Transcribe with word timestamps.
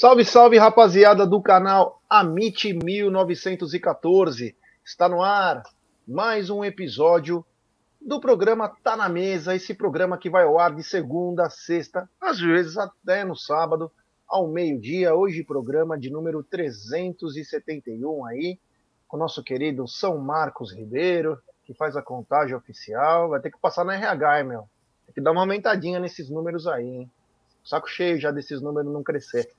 Salve, 0.00 0.24
salve, 0.24 0.56
rapaziada 0.56 1.26
do 1.26 1.42
canal 1.42 2.00
Amit 2.08 2.72
1914. 2.72 4.56
Está 4.84 5.08
no 5.08 5.20
ar 5.20 5.64
mais 6.06 6.50
um 6.50 6.64
episódio 6.64 7.44
do 8.00 8.20
programa 8.20 8.68
Tá 8.68 8.96
na 8.96 9.08
Mesa, 9.08 9.56
esse 9.56 9.74
programa 9.74 10.16
que 10.16 10.30
vai 10.30 10.44
ao 10.44 10.56
ar 10.56 10.72
de 10.72 10.84
segunda 10.84 11.46
a 11.46 11.50
sexta, 11.50 12.08
às 12.20 12.38
vezes 12.38 12.78
até 12.78 13.24
no 13.24 13.34
sábado, 13.34 13.90
ao 14.28 14.46
meio-dia. 14.46 15.16
Hoje, 15.16 15.42
programa 15.42 15.98
de 15.98 16.10
número 16.10 16.44
371 16.44 18.24
aí, 18.24 18.56
com 19.08 19.16
o 19.16 19.20
nosso 19.20 19.42
querido 19.42 19.88
São 19.88 20.16
Marcos 20.16 20.72
Ribeiro, 20.72 21.42
que 21.64 21.74
faz 21.74 21.96
a 21.96 22.02
contagem 22.02 22.54
oficial. 22.54 23.30
Vai 23.30 23.40
ter 23.40 23.50
que 23.50 23.58
passar 23.58 23.84
na 23.84 23.96
RH, 23.96 24.38
hein, 24.38 24.46
meu? 24.46 24.70
Tem 25.06 25.14
que 25.16 25.20
dar 25.20 25.32
uma 25.32 25.40
aumentadinha 25.40 25.98
nesses 25.98 26.30
números 26.30 26.68
aí, 26.68 26.86
hein? 26.86 27.10
Saco 27.64 27.88
cheio 27.88 28.20
já 28.20 28.30
desses 28.30 28.62
números 28.62 28.92
não 28.92 29.02
crescer. 29.02 29.50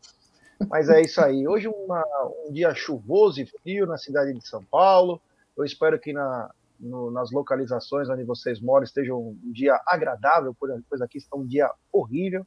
Mas 0.67 0.89
é 0.89 1.01
isso 1.01 1.21
aí. 1.21 1.47
Hoje 1.47 1.67
uma, 1.67 2.03
um 2.45 2.51
dia 2.51 2.73
chuvoso 2.73 3.41
e 3.41 3.45
frio 3.45 3.85
na 3.85 3.97
cidade 3.97 4.33
de 4.33 4.45
São 4.45 4.63
Paulo. 4.63 5.21
Eu 5.55 5.63
espero 5.63 5.99
que 5.99 6.11
na, 6.11 6.51
no, 6.79 7.11
nas 7.11 7.31
localizações 7.31 8.09
onde 8.09 8.23
vocês 8.23 8.59
moram 8.59 8.83
esteja 8.83 9.13
um 9.13 9.37
dia 9.45 9.79
agradável, 9.85 10.55
pois 10.89 11.01
aqui 11.01 11.17
está 11.17 11.35
um 11.37 11.45
dia 11.45 11.71
horrível. 11.91 12.45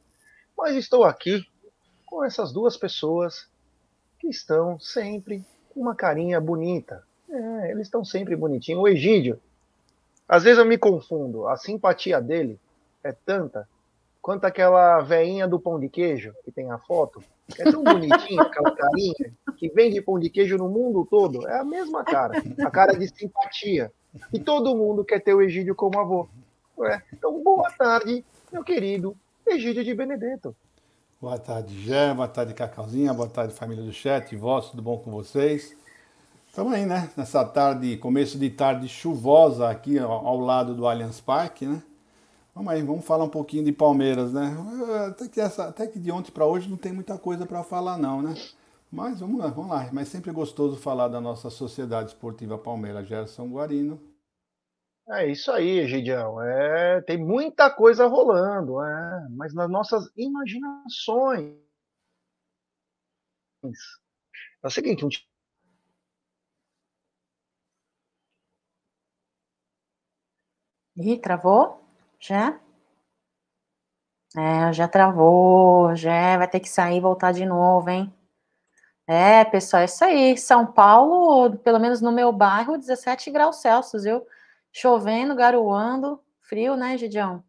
Mas 0.57 0.75
estou 0.75 1.03
aqui 1.03 1.45
com 2.05 2.23
essas 2.23 2.51
duas 2.51 2.77
pessoas 2.77 3.47
que 4.19 4.27
estão 4.27 4.79
sempre 4.79 5.43
com 5.69 5.81
uma 5.81 5.95
carinha 5.95 6.39
bonita. 6.39 7.03
É, 7.29 7.71
eles 7.71 7.87
estão 7.87 8.05
sempre 8.05 8.35
bonitinhos. 8.35 8.81
O 8.81 8.87
Egídio, 8.87 9.41
às 10.27 10.43
vezes 10.43 10.59
eu 10.59 10.65
me 10.65 10.77
confundo. 10.77 11.47
A 11.47 11.57
simpatia 11.57 12.21
dele 12.21 12.59
é 13.03 13.11
tanta 13.11 13.67
quanto 14.23 14.45
aquela 14.45 15.01
veinha 15.01 15.45
do 15.45 15.59
pão 15.59 15.77
de 15.77 15.89
queijo 15.89 16.33
que 16.45 16.51
tem 16.51 16.71
a 16.71 16.77
foto. 16.79 17.21
É 17.59 17.69
tão 17.69 17.83
bonitinha 17.83 18.41
aquela 18.41 18.73
carinha 18.73 19.33
que 19.57 19.67
vende 19.67 20.01
pão 20.01 20.17
de 20.17 20.29
queijo 20.29 20.57
no 20.57 20.69
mundo 20.69 21.05
todo. 21.05 21.45
É 21.45 21.59
a 21.59 21.63
mesma 21.65 22.05
cara, 22.05 22.41
a 22.65 22.71
cara 22.71 22.97
de 22.97 23.05
simpatia. 23.09 23.91
E 24.31 24.39
todo 24.39 24.77
mundo 24.77 25.03
quer 25.03 25.19
ter 25.19 25.33
o 25.33 25.41
Egídio 25.41 25.75
como 25.75 25.99
avô. 25.99 26.29
É. 26.85 27.01
Então, 27.11 27.43
boa 27.43 27.69
tarde, 27.71 28.25
meu 28.51 28.63
querido 28.63 29.15
Egídio 29.45 29.83
de 29.83 29.93
Benedetto. 29.93 30.55
Boa 31.21 31.37
tarde, 31.37 31.77
Gé, 31.81 32.13
boa 32.13 32.27
tarde, 32.27 32.53
Cacauzinha, 32.53 33.13
boa 33.13 33.29
tarde, 33.29 33.53
família 33.53 33.83
do 33.83 33.93
chat, 33.93 34.35
vós, 34.35 34.69
tudo 34.69 34.81
bom 34.81 34.97
com 34.97 35.11
vocês? 35.11 35.75
Estamos 36.47 36.73
aí, 36.73 36.85
né? 36.85 37.09
Nessa 37.17 37.43
tarde, 37.43 37.97
começo 37.97 38.37
de 38.37 38.49
tarde 38.49 38.87
chuvosa 38.87 39.69
aqui 39.69 39.99
ao 39.99 40.39
lado 40.39 40.73
do 40.73 40.87
Allianz 40.87 41.19
Parque, 41.19 41.65
né? 41.65 41.81
Vamos 42.53 42.71
aí, 42.73 42.83
vamos 42.83 43.05
falar 43.05 43.23
um 43.25 43.29
pouquinho 43.29 43.63
de 43.63 43.71
Palmeiras, 43.71 44.31
né? 44.33 44.55
Até 45.07 45.27
que, 45.27 45.41
essa, 45.41 45.67
até 45.69 45.87
que 45.87 45.99
de 45.99 46.11
ontem 46.11 46.31
para 46.31 46.45
hoje 46.45 46.69
não 46.69 46.77
tem 46.77 46.93
muita 46.93 47.17
coisa 47.17 47.45
para 47.45 47.63
falar, 47.63 47.97
não, 47.97 48.21
né? 48.21 48.33
Mas 48.91 49.19
vamos 49.19 49.39
lá, 49.39 49.47
vamos 49.47 49.71
lá. 49.71 49.89
Mas 49.91 50.07
sempre 50.09 50.29
é 50.29 50.33
gostoso 50.33 50.77
falar 50.77 51.07
da 51.07 51.19
nossa 51.19 51.49
Sociedade 51.49 52.09
Esportiva 52.09 52.57
Palmeiras, 52.57 53.07
Gerson 53.07 53.47
Guarino. 53.49 53.99
É 55.09 55.27
isso 55.29 55.51
aí, 55.51 55.85
Gidião. 55.87 56.41
É, 56.41 57.01
tem 57.01 57.17
muita 57.17 57.69
coisa 57.69 58.07
rolando, 58.07 58.81
é, 58.81 59.27
mas 59.31 59.53
nas 59.53 59.69
nossas 59.69 60.05
imaginações. 60.15 61.55
É 64.63 64.67
o 64.67 64.69
seguinte, 64.71 65.05
um 65.05 65.09
Ih, 71.09 71.19
travou? 71.21 71.82
Já? 72.25 72.57
É, 74.35 74.71
já 74.71 74.87
travou, 74.87 75.93
já 75.93 76.37
vai 76.37 76.47
ter 76.47 76.61
que 76.61 76.69
sair 76.69 76.97
e 76.97 77.01
voltar 77.01 77.33
de 77.33 77.45
novo, 77.45 77.89
hein? 77.89 78.11
É, 79.05 79.43
pessoal, 79.43 79.81
é 79.81 79.85
isso 79.85 80.05
aí. 80.05 80.37
São 80.37 80.65
Paulo, 80.65 81.57
pelo 81.57 81.79
menos 81.79 81.99
no 81.99 82.13
meu 82.13 82.31
bairro, 82.31 82.77
17 82.77 83.29
graus 83.29 83.57
Celsius, 83.57 84.03
viu? 84.05 84.25
Chovendo, 84.71 85.35
garoando, 85.35 86.17
frio, 86.41 86.77
né, 86.77 86.97
Gidião? 86.97 87.43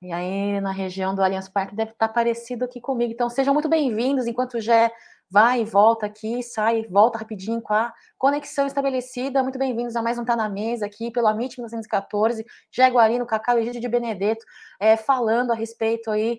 E 0.00 0.12
aí, 0.12 0.60
na 0.62 0.72
região 0.72 1.14
do 1.14 1.22
Allianz 1.22 1.48
Parque, 1.48 1.74
deve 1.74 1.90
estar 1.90 2.08
parecido 2.08 2.64
aqui 2.64 2.80
comigo. 2.80 3.12
Então, 3.12 3.28
sejam 3.28 3.52
muito 3.52 3.68
bem-vindos, 3.68 4.26
enquanto 4.26 4.60
já 4.60 4.90
vai 5.30 5.60
e 5.60 5.64
volta 5.64 6.06
aqui, 6.06 6.42
sai, 6.42 6.86
volta 6.88 7.18
rapidinho 7.18 7.60
com 7.60 7.74
a 7.74 7.92
conexão 8.16 8.66
estabelecida. 8.66 9.42
Muito 9.42 9.58
bem-vindos 9.58 9.94
a 9.94 10.02
mais 10.02 10.18
um 10.18 10.24
Tá 10.24 10.34
na 10.34 10.48
Mesa 10.48 10.86
aqui 10.86 11.10
pelo 11.10 11.26
Amit 11.26 11.58
1914, 11.58 12.44
Jaguarino, 12.72 13.26
Cacau 13.26 13.58
e 13.58 13.62
Egídio 13.62 13.80
de 13.80 13.88
Benedetto, 13.88 14.44
é, 14.80 14.96
falando 14.96 15.52
a 15.52 15.54
respeito 15.54 16.10
aí 16.10 16.38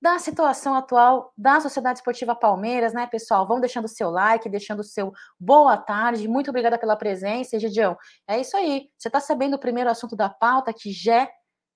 da 0.00 0.18
situação 0.18 0.74
atual 0.74 1.32
da 1.36 1.58
Sociedade 1.60 1.98
Esportiva 1.98 2.34
Palmeiras, 2.34 2.92
né, 2.92 3.06
pessoal? 3.06 3.46
Vão 3.46 3.58
deixando 3.58 3.86
o 3.86 3.88
seu 3.88 4.10
like, 4.10 4.48
deixando 4.50 4.80
o 4.80 4.84
seu 4.84 5.12
boa 5.40 5.76
tarde. 5.76 6.28
Muito 6.28 6.50
obrigada 6.50 6.78
pela 6.78 6.96
presença, 6.96 7.56
Egidião. 7.56 7.96
É 8.28 8.38
isso 8.38 8.54
aí. 8.56 8.90
Você 8.98 9.08
está 9.08 9.18
sabendo 9.18 9.54
o 9.54 9.58
primeiro 9.58 9.88
assunto 9.88 10.14
da 10.14 10.28
pauta 10.28 10.72
que 10.72 10.92
já 10.92 11.26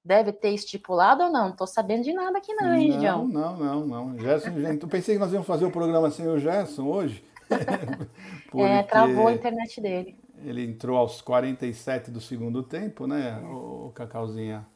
deve 0.05 0.33
ter 0.33 0.51
estipulado 0.51 1.25
ou 1.25 1.31
não? 1.31 1.45
Não 1.45 1.51
estou 1.51 1.67
sabendo 1.67 2.05
de 2.05 2.13
nada 2.13 2.39
aqui, 2.39 2.53
não, 2.55 2.75
hein, 2.75 2.99
Não, 2.99 3.27
não, 3.27 3.57
não, 3.57 3.87
não. 3.87 4.19
Gerson, 4.19 4.59
gente, 4.61 4.83
eu 4.83 4.89
pensei 4.89 5.15
que 5.15 5.21
nós 5.21 5.33
íamos 5.33 5.47
fazer 5.47 5.65
o 5.65 5.71
programa 5.71 6.11
sem 6.11 6.27
o 6.27 6.39
Gerson 6.39 6.87
hoje. 6.87 7.25
é, 8.57 8.83
travou 8.83 9.29
a 9.29 9.33
internet 9.33 9.81
dele. 9.81 10.17
Ele 10.43 10.65
entrou 10.65 10.97
aos 10.97 11.21
47 11.21 12.11
do 12.11 12.21
segundo 12.21 12.63
tempo, 12.63 13.07
né, 13.07 13.39
o 13.45 13.93
Cacauzinha? 13.95 14.67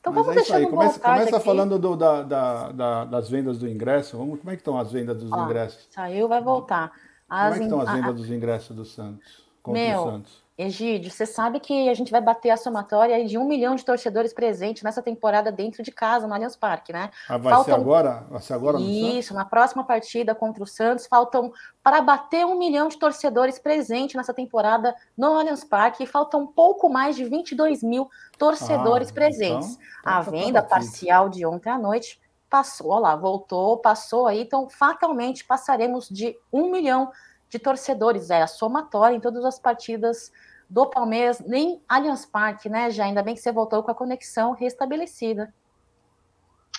Então 0.00 0.12
Mas 0.12 0.26
vamos 0.26 0.50
é 0.50 0.56
aí. 0.56 0.66
Começa, 0.66 1.00
começa 1.00 1.40
falando 1.40 1.78
do, 1.78 1.96
da, 1.96 2.22
da, 2.22 2.72
da, 2.72 3.04
das 3.04 3.28
vendas 3.28 3.58
do 3.58 3.68
ingresso. 3.68 4.16
Vamos, 4.16 4.38
como 4.38 4.50
é 4.50 4.54
que 4.54 4.60
estão 4.60 4.78
as 4.78 4.92
vendas 4.92 5.20
dos 5.20 5.32
Ó, 5.32 5.44
ingressos? 5.44 5.88
Saiu, 5.90 6.28
vai 6.28 6.40
voltar. 6.40 6.92
As 7.28 7.52
como 7.52 7.54
é 7.54 7.58
que 7.58 7.64
estão 7.64 7.80
as 7.80 7.92
vendas 7.92 8.10
a... 8.10 8.12
dos 8.12 8.30
ingressos 8.30 8.76
do 8.76 8.84
Santos? 8.84 9.48
Contra 9.62 9.82
Meu, 9.82 10.00
o 10.00 10.10
Santos? 10.10 10.47
Egídio, 10.58 11.08
você 11.08 11.24
sabe 11.24 11.60
que 11.60 11.88
a 11.88 11.94
gente 11.94 12.10
vai 12.10 12.20
bater 12.20 12.50
a 12.50 12.56
somatória 12.56 13.24
de 13.24 13.38
um 13.38 13.44
milhão 13.44 13.76
de 13.76 13.84
torcedores 13.84 14.32
presentes 14.32 14.82
nessa 14.82 15.00
temporada 15.00 15.52
dentro 15.52 15.84
de 15.84 15.92
casa, 15.92 16.26
no 16.26 16.34
Allianz 16.34 16.56
Parque, 16.56 16.92
né? 16.92 17.12
Ah, 17.28 17.38
vai 17.38 17.52
faltam... 17.52 17.74
ser 17.76 17.80
agora? 17.80 18.26
Vai 18.28 18.40
ser 18.40 18.54
agora 18.54 18.80
Isso, 18.80 19.32
na 19.32 19.44
próxima 19.44 19.84
partida 19.84 20.34
contra 20.34 20.60
o 20.60 20.66
Santos, 20.66 21.06
faltam 21.06 21.52
para 21.80 22.00
bater 22.00 22.44
um 22.44 22.58
milhão 22.58 22.88
de 22.88 22.98
torcedores 22.98 23.56
presentes 23.56 24.16
nessa 24.16 24.34
temporada 24.34 24.96
no 25.16 25.38
Allianz 25.38 25.62
Parque, 25.62 26.02
e 26.02 26.06
faltam 26.08 26.40
um 26.40 26.46
pouco 26.48 26.88
mais 26.88 27.14
de 27.14 27.24
22 27.24 27.84
mil 27.84 28.10
torcedores 28.36 29.10
ah, 29.10 29.14
presentes. 29.14 29.74
Então, 29.74 29.86
então 30.00 30.12
a 30.12 30.24
tá 30.24 30.30
venda 30.30 30.60
parcial 30.60 31.28
de 31.28 31.46
ontem 31.46 31.70
à 31.70 31.78
noite 31.78 32.20
passou, 32.50 32.90
olha 32.90 33.02
lá, 33.02 33.16
voltou, 33.16 33.76
passou 33.76 34.26
aí, 34.26 34.42
então 34.42 34.68
fatalmente 34.68 35.44
passaremos 35.44 36.08
de 36.08 36.36
um 36.52 36.68
milhão 36.68 37.12
de 37.48 37.60
torcedores, 37.60 38.28
é 38.30 38.42
a 38.42 38.46
somatória 38.48 39.14
em 39.16 39.20
todas 39.20 39.44
as 39.44 39.58
partidas 39.58 40.32
do 40.68 40.86
Palmeiras, 40.86 41.40
nem 41.40 41.82
Allianz 41.88 42.26
Parque, 42.26 42.68
né, 42.68 42.90
já 42.90 43.04
ainda 43.04 43.22
bem 43.22 43.34
que 43.34 43.40
você 43.40 43.52
voltou 43.52 43.82
com 43.82 43.90
a 43.90 43.94
conexão 43.94 44.52
restabelecida. 44.52 45.52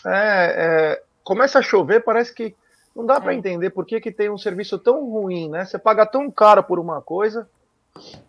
É, 0.05 0.95
é 1.01 1.03
começa 1.23 1.59
a 1.59 1.61
chover, 1.61 2.03
parece 2.03 2.33
que 2.33 2.55
não 2.95 3.05
dá 3.05 3.16
é. 3.16 3.19
para 3.19 3.35
entender 3.35 3.69
por 3.69 3.85
que, 3.85 4.01
que 4.01 4.11
tem 4.11 4.29
um 4.29 4.38
serviço 4.38 4.79
tão 4.79 5.07
ruim, 5.09 5.47
né? 5.47 5.63
Você 5.63 5.78
paga 5.78 6.05
tão 6.05 6.29
caro 6.31 6.63
por 6.63 6.79
uma 6.79 7.01
coisa. 7.01 7.47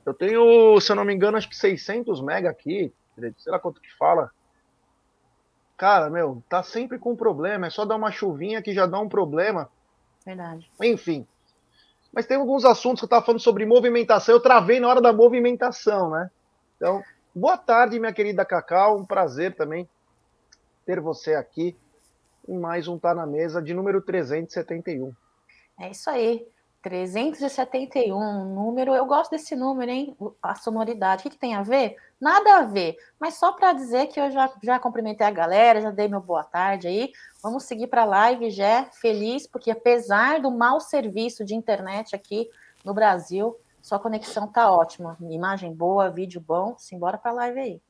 Eu 0.05 0.13
tenho, 0.13 0.79
se 0.81 0.93
eu 0.93 0.97
não 0.97 1.05
me 1.05 1.15
engano, 1.15 1.37
acho 1.37 1.49
que 1.49 1.57
600 1.57 2.21
mega 2.21 2.51
aqui, 2.51 2.93
sei 3.17 3.53
lá 3.53 3.59
quanto 3.59 3.81
que 3.81 3.93
fala. 3.97 4.31
Cara, 5.77 6.11
meu, 6.11 6.43
tá 6.49 6.63
sempre 6.63 6.99
com 6.99 7.17
problema. 7.17 7.67
É 7.67 7.71
só 7.71 7.87
dar 7.87 7.97
uma 7.97 8.13
chuvinha 8.13 8.61
que 8.61 8.75
já 8.75 8.85
dá 8.85 8.99
um 8.99 9.09
problema. 9.09 9.71
Verdade. 10.25 10.71
Enfim, 10.83 11.27
mas 12.13 12.27
tem 12.27 12.37
alguns 12.37 12.65
assuntos 12.65 13.01
que 13.01 13.05
eu 13.05 13.09
estava 13.09 13.25
falando 13.25 13.41
sobre 13.41 13.65
movimentação. 13.65 14.35
Eu 14.35 14.41
travei 14.41 14.81
na 14.81 14.89
hora 14.89 15.01
da 15.01 15.13
movimentação, 15.13 16.11
né? 16.11 16.31
Então, 16.77 17.03
boa 17.35 17.57
tarde, 17.57 17.99
minha 17.99 18.13
querida 18.13 18.45
Cacau. 18.45 18.99
Um 18.99 19.05
prazer 19.05 19.55
também 19.55 19.89
ter 20.85 21.01
você 21.01 21.35
aqui 21.35 21.77
em 22.49 22.59
mais 22.59 22.89
um 22.89 22.99
Tá 22.99 23.15
na 23.15 23.27
Mesa 23.27 23.63
de 23.63 23.73
número 23.73 24.01
371. 24.03 25.13
É 25.79 25.91
isso 25.91 26.11
aí. 26.11 26.47
371, 26.83 28.55
número, 28.55 28.95
eu 28.95 29.05
gosto 29.05 29.33
desse 29.33 29.55
número, 29.55 29.91
hein? 29.91 30.17
A 30.43 30.55
sonoridade. 30.55 31.21
O 31.21 31.23
que, 31.25 31.31
que 31.31 31.39
tem 31.39 31.55
a 31.55 31.63
ver? 31.63 31.97
Nada 32.21 32.59
a 32.59 32.63
ver, 32.63 32.97
mas 33.19 33.35
só 33.35 33.53
para 33.53 33.73
dizer 33.73 34.09
que 34.09 34.21
eu 34.21 34.31
já, 34.31 34.53
já 34.63 34.79
cumprimentei 34.79 35.27
a 35.27 35.31
galera, 35.31 35.81
já 35.81 35.91
dei 35.91 36.07
meu 36.07 36.21
boa 36.21 36.45
tarde 36.45 36.87
aí. 36.87 37.13
Vamos 37.43 37.65
seguir 37.65 37.87
para 37.87 38.03
a 38.03 38.07
live, 38.07 38.51
já 38.51 38.85
feliz, 38.93 39.47
porque 39.47 39.71
apesar 39.71 40.41
do 40.41 40.51
mau 40.51 40.81
serviço 40.81 41.45
de 41.45 41.55
internet 41.55 42.15
aqui 42.15 42.51
no 42.85 42.93
Brasil, 42.93 43.57
sua 43.81 43.99
conexão 43.99 44.47
tá 44.47 44.71
ótima. 44.71 45.17
Imagem 45.21 45.73
boa, 45.73 46.11
vídeo 46.11 46.41
bom, 46.41 46.75
simbora 46.77 47.17
para 47.17 47.31
a 47.31 47.35
live 47.35 47.61
aí. 47.61 47.83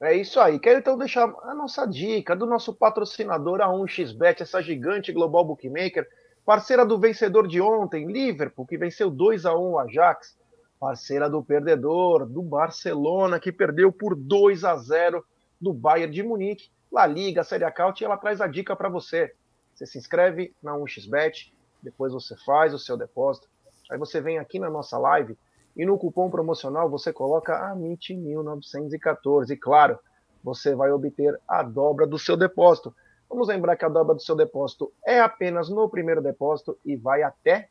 É 0.00 0.14
isso 0.14 0.38
aí. 0.38 0.60
Quero 0.60 0.78
então 0.78 0.96
deixar 0.96 1.24
a 1.42 1.54
nossa 1.54 1.84
dica 1.86 2.36
do 2.36 2.46
nonosso 2.46 2.72
patrocinador, 2.74 3.60
a 3.60 3.66
1xBet, 3.68 4.42
essa 4.42 4.62
gigante 4.62 5.12
global 5.12 5.44
bookmaker 5.44 6.06
Parceira 6.46 6.86
do 6.86 6.96
vencedor 6.96 7.48
de 7.48 7.60
ontem, 7.60 8.06
Liverpool, 8.06 8.64
que 8.64 8.78
venceu 8.78 9.10
2 9.10 9.44
a 9.44 9.56
1 9.56 9.70
o 9.72 9.78
Ajax. 9.80 10.38
Parceira 10.78 11.28
do 11.28 11.42
perdedor, 11.42 12.26
do 12.26 12.42
Barcelona, 12.42 13.40
que 13.40 13.50
perdeu 13.50 13.90
por 13.90 14.14
2 14.14 14.64
a 14.64 14.76
0 14.76 15.24
do 15.60 15.72
Bayern 15.72 16.12
de 16.12 16.22
Munique. 16.22 16.70
La 16.92 17.06
Liga, 17.06 17.42
Série 17.42 17.64
A 17.64 17.72
e 18.00 18.04
ela 18.04 18.16
traz 18.16 18.40
a 18.40 18.46
dica 18.46 18.76
para 18.76 18.88
você. 18.88 19.34
Você 19.74 19.86
se 19.86 19.98
inscreve 19.98 20.54
na 20.62 20.72
1xBet, 20.72 21.52
depois 21.82 22.12
você 22.12 22.36
faz 22.44 22.72
o 22.72 22.78
seu 22.78 22.96
depósito. 22.96 23.48
Aí 23.90 23.98
você 23.98 24.20
vem 24.20 24.38
aqui 24.38 24.58
na 24.58 24.70
nossa 24.70 24.96
live 24.98 25.36
e 25.76 25.84
no 25.84 25.98
cupom 25.98 26.30
promocional 26.30 26.88
você 26.88 27.12
coloca 27.12 27.74
AMIT1914. 27.74 29.50
E 29.50 29.56
claro, 29.56 29.98
você 30.42 30.74
vai 30.74 30.90
obter 30.90 31.38
a 31.46 31.62
dobra 31.62 32.06
do 32.06 32.18
seu 32.18 32.36
depósito. 32.36 32.94
Vamos 33.28 33.48
lembrar 33.48 33.76
que 33.76 33.84
a 33.84 33.88
dobra 33.88 34.14
do 34.14 34.22
seu 34.22 34.36
depósito 34.36 34.92
é 35.04 35.20
apenas 35.20 35.68
no 35.68 35.88
primeiro 35.88 36.22
depósito 36.22 36.78
e 36.84 36.96
vai 36.96 37.22
até 37.22 37.68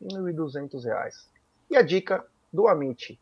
R$ 0.00 0.08
1.200. 0.08 1.35
E 1.68 1.76
a 1.76 1.82
dica 1.82 2.24
do 2.52 2.68
Amit 2.68 3.18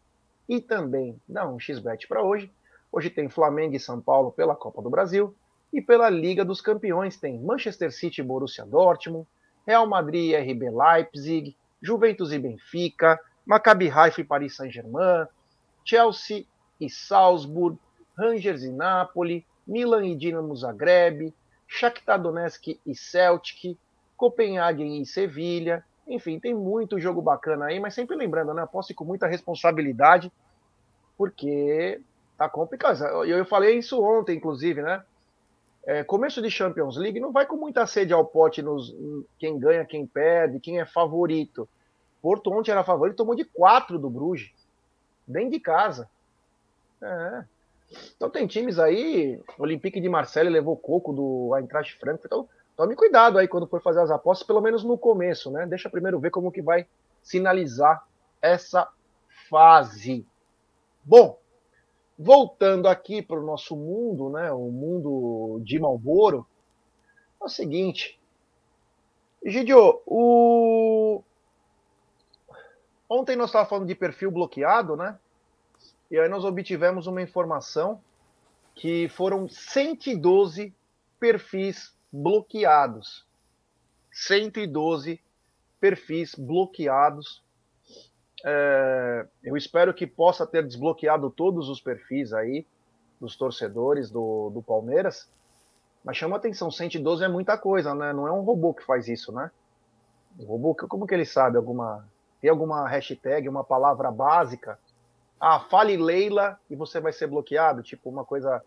e 0.48 0.60
também 0.60 1.20
da 1.28 1.46
1xBet 1.46 2.06
para 2.06 2.22
hoje. 2.22 2.52
Hoje 2.92 3.10
tem 3.10 3.28
Flamengo 3.28 3.74
e 3.74 3.80
São 3.80 4.00
Paulo 4.00 4.30
pela 4.30 4.54
Copa 4.54 4.82
do 4.82 4.90
Brasil 4.90 5.34
e 5.72 5.82
pela 5.82 6.08
Liga 6.08 6.44
dos 6.44 6.60
Campeões 6.60 7.16
tem 7.16 7.38
Manchester 7.38 7.90
City 7.92 8.20
e 8.20 8.24
Borussia 8.24 8.64
Dortmund, 8.64 9.26
Real 9.66 9.86
Madrid 9.88 10.30
e 10.30 10.36
RB 10.36 10.70
Leipzig, 10.70 11.56
Juventus 11.82 12.32
e 12.32 12.38
Benfica, 12.38 13.18
Maccabi 13.44 13.90
Haifa 13.90 14.20
e 14.20 14.24
Paris 14.24 14.54
Saint-Germain, 14.54 15.26
Chelsea 15.84 16.46
e 16.80 16.88
Salzburg, 16.88 17.76
Rangers 18.16 18.62
e 18.62 18.70
Napoli, 18.70 19.44
Milan 19.66 20.06
e 20.06 20.14
Dinamo 20.14 20.54
Zagreb, 20.54 21.34
Shakhtar 21.66 22.20
Donetsk 22.20 22.78
e 22.86 22.94
Celtic, 22.94 23.76
Copenhagen 24.16 25.00
e 25.00 25.06
Sevilha. 25.06 25.84
Enfim, 26.06 26.38
tem 26.38 26.54
muito 26.54 27.00
jogo 27.00 27.22
bacana 27.22 27.66
aí, 27.66 27.80
mas 27.80 27.94
sempre 27.94 28.16
lembrando, 28.16 28.52
né? 28.52 28.62
Aposte 28.62 28.92
com 28.92 29.04
muita 29.04 29.26
responsabilidade, 29.26 30.30
porque 31.16 32.00
tá 32.36 32.48
complicado. 32.48 33.02
Eu, 33.02 33.38
eu 33.38 33.44
falei 33.44 33.78
isso 33.78 34.02
ontem, 34.02 34.36
inclusive, 34.36 34.82
né? 34.82 35.02
É, 35.86 36.02
começo 36.02 36.40
de 36.40 36.50
Champions 36.50 36.96
League 36.96 37.20
não 37.20 37.30
vai 37.30 37.46
com 37.46 37.56
muita 37.56 37.86
sede 37.86 38.12
ao 38.12 38.24
pote 38.24 38.62
nos 38.62 38.94
quem 39.38 39.58
ganha, 39.58 39.84
quem 39.84 40.06
perde, 40.06 40.60
quem 40.60 40.80
é 40.80 40.86
favorito. 40.86 41.68
Porto 42.22 42.50
ontem 42.50 42.70
era 42.70 42.82
favorito, 42.82 43.16
tomou 43.16 43.34
de 43.34 43.44
quatro 43.44 43.98
do 43.98 44.08
Bruges, 44.08 44.50
dentro 45.26 45.50
de 45.50 45.60
casa. 45.60 46.08
É. 47.02 47.44
Então 48.16 48.30
tem 48.30 48.46
times 48.46 48.78
aí, 48.78 49.38
Olympique 49.58 50.00
de 50.00 50.08
Marseille 50.08 50.48
levou 50.48 50.74
coco 50.74 51.12
do 51.12 51.54
Eintracht 51.54 51.98
Frankfurt, 51.98 52.24
então 52.24 52.48
tome 52.76 52.94
cuidado 52.94 53.38
aí 53.38 53.48
quando 53.48 53.66
for 53.66 53.80
fazer 53.80 54.00
as 54.00 54.10
apostas, 54.10 54.46
pelo 54.46 54.60
menos 54.60 54.84
no 54.84 54.98
começo, 54.98 55.50
né? 55.50 55.66
Deixa 55.66 55.90
primeiro 55.90 56.18
ver 56.18 56.30
como 56.30 56.52
que 56.52 56.62
vai 56.62 56.86
sinalizar 57.22 58.06
essa 58.40 58.88
fase. 59.48 60.26
Bom, 61.02 61.38
voltando 62.18 62.88
aqui 62.88 63.22
para 63.22 63.38
o 63.38 63.44
nosso 63.44 63.76
mundo, 63.76 64.30
né? 64.30 64.52
O 64.52 64.70
mundo 64.70 65.60
de 65.64 65.78
Malboro, 65.78 66.46
é 67.40 67.44
o 67.44 67.48
seguinte. 67.48 68.18
Gidio, 69.44 70.00
o... 70.06 71.22
ontem 73.08 73.36
nós 73.36 73.50
estávamos 73.50 73.68
falando 73.68 73.88
de 73.88 73.94
perfil 73.94 74.30
bloqueado, 74.30 74.96
né? 74.96 75.18
E 76.10 76.18
aí 76.18 76.28
nós 76.28 76.44
obtivemos 76.44 77.06
uma 77.06 77.20
informação 77.20 78.00
que 78.74 79.08
foram 79.08 79.48
112 79.48 80.74
perfis 81.20 81.93
bloqueados. 82.14 83.26
112 84.12 85.20
perfis 85.80 86.34
bloqueados. 86.34 87.42
É, 88.44 89.26
eu 89.42 89.56
espero 89.56 89.92
que 89.92 90.06
possa 90.06 90.46
ter 90.46 90.64
desbloqueado 90.64 91.30
todos 91.30 91.68
os 91.68 91.80
perfis 91.80 92.32
aí 92.32 92.66
dos 93.20 93.36
torcedores 93.36 94.10
do, 94.10 94.50
do 94.50 94.62
Palmeiras. 94.62 95.28
Mas 96.04 96.16
chama 96.16 96.36
atenção, 96.36 96.70
112 96.70 97.24
é 97.24 97.28
muita 97.28 97.56
coisa, 97.56 97.94
né? 97.94 98.12
Não 98.12 98.28
é 98.28 98.32
um 98.32 98.42
robô 98.42 98.74
que 98.74 98.84
faz 98.84 99.08
isso, 99.08 99.32
né? 99.32 99.50
O 100.38 100.44
robô, 100.44 100.74
como 100.74 101.06
que 101.06 101.14
ele 101.14 101.24
sabe? 101.24 101.56
Alguma, 101.56 102.06
tem 102.40 102.50
alguma 102.50 102.86
hashtag, 102.86 103.48
uma 103.48 103.64
palavra 103.64 104.10
básica 104.10 104.78
ah, 105.40 105.60
fale 105.60 105.96
Leila 105.96 106.58
e 106.70 106.74
você 106.74 107.00
vai 107.00 107.12
ser 107.12 107.26
bloqueado, 107.26 107.82
tipo 107.82 108.08
uma 108.08 108.24
coisa 108.24 108.64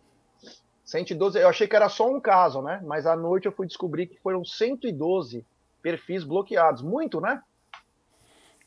112, 0.88 1.38
eu 1.38 1.50
achei 1.50 1.68
que 1.68 1.75
era 1.75 1.89
só 1.89 2.10
um 2.10 2.19
caso, 2.19 2.62
né? 2.62 2.81
Mas 2.86 3.06
à 3.06 3.16
noite 3.16 3.45
eu 3.45 3.51
fui 3.51 3.68
descobrir 3.68 4.07
que 4.07 4.18
foram 4.19 4.44
112 4.44 5.45
perfis 5.81 6.24
bloqueados. 6.24 6.81
Muito, 6.81 7.19
né? 7.22 7.42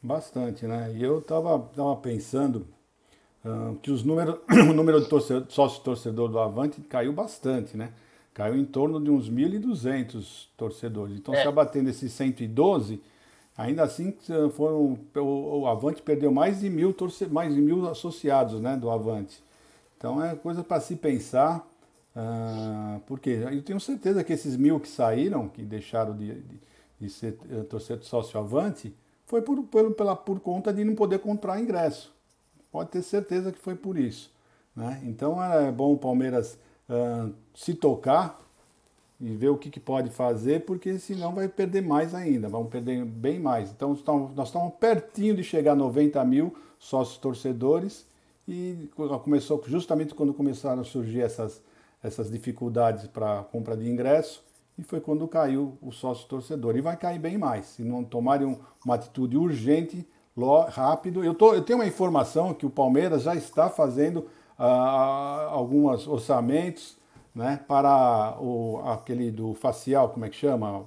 Bastante, 0.02 0.67
né? 0.67 0.93
E 0.94 1.02
eu 1.02 1.22
tava, 1.22 1.58
tava 1.75 1.96
pensando 1.96 2.69
uh, 3.44 3.75
que 3.76 3.90
os 3.90 4.05
números, 4.05 4.38
o 4.52 4.72
número 4.72 5.00
de 5.00 5.08
torcedor, 5.08 5.50
sócio 5.50 5.82
torcedor 5.82 6.28
do 6.28 6.38
Avante 6.38 6.81
caiu 6.82 7.12
bastante, 7.12 7.76
né? 7.76 7.93
Caiu 8.34 8.55
em 8.55 8.66
torno 8.66 9.02
de 9.02 9.11
uns 9.11 9.28
1.200 9.28 10.49
torcedores. 10.56 11.16
Então, 11.16 11.34
é. 11.34 11.40
se 11.43 11.49
abatendo 11.49 11.88
esses 11.90 12.12
112, 12.12 13.02
Ainda 13.61 13.82
assim, 13.82 14.14
foram, 14.56 14.99
o, 15.16 15.61
o 15.61 15.66
Avante 15.66 16.00
perdeu 16.00 16.32
mais 16.32 16.61
de 16.61 16.70
mil, 16.70 16.94
torce, 16.94 17.26
mais 17.26 17.55
de 17.55 17.61
mil 17.61 17.87
associados 17.90 18.58
né, 18.58 18.75
do 18.75 18.88
Avante. 18.88 19.43
Então 19.99 20.25
é 20.25 20.34
coisa 20.34 20.64
para 20.64 20.81
se 20.81 20.96
pensar, 20.96 21.69
uh, 22.16 23.00
porque 23.06 23.30
eu 23.30 23.62
tenho 23.62 23.80
certeza 23.80 24.22
que 24.24 24.32
esses 24.32 24.56
mil 24.56 24.80
que 24.80 24.88
saíram, 24.88 25.48
que 25.48 25.62
deixaram 25.62 26.16
de, 26.16 26.34
de, 26.34 26.60
de 27.00 27.10
ser 27.10 27.38
uh, 27.50 27.64
torcedor 27.64 28.04
sócio 28.04 28.38
Avante, 28.38 28.94
foi 29.26 29.42
por, 29.42 29.62
pela, 29.94 30.16
por 30.16 30.40
conta 30.40 30.72
de 30.72 30.84
não 30.84 30.94
poder 30.94 31.20
comprar 31.20 31.60
ingresso. 31.60 32.12
Pode 32.72 32.90
ter 32.90 33.02
certeza 33.02 33.52
que 33.52 33.58
foi 33.58 33.74
por 33.74 33.96
isso. 33.96 34.32
Né? 34.74 35.00
Então 35.04 35.42
é 35.42 35.70
bom 35.70 35.92
o 35.92 35.98
Palmeiras 35.98 36.58
uh, 36.88 37.32
se 37.54 37.74
tocar 37.74 38.38
e 39.20 39.28
ver 39.36 39.48
o 39.50 39.58
que, 39.58 39.68
que, 39.70 39.78
pode 39.78 40.10
fazer, 40.10 40.64
porque 40.64 40.98
senão 40.98 41.34
vai 41.34 41.46
perder 41.46 41.82
mais 41.82 42.14
ainda, 42.14 42.48
vamos 42.48 42.70
perder 42.70 43.04
bem 43.04 43.38
mais. 43.38 43.70
Então 43.70 43.96
nós 44.34 44.48
estamos 44.48 44.72
pertinho 44.80 45.36
de 45.36 45.44
chegar 45.44 45.72
a 45.72 45.76
90 45.76 46.24
mil 46.24 46.56
sócios 46.78 47.18
torcedores 47.18 48.06
e 48.48 48.88
começou 49.22 49.62
justamente 49.66 50.14
quando 50.14 50.32
começaram 50.32 50.80
a 50.80 50.85
surgir 50.85 51.20
essas, 51.20 51.62
essas 52.02 52.30
dificuldades 52.30 53.07
para 53.07 53.42
compra 53.45 53.76
de 53.76 53.88
ingresso 53.88 54.45
e 54.78 54.83
foi 54.83 55.00
quando 55.00 55.28
caiu 55.28 55.76
o 55.83 55.92
sócio 55.92 56.26
torcedor. 56.26 56.76
E 56.76 56.80
vai 56.80 56.97
cair 56.97 57.19
bem 57.19 57.37
mais, 57.37 57.66
se 57.66 57.83
não 57.83 58.02
tomarem 58.02 58.59
uma 58.85 58.95
atitude 58.95 59.37
urgente, 59.37 60.07
rápido. 60.71 61.23
Eu, 61.23 61.35
tô, 61.35 61.54
eu 61.54 61.62
tenho 61.62 61.78
uma 61.78 61.87
informação 61.87 62.54
que 62.54 62.64
o 62.64 62.71
Palmeiras 62.71 63.23
já 63.23 63.35
está 63.35 63.69
fazendo 63.69 64.26
ah, 64.59 65.49
alguns 65.50 66.07
orçamentos 66.07 66.99
né, 67.35 67.61
para 67.69 68.37
o, 68.40 68.80
aquele 68.87 69.30
do 69.30 69.54
facial, 69.54 70.09
como 70.11 70.25
é 70.25 70.28
que 70.28 70.37
chama? 70.37 70.87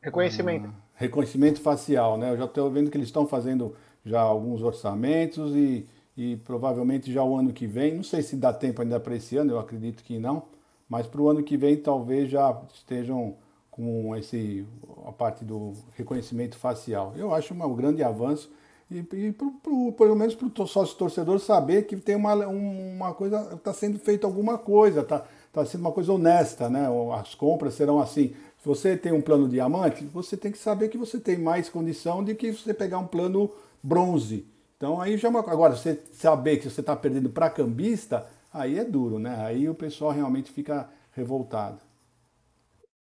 Reconhecimento. 0.00 0.68
Ah, 0.68 0.82
reconhecimento 0.94 1.60
facial, 1.60 2.18
né? 2.18 2.32
Eu 2.32 2.36
já 2.36 2.44
estou 2.44 2.70
vendo 2.70 2.90
que 2.90 2.96
eles 2.96 3.08
estão 3.08 3.26
fazendo 3.26 3.74
já 4.04 4.20
alguns 4.20 4.62
orçamentos 4.62 5.54
e, 5.54 5.88
e 6.16 6.36
provavelmente 6.36 7.12
já 7.12 7.22
o 7.22 7.36
ano 7.36 7.52
que 7.52 7.66
vem, 7.66 7.94
não 7.94 8.02
sei 8.02 8.22
se 8.22 8.36
dá 8.36 8.52
tempo 8.52 8.82
ainda 8.82 9.00
para 9.00 9.16
esse 9.16 9.36
ano, 9.36 9.52
eu 9.52 9.58
acredito 9.58 10.02
que 10.02 10.18
não, 10.18 10.44
mas 10.88 11.06
para 11.06 11.20
o 11.20 11.28
ano 11.28 11.42
que 11.42 11.56
vem 11.56 11.76
talvez 11.76 12.30
já 12.30 12.60
estejam 12.74 13.36
com 13.70 14.14
esse 14.14 14.66
a 15.06 15.12
parte 15.12 15.44
do 15.44 15.72
reconhecimento 15.96 16.56
facial. 16.56 17.14
Eu 17.16 17.34
acho 17.34 17.54
um 17.54 17.74
grande 17.74 18.02
avanço 18.02 18.50
e, 18.90 18.98
e 18.98 19.32
pro, 19.32 19.50
pro, 19.52 19.92
pelo 19.92 20.14
menos 20.14 20.34
para 20.34 20.62
o 20.62 20.66
sócio 20.66 20.96
torcedor 20.96 21.40
saber 21.40 21.86
que 21.86 21.96
tem 21.96 22.14
uma, 22.14 22.34
uma 22.46 23.14
coisa, 23.14 23.54
está 23.54 23.72
sendo 23.72 23.98
feita 23.98 24.26
alguma 24.26 24.58
coisa, 24.58 25.00
está 25.00 25.24
tá 25.50 25.64
sendo 25.64 25.80
uma 25.80 25.92
coisa 25.92 26.12
honesta, 26.12 26.68
né? 26.68 26.86
As 27.18 27.34
compras 27.34 27.74
serão 27.74 27.98
assim. 27.98 28.34
Se 28.58 28.68
você 28.68 28.96
tem 28.96 29.12
um 29.12 29.22
plano 29.22 29.48
diamante, 29.48 30.04
você 30.04 30.36
tem 30.36 30.52
que 30.52 30.58
saber 30.58 30.88
que 30.88 30.98
você 30.98 31.18
tem 31.18 31.38
mais 31.38 31.70
condição 31.70 32.22
de 32.22 32.34
que 32.34 32.52
você 32.52 32.74
pegar 32.74 32.98
um 32.98 33.06
plano 33.06 33.50
bronze. 33.82 34.46
Então 34.82 35.00
aí 35.00 35.16
já 35.16 35.28
é 35.28 35.30
agora 35.30 35.76
você 35.76 35.94
saber 36.10 36.56
que 36.56 36.68
você 36.68 36.80
está 36.80 36.96
perdendo 36.96 37.30
para 37.30 37.48
cambista, 37.48 38.28
aí 38.52 38.80
é 38.80 38.84
duro, 38.84 39.16
né? 39.16 39.36
Aí 39.46 39.68
o 39.68 39.76
pessoal 39.76 40.10
realmente 40.10 40.50
fica 40.50 40.90
revoltado. 41.12 41.80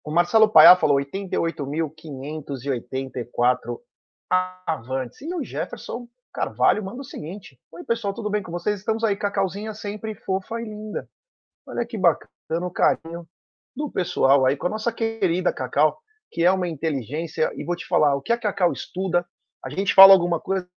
O 0.03 0.11
Marcelo 0.11 0.49
Paiá 0.49 0.75
falou 0.75 0.97
88.584 0.97 3.79
avantes. 4.67 5.21
E 5.21 5.35
o 5.35 5.45
Jefferson 5.45 6.09
Carvalho 6.33 6.83
manda 6.83 7.03
o 7.03 7.05
seguinte: 7.05 7.61
Oi, 7.71 7.85
pessoal, 7.85 8.15
tudo 8.15 8.31
bem 8.31 8.43
com 8.43 8.51
vocês? 8.51 8.79
Estamos 8.79 9.05
aí, 9.05 9.15
Cacauzinha 9.15 9.75
sempre 9.75 10.15
fofa 10.15 10.59
e 10.63 10.65
linda. 10.65 11.07
Olha 11.67 11.85
que 11.85 11.99
bacana 11.99 12.67
o 12.67 12.71
carinho 12.71 13.29
do 13.77 13.91
pessoal 13.91 14.47
aí 14.47 14.57
com 14.57 14.67
a 14.67 14.71
nossa 14.71 14.91
querida 14.91 15.53
Cacau, 15.53 15.99
que 16.31 16.43
é 16.43 16.51
uma 16.51 16.69
inteligência. 16.69 17.53
E 17.55 17.67
vou 17.67 17.77
te 17.77 17.87
falar, 17.87 18.15
o 18.15 18.23
que 18.23 18.33
a 18.33 18.39
Cacau 18.39 18.73
estuda, 18.73 19.27
a 19.65 19.71
gente 19.71 19.95
fala 19.95 20.13
alguma 20.13 20.41
coisa, 20.41 20.69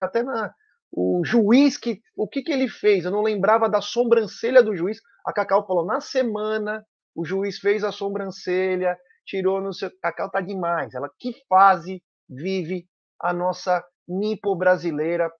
até 0.00 0.22
na. 0.22 0.52
O 0.92 1.22
juiz, 1.24 1.76
que, 1.76 2.00
o 2.16 2.28
que, 2.28 2.42
que 2.42 2.52
ele 2.52 2.68
fez? 2.68 3.04
Eu 3.04 3.10
não 3.10 3.22
lembrava 3.22 3.68
da 3.68 3.80
sobrancelha 3.80 4.62
do 4.62 4.74
juiz. 4.76 4.98
A 5.26 5.32
Cacau 5.32 5.66
falou: 5.66 5.84
na 5.84 6.00
semana, 6.00 6.84
o 7.14 7.24
juiz 7.24 7.58
fez 7.58 7.82
a 7.82 7.90
sobrancelha, 7.92 8.96
tirou 9.24 9.60
no 9.60 9.72
seu. 9.72 9.90
Cacau 10.00 10.30
tá 10.30 10.40
demais. 10.40 10.94
Ela, 10.94 11.10
que 11.18 11.34
fase 11.48 12.02
vive 12.28 12.86
a 13.20 13.32
nossa 13.32 13.84
nipo 14.08 14.54
brasileira, 14.54 15.30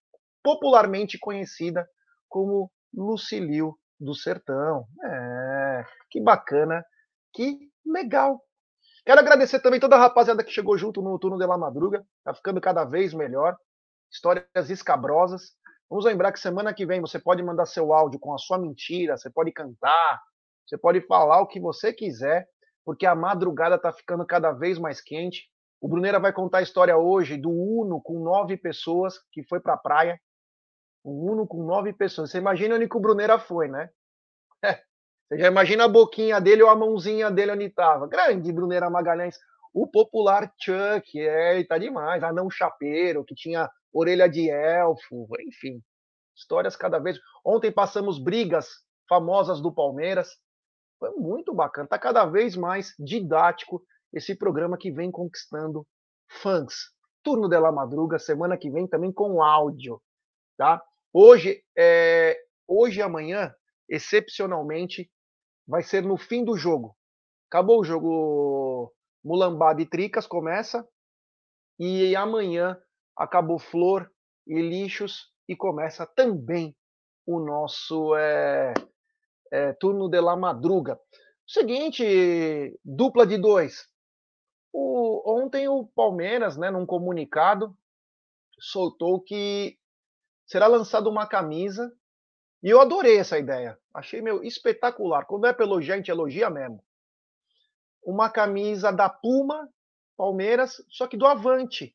popularmente 0.42 1.18
conhecida 1.18 1.86
como 2.28 2.70
Lucilio 2.92 3.76
do 4.00 4.14
Sertão. 4.14 4.86
É, 5.04 5.84
que 6.10 6.20
bacana, 6.20 6.84
que 7.32 7.58
legal 7.84 8.40
Quero 9.06 9.20
agradecer 9.20 9.60
também 9.60 9.78
toda 9.78 9.94
a 9.94 10.00
rapaziada 10.00 10.42
que 10.42 10.50
chegou 10.50 10.76
junto 10.76 11.00
no 11.00 11.16
turno 11.16 11.38
de 11.38 11.46
la 11.46 11.56
madruga. 11.56 12.04
Tá 12.24 12.34
ficando 12.34 12.60
cada 12.60 12.84
vez 12.84 13.14
melhor. 13.14 13.56
Histórias 14.10 14.68
escabrosas. 14.68 15.52
Vamos 15.88 16.04
lembrar 16.04 16.32
que 16.32 16.40
semana 16.40 16.74
que 16.74 16.84
vem 16.84 17.00
você 17.00 17.16
pode 17.16 17.40
mandar 17.40 17.66
seu 17.66 17.92
áudio 17.92 18.18
com 18.18 18.34
a 18.34 18.38
sua 18.38 18.58
mentira, 18.58 19.16
você 19.16 19.30
pode 19.30 19.52
cantar, 19.52 20.20
você 20.66 20.76
pode 20.76 21.00
falar 21.02 21.40
o 21.40 21.46
que 21.46 21.60
você 21.60 21.92
quiser, 21.92 22.48
porque 22.84 23.06
a 23.06 23.14
madrugada 23.14 23.78
tá 23.78 23.92
ficando 23.92 24.26
cada 24.26 24.50
vez 24.50 24.76
mais 24.76 25.00
quente. 25.00 25.48
O 25.80 25.86
Bruneira 25.86 26.18
vai 26.18 26.32
contar 26.32 26.58
a 26.58 26.62
história 26.62 26.96
hoje 26.96 27.36
do 27.36 27.50
Uno 27.50 28.02
com 28.02 28.18
nove 28.18 28.56
pessoas 28.56 29.20
que 29.30 29.44
foi 29.44 29.60
para 29.60 29.74
a 29.74 29.78
praia. 29.78 30.20
Um 31.04 31.30
Uno 31.30 31.46
com 31.46 31.62
nove 31.62 31.92
pessoas. 31.92 32.32
Você 32.32 32.38
imagina 32.38 32.74
onde 32.74 32.88
que 32.88 32.96
o 32.96 33.00
Bruneira 33.00 33.38
foi, 33.38 33.68
né? 33.68 33.88
Você 35.28 35.38
já 35.38 35.48
imagina 35.48 35.84
a 35.84 35.88
boquinha 35.88 36.40
dele 36.40 36.62
ou 36.62 36.70
a 36.70 36.76
mãozinha 36.76 37.30
dele 37.30 37.52
onde 37.52 37.64
estava. 37.64 38.06
Grande 38.06 38.52
Bruneira 38.52 38.88
Magalhães. 38.88 39.36
O 39.74 39.86
popular 39.86 40.52
Chuck, 40.60 41.18
é, 41.18 41.64
tá 41.64 41.78
demais. 41.78 42.22
Anão 42.22 42.48
Chapeiro, 42.48 43.24
que 43.24 43.34
tinha 43.34 43.68
orelha 43.92 44.28
de 44.28 44.48
elfo, 44.48 45.26
enfim. 45.40 45.82
Histórias 46.34 46.76
cada 46.76 46.98
vez. 46.98 47.18
Ontem 47.44 47.72
passamos 47.72 48.22
brigas 48.22 48.68
famosas 49.08 49.60
do 49.60 49.74
Palmeiras. 49.74 50.30
Foi 50.98 51.10
muito 51.10 51.52
bacana. 51.52 51.88
Tá 51.88 51.98
cada 51.98 52.24
vez 52.24 52.56
mais 52.56 52.94
didático 52.98 53.82
esse 54.12 54.34
programa 54.34 54.78
que 54.78 54.92
vem 54.92 55.10
conquistando 55.10 55.84
fãs. 56.40 56.90
Turno 57.22 57.48
de 57.48 57.58
la 57.58 57.72
Madruga, 57.72 58.18
semana 58.18 58.56
que 58.56 58.70
vem 58.70 58.86
também 58.86 59.12
com 59.12 59.42
áudio, 59.42 60.00
tá? 60.56 60.80
Hoje, 61.12 61.62
é, 61.76 62.38
hoje 62.68 63.00
e 63.00 63.02
amanhã, 63.02 63.52
excepcionalmente, 63.88 65.10
vai 65.66 65.82
ser 65.82 66.02
no 66.02 66.16
fim 66.16 66.44
do 66.44 66.56
jogo. 66.56 66.96
Acabou 67.48 67.80
o 67.80 67.84
jogo 67.84 68.92
Mulambada 69.24 69.82
e 69.82 69.86
Tricas, 69.86 70.26
começa. 70.26 70.86
E 71.78 72.14
amanhã 72.16 72.80
acabou 73.16 73.58
Flor 73.58 74.10
e 74.46 74.60
Lixos 74.60 75.32
e 75.48 75.56
começa 75.56 76.06
também 76.06 76.76
o 77.26 77.40
nosso 77.40 78.14
é, 78.16 78.72
é, 79.52 79.72
turno 79.74 80.08
de 80.08 80.20
la 80.20 80.36
madruga. 80.36 80.98
Seguinte, 81.46 82.78
dupla 82.84 83.26
de 83.26 83.38
dois. 83.38 83.88
O, 84.72 85.22
ontem 85.40 85.68
o 85.68 85.86
Palmeiras, 85.86 86.56
né, 86.56 86.70
num 86.70 86.86
comunicado, 86.86 87.76
soltou 88.58 89.20
que 89.20 89.78
será 90.46 90.66
lançada 90.66 91.08
uma 91.08 91.26
camisa 91.26 91.92
e 92.62 92.70
eu 92.70 92.80
adorei 92.80 93.18
essa 93.18 93.38
ideia. 93.38 93.78
Achei 93.92 94.20
meu 94.20 94.42
espetacular. 94.42 95.26
Quando 95.26 95.46
é 95.46 95.52
para 95.52 95.64
elogiar, 95.64 95.94
a 95.94 95.96
gente 95.98 96.10
elogia 96.10 96.50
mesmo. 96.50 96.82
Uma 98.02 98.30
camisa 98.30 98.92
da 98.92 99.08
Puma, 99.08 99.68
Palmeiras, 100.16 100.82
só 100.88 101.06
que 101.06 101.16
do 101.16 101.26
Avante. 101.26 101.94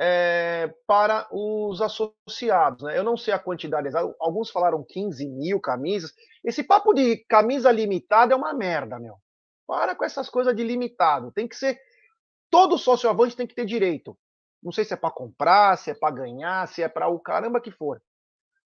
É, 0.00 0.72
para 0.86 1.28
os 1.30 1.82
associados. 1.82 2.84
Né? 2.84 2.96
Eu 2.96 3.04
não 3.04 3.16
sei 3.16 3.34
a 3.34 3.38
quantidade 3.38 3.88
exata, 3.88 4.14
alguns 4.18 4.50
falaram 4.50 4.82
15 4.82 5.26
mil 5.28 5.60
camisas. 5.60 6.12
Esse 6.42 6.64
papo 6.64 6.94
de 6.94 7.18
camisa 7.28 7.70
limitada 7.70 8.32
é 8.32 8.36
uma 8.36 8.54
merda, 8.54 8.98
meu. 8.98 9.16
Para 9.66 9.94
com 9.94 10.04
essas 10.04 10.28
coisas 10.30 10.56
de 10.56 10.64
limitado. 10.64 11.30
Tem 11.30 11.46
que 11.46 11.54
ser. 11.54 11.78
Todo 12.50 12.78
sócio 12.78 13.08
avante 13.08 13.36
tem 13.36 13.46
que 13.46 13.54
ter 13.54 13.64
direito. 13.64 14.18
Não 14.62 14.72
sei 14.72 14.84
se 14.84 14.94
é 14.94 14.96
para 14.96 15.10
comprar, 15.10 15.76
se 15.76 15.90
é 15.90 15.94
para 15.94 16.14
ganhar, 16.14 16.66
se 16.68 16.82
é 16.82 16.88
para 16.88 17.08
o 17.08 17.18
caramba 17.20 17.60
que 17.60 17.70
for 17.70 18.00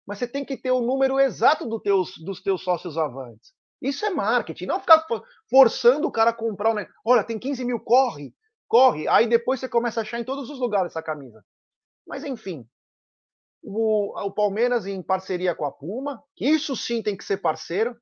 mas 0.09 0.17
você 0.17 0.27
tem 0.27 0.43
que 0.43 0.57
ter 0.57 0.71
o 0.71 0.81
número 0.81 1.19
exato 1.19 1.67
do 1.67 1.79
teus, 1.79 2.17
dos 2.17 2.41
teus 2.41 2.63
sócios 2.63 2.97
avantes. 2.97 3.53
Isso 3.79 4.03
é 4.03 4.09
marketing, 4.09 4.65
não 4.65 4.79
ficar 4.79 5.05
forçando 5.47 6.07
o 6.07 6.11
cara 6.11 6.31
a 6.31 6.33
comprar 6.33 6.73
negócio. 6.73 6.99
Olha, 7.05 7.23
tem 7.23 7.37
15 7.37 7.63
mil, 7.63 7.79
corre, 7.79 8.33
corre. 8.67 9.07
Aí 9.07 9.27
depois 9.27 9.59
você 9.59 9.69
começa 9.69 9.99
a 9.99 10.01
achar 10.01 10.19
em 10.19 10.23
todos 10.23 10.49
os 10.49 10.59
lugares 10.59 10.93
essa 10.93 11.03
camisa. 11.03 11.45
Mas 12.07 12.23
enfim, 12.23 12.67
o, 13.61 14.19
o 14.19 14.31
Palmeiras 14.31 14.87
em 14.87 14.99
parceria 14.99 15.53
com 15.53 15.63
a 15.63 15.71
Puma, 15.71 16.23
que 16.35 16.49
isso 16.49 16.75
sim 16.75 17.03
tem 17.03 17.15
que 17.15 17.23
ser 17.23 17.37
parceiro, 17.37 17.95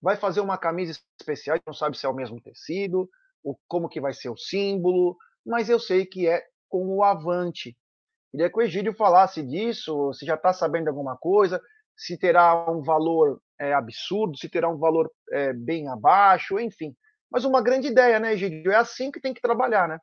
vai 0.00 0.16
fazer 0.16 0.40
uma 0.40 0.56
camisa 0.56 0.98
especial, 1.20 1.58
não 1.66 1.74
sabe 1.74 1.98
se 1.98 2.06
é 2.06 2.08
o 2.08 2.14
mesmo 2.14 2.40
tecido, 2.40 3.06
como 3.68 3.90
que 3.90 4.00
vai 4.00 4.14
ser 4.14 4.30
o 4.30 4.36
símbolo, 4.38 5.14
mas 5.44 5.68
eu 5.68 5.78
sei 5.78 6.06
que 6.06 6.26
é 6.26 6.42
com 6.70 6.86
o 6.86 7.04
Avante, 7.04 7.76
Queria 8.30 8.50
que 8.50 8.58
o 8.58 8.62
Egídio 8.62 8.94
falasse 8.94 9.42
disso, 9.42 10.12
se 10.12 10.26
já 10.26 10.34
está 10.34 10.52
sabendo 10.52 10.88
alguma 10.88 11.16
coisa, 11.16 11.60
se 11.96 12.16
terá 12.16 12.70
um 12.70 12.82
valor 12.82 13.40
é, 13.58 13.72
absurdo, 13.72 14.36
se 14.36 14.48
terá 14.48 14.68
um 14.68 14.78
valor 14.78 15.10
é, 15.32 15.52
bem 15.52 15.88
abaixo, 15.88 16.60
enfim. 16.60 16.94
Mas 17.30 17.44
uma 17.44 17.60
grande 17.60 17.88
ideia, 17.88 18.18
né, 18.20 18.34
Egídio? 18.34 18.72
É 18.72 18.76
assim 18.76 19.10
que 19.10 19.20
tem 19.20 19.34
que 19.34 19.40
trabalhar, 19.40 19.88
né? 19.88 19.98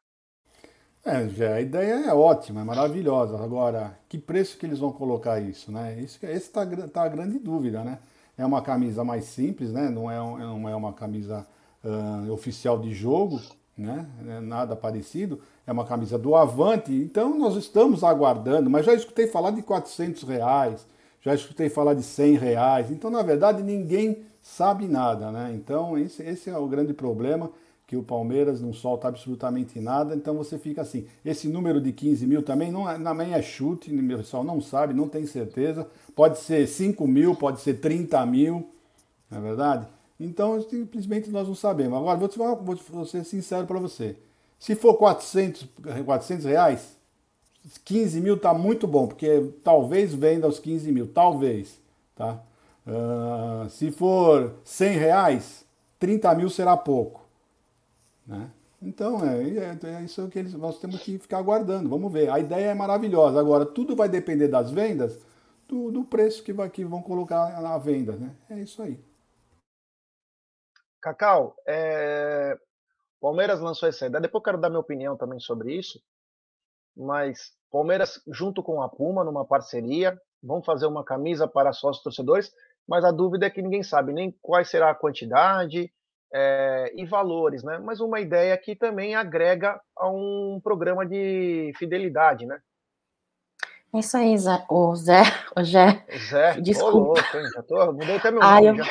É, 1.05 1.27
já, 1.29 1.53
a 1.53 1.61
ideia 1.61 2.07
é 2.07 2.13
ótima, 2.13 2.61
é 2.61 2.63
maravilhosa. 2.63 3.37
Agora, 3.37 3.95
que 4.09 4.17
preço 4.17 4.57
que 4.57 4.65
eles 4.65 4.79
vão 4.79 4.91
colocar 4.91 5.39
isso, 5.39 5.71
né? 5.71 5.99
Isso, 5.99 6.17
esse 6.25 6.47
está 6.47 6.65
tá 6.87 7.03
a 7.03 7.07
grande 7.07 7.37
dúvida, 7.37 7.83
né? 7.83 7.99
É 8.35 8.45
uma 8.45 8.61
camisa 8.61 9.03
mais 9.03 9.25
simples, 9.25 9.71
né? 9.71 9.87
Não 9.89 10.09
é, 10.09 10.17
não 10.17 10.67
é 10.67 10.75
uma 10.75 10.93
camisa 10.93 11.45
uh, 11.83 12.31
oficial 12.31 12.79
de 12.79 12.91
jogo, 12.91 13.39
né? 13.77 14.07
É 14.27 14.39
nada 14.39 14.75
parecido 14.75 15.41
é 15.67 15.71
uma 15.71 15.85
camisa 15.85 16.17
do 16.17 16.35
Avante, 16.35 16.93
então 16.93 17.37
nós 17.37 17.55
estamos 17.55 18.03
aguardando, 18.03 18.69
mas 18.69 18.85
já 18.85 18.93
escutei 18.93 19.27
falar 19.27 19.51
de 19.51 19.61
400 19.61 20.23
reais, 20.23 20.85
já 21.21 21.33
escutei 21.33 21.69
falar 21.69 21.95
de 21.95 22.03
100 22.03 22.35
reais, 22.35 22.91
então 22.91 23.09
na 23.09 23.23
verdade 23.23 23.63
ninguém 23.63 24.23
sabe 24.41 24.87
nada, 24.87 25.31
né? 25.31 25.51
Então 25.55 25.97
esse, 25.97 26.21
esse 26.21 26.49
é 26.49 26.57
o 26.57 26.67
grande 26.67 26.93
problema, 26.93 27.49
que 27.87 27.95
o 27.95 28.03
Palmeiras 28.03 28.61
não 28.61 28.73
solta 28.73 29.07
absolutamente 29.07 29.79
nada, 29.79 30.15
então 30.15 30.35
você 30.35 30.57
fica 30.57 30.81
assim. 30.81 31.05
Esse 31.23 31.47
número 31.47 31.79
de 31.79 31.91
15 31.91 32.25
mil 32.25 32.41
também 32.41 32.71
não 32.71 32.89
é, 32.89 32.97
também 32.97 33.33
é 33.33 33.41
chute, 33.41 33.95
o 33.95 34.17
pessoal 34.17 34.43
não 34.43 34.59
sabe, 34.59 34.93
não 34.93 35.07
tem 35.07 35.27
certeza. 35.27 35.87
Pode 36.15 36.39
ser 36.39 36.67
5 36.67 37.07
mil, 37.07 37.35
pode 37.35 37.61
ser 37.61 37.75
30 37.75 38.25
mil, 38.25 38.67
não 39.29 39.37
é 39.37 39.41
verdade? 39.41 39.87
Então 40.19 40.61
simplesmente 40.61 41.29
nós 41.29 41.47
não 41.47 41.55
sabemos. 41.55 41.97
Agora 41.97 42.17
vou, 42.17 42.55
vou, 42.57 42.75
vou 42.75 43.05
ser 43.05 43.23
sincero 43.23 43.65
para 43.65 43.79
você. 43.79 44.15
Se 44.57 44.75
for 44.75 44.95
400, 44.95 45.67
400 46.05 46.45
reais, 46.45 46.95
15 47.83 48.21
mil 48.21 48.35
está 48.35 48.53
muito 48.53 48.87
bom, 48.87 49.07
porque 49.07 49.51
talvez 49.63 50.13
venda 50.13 50.45
aos 50.45 50.59
15 50.59 50.91
mil, 50.91 51.07
talvez. 51.07 51.79
Tá? 52.15 52.39
Uh, 52.85 53.69
se 53.69 53.91
for 53.91 54.53
100 54.63 54.97
reais, 54.97 55.65
30 55.99 56.35
mil 56.35 56.49
será 56.49 56.77
pouco. 56.77 57.25
Né? 58.25 58.49
Então, 58.81 59.25
é, 59.25 59.41
é, 59.41 59.77
é, 59.83 60.03
isso 60.03 60.27
que 60.27 60.37
eles, 60.37 60.53
nós 60.53 60.77
temos 60.79 60.99
que 61.01 61.17
ficar 61.17 61.39
aguardando. 61.39 61.89
Vamos 61.89 62.11
ver. 62.11 62.29
A 62.29 62.39
ideia 62.39 62.67
é 62.67 62.73
maravilhosa. 62.73 63.39
Agora, 63.39 63.65
tudo 63.65 63.95
vai 63.95 64.07
depender 64.07 64.47
das 64.47 64.69
vendas, 64.69 65.17
do, 65.67 65.91
do 65.91 66.03
preço 66.03 66.43
que, 66.43 66.53
vai, 66.53 66.69
que 66.69 66.85
vão 66.85 67.01
colocar 67.01 67.59
na 67.61 67.77
venda. 67.77 68.13
Né? 68.13 68.29
É 68.49 68.59
isso 68.59 68.81
aí. 68.81 68.99
Cacau, 71.05 71.55
é, 71.67 72.57
Palmeiras 73.21 73.59
lançou 73.59 73.87
essa 73.87 74.07
ideia. 74.07 74.19
Depois 74.19 74.41
eu 74.41 74.43
quero 74.45 74.57
dar 74.57 74.69
minha 74.69 74.79
opinião 74.79 75.15
também 75.15 75.39
sobre 75.39 75.71
isso. 75.71 76.01
Mas 76.97 77.51
Palmeiras, 77.71 78.19
junto 78.27 78.63
com 78.63 78.81
a 78.81 78.89
Puma, 78.89 79.23
numa 79.23 79.45
parceria, 79.45 80.19
vão 80.41 80.63
fazer 80.63 80.87
uma 80.87 81.03
camisa 81.03 81.47
para 81.47 81.73
sócios 81.73 82.03
torcedores. 82.03 82.51
Mas 82.87 83.05
a 83.05 83.11
dúvida 83.11 83.45
é 83.45 83.51
que 83.51 83.61
ninguém 83.61 83.83
sabe 83.83 84.13
nem 84.13 84.35
qual 84.41 84.65
será 84.65 84.89
a 84.89 84.95
quantidade 84.95 85.91
é, 86.33 86.91
e 86.95 87.05
valores, 87.05 87.63
né? 87.63 87.77
Mas 87.77 87.99
uma 87.99 88.19
ideia 88.19 88.57
que 88.57 88.75
também 88.75 89.13
agrega 89.13 89.79
a 89.95 90.09
um 90.09 90.59
programa 90.63 91.05
de 91.05 91.71
fidelidade, 91.77 92.47
né? 92.47 92.59
É 93.93 93.99
isso 93.99 94.17
aí, 94.17 94.35
Zé. 94.37 94.65
O 94.69 94.95
Zé, 94.95 95.21
o 95.55 95.63
Zé. 95.63 96.03
Zé, 96.29 96.53
desculpa. 96.61 96.97
Ô, 96.97 96.99
louco, 96.99 97.37
hein? 97.37 97.47
Já 97.53 97.61
tô, 97.61 97.93
mudei 97.93 98.15
até 98.15 98.31
meu 98.31 98.41
nome. 98.41 98.53
Ai, 98.53 98.69
eu... 98.69 98.75
já. 98.75 98.85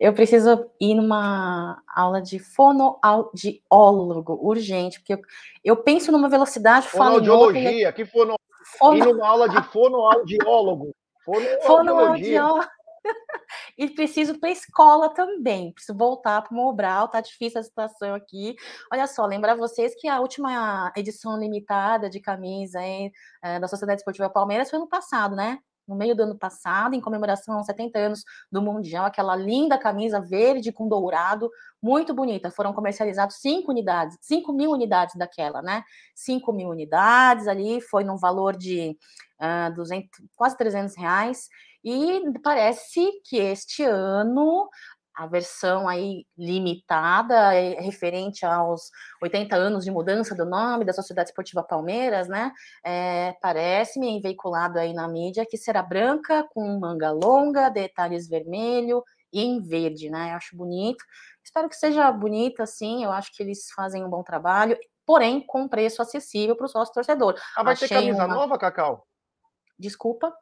Eu 0.00 0.12
preciso 0.12 0.70
ir 0.80 0.94
numa 0.94 1.82
aula 1.94 2.20
de 2.20 2.38
fonoaudiólogo 2.38 4.38
urgente, 4.42 5.00
porque 5.00 5.14
eu, 5.14 5.20
eu 5.64 5.76
penso 5.76 6.10
numa 6.10 6.28
velocidade, 6.28 6.88
Fonoaudiologia, 6.88 7.92
que 7.92 8.04
fono... 8.04 8.36
Fono... 8.78 8.96
Ir 8.96 9.06
numa 9.06 9.26
aula 9.26 9.48
de 9.48 9.62
fonoaudiólogo. 9.64 10.94
Fonoaudiólogo. 11.66 12.66
e 13.76 13.88
preciso 13.90 14.38
para 14.38 14.48
a 14.48 14.52
escola 14.52 15.08
também. 15.10 15.72
Preciso 15.72 15.96
voltar 15.96 16.42
para 16.42 16.52
o 16.52 16.56
Mobral, 16.56 17.08
tá 17.08 17.20
difícil 17.20 17.60
a 17.60 17.62
situação 17.62 18.14
aqui. 18.14 18.54
Olha 18.92 19.06
só, 19.06 19.26
lembrar 19.26 19.54
vocês 19.54 19.94
que 19.94 20.08
a 20.08 20.20
última 20.20 20.92
edição 20.96 21.38
limitada 21.38 22.08
de 22.08 22.20
camisa 22.20 22.80
hein, 22.80 23.12
é, 23.42 23.60
da 23.60 23.68
Sociedade 23.68 24.00
Esportiva 24.00 24.30
Palmeiras 24.30 24.70
foi 24.70 24.78
no 24.78 24.88
passado, 24.88 25.36
né? 25.36 25.58
No 25.86 25.94
meio 25.96 26.14
do 26.14 26.22
ano 26.22 26.36
passado, 26.36 26.94
em 26.94 27.00
comemoração 27.00 27.56
aos 27.56 27.66
70 27.66 27.98
anos 27.98 28.24
do 28.50 28.62
Mundial, 28.62 29.06
aquela 29.06 29.36
linda 29.36 29.78
camisa 29.78 30.20
verde 30.20 30.72
com 30.72 30.88
dourado, 30.88 31.50
muito 31.82 32.14
bonita. 32.14 32.50
Foram 32.50 32.72
comercializados 32.72 33.36
5 33.36 33.70
unidades, 33.70 34.16
5 34.20 34.52
mil 34.52 34.70
unidades 34.70 35.14
daquela, 35.16 35.60
né? 35.60 35.82
5 36.14 36.52
mil 36.52 36.68
unidades 36.68 37.46
ali, 37.46 37.80
foi 37.80 38.04
num 38.04 38.16
valor 38.16 38.56
de 38.56 38.96
uh, 39.40 39.68
ah, 39.68 39.70
200, 39.70 40.08
quase 40.34 40.56
300 40.56 40.96
reais. 40.96 41.48
E 41.84 42.22
parece 42.42 43.20
que 43.24 43.36
este 43.36 43.84
ano 43.84 44.70
a 45.14 45.26
versão 45.26 45.88
aí 45.88 46.26
limitada, 46.36 47.54
é, 47.54 47.80
referente 47.80 48.44
aos 48.44 48.90
80 49.22 49.54
anos 49.54 49.84
de 49.84 49.90
mudança 49.90 50.34
do 50.34 50.44
nome 50.44 50.84
da 50.84 50.92
Sociedade 50.92 51.30
Esportiva 51.30 51.62
Palmeiras, 51.62 52.28
né? 52.28 52.52
É, 52.84 53.34
Parece-me 53.40 54.20
veiculado 54.20 54.78
aí 54.78 54.92
na 54.92 55.06
mídia 55.06 55.46
que 55.48 55.56
será 55.56 55.82
branca, 55.82 56.46
com 56.52 56.78
manga 56.78 57.12
longa, 57.12 57.68
detalhes 57.68 58.28
vermelho 58.28 59.04
e 59.32 59.42
em 59.42 59.60
verde, 59.60 60.10
né? 60.10 60.32
Eu 60.32 60.36
acho 60.36 60.56
bonito. 60.56 61.04
Espero 61.44 61.68
que 61.68 61.76
seja 61.76 62.10
bonita, 62.10 62.66
sim. 62.66 63.04
Eu 63.04 63.12
acho 63.12 63.32
que 63.32 63.42
eles 63.42 63.70
fazem 63.70 64.04
um 64.04 64.10
bom 64.10 64.22
trabalho, 64.22 64.76
porém 65.06 65.44
com 65.46 65.68
preço 65.68 66.02
acessível 66.02 66.56
para 66.56 66.66
o 66.66 66.68
sócio 66.68 66.92
torcedor. 66.92 67.34
Ah, 67.56 67.62
vai 67.62 67.74
Achei 67.74 67.88
ter 67.88 67.94
camisa 67.94 68.24
uma... 68.24 68.34
nova, 68.34 68.58
Cacau? 68.58 69.06
Desculpa. 69.78 70.34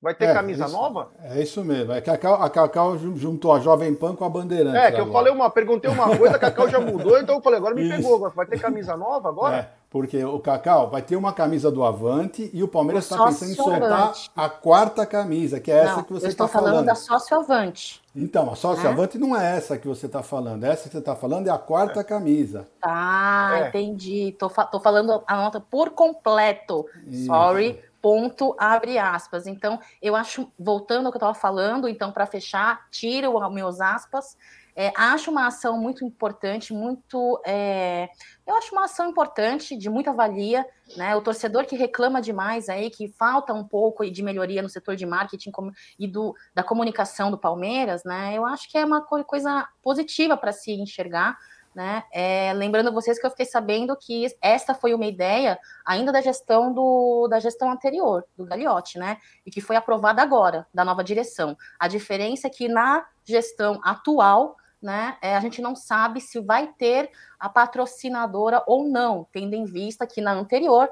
Vai 0.00 0.14
ter 0.14 0.26
é, 0.26 0.32
camisa 0.32 0.66
isso, 0.66 0.72
nova? 0.72 1.10
É 1.24 1.42
isso 1.42 1.64
mesmo. 1.64 1.92
É 1.92 2.00
que 2.00 2.08
a 2.08 2.16
Cacau, 2.16 2.40
a 2.40 2.48
Cacau 2.48 2.96
juntou 2.96 3.52
a 3.52 3.58
Jovem 3.58 3.92
Pan 3.92 4.14
com 4.14 4.24
a 4.24 4.28
Bandeirante. 4.28 4.76
É, 4.76 4.92
que 4.92 5.00
agora. 5.00 5.08
eu 5.08 5.12
falei 5.12 5.32
uma, 5.32 5.50
perguntei 5.50 5.90
uma 5.90 6.16
coisa, 6.16 6.36
a 6.36 6.38
Cacau 6.38 6.68
já 6.68 6.78
mudou, 6.78 7.18
então 7.18 7.34
eu 7.34 7.42
falei, 7.42 7.58
agora 7.58 7.74
me 7.74 7.82
isso. 7.82 7.96
pegou. 7.96 8.30
Vai 8.30 8.46
ter 8.46 8.60
camisa 8.60 8.96
nova 8.96 9.28
agora? 9.28 9.56
É, 9.56 9.68
porque 9.90 10.24
o 10.24 10.38
Cacau 10.38 10.88
vai 10.88 11.02
ter 11.02 11.16
uma 11.16 11.32
camisa 11.32 11.68
do 11.68 11.82
Avante 11.82 12.48
e 12.54 12.62
o 12.62 12.68
Palmeiras 12.68 13.10
está 13.10 13.24
pensando 13.24 13.50
em 13.50 13.54
soltar 13.56 14.12
a 14.36 14.48
quarta 14.48 15.04
camisa, 15.04 15.58
que 15.58 15.72
é 15.72 15.78
essa 15.78 16.04
que 16.04 16.12
você 16.12 16.28
está 16.28 16.46
falando. 16.46 16.76
Eu 16.76 16.80
estou 16.82 16.84
falando 16.84 16.86
da 16.86 16.94
Sócio 16.94 17.36
Avante. 17.36 18.00
Então, 18.14 18.52
a 18.52 18.54
Sócio 18.54 18.86
é? 18.86 18.90
Avante 18.90 19.18
não 19.18 19.36
é 19.36 19.56
essa 19.56 19.76
que 19.76 19.88
você 19.88 20.06
está 20.06 20.22
falando. 20.22 20.62
Essa 20.62 20.84
que 20.84 20.92
você 20.92 20.98
está 20.98 21.16
falando 21.16 21.48
é 21.48 21.50
a 21.50 21.58
quarta 21.58 22.00
é. 22.00 22.04
camisa. 22.04 22.68
Ah, 22.80 23.62
é. 23.62 23.68
entendi. 23.68 24.32
Tô, 24.38 24.48
tô 24.48 24.78
falando 24.78 25.24
a 25.26 25.36
nota 25.36 25.60
por 25.60 25.90
completo. 25.90 26.86
Isso. 27.08 27.26
Sorry 27.26 27.87
ponto 28.00 28.54
abre 28.58 28.98
aspas. 28.98 29.46
Então, 29.46 29.80
eu 30.00 30.14
acho, 30.14 30.50
voltando 30.58 31.06
ao 31.06 31.12
que 31.12 31.16
eu 31.16 31.20
estava 31.20 31.34
falando, 31.34 31.88
então, 31.88 32.12
para 32.12 32.26
fechar, 32.26 32.88
tiro 32.90 33.36
os 33.36 33.54
meus 33.54 33.80
aspas. 33.80 34.36
É, 34.80 34.92
acho 34.96 35.32
uma 35.32 35.48
ação 35.48 35.76
muito 35.76 36.04
importante, 36.04 36.72
muito. 36.72 37.40
É, 37.44 38.08
eu 38.46 38.54
acho 38.54 38.72
uma 38.72 38.84
ação 38.84 39.10
importante, 39.10 39.76
de 39.76 39.90
muita 39.90 40.12
valia. 40.12 40.64
Né? 40.96 41.16
O 41.16 41.20
torcedor 41.20 41.66
que 41.66 41.74
reclama 41.74 42.20
demais 42.20 42.68
aí, 42.68 42.88
que 42.88 43.08
falta 43.08 43.52
um 43.52 43.64
pouco 43.64 44.08
de 44.08 44.22
melhoria 44.22 44.62
no 44.62 44.68
setor 44.68 44.94
de 44.94 45.04
marketing 45.04 45.50
e 45.98 46.06
do, 46.06 46.32
da 46.54 46.62
comunicação 46.62 47.28
do 47.28 47.36
Palmeiras, 47.36 48.04
né? 48.04 48.32
Eu 48.34 48.46
acho 48.46 48.70
que 48.70 48.78
é 48.78 48.84
uma 48.84 49.02
coisa 49.02 49.68
positiva 49.82 50.36
para 50.36 50.52
se 50.52 50.70
enxergar 50.70 51.36
né? 51.74 52.04
É, 52.12 52.52
lembrando 52.54 52.92
vocês 52.92 53.18
que 53.18 53.26
eu 53.26 53.30
fiquei 53.30 53.46
sabendo 53.46 53.96
que 53.96 54.26
esta 54.40 54.74
foi 54.74 54.94
uma 54.94 55.06
ideia 55.06 55.58
ainda 55.84 56.10
da 56.10 56.20
gestão 56.20 56.72
do, 56.72 57.28
da 57.28 57.38
gestão 57.38 57.70
anterior, 57.70 58.24
do 58.36 58.44
Gagliotti, 58.44 58.98
né? 58.98 59.18
E 59.46 59.50
que 59.50 59.60
foi 59.60 59.76
aprovada 59.76 60.22
agora, 60.22 60.66
da 60.72 60.84
nova 60.84 61.04
direção. 61.04 61.56
A 61.78 61.88
diferença 61.88 62.46
é 62.46 62.50
que 62.50 62.68
na 62.68 63.06
gestão 63.24 63.80
atual, 63.84 64.56
né, 64.80 65.16
é, 65.20 65.36
a 65.36 65.40
gente 65.40 65.60
não 65.60 65.74
sabe 65.74 66.20
se 66.20 66.40
vai 66.40 66.68
ter 66.68 67.10
a 67.38 67.48
patrocinadora 67.48 68.62
ou 68.66 68.84
não, 68.84 69.26
tendo 69.32 69.54
em 69.54 69.64
vista 69.64 70.06
que 70.06 70.20
na 70.20 70.32
anterior 70.32 70.88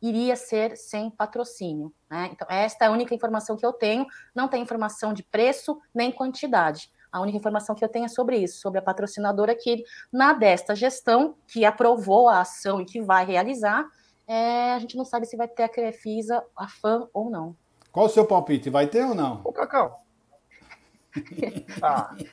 iria 0.00 0.36
ser 0.36 0.76
sem 0.76 1.10
patrocínio. 1.10 1.92
Né? 2.10 2.30
Então, 2.32 2.46
esta 2.50 2.84
é 2.84 2.88
a 2.88 2.90
única 2.90 3.14
informação 3.14 3.56
que 3.56 3.64
eu 3.64 3.72
tenho, 3.72 4.06
não 4.34 4.48
tem 4.48 4.62
informação 4.62 5.12
de 5.12 5.22
preço 5.22 5.80
nem 5.94 6.12
quantidade. 6.12 6.90
A 7.16 7.20
única 7.20 7.38
informação 7.38 7.74
que 7.74 7.82
eu 7.82 7.88
tenho 7.88 8.04
é 8.04 8.08
sobre 8.08 8.36
isso, 8.36 8.60
sobre 8.60 8.78
a 8.78 8.82
patrocinadora 8.82 9.54
que, 9.54 9.82
na 10.12 10.34
desta 10.34 10.74
gestão, 10.76 11.34
que 11.48 11.64
aprovou 11.64 12.28
a 12.28 12.40
ação 12.40 12.78
e 12.78 12.84
que 12.84 13.00
vai 13.00 13.24
realizar, 13.24 13.88
é, 14.28 14.74
a 14.74 14.78
gente 14.78 14.98
não 14.98 15.04
sabe 15.04 15.24
se 15.24 15.34
vai 15.34 15.48
ter 15.48 15.62
a 15.62 15.68
Crefisa, 15.68 16.44
a 16.54 16.68
fã 16.68 17.08
ou 17.14 17.30
não. 17.30 17.56
Qual 17.90 18.04
o 18.04 18.10
seu 18.10 18.26
palpite? 18.26 18.68
Vai 18.68 18.86
ter 18.86 19.02
ou 19.02 19.14
não? 19.14 19.40
O 19.44 19.50
Cacau. 19.50 20.02
ah. 21.82 22.14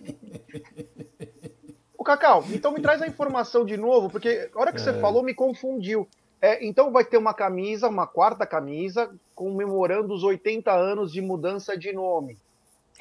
O 1.98 2.04
Cacau, 2.04 2.44
então 2.50 2.74
me 2.74 2.82
traz 2.82 3.02
a 3.02 3.08
informação 3.08 3.64
de 3.64 3.78
novo, 3.78 4.10
porque 4.10 4.52
a 4.54 4.60
hora 4.60 4.74
que 4.74 4.82
é. 4.82 4.84
você 4.84 5.00
falou 5.00 5.24
me 5.24 5.34
confundiu. 5.34 6.06
É, 6.42 6.66
então 6.66 6.92
vai 6.92 7.06
ter 7.06 7.16
uma 7.16 7.34
camisa, 7.34 7.88
uma 7.88 8.06
quarta 8.06 8.46
camisa, 8.46 9.10
comemorando 9.34 10.14
os 10.14 10.22
80 10.22 10.70
anos 10.70 11.14
de 11.14 11.22
mudança 11.22 11.78
de 11.78 11.94
nome. 11.94 12.38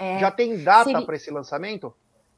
É, 0.03 0.19
Já 0.19 0.33
tem 0.33 0.63
data 0.65 1.01
para 1.03 1.15
esse 1.15 1.31
lançamento? 1.31 1.95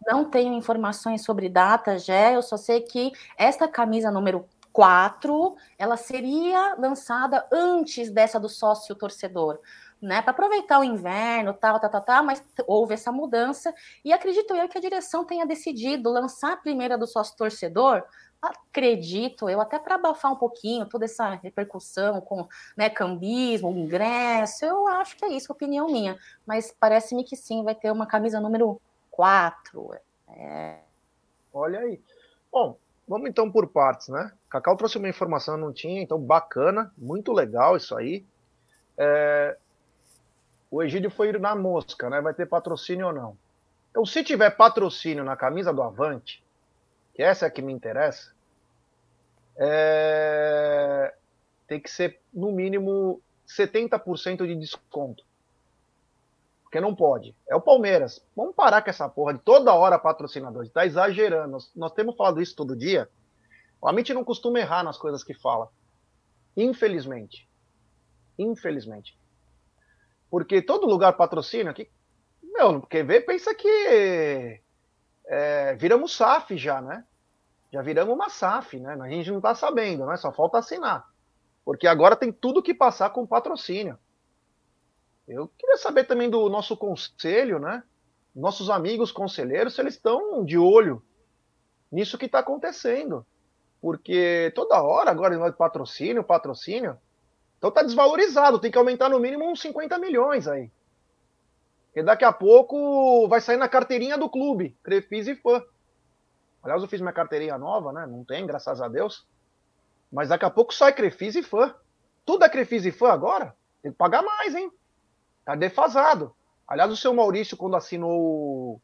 Não 0.06 0.26
tenho 0.26 0.52
informações 0.52 1.24
sobre 1.24 1.48
data, 1.48 1.98
já. 1.98 2.32
Eu 2.32 2.42
só 2.42 2.58
sei 2.58 2.82
que 2.82 3.10
esta 3.38 3.66
camisa 3.66 4.10
número 4.10 4.46
4, 4.70 5.56
ela 5.78 5.96
seria 5.96 6.74
lançada 6.74 7.46
antes 7.50 8.10
dessa 8.10 8.38
do 8.38 8.50
sócio 8.50 8.94
torcedor. 8.94 9.58
Né, 10.02 10.20
para 10.20 10.32
aproveitar 10.32 10.80
o 10.80 10.84
inverno, 10.84 11.54
tal, 11.54 11.80
tal, 11.80 11.88
tal, 11.88 12.00
tal, 12.02 12.24
mas 12.24 12.44
houve 12.66 12.92
essa 12.92 13.10
mudança 13.10 13.72
e 14.04 14.12
acredito 14.12 14.54
eu 14.54 14.68
que 14.68 14.76
a 14.76 14.80
direção 14.80 15.24
tenha 15.24 15.46
decidido 15.46 16.10
lançar 16.10 16.52
a 16.52 16.56
primeira 16.58 16.98
do 16.98 17.06
sócio 17.06 17.34
torcedor 17.38 18.04
acredito 18.44 19.48
eu, 19.48 19.60
até 19.60 19.78
para 19.78 19.94
abafar 19.94 20.32
um 20.32 20.36
pouquinho 20.36 20.86
toda 20.86 21.04
essa 21.04 21.34
repercussão 21.34 22.20
com 22.20 22.46
né, 22.76 22.90
cambismo, 22.90 23.70
ingresso, 23.70 24.64
eu 24.64 24.86
acho 24.88 25.16
que 25.16 25.24
é 25.24 25.28
isso, 25.28 25.52
opinião 25.52 25.86
minha. 25.86 26.18
Mas 26.46 26.74
parece-me 26.78 27.24
que 27.24 27.36
sim, 27.36 27.62
vai 27.64 27.74
ter 27.74 27.90
uma 27.90 28.06
camisa 28.06 28.40
número 28.40 28.80
4. 29.10 29.94
É... 30.28 30.78
Olha 31.52 31.80
aí. 31.80 32.00
Bom, 32.50 32.76
vamos 33.06 33.28
então 33.28 33.50
por 33.50 33.66
partes, 33.68 34.08
né? 34.08 34.32
Cacau 34.50 34.76
trouxe 34.76 34.98
uma 34.98 35.08
informação, 35.08 35.56
não 35.56 35.72
tinha, 35.72 36.02
então 36.02 36.18
bacana, 36.20 36.92
muito 36.96 37.32
legal 37.32 37.76
isso 37.76 37.96
aí. 37.96 38.24
É... 38.96 39.56
O 40.70 40.82
Egídio 40.82 41.10
foi 41.10 41.32
na 41.38 41.54
mosca, 41.54 42.10
né? 42.10 42.20
Vai 42.20 42.34
ter 42.34 42.46
patrocínio 42.46 43.06
ou 43.06 43.12
não? 43.12 43.38
Então, 43.90 44.04
se 44.04 44.24
tiver 44.24 44.50
patrocínio 44.50 45.22
na 45.22 45.36
camisa 45.36 45.72
do 45.72 45.80
Avante, 45.80 46.42
que 47.14 47.22
essa 47.22 47.46
é 47.46 47.48
a 47.48 47.50
que 47.50 47.62
me 47.62 47.72
interessa, 47.72 48.33
é... 49.56 51.14
tem 51.66 51.80
que 51.80 51.90
ser 51.90 52.20
no 52.32 52.52
mínimo 52.52 53.22
70% 53.46 54.46
de 54.46 54.54
desconto. 54.56 55.24
Porque 56.62 56.80
não 56.80 56.94
pode. 56.94 57.36
É 57.48 57.54
o 57.54 57.60
Palmeiras. 57.60 58.24
Vamos 58.34 58.54
parar 58.54 58.82
com 58.82 58.90
essa 58.90 59.08
porra 59.08 59.34
de 59.34 59.40
toda 59.40 59.74
hora 59.74 59.98
patrocinador. 59.98 60.64
Está 60.64 60.84
exagerando. 60.84 61.52
Nós, 61.52 61.70
nós, 61.74 61.92
temos 61.92 62.16
falado 62.16 62.42
isso 62.42 62.56
todo 62.56 62.76
dia. 62.76 63.08
O 63.80 63.88
Amit 63.88 64.12
não 64.12 64.24
costuma 64.24 64.58
errar 64.58 64.82
nas 64.82 64.98
coisas 64.98 65.22
que 65.22 65.34
fala. 65.34 65.70
Infelizmente. 66.56 67.48
Infelizmente. 68.38 69.16
Porque 70.28 70.60
todo 70.60 70.86
lugar 70.86 71.12
patrocina. 71.12 71.72
Que, 71.72 71.88
meu, 72.42 72.82
quer 72.82 73.04
ver, 73.04 73.20
pensa 73.20 73.54
que 73.54 74.60
é, 75.26 75.74
viramos 75.76 76.16
SAF 76.16 76.56
já, 76.56 76.80
né? 76.80 77.04
Já 77.74 77.82
viramos 77.82 78.14
uma 78.14 78.28
SAF, 78.28 78.78
né? 78.78 78.96
A 79.00 79.08
gente 79.08 79.32
não 79.32 79.38
está 79.38 79.52
sabendo, 79.52 80.06
né? 80.06 80.16
Só 80.16 80.30
falta 80.30 80.58
assinar. 80.58 81.04
Porque 81.64 81.88
agora 81.88 82.14
tem 82.14 82.30
tudo 82.30 82.62
que 82.62 82.72
passar 82.72 83.10
com 83.10 83.26
patrocínio. 83.26 83.98
Eu 85.26 85.48
queria 85.58 85.76
saber 85.76 86.04
também 86.04 86.30
do 86.30 86.48
nosso 86.48 86.76
conselho, 86.76 87.58
né? 87.58 87.82
Nossos 88.32 88.70
amigos 88.70 89.10
conselheiros, 89.10 89.74
se 89.74 89.80
eles 89.80 89.94
estão 89.94 90.44
de 90.44 90.56
olho 90.56 91.02
nisso 91.90 92.16
que 92.16 92.26
está 92.26 92.38
acontecendo. 92.38 93.26
Porque 93.80 94.52
toda 94.54 94.80
hora 94.80 95.10
agora 95.10 95.36
nós 95.36 95.52
patrocínio, 95.56 96.22
patrocínio. 96.22 96.96
Então 97.58 97.72
tá 97.72 97.82
desvalorizado, 97.82 98.60
tem 98.60 98.70
que 98.70 98.78
aumentar 98.78 99.08
no 99.08 99.18
mínimo 99.18 99.50
uns 99.50 99.60
50 99.60 99.98
milhões 99.98 100.46
aí. 100.46 100.70
Porque 101.86 102.04
daqui 102.04 102.24
a 102.24 102.32
pouco 102.32 103.26
vai 103.26 103.40
sair 103.40 103.56
na 103.56 103.68
carteirinha 103.68 104.16
do 104.16 104.30
clube, 104.30 104.78
Crefis 104.84 105.26
e 105.26 105.34
Fã. 105.34 105.60
Aliás, 106.64 106.82
eu 106.82 106.88
fiz 106.88 107.00
minha 107.00 107.12
carteirinha 107.12 107.58
nova, 107.58 107.92
né? 107.92 108.06
Não 108.06 108.24
tem, 108.24 108.46
graças 108.46 108.80
a 108.80 108.88
Deus. 108.88 109.26
Mas 110.10 110.30
daqui 110.30 110.46
a 110.46 110.50
pouco 110.50 110.72
sai 110.72 110.94
Crefis 110.94 111.36
e 111.36 111.42
Fã. 111.42 111.74
Tudo 112.24 112.44
é 112.44 112.48
Crefis 112.48 112.86
e 112.86 112.90
Fã 112.90 113.10
agora? 113.10 113.54
Tem 113.82 113.92
que 113.92 113.98
pagar 113.98 114.22
mais, 114.22 114.54
hein? 114.54 114.72
Tá 115.44 115.54
defasado. 115.54 116.34
Aliás, 116.66 116.90
o 116.90 116.96
seu 116.96 117.12
Maurício, 117.12 117.54
quando 117.54 117.76
assinou 117.76 118.80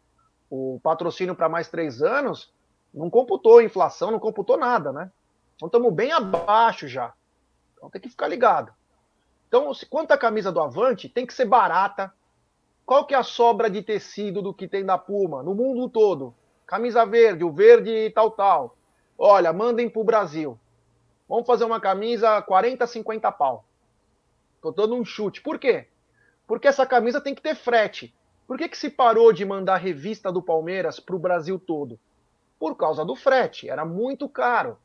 o, 0.50 0.74
o 0.74 0.80
patrocínio 0.82 1.34
para 1.34 1.48
mais 1.48 1.70
três 1.70 2.02
anos, 2.02 2.52
não 2.92 3.08
computou 3.08 3.62
inflação, 3.62 4.10
não 4.10 4.20
computou 4.20 4.58
nada, 4.58 4.92
né? 4.92 5.10
Então 5.56 5.66
estamos 5.66 5.92
bem 5.94 6.12
abaixo 6.12 6.86
já. 6.86 7.14
Então 7.74 7.88
tem 7.88 8.00
que 8.00 8.10
ficar 8.10 8.28
ligado. 8.28 8.74
Então, 9.48 9.72
quanto 9.88 10.12
à 10.12 10.18
camisa 10.18 10.52
do 10.52 10.60
Avante, 10.60 11.08
tem 11.08 11.26
que 11.26 11.32
ser 11.32 11.46
barata, 11.46 12.12
qual 12.84 13.06
que 13.06 13.14
é 13.14 13.16
a 13.16 13.22
sobra 13.22 13.70
de 13.70 13.82
tecido 13.82 14.42
do 14.42 14.52
que 14.52 14.68
tem 14.68 14.84
da 14.84 14.98
Puma 14.98 15.42
no 15.42 15.54
mundo 15.54 15.88
todo? 15.88 16.34
Camisa 16.70 17.04
verde, 17.04 17.42
o 17.42 17.50
verde 17.50 18.10
tal, 18.10 18.30
tal. 18.30 18.76
Olha, 19.18 19.52
mandem 19.52 19.90
para 19.90 20.00
o 20.00 20.04
Brasil. 20.04 20.56
Vamos 21.28 21.44
fazer 21.44 21.64
uma 21.64 21.80
camisa 21.80 22.40
40, 22.40 22.86
50 22.86 23.32
pau. 23.32 23.64
Tô 24.62 24.70
dando 24.70 24.94
um 24.94 25.04
chute. 25.04 25.40
Por 25.42 25.58
quê? 25.58 25.88
Porque 26.46 26.68
essa 26.68 26.86
camisa 26.86 27.20
tem 27.20 27.34
que 27.34 27.42
ter 27.42 27.56
frete. 27.56 28.14
Por 28.46 28.56
que, 28.56 28.68
que 28.68 28.78
se 28.78 28.88
parou 28.88 29.32
de 29.32 29.44
mandar 29.44 29.78
revista 29.78 30.30
do 30.30 30.40
Palmeiras 30.40 31.00
para 31.00 31.16
o 31.16 31.18
Brasil 31.18 31.58
todo? 31.58 31.98
Por 32.56 32.76
causa 32.76 33.04
do 33.04 33.16
frete. 33.16 33.68
Era 33.68 33.84
muito 33.84 34.28
caro. 34.28 34.78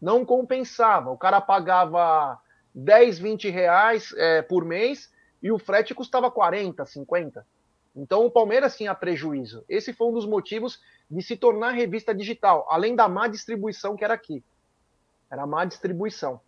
Não 0.00 0.24
compensava. 0.24 1.10
O 1.10 1.18
cara 1.18 1.40
pagava 1.40 2.40
10, 2.72 3.18
20 3.18 3.50
reais 3.50 4.14
é, 4.16 4.40
por 4.40 4.64
mês 4.64 5.12
e 5.42 5.50
o 5.50 5.58
frete 5.58 5.96
custava 5.96 6.30
40, 6.30 6.86
50. 6.86 7.44
Então 7.96 8.24
o 8.24 8.30
Palmeiras 8.30 8.76
tinha 8.76 8.94
prejuízo. 8.94 9.64
Esse 9.68 9.92
foi 9.92 10.06
um 10.06 10.12
dos 10.12 10.24
motivos 10.24 10.80
de 11.10 11.22
se 11.22 11.36
tornar 11.36 11.72
revista 11.72 12.14
digital, 12.14 12.66
além 12.70 12.94
da 12.94 13.08
má 13.08 13.28
distribuição 13.28 13.96
que 13.96 14.04
era 14.04 14.14
aqui. 14.14 14.42
Era 15.30 15.46
má 15.46 15.64
distribuição. 15.64 16.40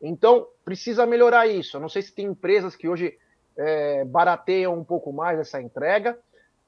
Então 0.00 0.48
precisa 0.64 1.06
melhorar 1.06 1.46
isso. 1.46 1.76
Eu 1.76 1.80
não 1.80 1.88
sei 1.88 2.02
se 2.02 2.12
tem 2.12 2.26
empresas 2.26 2.74
que 2.76 2.88
hoje 2.88 3.18
é, 3.56 4.04
barateiam 4.04 4.74
um 4.74 4.84
pouco 4.84 5.12
mais 5.12 5.38
essa 5.38 5.60
entrega, 5.60 6.18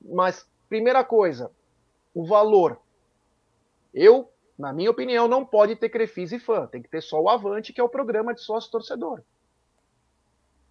mas 0.01 0.49
primeira 0.69 1.05
coisa, 1.05 1.51
o 2.15 2.25
valor. 2.25 2.81
Eu, 3.93 4.31
na 4.59 4.73
minha 4.73 4.91
opinião, 4.91 5.27
não 5.27 5.45
pode 5.45 5.77
ter 5.77 5.89
Crefis 5.89 6.33
e 6.33 6.39
Fã, 6.39 6.67
tem 6.67 6.83
que 6.83 6.89
ter 6.89 7.03
só 7.03 7.21
o 7.21 7.29
Avante, 7.29 7.73
que 7.73 7.81
é 7.81 7.85
o 7.85 7.89
programa 7.89 8.35
de 8.35 8.41
sócio 8.41 8.71
torcedor. 8.71 9.23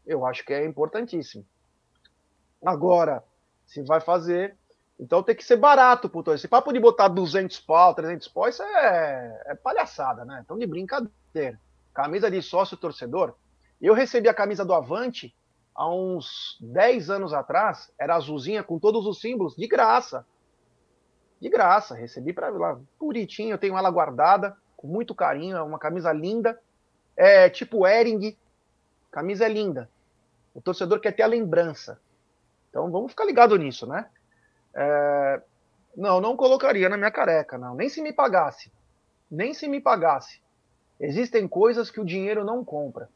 Eu 0.06 0.26
acho 0.26 0.46
que 0.46 0.54
é 0.54 0.66
importantíssimo. 0.66 1.46
Agora, 2.64 3.24
se 3.66 3.82
vai 3.84 4.00
fazer, 4.00 4.56
então 5.00 5.22
tem 5.22 5.36
que 5.36 5.44
ser 5.44 5.58
barato, 5.58 6.10
puto. 6.10 6.32
Esse 6.32 6.48
papo 6.48 6.72
de 6.72 6.80
botar 6.80 7.10
200 7.10 7.60
pau, 7.60 7.94
300 7.94 8.28
pau, 8.30 8.48
isso 8.48 8.64
é, 8.64 9.44
é 9.48 9.56
palhaçada, 9.56 10.24
né? 10.24 10.42
Então 10.44 10.58
de 10.58 10.66
brincadeira. 10.66 11.60
Camisa 11.94 12.32
de 12.32 12.42
sócio 12.42 12.78
torcedor. 12.78 13.36
Eu 13.82 13.94
recebi 13.94 14.30
a 14.30 14.34
camisa 14.34 14.64
do 14.64 14.74
Avante 14.74 15.36
há 15.74 15.90
uns 15.90 16.58
10 16.62 17.10
anos 17.10 17.34
atrás, 17.34 17.92
era 18.00 18.16
azulzinha 18.16 18.64
com 18.64 18.80
todos 18.80 19.06
os 19.06 19.20
símbolos, 19.20 19.56
de 19.56 19.68
graça. 19.68 20.26
De 21.42 21.50
graça, 21.50 21.94
recebi 21.94 22.32
para 22.32 22.50
lá, 22.50 22.80
bonitinho, 22.98 23.52
eu 23.52 23.58
tenho 23.58 23.78
ela 23.78 23.92
guardada, 23.92 24.56
com 24.78 24.88
muito 24.88 25.14
carinho, 25.14 25.58
é 25.58 25.62
uma 25.62 25.78
camisa 25.78 26.14
linda. 26.14 26.60
É 27.18 27.50
tipo 27.50 27.86
Ering, 27.86 28.38
camisa 29.12 29.46
é 29.46 29.50
linda. 29.50 29.90
O 30.54 30.62
torcedor 30.62 31.02
quer 31.02 31.12
ter 31.12 31.24
a 31.24 31.28
lembrança. 31.28 32.00
Então 32.70 32.90
vamos 32.90 33.12
ficar 33.12 33.26
ligado 33.26 33.58
nisso, 33.58 33.86
né? 33.86 34.10
É... 34.76 35.42
Não, 35.96 36.20
não 36.20 36.36
colocaria 36.36 36.90
na 36.90 36.98
minha 36.98 37.12
careca, 37.12 37.58
não. 37.58 37.74
Nem 37.74 37.88
se 37.88 38.02
me 38.02 38.12
pagasse. 38.12 38.72
Nem 39.32 39.54
se 39.54 39.68
me 39.68 39.80
pagasse. 39.80 40.42
Existem 41.00 41.48
coisas 41.48 41.90
que 41.90 42.00
o 42.00 42.06
dinheiro 42.06 42.44
não 42.44 42.64
compra. 42.64 43.10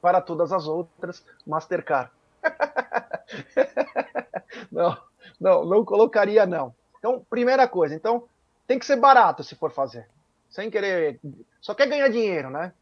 Para 0.00 0.20
todas 0.20 0.52
as 0.52 0.66
outras, 0.66 1.24
Mastercard. 1.46 2.10
não, 4.70 4.96
não, 5.40 5.64
não 5.64 5.84
colocaria, 5.84 6.46
não. 6.46 6.74
Então, 6.98 7.24
primeira 7.28 7.66
coisa, 7.66 7.94
então 7.94 8.24
tem 8.66 8.78
que 8.78 8.86
ser 8.86 8.96
barato 8.96 9.42
se 9.42 9.54
for 9.54 9.70
fazer. 9.70 10.08
Sem 10.50 10.70
querer. 10.70 11.20
Só 11.60 11.74
quer 11.74 11.88
ganhar 11.88 12.08
dinheiro, 12.08 12.50
né? 12.50 12.72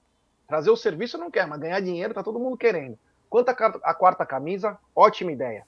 Trazer 0.47 0.71
o 0.71 0.77
serviço 0.77 1.19
não 1.19 1.31
quer, 1.31 1.47
mas 1.47 1.61
ganhar 1.61 1.81
dinheiro 1.81 2.15
tá 2.15 2.23
todo 2.23 2.39
mundo 2.39 2.57
querendo. 2.57 2.99
Quanto 3.29 3.51
à 3.51 3.95
quarta 3.95 4.25
camisa, 4.25 4.79
ótima 4.95 5.33
ideia. 5.33 5.67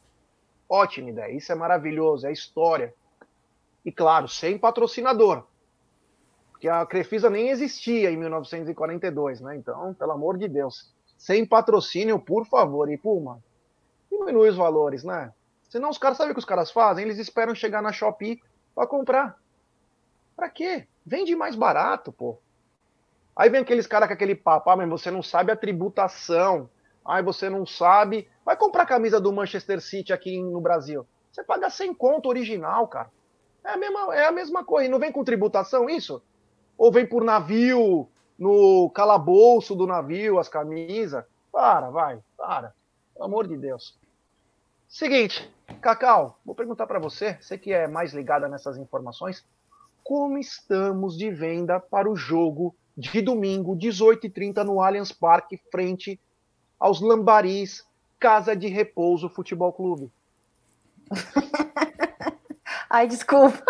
Ótima 0.69 1.11
ideia. 1.11 1.33
Isso 1.33 1.51
é 1.51 1.55
maravilhoso, 1.55 2.27
é 2.27 2.33
história. 2.33 2.95
E 3.85 3.91
claro, 3.91 4.29
sem 4.29 4.59
patrocinador. 4.59 5.47
Porque 6.51 6.69
a 6.69 6.85
Crefisa 6.85 7.31
nem 7.31 7.51
existia 7.51 8.11
em 8.11 8.17
1942, 8.17 9.41
né? 9.41 9.57
Então, 9.57 9.95
pelo 9.95 10.13
amor 10.13 10.37
de 10.37 10.49
Deus. 10.49 10.93
Sem 11.17 11.47
patrocínio, 11.47 12.19
por 12.19 12.47
favor. 12.47 12.91
E 12.91 12.99
Puma, 12.99 13.43
diminui 14.11 14.49
os 14.49 14.57
valores, 14.57 15.05
né? 15.05 15.33
Senão 15.69 15.91
os 15.91 15.99
caras, 15.99 16.17
sabem 16.17 16.33
o 16.33 16.35
que 16.35 16.41
os 16.41 16.45
caras 16.45 16.71
fazem? 16.71 17.05
Eles 17.05 17.19
esperam 17.19 17.55
chegar 17.55 17.83
na 17.83 17.93
Shopee 17.93 18.43
para 18.75 18.87
comprar. 18.87 19.39
Pra 20.35 20.49
quê? 20.49 20.87
Vende 21.05 21.35
mais 21.35 21.55
barato, 21.55 22.13
pô. 22.13 22.39
Aí 23.37 23.49
vem 23.49 23.61
aqueles 23.61 23.87
caras 23.87 24.09
com 24.09 24.15
aquele 24.15 24.35
papo, 24.35 24.71
ah, 24.71 24.77
mas 24.77 24.89
você 24.89 25.11
não 25.11 25.23
sabe 25.23 25.53
a 25.53 25.57
tributação. 25.57 26.69
Ai, 27.09 27.23
você 27.23 27.49
não 27.49 27.65
sabe. 27.65 28.29
Vai 28.45 28.55
comprar 28.55 28.85
camisa 28.85 29.19
do 29.19 29.33
Manchester 29.33 29.81
City 29.81 30.13
aqui 30.13 30.39
no 30.43 30.61
Brasil. 30.61 31.07
Você 31.33 31.43
paga 31.43 31.71
100 31.71 31.95
conto 31.95 32.29
original, 32.29 32.87
cara. 32.87 33.11
É 33.65 33.71
a 33.71 33.77
mesma, 33.79 34.15
é 34.15 34.27
a 34.27 34.33
mesma 34.33 34.63
coisa. 34.63 34.87
E 34.87 34.91
não 34.91 34.99
vem 34.99 35.11
com 35.11 35.25
tributação 35.25 35.89
isso? 35.89 36.23
Ou 36.77 36.93
vem 36.93 37.07
por 37.07 37.25
navio, 37.25 38.07
no 38.39 38.91
calabouço 38.91 39.75
do 39.75 39.87
navio, 39.87 40.39
as 40.39 40.51
camisas? 40.51 41.25
Para, 41.51 41.89
vai, 41.89 42.21
para. 42.37 42.75
Pelo 43.15 43.25
amor 43.25 43.49
de 43.49 43.57
Deus. 43.57 43.99
Seguinte, 44.87 45.51
Cacau, 45.81 46.39
vou 46.45 46.55
perguntar 46.55 46.87
para 46.87 46.99
você, 46.99 47.39
você 47.41 47.57
que 47.57 47.73
é 47.73 47.89
mais 47.89 48.13
ligada 48.13 48.49
nessas 48.49 48.77
informações, 48.77 49.45
como 50.05 50.39
estamos 50.39 51.17
de 51.17 51.31
venda 51.31 51.81
para 51.81 52.11
o 52.11 52.17
jogo 52.17 52.75
de 52.97 53.23
domingo, 53.23 53.77
18h30, 53.77 54.63
no 54.65 54.81
Allianz 54.83 55.13
Parque, 55.13 55.61
frente 55.71 56.21
aos 56.79 57.01
Lambaris 57.01 57.87
Casa 58.19 58.57
de 58.57 58.69
Repouso 58.69 59.29
Futebol 59.29 59.73
Clube. 59.73 60.11
Ai, 62.91 63.07
desculpa. 63.07 63.63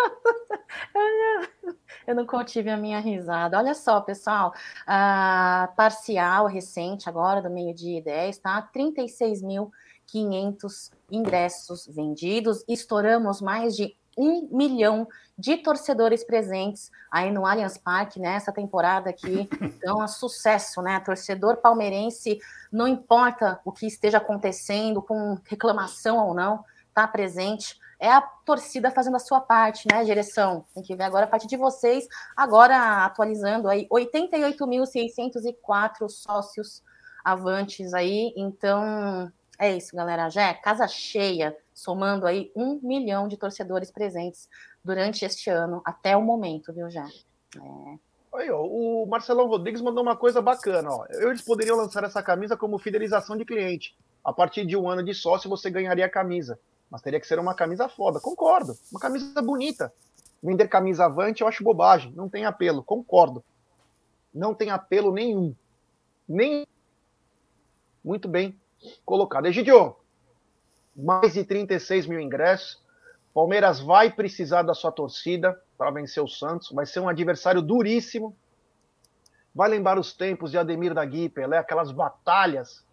Eu 2.06 2.14
não 2.14 2.24
contive 2.24 2.70
a 2.70 2.76
minha 2.76 3.00
risada. 3.00 3.58
Olha 3.58 3.74
só, 3.74 4.00
pessoal, 4.00 4.54
a 4.86 5.72
parcial 5.76 6.46
recente, 6.46 7.08
agora 7.08 7.42
do 7.42 7.50
meio-dia 7.50 7.98
e 7.98 8.02
10, 8.02 8.38
tá? 8.38 8.70
36.500 8.74 10.92
ingressos 11.10 11.86
vendidos. 11.86 12.64
Estouramos 12.66 13.42
mais 13.42 13.76
de 13.76 13.94
um 14.18 14.48
milhão 14.50 15.06
de 15.38 15.56
torcedores 15.58 16.24
presentes 16.24 16.90
aí 17.10 17.30
no 17.30 17.46
Allianz 17.46 17.78
Parque 17.78 18.18
nessa 18.18 18.50
temporada 18.52 19.10
aqui. 19.10 19.48
Então, 19.60 20.02
é 20.02 20.08
sucesso, 20.08 20.82
né? 20.82 20.98
Torcedor 20.98 21.58
palmeirense, 21.58 22.40
não 22.72 22.88
importa 22.88 23.60
o 23.64 23.70
que 23.70 23.86
esteja 23.86 24.18
acontecendo, 24.18 25.00
com 25.00 25.38
reclamação 25.44 26.26
ou 26.26 26.34
não, 26.34 26.64
tá 26.92 27.06
presente. 27.06 27.78
É 28.00 28.10
a 28.10 28.20
torcida 28.20 28.90
fazendo 28.90 29.16
a 29.16 29.20
sua 29.20 29.40
parte, 29.40 29.86
né, 29.90 30.04
direção? 30.04 30.64
Tem 30.74 30.82
que 30.82 30.94
ver 30.94 31.04
agora 31.04 31.24
a 31.24 31.28
parte 31.28 31.46
de 31.46 31.56
vocês. 31.56 32.06
Agora, 32.36 33.04
atualizando 33.04 33.68
aí, 33.68 33.88
88.604 33.88 36.08
sócios 36.08 36.82
avantes 37.24 37.94
aí. 37.94 38.32
Então, 38.36 39.32
é 39.58 39.76
isso, 39.76 39.94
galera. 39.94 40.30
Já 40.30 40.42
é 40.42 40.54
casa 40.54 40.86
cheia 40.86 41.56
somando 41.78 42.26
aí 42.26 42.50
um 42.56 42.80
milhão 42.82 43.28
de 43.28 43.36
torcedores 43.36 43.88
presentes 43.88 44.48
durante 44.82 45.24
este 45.24 45.48
ano, 45.48 45.80
até 45.84 46.16
o 46.16 46.22
momento, 46.22 46.72
viu, 46.72 46.90
já? 46.90 47.06
É. 47.56 47.98
Aí, 48.34 48.50
ó, 48.50 48.62
o 48.64 49.06
Marcelão 49.06 49.46
Rodrigues 49.46 49.80
mandou 49.80 50.02
uma 50.02 50.16
coisa 50.16 50.42
bacana. 50.42 50.90
Ó. 50.90 51.06
Eles 51.08 51.40
poderiam 51.40 51.76
lançar 51.76 52.02
essa 52.02 52.20
camisa 52.20 52.56
como 52.56 52.78
fidelização 52.78 53.36
de 53.36 53.44
cliente. 53.44 53.96
A 54.24 54.32
partir 54.32 54.66
de 54.66 54.76
um 54.76 54.88
ano 54.88 55.04
de 55.04 55.14
sócio, 55.14 55.48
você 55.48 55.70
ganharia 55.70 56.04
a 56.04 56.10
camisa. 56.10 56.58
Mas 56.90 57.00
teria 57.00 57.20
que 57.20 57.26
ser 57.26 57.38
uma 57.38 57.54
camisa 57.54 57.88
foda. 57.88 58.20
Concordo. 58.20 58.76
Uma 58.90 59.00
camisa 59.00 59.40
bonita. 59.40 59.92
Vender 60.42 60.66
camisa 60.68 61.04
avante 61.04 61.42
eu 61.42 61.48
acho 61.48 61.64
bobagem. 61.64 62.12
Não 62.12 62.28
tem 62.28 62.44
apelo. 62.44 62.82
Concordo. 62.82 63.42
Não 64.34 64.52
tem 64.52 64.70
apelo 64.70 65.12
nenhum. 65.12 65.54
Nem. 66.28 66.66
Muito 68.04 68.28
bem 68.28 68.58
colocado. 69.04 69.46
Egidio, 69.46 69.96
mais 70.98 71.34
de 71.34 71.44
36 71.44 72.06
mil 72.06 72.20
ingressos. 72.20 72.82
Palmeiras 73.32 73.78
vai 73.78 74.10
precisar 74.10 74.62
da 74.62 74.74
sua 74.74 74.90
torcida 74.90 75.56
para 75.76 75.92
vencer 75.92 76.22
o 76.22 76.26
Santos. 76.26 76.72
Vai 76.72 76.86
ser 76.86 76.98
um 76.98 77.08
adversário 77.08 77.62
duríssimo. 77.62 78.36
Vai 79.54 79.70
lembrar 79.70 79.98
os 79.98 80.12
tempos 80.12 80.50
de 80.50 80.58
Ademir 80.58 80.92
da 80.92 81.04
Gui, 81.04 81.28
Pelé, 81.28 81.56
aquelas 81.56 81.92
batalhas 81.92 82.84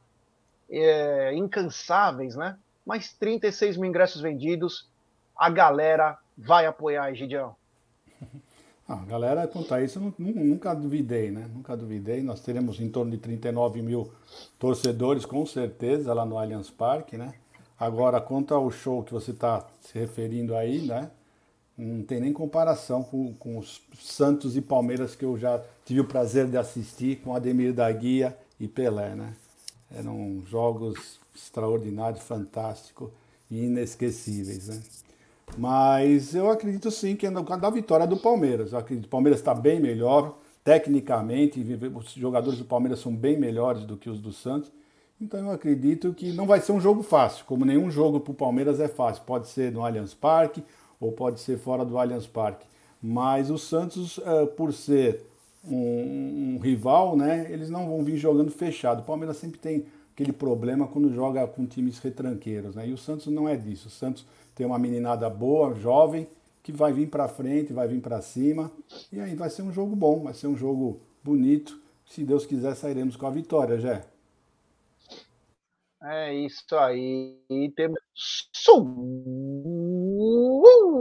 é, 0.69 1.33
incansáveis, 1.35 2.35
né? 2.35 2.57
Mais 2.85 3.11
36 3.13 3.77
mil 3.77 3.89
ingressos 3.89 4.21
vendidos. 4.21 4.87
A 5.35 5.49
galera 5.49 6.17
vai 6.37 6.67
apoiar, 6.67 7.11
Egidião. 7.11 7.55
Ah, 8.87 9.03
galera, 9.03 9.47
quanto 9.47 9.73
a 9.73 9.81
isso, 9.81 9.99
nunca 10.19 10.71
duvidei, 10.75 11.31
né? 11.31 11.49
Nunca 11.51 11.75
duvidei. 11.75 12.21
Nós 12.21 12.39
teremos 12.41 12.79
em 12.79 12.87
torno 12.87 13.09
de 13.09 13.17
39 13.17 13.81
mil 13.81 14.13
torcedores, 14.59 15.25
com 15.25 15.43
certeza, 15.43 16.13
lá 16.13 16.23
no 16.23 16.37
Allianz 16.37 16.69
Parque, 16.69 17.17
né? 17.17 17.33
Agora, 17.79 18.21
quanto 18.21 18.53
ao 18.53 18.71
show 18.71 19.03
que 19.03 19.13
você 19.13 19.31
está 19.31 19.65
se 19.81 19.97
referindo 19.97 20.55
aí, 20.55 20.81
né? 20.81 21.11
Não 21.77 22.03
tem 22.03 22.21
nem 22.21 22.31
comparação 22.31 23.03
com, 23.03 23.33
com 23.33 23.57
os 23.57 23.81
Santos 23.99 24.55
e 24.55 24.61
Palmeiras 24.61 25.13
que 25.13 25.25
eu 25.25 25.37
já 25.37 25.61
tive 25.83 25.99
o 25.99 26.05
prazer 26.05 26.47
de 26.47 26.57
assistir 26.57 27.17
com 27.17 27.35
Ademir 27.35 27.73
da 27.73 27.91
Guia 27.91 28.37
e 28.57 28.67
Pelé, 28.67 29.13
né? 29.13 29.33
Eram 29.93 30.41
jogos 30.47 31.19
extraordinários, 31.35 32.23
fantásticos 32.23 33.09
e 33.51 33.65
inesquecíveis, 33.65 34.69
né? 34.69 34.81
Mas 35.57 36.33
eu 36.33 36.49
acredito 36.49 36.89
sim 36.89 37.15
que 37.15 37.27
é 37.27 37.31
da 37.31 37.69
vitória 37.69 38.07
do 38.07 38.17
Palmeiras. 38.17 38.71
Eu 38.71 38.79
acredito 38.79 39.03
que 39.03 39.07
o 39.07 39.11
Palmeiras 39.11 39.39
está 39.39 39.53
bem 39.53 39.79
melhor, 39.79 40.37
tecnicamente, 40.63 41.61
os 41.93 42.11
jogadores 42.13 42.57
do 42.57 42.65
Palmeiras 42.65 42.99
são 42.99 43.15
bem 43.15 43.37
melhores 43.37 43.83
do 43.83 43.95
que 43.95 44.09
os 44.09 44.19
do 44.19 44.33
Santos. 44.33 44.71
Então 45.19 45.39
eu 45.39 45.51
acredito 45.51 46.13
que 46.13 46.33
não 46.33 46.45
vai 46.45 46.59
ser 46.59 46.73
um 46.73 46.79
jogo 46.79 47.01
fácil, 47.01 47.45
como 47.45 47.63
nenhum 47.63 47.89
jogo 47.89 48.19
para 48.19 48.31
o 48.31 48.35
Palmeiras 48.35 48.79
é 48.79 48.87
fácil. 48.87 49.23
Pode 49.23 49.47
ser 49.47 49.71
no 49.71 49.83
Allianz 49.83 50.13
Parque 50.13 50.63
ou 50.99 51.11
pode 51.11 51.39
ser 51.39 51.57
fora 51.57 51.85
do 51.85 51.97
Allianz 51.97 52.27
Parque. 52.27 52.65
Mas 53.01 53.49
o 53.49 53.57
Santos, 53.57 54.19
eh, 54.25 54.45
por 54.47 54.73
ser 54.73 55.25
um, 55.63 56.55
um 56.55 56.59
rival, 56.59 57.15
né, 57.15 57.47
eles 57.49 57.69
não 57.69 57.87
vão 57.87 58.03
vir 58.03 58.17
jogando 58.17 58.51
fechado. 58.51 59.01
O 59.01 59.05
Palmeiras 59.05 59.37
sempre 59.37 59.59
tem 59.59 59.85
aquele 60.13 60.31
problema 60.31 60.87
quando 60.87 61.13
joga 61.13 61.45
com 61.47 61.65
times 61.65 61.99
retranqueiros, 61.99 62.75
né? 62.75 62.87
E 62.87 62.93
o 62.93 62.97
Santos 62.97 63.27
não 63.27 63.47
é 63.47 63.55
disso. 63.55 63.89
O 63.89 63.91
Santos 63.91 64.25
tem 64.55 64.65
uma 64.65 64.79
meninada 64.79 65.29
boa, 65.29 65.75
jovem, 65.75 66.27
que 66.63 66.71
vai 66.71 66.93
vir 66.93 67.09
para 67.09 67.27
frente, 67.27 67.73
vai 67.73 67.87
vir 67.87 68.01
para 68.01 68.21
cima, 68.21 68.71
e 69.11 69.19
aí 69.19 69.35
vai 69.35 69.49
ser 69.49 69.61
um 69.61 69.71
jogo 69.71 69.95
bom, 69.95 70.23
vai 70.23 70.33
ser 70.33 70.47
um 70.47 70.55
jogo 70.55 70.99
bonito. 71.23 71.79
Se 72.05 72.23
Deus 72.23 72.45
quiser, 72.45 72.75
sairemos 72.75 73.15
com 73.15 73.27
a 73.27 73.29
vitória, 73.29 73.77
Jé. 73.77 74.14
É 76.07 76.31
isso 76.33 76.75
aí. 76.77 77.43
E 77.49 77.71
temos 77.75 77.99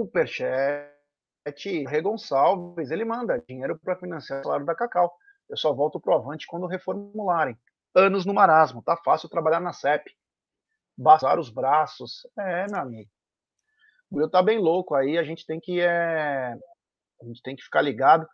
superchat. 0.01 0.95
Rê 1.87 2.01
Gonçalves, 2.01 2.91
ele 2.91 3.05
manda 3.05 3.43
dinheiro 3.47 3.79
para 3.79 3.97
financiar 3.97 4.41
o 4.41 4.45
salário 4.45 4.65
da 4.65 4.75
Cacau. 4.75 5.13
Eu 5.49 5.59
só 5.59 5.75
volto 5.75 6.01
pro 6.01 6.15
Avante 6.15 6.47
quando 6.47 6.67
reformularem. 6.67 7.55
Anos 7.95 8.25
no 8.25 8.33
marasmo, 8.33 8.83
tá 8.83 8.97
fácil 8.97 9.29
trabalhar 9.29 9.61
na 9.61 9.75
CEP. 9.75 10.11
Bastar 10.97 11.39
os 11.39 11.51
braços. 11.51 12.27
É, 12.39 12.67
meu 12.71 12.81
amigo. 12.81 13.11
O 14.11 14.17
Will 14.19 14.31
tá 14.31 14.43
bem 14.43 14.59
louco 14.59 14.95
aí, 14.95 15.19
a 15.19 15.23
gente 15.23 15.45
tem 15.45 15.61
que 15.61 15.81
é... 15.81 16.57
a 17.21 17.25
gente 17.27 17.43
tem 17.43 17.55
que 17.55 17.63
ficar 17.63 17.83
ligado. 17.83 18.27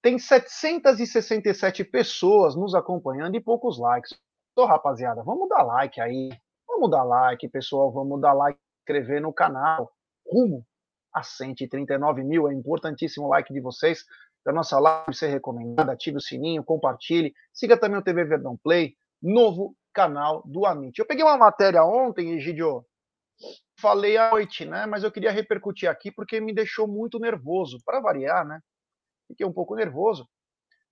Tem 0.00 0.16
767 0.18 1.82
pessoas 1.84 2.54
nos 2.54 2.76
acompanhando 2.76 3.34
e 3.34 3.40
poucos 3.40 3.76
likes. 3.78 4.16
Então, 4.52 4.66
rapaziada, 4.66 5.22
vamos 5.22 5.48
dar 5.48 5.62
like 5.62 6.00
aí. 6.00 6.28
Vamos 6.68 6.90
dar 6.90 7.04
like, 7.04 7.48
pessoal. 7.48 7.90
Vamos 7.90 8.20
dar 8.20 8.34
like, 8.34 8.58
inscrever 8.80 9.20
no 9.20 9.32
canal. 9.32 9.90
Rumo 10.26 10.64
a 11.12 11.22
139 11.22 12.22
mil. 12.22 12.48
É 12.48 12.54
importantíssimo 12.54 13.26
o 13.26 13.28
like 13.30 13.52
de 13.52 13.60
vocês. 13.60 14.04
Para 14.44 14.52
nossa 14.52 14.78
live 14.78 15.14
ser 15.14 15.28
recomendada. 15.28 15.92
Ative 15.92 16.16
o 16.16 16.20
sininho, 16.20 16.64
compartilhe. 16.64 17.32
Siga 17.52 17.78
também 17.78 17.98
o 17.98 18.02
TV 18.02 18.24
Verdão 18.24 18.56
Play, 18.56 18.94
novo 19.22 19.74
canal 19.92 20.42
do 20.44 20.66
Amit. 20.66 20.98
Eu 20.98 21.06
peguei 21.06 21.24
uma 21.24 21.38
matéria 21.38 21.84
ontem, 21.84 22.32
Egidio. 22.32 22.84
Falei 23.80 24.16
à 24.16 24.30
noite, 24.30 24.64
né? 24.64 24.84
Mas 24.86 25.04
eu 25.04 25.12
queria 25.12 25.30
repercutir 25.30 25.88
aqui 25.88 26.10
porque 26.10 26.40
me 26.40 26.52
deixou 26.52 26.86
muito 26.86 27.18
nervoso. 27.18 27.78
Para 27.84 28.00
variar, 28.00 28.46
né? 28.46 28.60
Fiquei 29.28 29.46
um 29.46 29.52
pouco 29.52 29.74
nervoso. 29.74 30.28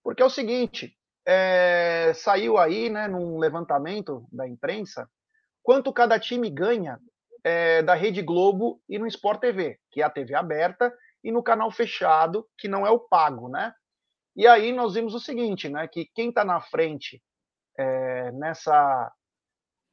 Porque 0.02 0.22
é 0.22 0.26
o 0.26 0.30
seguinte: 0.30 0.96
é, 1.26 2.12
saiu 2.14 2.58
aí, 2.58 2.88
né, 2.88 3.08
num 3.08 3.38
levantamento 3.38 4.26
da 4.32 4.48
imprensa, 4.48 5.08
quanto 5.62 5.92
cada 5.92 6.18
time 6.18 6.50
ganha 6.50 6.98
é, 7.44 7.82
da 7.82 7.94
Rede 7.94 8.22
Globo 8.22 8.80
e 8.88 8.98
no 8.98 9.06
Sport 9.06 9.40
TV, 9.40 9.78
que 9.90 10.02
é 10.02 10.04
a 10.04 10.10
TV 10.10 10.34
aberta, 10.34 10.92
e 11.22 11.30
no 11.30 11.42
canal 11.42 11.70
fechado, 11.70 12.46
que 12.58 12.68
não 12.68 12.86
é 12.86 12.90
o 12.90 12.98
pago, 12.98 13.48
né? 13.48 13.72
E 14.34 14.46
aí 14.46 14.72
nós 14.72 14.94
vimos 14.94 15.14
o 15.14 15.20
seguinte, 15.20 15.68
né, 15.68 15.86
que 15.86 16.06
quem 16.14 16.30
está 16.30 16.44
na 16.44 16.60
frente 16.60 17.22
é, 17.76 18.32
nessa 18.32 19.12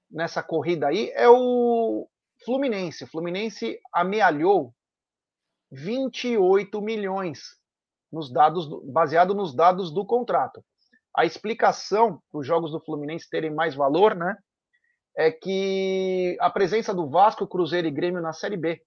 nessa 0.09 0.41
corrida 0.41 0.87
aí 0.87 1.11
é 1.13 1.27
o 1.27 2.07
Fluminense. 2.45 3.03
O 3.03 3.07
Fluminense 3.07 3.77
amealhou 3.91 4.73
28 5.71 6.81
milhões 6.81 7.57
nos 8.11 8.31
dados 8.31 8.69
baseado 8.85 9.33
nos 9.33 9.53
dados 9.53 9.91
do 9.91 10.05
contrato. 10.05 10.63
A 11.17 11.25
explicação 11.25 12.21
para 12.31 12.39
os 12.39 12.45
jogos 12.45 12.71
do 12.71 12.79
Fluminense 12.79 13.27
terem 13.27 13.51
mais 13.51 13.73
valor, 13.73 14.13
né? 14.15 14.37
É 15.17 15.31
que 15.31 16.37
a 16.39 16.47
presença 16.47 16.93
do 16.93 17.09
Vasco, 17.09 17.47
Cruzeiro 17.47 17.87
e 17.87 17.91
Grêmio 17.91 18.21
na 18.21 18.33
Série 18.33 18.55
B. 18.55 18.79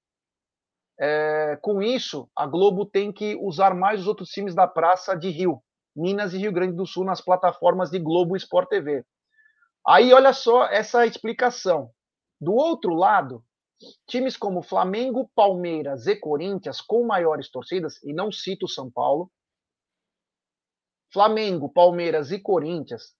É, 1.01 1.59
com 1.61 1.83
isso, 1.83 2.31
a 2.37 2.47
Globo 2.47 2.87
tem 2.87 3.13
que 3.13 3.35
usar 3.35 3.75
mais 3.75 4.03
os 4.03 4.07
outros 4.07 4.29
times 4.29 4.55
da 4.55 4.69
Praça 4.69 5.17
de 5.17 5.29
Rio, 5.29 5.61
Minas 5.97 6.33
e 6.33 6.39
Rio 6.39 6.53
Grande 6.53 6.77
do 6.77 6.87
Sul 6.87 7.05
nas 7.05 7.21
plataformas 7.21 7.91
de 7.91 7.99
Globo 7.99 8.37
Sport 8.37 8.69
TV. 8.69 9.05
Aí, 9.85 10.13
olha 10.13 10.33
só 10.33 10.67
essa 10.67 11.05
explicação. 11.05 11.91
Do 12.41 12.53
outro 12.53 12.95
lado, 12.95 13.43
times 14.07 14.37
como 14.37 14.63
Flamengo, 14.63 15.29
Palmeiras 15.35 16.07
e 16.07 16.15
Corinthians, 16.15 16.81
com 16.81 17.05
maiores 17.05 17.51
torcidas, 17.51 18.01
e 18.05 18.13
não 18.13 18.31
cito 18.31 18.69
São 18.69 18.89
Paulo, 18.89 19.33
Flamengo, 21.13 21.69
Palmeiras 21.69 22.31
e 22.31 22.39
Corinthians 22.39 23.15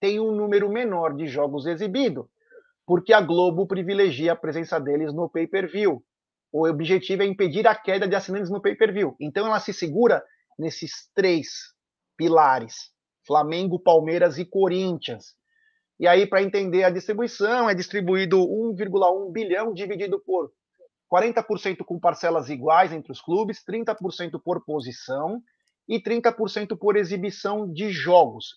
têm 0.00 0.20
um 0.20 0.32
número 0.34 0.70
menor 0.70 1.14
de 1.14 1.26
jogos 1.26 1.66
exibidos, 1.66 2.26
porque 2.86 3.12
a 3.12 3.20
Globo 3.20 3.66
privilegia 3.66 4.32
a 4.32 4.36
presença 4.36 4.78
deles 4.78 5.12
no 5.12 5.28
pay-per-view. 5.28 6.02
O 6.52 6.66
objetivo 6.66 7.22
é 7.22 7.26
impedir 7.26 7.66
a 7.66 7.74
queda 7.74 8.08
de 8.08 8.14
assinantes 8.14 8.50
no 8.50 8.60
pay-per-view. 8.60 9.16
Então 9.20 9.46
ela 9.46 9.60
se 9.60 9.72
segura 9.72 10.24
nesses 10.58 11.10
três 11.14 11.48
pilares: 12.16 12.90
Flamengo, 13.26 13.78
Palmeiras 13.78 14.38
e 14.38 14.44
Corinthians. 14.44 15.34
E 15.98 16.08
aí, 16.08 16.26
para 16.26 16.42
entender 16.42 16.84
a 16.84 16.90
distribuição, 16.90 17.68
é 17.68 17.74
distribuído 17.74 18.38
1,1 18.38 19.30
bilhão 19.30 19.72
dividido 19.72 20.20
por 20.20 20.50
40% 21.12 21.84
com 21.84 22.00
parcelas 22.00 22.48
iguais 22.48 22.92
entre 22.92 23.12
os 23.12 23.20
clubes, 23.20 23.62
30% 23.64 24.40
por 24.42 24.64
posição 24.64 25.40
e 25.88 26.00
30% 26.00 26.76
por 26.78 26.96
exibição 26.96 27.70
de 27.70 27.90
jogos. 27.90 28.56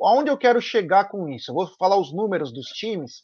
Aonde 0.00 0.30
eu 0.30 0.38
quero 0.38 0.60
chegar 0.60 1.08
com 1.08 1.28
isso? 1.28 1.50
Eu 1.50 1.54
vou 1.54 1.66
falar 1.78 1.96
os 1.96 2.12
números 2.12 2.52
dos 2.52 2.68
times. 2.68 3.22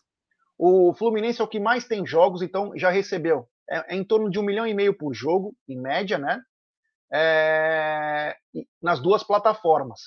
O 0.59 0.93
Fluminense 0.95 1.41
é 1.41 1.45
o 1.45 1.49
que 1.49 1.61
mais 1.61 1.87
tem 1.87 2.07
jogos, 2.07 2.43
então 2.43 2.73
já 2.77 2.91
recebeu. 2.91 3.49
É, 3.69 3.95
é 3.95 3.97
em 3.97 4.05
torno 4.05 4.31
de 4.31 4.39
um 4.39 4.43
milhão 4.43 4.67
e 4.67 4.75
meio 4.75 4.97
por 4.97 5.15
jogo, 5.15 5.55
em 5.69 5.81
média, 5.81 6.19
né? 6.19 6.41
É, 7.13 8.37
nas 8.83 9.01
duas 9.01 9.23
plataformas. 9.23 10.01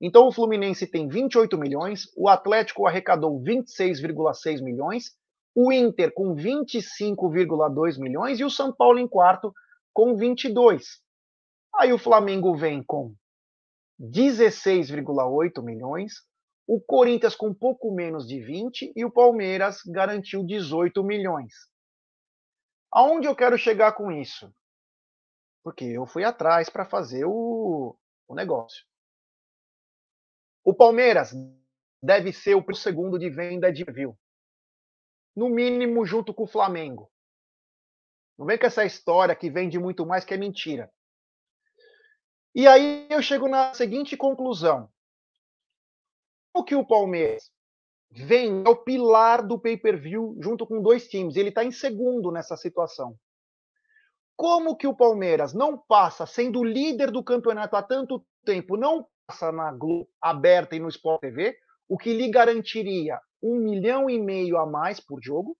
Então 0.00 0.26
o 0.26 0.32
Fluminense 0.32 0.86
tem 0.86 1.06
28 1.06 1.58
milhões, 1.58 2.06
o 2.16 2.28
Atlético 2.28 2.86
arrecadou 2.86 3.40
26,6 3.42 4.62
milhões, 4.62 5.12
o 5.54 5.72
Inter 5.72 6.12
com 6.14 6.34
25,2 6.34 7.98
milhões 7.98 8.40
e 8.40 8.44
o 8.44 8.50
São 8.50 8.72
Paulo 8.72 8.98
em 8.98 9.06
quarto 9.06 9.52
com 9.92 10.16
22. 10.16 11.00
Aí 11.74 11.92
o 11.92 11.98
Flamengo 11.98 12.56
vem 12.56 12.82
com 12.82 13.14
16,8 14.00 15.62
milhões, 15.62 16.26
o 16.66 16.80
Corinthians 16.80 17.34
com 17.34 17.52
pouco 17.52 17.92
menos 17.92 18.26
de 18.26 18.40
20 18.40 18.92
e 18.94 19.04
o 19.04 19.10
Palmeiras 19.10 19.82
garantiu 19.84 20.44
18 20.44 21.02
milhões. 21.02 21.52
Aonde 22.92 23.26
eu 23.26 23.36
quero 23.36 23.58
chegar 23.58 23.92
com 23.92 24.10
isso? 24.10 24.52
Porque 25.62 25.84
eu 25.84 26.06
fui 26.06 26.24
atrás 26.24 26.70
para 26.70 26.84
fazer 26.84 27.24
o, 27.24 27.96
o 28.26 28.34
negócio. 28.34 28.84
O 30.64 30.74
Palmeiras 30.74 31.32
deve 32.02 32.32
ser 32.32 32.54
o 32.54 32.74
segundo 32.74 33.18
de 33.18 33.28
venda 33.28 33.72
de 33.72 33.84
view. 33.84 34.18
No 35.36 35.48
mínimo 35.48 36.04
junto 36.04 36.32
com 36.34 36.44
o 36.44 36.48
Flamengo. 36.48 37.10
Não 38.38 38.46
vem 38.46 38.58
com 38.58 38.66
essa 38.66 38.84
história 38.84 39.36
que 39.36 39.50
vende 39.50 39.78
muito 39.78 40.06
mais 40.06 40.24
que 40.24 40.34
é 40.34 40.36
mentira. 40.36 40.90
E 42.54 42.66
aí 42.66 43.06
eu 43.08 43.22
chego 43.22 43.48
na 43.48 43.72
seguinte 43.74 44.16
conclusão. 44.16 44.88
O 46.52 46.64
que 46.64 46.74
o 46.74 46.84
Palmeiras 46.84 47.50
vem 48.10 48.64
é 48.66 48.68
o 48.68 48.76
pilar 48.76 49.46
do 49.46 49.58
pay-per-view 49.58 50.36
junto 50.40 50.66
com 50.66 50.82
dois 50.82 51.08
times. 51.08 51.36
Ele 51.36 51.50
está 51.50 51.64
em 51.64 51.70
segundo 51.70 52.32
nessa 52.32 52.56
situação. 52.56 53.16
Como 54.36 54.76
que 54.76 54.86
o 54.86 54.96
Palmeiras 54.96 55.54
não 55.54 55.78
passa, 55.78 56.26
sendo 56.26 56.64
líder 56.64 57.10
do 57.10 57.22
campeonato 57.22 57.76
há 57.76 57.82
tanto 57.82 58.24
tempo, 58.44 58.76
não 58.76 59.06
passa 59.26 59.52
na 59.52 59.70
Globo 59.70 60.08
aberta 60.20 60.74
e 60.74 60.80
no 60.80 60.88
Sport 60.88 61.20
TV, 61.20 61.56
o 61.88 61.96
que 61.96 62.12
lhe 62.12 62.28
garantiria 62.28 63.20
um 63.42 63.56
milhão 63.56 64.10
e 64.10 64.18
meio 64.18 64.56
a 64.56 64.66
mais 64.66 64.98
por 64.98 65.20
jogo, 65.22 65.56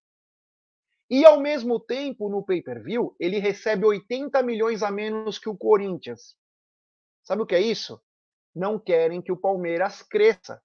e 1.11 1.25
ao 1.25 1.41
mesmo 1.41 1.79
tempo, 1.81 2.29
no 2.29 2.45
pay-per-view, 2.45 3.15
ele 3.19 3.39
recebe 3.39 3.85
80 3.85 4.43
milhões 4.43 4.83
a 4.83 4.91
menos 4.91 5.39
que 5.39 5.49
o 5.49 5.57
Corinthians. 5.57 6.37
Sabe 7.23 7.43
o 7.43 7.47
que 7.47 7.55
é 7.55 7.61
isso? 7.61 8.01
Não 8.55 8.79
querem 8.79 9.23
que 9.23 9.33
o 9.33 9.37
Palmeiras 9.37 10.03
cresça. 10.03 10.63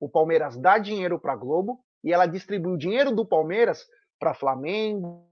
O 0.00 0.08
Palmeiras 0.08 0.56
dá 0.56 0.78
dinheiro 0.78 1.18
para 1.18 1.32
a 1.32 1.36
Globo 1.36 1.84
e 2.02 2.12
ela 2.12 2.26
distribui 2.26 2.72
o 2.72 2.78
dinheiro 2.78 3.14
do 3.14 3.26
Palmeiras 3.26 3.86
para 4.18 4.34
Flamengo, 4.34 5.28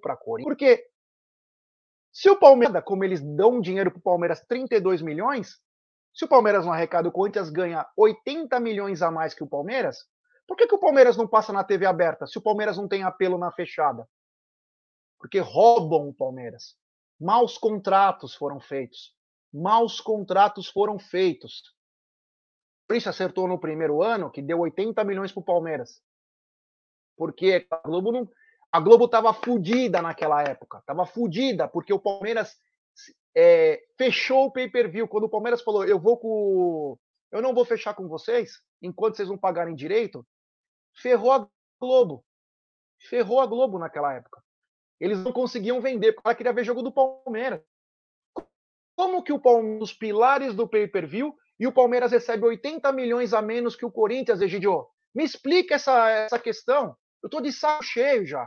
para 0.00 0.16
Corinthians. 0.16 0.48
Porque 0.48 0.86
se 2.12 2.28
o 2.28 2.38
Palmeiras, 2.38 2.82
como 2.84 3.04
eles 3.04 3.20
dão 3.20 3.60
dinheiro 3.60 3.90
para 3.90 3.98
o 3.98 4.02
Palmeiras 4.02 4.40
32 4.46 5.02
milhões, 5.02 5.58
se 6.12 6.24
o 6.24 6.28
Palmeiras 6.28 6.66
não 6.66 6.72
arrecada, 6.72 7.08
o 7.08 7.12
Corinthians 7.12 7.50
ganha 7.50 7.86
80 7.96 8.58
milhões 8.60 9.00
a 9.00 9.10
mais 9.10 9.32
que 9.32 9.44
o 9.44 9.48
Palmeiras, 9.48 9.98
por 10.46 10.56
que, 10.56 10.66
que 10.66 10.74
o 10.74 10.80
Palmeiras 10.80 11.16
não 11.16 11.28
passa 11.28 11.52
na 11.52 11.62
TV 11.62 11.86
aberta 11.86 12.26
se 12.26 12.36
o 12.36 12.42
Palmeiras 12.42 12.76
não 12.76 12.88
tem 12.88 13.04
apelo 13.04 13.38
na 13.38 13.52
fechada? 13.52 14.08
Porque 15.18 15.38
roubam 15.38 16.08
o 16.08 16.14
Palmeiras. 16.14 16.76
Maus 17.20 17.56
contratos 17.56 18.34
foram 18.34 18.58
feitos 18.58 19.14
maus 19.52 20.00
contratos 20.00 20.68
foram 20.68 20.98
feitos. 20.98 21.74
Por 22.86 22.96
isso 22.96 23.08
acertou 23.08 23.46
no 23.46 23.58
primeiro 23.58 24.02
ano, 24.02 24.30
que 24.30 24.42
deu 24.42 24.60
80 24.60 25.02
milhões 25.04 25.32
para 25.32 25.40
o 25.40 25.44
Palmeiras. 25.44 26.02
Porque 27.16 27.66
a 27.70 27.76
Globo 27.78 28.12
não. 28.12 28.28
A 28.72 28.80
Globo 28.80 29.06
estava 29.06 29.32
fodida 29.34 30.00
naquela 30.00 30.42
época. 30.42 30.78
Estava 30.78 31.04
fodida, 31.04 31.68
porque 31.68 31.92
o 31.92 31.98
Palmeiras 31.98 32.56
é, 33.34 33.80
fechou 33.96 34.46
o 34.46 34.50
pay-per-view. 34.50 35.08
Quando 35.08 35.24
o 35.24 35.28
Palmeiras 35.28 35.62
falou, 35.62 35.84
eu 35.84 35.98
vou 35.98 36.16
com. 36.16 36.98
Eu 37.30 37.42
não 37.42 37.54
vou 37.54 37.64
fechar 37.64 37.94
com 37.94 38.08
vocês, 38.08 38.60
enquanto 38.82 39.16
vocês 39.16 39.28
não 39.28 39.38
pagarem 39.38 39.74
direito, 39.74 40.26
ferrou 40.94 41.32
a 41.32 41.48
Globo. 41.80 42.24
Ferrou 43.08 43.40
a 43.40 43.46
Globo 43.46 43.78
naquela 43.78 44.12
época. 44.14 44.42
Eles 44.98 45.18
não 45.18 45.32
conseguiam 45.32 45.80
vender, 45.80 46.12
porque 46.12 46.28
ela 46.28 46.34
queria 46.34 46.52
ver 46.52 46.64
jogo 46.64 46.82
do 46.82 46.92
Palmeiras. 46.92 47.62
Como 49.00 49.22
que 49.22 49.32
o 49.32 49.38
Palmeiras, 49.38 49.80
os 49.80 49.94
pilares 49.94 50.54
do 50.54 50.68
pay-per-view, 50.68 51.34
e 51.58 51.66
o 51.66 51.72
Palmeiras 51.72 52.12
recebe 52.12 52.44
80 52.44 52.92
milhões 52.92 53.32
a 53.32 53.40
menos 53.40 53.74
que 53.74 53.86
o 53.86 53.90
Corinthians, 53.90 54.42
Egidio? 54.42 54.84
Me 55.14 55.24
explica 55.24 55.76
essa, 55.76 56.06
essa 56.10 56.38
questão. 56.38 56.94
Eu 57.22 57.30
tô 57.30 57.40
de 57.40 57.50
saco 57.50 57.82
cheio 57.82 58.26
já. 58.26 58.46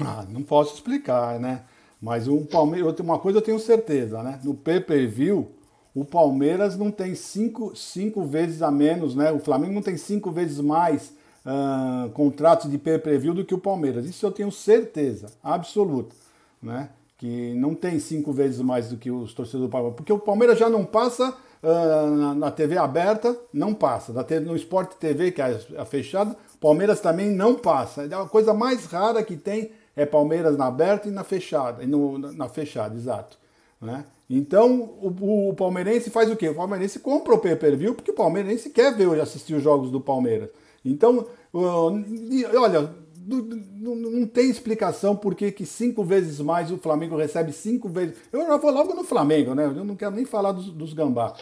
Ah, 0.00 0.24
não 0.28 0.44
posso 0.44 0.74
explicar, 0.74 1.40
né? 1.40 1.64
Mas 2.00 2.28
o 2.28 2.46
Palmeiras, 2.46 3.00
uma 3.00 3.18
coisa 3.18 3.38
eu 3.38 3.42
tenho 3.42 3.58
certeza, 3.58 4.22
né? 4.22 4.40
No 4.44 4.54
pay-per-view, 4.54 5.52
o 5.92 6.04
Palmeiras 6.04 6.78
não 6.78 6.92
tem 6.92 7.16
cinco, 7.16 7.74
cinco 7.74 8.22
vezes 8.22 8.62
a 8.62 8.70
menos, 8.70 9.16
né? 9.16 9.32
O 9.32 9.40
Flamengo 9.40 9.74
não 9.74 9.82
tem 9.82 9.96
cinco 9.96 10.30
vezes 10.30 10.60
mais 10.60 11.12
uh, 11.44 12.08
contratos 12.10 12.70
de 12.70 12.78
pay-per-view 12.78 13.34
do 13.34 13.44
que 13.44 13.56
o 13.56 13.58
Palmeiras. 13.58 14.06
Isso 14.06 14.24
eu 14.24 14.30
tenho 14.30 14.52
certeza, 14.52 15.32
absoluta, 15.42 16.14
né? 16.62 16.90
Que 17.24 17.54
não 17.54 17.74
tem 17.74 17.98
cinco 17.98 18.34
vezes 18.34 18.60
mais 18.60 18.90
do 18.90 18.98
que 18.98 19.10
os 19.10 19.32
torcedores 19.32 19.66
do 19.66 19.72
Palmeiras. 19.72 19.96
Porque 19.96 20.12
o 20.12 20.18
Palmeiras 20.18 20.58
já 20.58 20.68
não 20.68 20.84
passa 20.84 21.34
uh, 21.62 22.10
na, 22.10 22.34
na, 22.34 22.50
TV 22.50 22.76
aberta, 22.76 23.34
não 23.50 23.72
passa. 23.72 24.12
Na, 24.12 24.22
no 24.40 24.54
Sport 24.56 24.96
TV, 24.96 25.32
que 25.32 25.40
é 25.40 25.58
a 25.78 25.86
fechada, 25.86 26.36
Palmeiras 26.60 27.00
também 27.00 27.30
não 27.30 27.54
passa. 27.54 28.04
É 28.04 28.14
a 28.14 28.26
coisa 28.26 28.52
mais 28.52 28.84
rara 28.84 29.22
que 29.22 29.38
tem 29.38 29.70
é 29.96 30.04
Palmeiras 30.04 30.58
na 30.58 30.66
aberta 30.66 31.08
e 31.08 31.10
na 31.10 31.24
fechada. 31.24 31.82
E 31.82 31.86
no, 31.86 32.18
na 32.18 32.46
fechada, 32.46 32.94
exato. 32.94 33.38
Né? 33.80 34.04
Então, 34.28 34.82
o, 35.00 35.48
o, 35.48 35.54
palmeirense 35.54 36.10
faz 36.10 36.30
o 36.30 36.36
quê? 36.36 36.50
O 36.50 36.54
palmeirense 36.54 36.98
compra 36.98 37.34
o 37.34 37.38
pay-per-view 37.38 37.94
porque 37.94 38.10
o 38.10 38.14
palmeirense 38.14 38.68
quer 38.68 38.94
ver 38.94 39.18
assistir 39.18 39.54
os 39.54 39.62
jogos 39.62 39.90
do 39.90 39.98
Palmeiras. 39.98 40.50
Então, 40.84 41.26
uh, 41.54 42.60
olha, 42.60 42.90
não 43.26 44.26
tem 44.26 44.50
explicação 44.50 45.16
por 45.16 45.34
que, 45.34 45.64
cinco 45.64 46.04
vezes 46.04 46.40
mais 46.40 46.70
o 46.70 46.78
Flamengo 46.78 47.16
recebe 47.16 47.52
cinco 47.52 47.88
vezes. 47.88 48.16
Eu 48.32 48.46
já 48.46 48.56
vou 48.56 48.70
logo 48.70 48.94
no 48.94 49.04
Flamengo, 49.04 49.54
né? 49.54 49.64
Eu 49.64 49.84
não 49.84 49.96
quero 49.96 50.14
nem 50.14 50.24
falar 50.24 50.52
dos, 50.52 50.70
dos 50.70 50.92
gambá. 50.92 51.34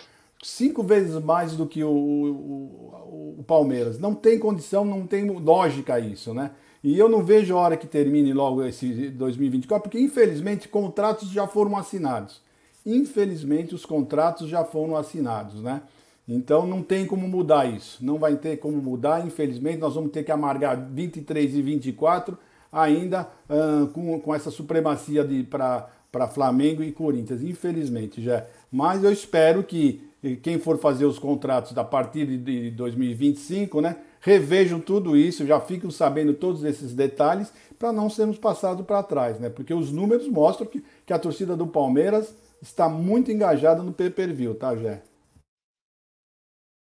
Cinco 0.42 0.82
vezes 0.82 1.22
mais 1.22 1.56
do 1.56 1.66
que 1.66 1.82
o, 1.84 1.90
o, 1.90 3.36
o 3.38 3.44
Palmeiras. 3.44 3.98
Não 3.98 4.14
tem 4.14 4.38
condição, 4.38 4.84
não 4.84 5.06
tem 5.06 5.28
lógica 5.28 5.98
isso, 5.98 6.32
né? 6.32 6.52
E 6.82 6.98
eu 6.98 7.08
não 7.08 7.24
vejo 7.24 7.56
a 7.56 7.60
hora 7.60 7.76
que 7.76 7.86
termine 7.86 8.32
logo 8.32 8.64
esse 8.64 9.08
2024, 9.10 9.82
porque 9.82 10.00
infelizmente 10.00 10.68
contratos 10.68 11.30
já 11.30 11.46
foram 11.46 11.76
assinados. 11.76 12.40
Infelizmente 12.84 13.74
os 13.74 13.86
contratos 13.86 14.48
já 14.48 14.64
foram 14.64 14.96
assinados, 14.96 15.62
né? 15.62 15.82
Então 16.26 16.66
não 16.66 16.82
tem 16.82 17.06
como 17.06 17.26
mudar 17.28 17.66
isso. 17.66 18.04
Não 18.04 18.18
vai 18.18 18.36
ter 18.36 18.58
como 18.58 18.76
mudar, 18.78 19.26
infelizmente 19.26 19.78
nós 19.78 19.94
vamos 19.94 20.12
ter 20.12 20.22
que 20.22 20.32
amargar 20.32 20.90
23 20.90 21.54
e 21.54 21.62
24 21.62 22.38
ainda 22.72 23.28
uh, 23.50 23.86
com, 23.88 24.18
com 24.20 24.34
essa 24.34 24.50
supremacia 24.50 25.26
para 25.50 26.28
Flamengo 26.28 26.82
e 26.82 26.92
Corinthians, 26.92 27.42
infelizmente 27.42 28.22
já. 28.22 28.46
Mas 28.70 29.04
eu 29.04 29.12
espero 29.12 29.62
que 29.62 30.08
quem 30.42 30.58
for 30.58 30.78
fazer 30.78 31.04
os 31.04 31.18
contratos 31.18 31.76
a 31.76 31.82
partir 31.82 32.38
de 32.38 32.70
2025, 32.70 33.80
né? 33.80 33.96
revejam 34.22 34.80
tudo 34.80 35.16
isso, 35.16 35.44
já 35.44 35.60
fiquem 35.60 35.90
sabendo 35.90 36.32
todos 36.32 36.62
esses 36.62 36.94
detalhes 36.94 37.52
para 37.76 37.92
não 37.92 38.08
sermos 38.08 38.38
passados 38.38 38.86
para 38.86 39.02
trás, 39.02 39.38
né? 39.40 39.50
Porque 39.50 39.74
os 39.74 39.90
números 39.90 40.28
mostram 40.28 40.66
que, 40.66 40.82
que 41.04 41.12
a 41.12 41.18
torcida 41.18 41.56
do 41.56 41.66
Palmeiras 41.66 42.32
está 42.62 42.88
muito 42.88 43.32
engajada 43.32 43.82
no 43.82 43.92
pay-per-view, 43.92 44.54
tá, 44.54 44.76
Jé? 44.76 45.02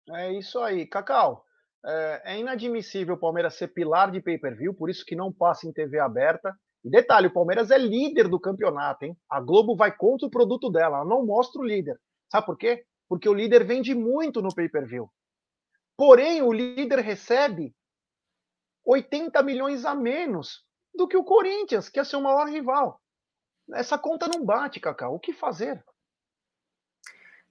É 0.09 0.31
isso 0.33 0.59
aí. 0.59 0.85
Cacau, 0.85 1.43
é, 1.85 2.21
é 2.25 2.39
inadmissível 2.39 3.15
o 3.15 3.19
Palmeiras 3.19 3.55
ser 3.55 3.69
pilar 3.69 4.11
de 4.11 4.21
pay-per-view, 4.21 4.73
por 4.73 4.89
isso 4.89 5.05
que 5.05 5.15
não 5.15 5.31
passa 5.31 5.67
em 5.67 5.73
TV 5.73 5.99
aberta. 5.99 6.55
E 6.83 6.89
detalhe, 6.89 7.27
o 7.27 7.33
Palmeiras 7.33 7.71
é 7.71 7.77
líder 7.77 8.27
do 8.27 8.39
campeonato, 8.39 9.05
hein? 9.05 9.17
A 9.29 9.39
Globo 9.39 9.75
vai 9.75 9.95
contra 9.95 10.27
o 10.27 10.31
produto 10.31 10.69
dela, 10.69 10.97
ela 10.97 11.05
não 11.05 11.25
mostra 11.25 11.61
o 11.61 11.65
líder. 11.65 11.99
Sabe 12.31 12.45
por 12.45 12.57
quê? 12.57 12.85
Porque 13.09 13.27
o 13.27 13.33
líder 13.33 13.63
vende 13.63 13.95
muito 13.95 14.41
no 14.41 14.53
pay-per-view. 14.53 15.09
Porém, 15.97 16.41
o 16.41 16.51
líder 16.51 16.99
recebe 16.99 17.73
80 18.85 19.41
milhões 19.41 19.85
a 19.85 19.95
menos 19.95 20.63
do 20.93 21.07
que 21.07 21.17
o 21.17 21.23
Corinthians, 21.23 21.89
que 21.89 21.99
é 21.99 22.03
seu 22.03 22.21
maior 22.21 22.47
rival. 22.47 23.01
Essa 23.73 23.97
conta 23.97 24.27
não 24.27 24.45
bate, 24.45 24.79
Cacau. 24.79 25.15
O 25.15 25.19
que 25.19 25.33
fazer? 25.33 25.83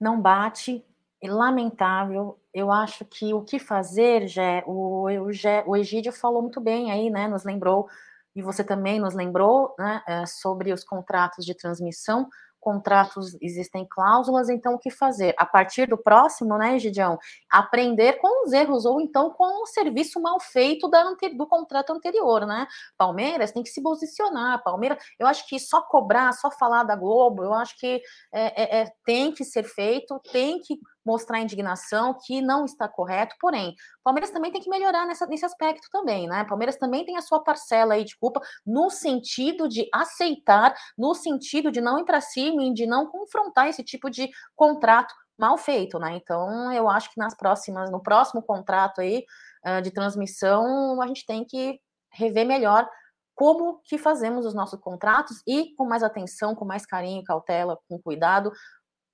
Não 0.00 0.20
bate. 0.20 0.84
É 1.20 1.28
lamentável. 1.28 2.38
Eu 2.54 2.70
acho 2.70 3.04
que 3.04 3.34
o 3.34 3.42
que 3.42 3.58
fazer, 3.58 4.28
Gé, 4.28 4.62
o, 4.66 5.08
o, 5.08 5.30
o 5.66 5.76
Egídio 5.76 6.12
falou 6.12 6.40
muito 6.40 6.60
bem 6.60 6.92
aí, 6.92 7.10
né? 7.10 7.26
Nos 7.26 7.44
lembrou, 7.44 7.88
e 8.34 8.42
você 8.42 8.62
também 8.62 9.00
nos 9.00 9.14
lembrou, 9.14 9.74
né? 9.78 10.02
É, 10.06 10.26
sobre 10.26 10.72
os 10.72 10.84
contratos 10.84 11.44
de 11.44 11.54
transmissão 11.54 12.28
contratos 12.64 13.36
existem 13.42 13.86
cláusulas, 13.88 14.48
então 14.48 14.74
o 14.74 14.78
que 14.78 14.90
fazer? 14.90 15.34
A 15.36 15.44
partir 15.44 15.86
do 15.86 15.98
próximo, 15.98 16.56
né, 16.56 16.78
Gidião, 16.78 17.18
aprender 17.50 18.14
com 18.14 18.46
os 18.46 18.52
erros, 18.54 18.86
ou 18.86 19.02
então 19.02 19.30
com 19.30 19.62
o 19.62 19.66
serviço 19.66 20.18
mal 20.20 20.40
feito 20.40 20.88
da, 20.88 21.04
do 21.36 21.46
contrato 21.46 21.92
anterior, 21.92 22.46
né? 22.46 22.66
Palmeiras 22.96 23.52
tem 23.52 23.62
que 23.62 23.68
se 23.68 23.82
posicionar, 23.82 24.64
Palmeiras, 24.64 24.98
eu 25.18 25.26
acho 25.26 25.46
que 25.46 25.60
só 25.60 25.82
cobrar, 25.82 26.32
só 26.32 26.50
falar 26.50 26.84
da 26.84 26.96
Globo, 26.96 27.44
eu 27.44 27.52
acho 27.52 27.78
que 27.78 28.00
é, 28.32 28.62
é, 28.62 28.82
é 28.82 28.92
tem 29.04 29.30
que 29.30 29.44
ser 29.44 29.64
feito, 29.64 30.18
tem 30.32 30.58
que 30.60 30.78
mostrar 31.04 31.40
indignação 31.40 32.16
que 32.24 32.40
não 32.40 32.64
está 32.64 32.88
correto, 32.88 33.34
porém, 33.40 33.74
Palmeiras 34.02 34.30
também 34.30 34.50
tem 34.50 34.60
que 34.60 34.70
melhorar 34.70 35.06
nessa, 35.06 35.26
nesse 35.26 35.44
aspecto 35.44 35.88
também, 35.90 36.26
né? 36.26 36.44
Palmeiras 36.44 36.76
também 36.76 37.04
tem 37.04 37.16
a 37.16 37.22
sua 37.22 37.42
parcela 37.42 37.94
aí 37.94 38.04
de 38.04 38.16
culpa 38.16 38.40
no 38.64 38.90
sentido 38.90 39.68
de 39.68 39.88
aceitar, 39.92 40.74
no 40.96 41.14
sentido 41.14 41.70
de 41.70 41.80
não 41.80 41.98
ir 41.98 42.04
para 42.04 42.20
cima 42.20 42.62
e 42.62 42.72
de 42.72 42.86
não 42.86 43.06
confrontar 43.06 43.68
esse 43.68 43.82
tipo 43.82 44.10
de 44.10 44.30
contrato 44.54 45.14
mal 45.36 45.58
feito, 45.58 45.98
né? 45.98 46.16
Então, 46.16 46.72
eu 46.72 46.88
acho 46.88 47.12
que 47.12 47.18
nas 47.18 47.34
próximas, 47.34 47.90
no 47.90 48.00
próximo 48.00 48.42
contrato 48.42 49.00
aí 49.00 49.24
uh, 49.66 49.82
de 49.82 49.90
transmissão, 49.90 51.00
a 51.02 51.06
gente 51.06 51.26
tem 51.26 51.44
que 51.44 51.80
rever 52.12 52.46
melhor 52.46 52.88
como 53.34 53.80
que 53.84 53.98
fazemos 53.98 54.46
os 54.46 54.54
nossos 54.54 54.78
contratos 54.78 55.42
e 55.46 55.74
com 55.74 55.84
mais 55.84 56.02
atenção, 56.02 56.54
com 56.54 56.64
mais 56.64 56.86
carinho, 56.86 57.24
cautela, 57.24 57.78
com 57.88 57.98
cuidado, 57.98 58.52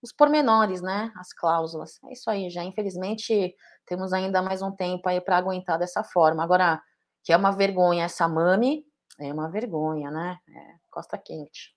os 0.02 0.12
pormenores, 0.12 0.80
né? 0.80 1.12
As 1.16 1.32
cláusulas. 1.32 1.98
É 2.04 2.12
isso 2.12 2.30
aí, 2.30 2.50
já. 2.50 2.64
Infelizmente, 2.64 3.54
temos 3.86 4.12
ainda 4.12 4.40
mais 4.40 4.62
um 4.62 4.72
tempo 4.72 5.08
aí 5.08 5.20
para 5.20 5.36
aguentar 5.36 5.78
dessa 5.78 6.02
forma. 6.02 6.42
Agora, 6.42 6.82
que 7.22 7.32
é 7.32 7.36
uma 7.36 7.50
vergonha 7.50 8.04
essa 8.04 8.26
mami, 8.26 8.84
é 9.18 9.32
uma 9.32 9.50
vergonha, 9.50 10.10
né? 10.10 10.38
É, 10.48 10.74
costa 10.90 11.18
quente. 11.18 11.74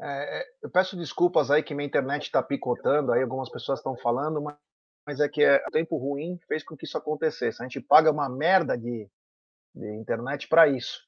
É, 0.00 0.40
é 0.40 0.44
eu 0.62 0.70
peço 0.70 0.96
desculpas 0.96 1.50
aí 1.50 1.62
que 1.62 1.74
minha 1.74 1.86
internet 1.86 2.24
está 2.24 2.42
picotando, 2.42 3.12
aí 3.12 3.22
algumas 3.22 3.50
pessoas 3.50 3.80
estão 3.80 3.96
falando, 3.96 4.40
mas, 4.40 4.56
mas 5.06 5.20
é 5.20 5.28
que 5.28 5.42
é, 5.42 5.62
o 5.66 5.70
tempo 5.70 5.96
ruim 5.96 6.38
fez 6.46 6.62
com 6.62 6.76
que 6.76 6.84
isso 6.84 6.96
acontecesse. 6.96 7.60
A 7.60 7.64
gente 7.64 7.80
paga 7.80 8.10
uma 8.10 8.28
merda 8.28 8.78
de, 8.78 9.10
de 9.74 9.94
internet 9.96 10.48
para 10.48 10.68
isso. 10.68 11.02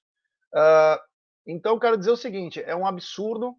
Uh, 0.52 1.00
então, 1.46 1.78
quero 1.78 1.96
dizer 1.96 2.10
o 2.10 2.16
seguinte: 2.16 2.60
é 2.62 2.74
um 2.74 2.86
absurdo 2.86 3.56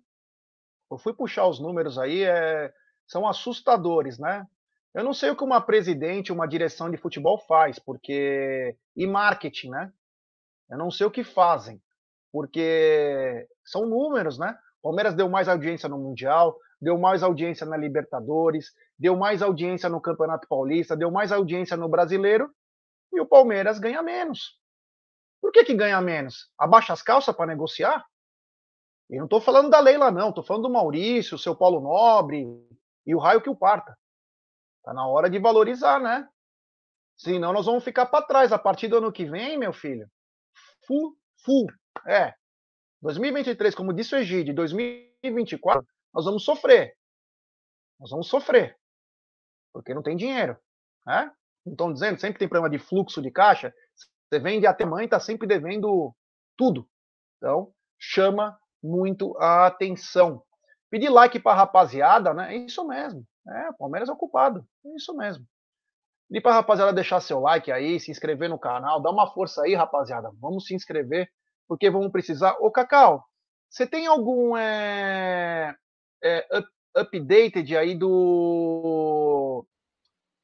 eu 0.93 0.97
fui 0.97 1.13
puxar 1.13 1.47
os 1.47 1.60
números 1.60 1.97
aí, 1.97 2.24
é, 2.24 2.74
são 3.07 3.28
assustadores, 3.28 4.20
né? 4.20 4.47
Eu 4.93 5.03
não 5.03 5.13
sei 5.13 5.32
o 5.32 5.36
que 5.36 5.43
uma 5.43 5.59
presidente, 5.59 6.32
uma 6.32 6.47
direção 6.47 6.89
de 6.89 6.97
futebol 6.97 7.39
faz, 7.39 7.80
porque. 7.80 8.76
E 8.95 9.07
marketing, 9.07 9.72
né? 9.72 9.91
Eu 10.70 10.78
não 10.78 10.91
sei 10.91 11.07
o 11.07 11.11
que 11.11 11.24
fazem, 11.24 11.82
porque 12.32 13.47
são 13.65 13.86
números, 13.86 14.38
né? 14.38 14.55
Palmeiras 14.82 15.15
deu 15.15 15.28
mais 15.30 15.47
audiência 15.47 15.89
no 15.89 15.97
Mundial, 15.97 16.57
deu 16.80 16.97
mais 16.97 17.24
audiência 17.24 17.65
na 17.65 17.78
Libertadores, 17.78 18.72
deu 18.99 19.15
mais 19.15 19.41
audiência 19.41 19.89
no 19.89 20.01
Campeonato 20.01 20.47
Paulista, 20.47 20.95
deu 20.95 21.09
mais 21.09 21.32
audiência 21.32 21.76
no 21.76 21.89
Brasileiro, 21.89 22.51
e 23.11 23.20
o 23.20 23.26
Palmeiras 23.26 23.80
ganha 23.80 24.01
menos. 24.01 24.59
Por 25.41 25.51
que, 25.51 25.63
que 25.63 25.74
ganha 25.74 25.99
menos? 26.01 26.49
Abaixa 26.57 26.93
as 26.93 27.01
calças 27.01 27.36
para 27.36 27.47
negociar? 27.47 28.05
E 29.10 29.18
não 29.18 29.26
estou 29.26 29.41
falando 29.41 29.70
da 29.70 29.80
Leila, 29.80 30.12
não. 30.12 30.30
Estou 30.30 30.43
falando 30.43 30.64
do 30.64 30.70
Maurício, 30.70 31.38
seu 31.38 31.56
Paulo 31.56 31.82
Nobre 31.82 32.45
e 33.06 33.14
o 33.14 33.20
raio 33.20 33.41
que 33.41 33.49
o 33.49 33.56
parta. 33.56 33.97
Está 34.80 34.93
na 34.93 35.08
hora 35.08 35.30
de 35.30 35.39
valorizar, 35.39 35.99
né? 35.99 36.28
Senão 37.16 37.54
nós 37.54 37.66
vamos 37.66 37.84
ficar 37.84 38.06
para 38.08 38.26
trás. 38.26 38.51
A 38.51 38.60
partir 38.60 38.88
do 38.88 38.97
ano 38.97 39.12
que 39.12 39.26
vem, 39.26 39.58
meu 39.58 39.74
filho, 39.74 40.10
full, 40.86 41.16
full. 41.43 41.68
É. 42.08 42.34
2023, 43.01 43.76
como 43.76 43.93
disse 43.93 44.16
o 44.16 44.18
Egide, 44.18 44.54
2024, 44.54 45.86
nós 46.14 46.26
vamos 46.26 46.43
sofrer. 46.43 46.95
Nós 47.99 48.10
vamos 48.10 48.28
sofrer. 48.28 48.78
Porque 49.74 49.93
não 49.93 50.01
tem 50.01 50.16
dinheiro. 50.16 50.58
Né? 51.06 51.32
Não 51.66 51.74
estão 51.74 51.93
dizendo, 51.93 52.20
sempre 52.20 52.39
tem 52.39 52.47
problema 52.47 52.70
de 52.70 52.84
fluxo 52.84 53.22
de 53.22 53.32
caixa. 53.32 53.74
Você 54.30 54.39
vende 54.39 54.66
até 54.66 54.86
mãe, 54.86 55.06
está 55.06 55.20
sempre 55.20 55.47
devendo 55.47 56.16
tudo. 56.58 56.89
Então, 57.38 57.74
chama 57.99 58.58
muito 58.84 59.36
a 59.38 59.67
atenção. 59.67 60.43
Pedir 60.89 61.09
like 61.09 61.39
para 61.39 61.53
a 61.53 61.55
rapaziada, 61.55 62.34
né? 62.34 62.53
É 62.53 62.57
isso 62.57 62.86
mesmo. 62.86 63.25
É, 63.47 63.71
Palmeiras 63.79 64.09
é 64.09 64.11
ocupado. 64.11 64.65
É 64.86 64.95
isso 64.95 65.15
mesmo. 65.15 65.45
E 66.29 66.41
para 66.41 66.51
a 66.51 66.55
rapaziada 66.55 66.91
deixar 66.91 67.21
seu 67.21 67.39
like 67.39 67.71
aí, 67.71 67.99
se 67.99 68.11
inscrever 68.11 68.49
no 68.49 68.59
canal, 68.59 69.01
dá 69.01 69.09
uma 69.11 69.31
força 69.31 69.61
aí, 69.61 69.75
rapaziada. 69.75 70.31
Vamos 70.39 70.65
se 70.65 70.73
inscrever, 70.73 71.29
porque 71.67 71.89
vamos 71.89 72.11
precisar. 72.11 72.57
Ô, 72.59 72.71
Cacau, 72.71 73.23
você 73.69 73.86
tem 73.88 74.07
algum 74.07 74.57
é, 74.57 75.75
é, 76.23 76.57
up, 76.57 76.67
updated 76.95 77.77
aí 77.77 77.95
do, 77.95 79.65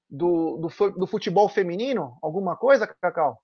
do, 0.09 0.57
do, 0.57 0.89
do 0.91 1.07
futebol 1.07 1.49
feminino? 1.49 2.17
Alguma 2.21 2.55
coisa, 2.55 2.87
Cacau? 2.87 3.41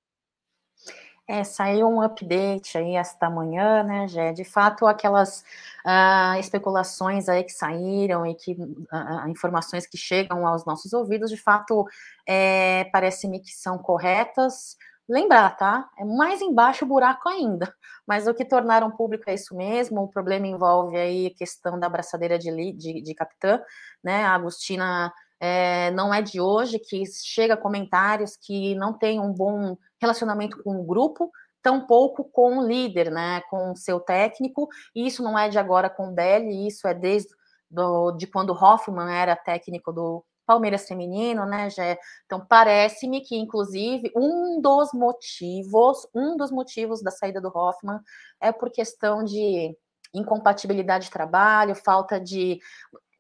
É, 1.28 1.44
saiu 1.44 1.88
um 1.88 2.02
update 2.02 2.78
aí 2.78 2.96
esta 2.96 3.32
manhã, 3.32 3.82
né, 3.82 4.08
Gé? 4.08 4.32
De 4.32 4.44
fato, 4.44 4.86
aquelas 4.86 5.44
uh, 5.84 6.40
especulações 6.40 7.28
aí 7.28 7.44
que 7.44 7.52
saíram 7.52 8.28
e 8.28 8.36
que 8.36 8.52
uh, 8.52 9.28
informações 9.28 9.88
que 9.88 9.98
chegam 9.98 10.46
aos 10.46 10.66
nossos 10.66 10.94
ouvidos, 10.94 11.32
de 11.32 11.38
fato, 11.38 11.84
é, 12.28 12.84
parece-me 12.92 13.40
que 13.40 13.52
são 13.52 13.78
corretas. 13.80 14.78
Lembrar, 15.10 15.56
tá? 15.58 15.90
É 15.98 16.06
mais 16.06 16.42
embaixo 16.42 16.86
o 16.86 16.88
buraco 16.88 17.28
ainda. 17.28 17.74
Mas 18.06 18.28
o 18.28 18.34
que 18.34 18.46
tornaram 18.46 18.92
público 18.92 19.28
é 19.28 19.34
isso 19.34 19.56
mesmo. 19.56 20.02
O 20.04 20.08
problema 20.08 20.46
envolve 20.46 20.96
aí 20.96 21.28
a 21.28 21.36
questão 21.36 21.80
da 21.80 21.88
abraçadeira 21.88 22.38
de, 22.38 22.52
de, 22.74 23.02
de 23.02 23.16
capitã, 23.16 23.60
né? 24.04 24.24
A 24.24 24.36
Agostina 24.36 25.12
é, 25.40 25.92
não 25.92 26.14
é 26.14 26.22
de 26.22 26.40
hoje 26.40 26.80
que 26.80 27.04
chega 27.06 27.58
comentários 27.58 28.36
que 28.36 28.76
não 28.76 28.94
tem 28.94 29.20
um 29.20 29.34
bom 29.34 29.78
relacionamento 30.02 30.62
com 30.64 30.80
o 30.80 30.84
grupo, 30.84 31.32
tampouco 31.62 32.24
com 32.24 32.60
o 32.60 32.68
líder, 32.68 33.12
né, 33.12 33.42
com 33.50 33.72
o 33.72 33.76
seu 33.76 34.00
técnico, 34.00 34.68
e 34.96 35.08
isso 35.08 35.24
não 35.24 35.38
é 35.38 35.50
de 35.50 35.58
agora 35.58 35.90
com 35.90 36.10
o 36.10 36.14
Belli, 36.14 36.68
isso 36.68 36.88
é 36.88 36.94
desde 36.94 37.30
do, 37.70 38.12
de 38.12 38.28
quando 38.28 38.54
Hoffman 38.54 39.12
era 39.12 39.36
técnico 39.36 39.92
do 39.92 40.24
Palmeiras 40.46 40.88
feminino, 40.88 41.46
né, 41.46 41.70
Gé? 41.70 41.98
Então 42.26 42.46
parece-me 42.48 43.22
que, 43.22 43.36
inclusive, 43.36 44.12
um 44.16 44.62
dos 44.62 44.94
motivos, 44.94 46.08
um 46.14 46.38
dos 46.38 46.52
motivos 46.52 47.02
da 47.02 47.10
saída 47.10 47.42
do 47.42 47.50
Hoffman 47.50 48.00
é 48.40 48.52
por 48.52 48.70
questão 48.70 49.24
de 49.24 49.76
incompatibilidade 50.14 51.06
de 51.06 51.12
trabalho, 51.12 51.76
falta 51.76 52.20
de 52.20 52.60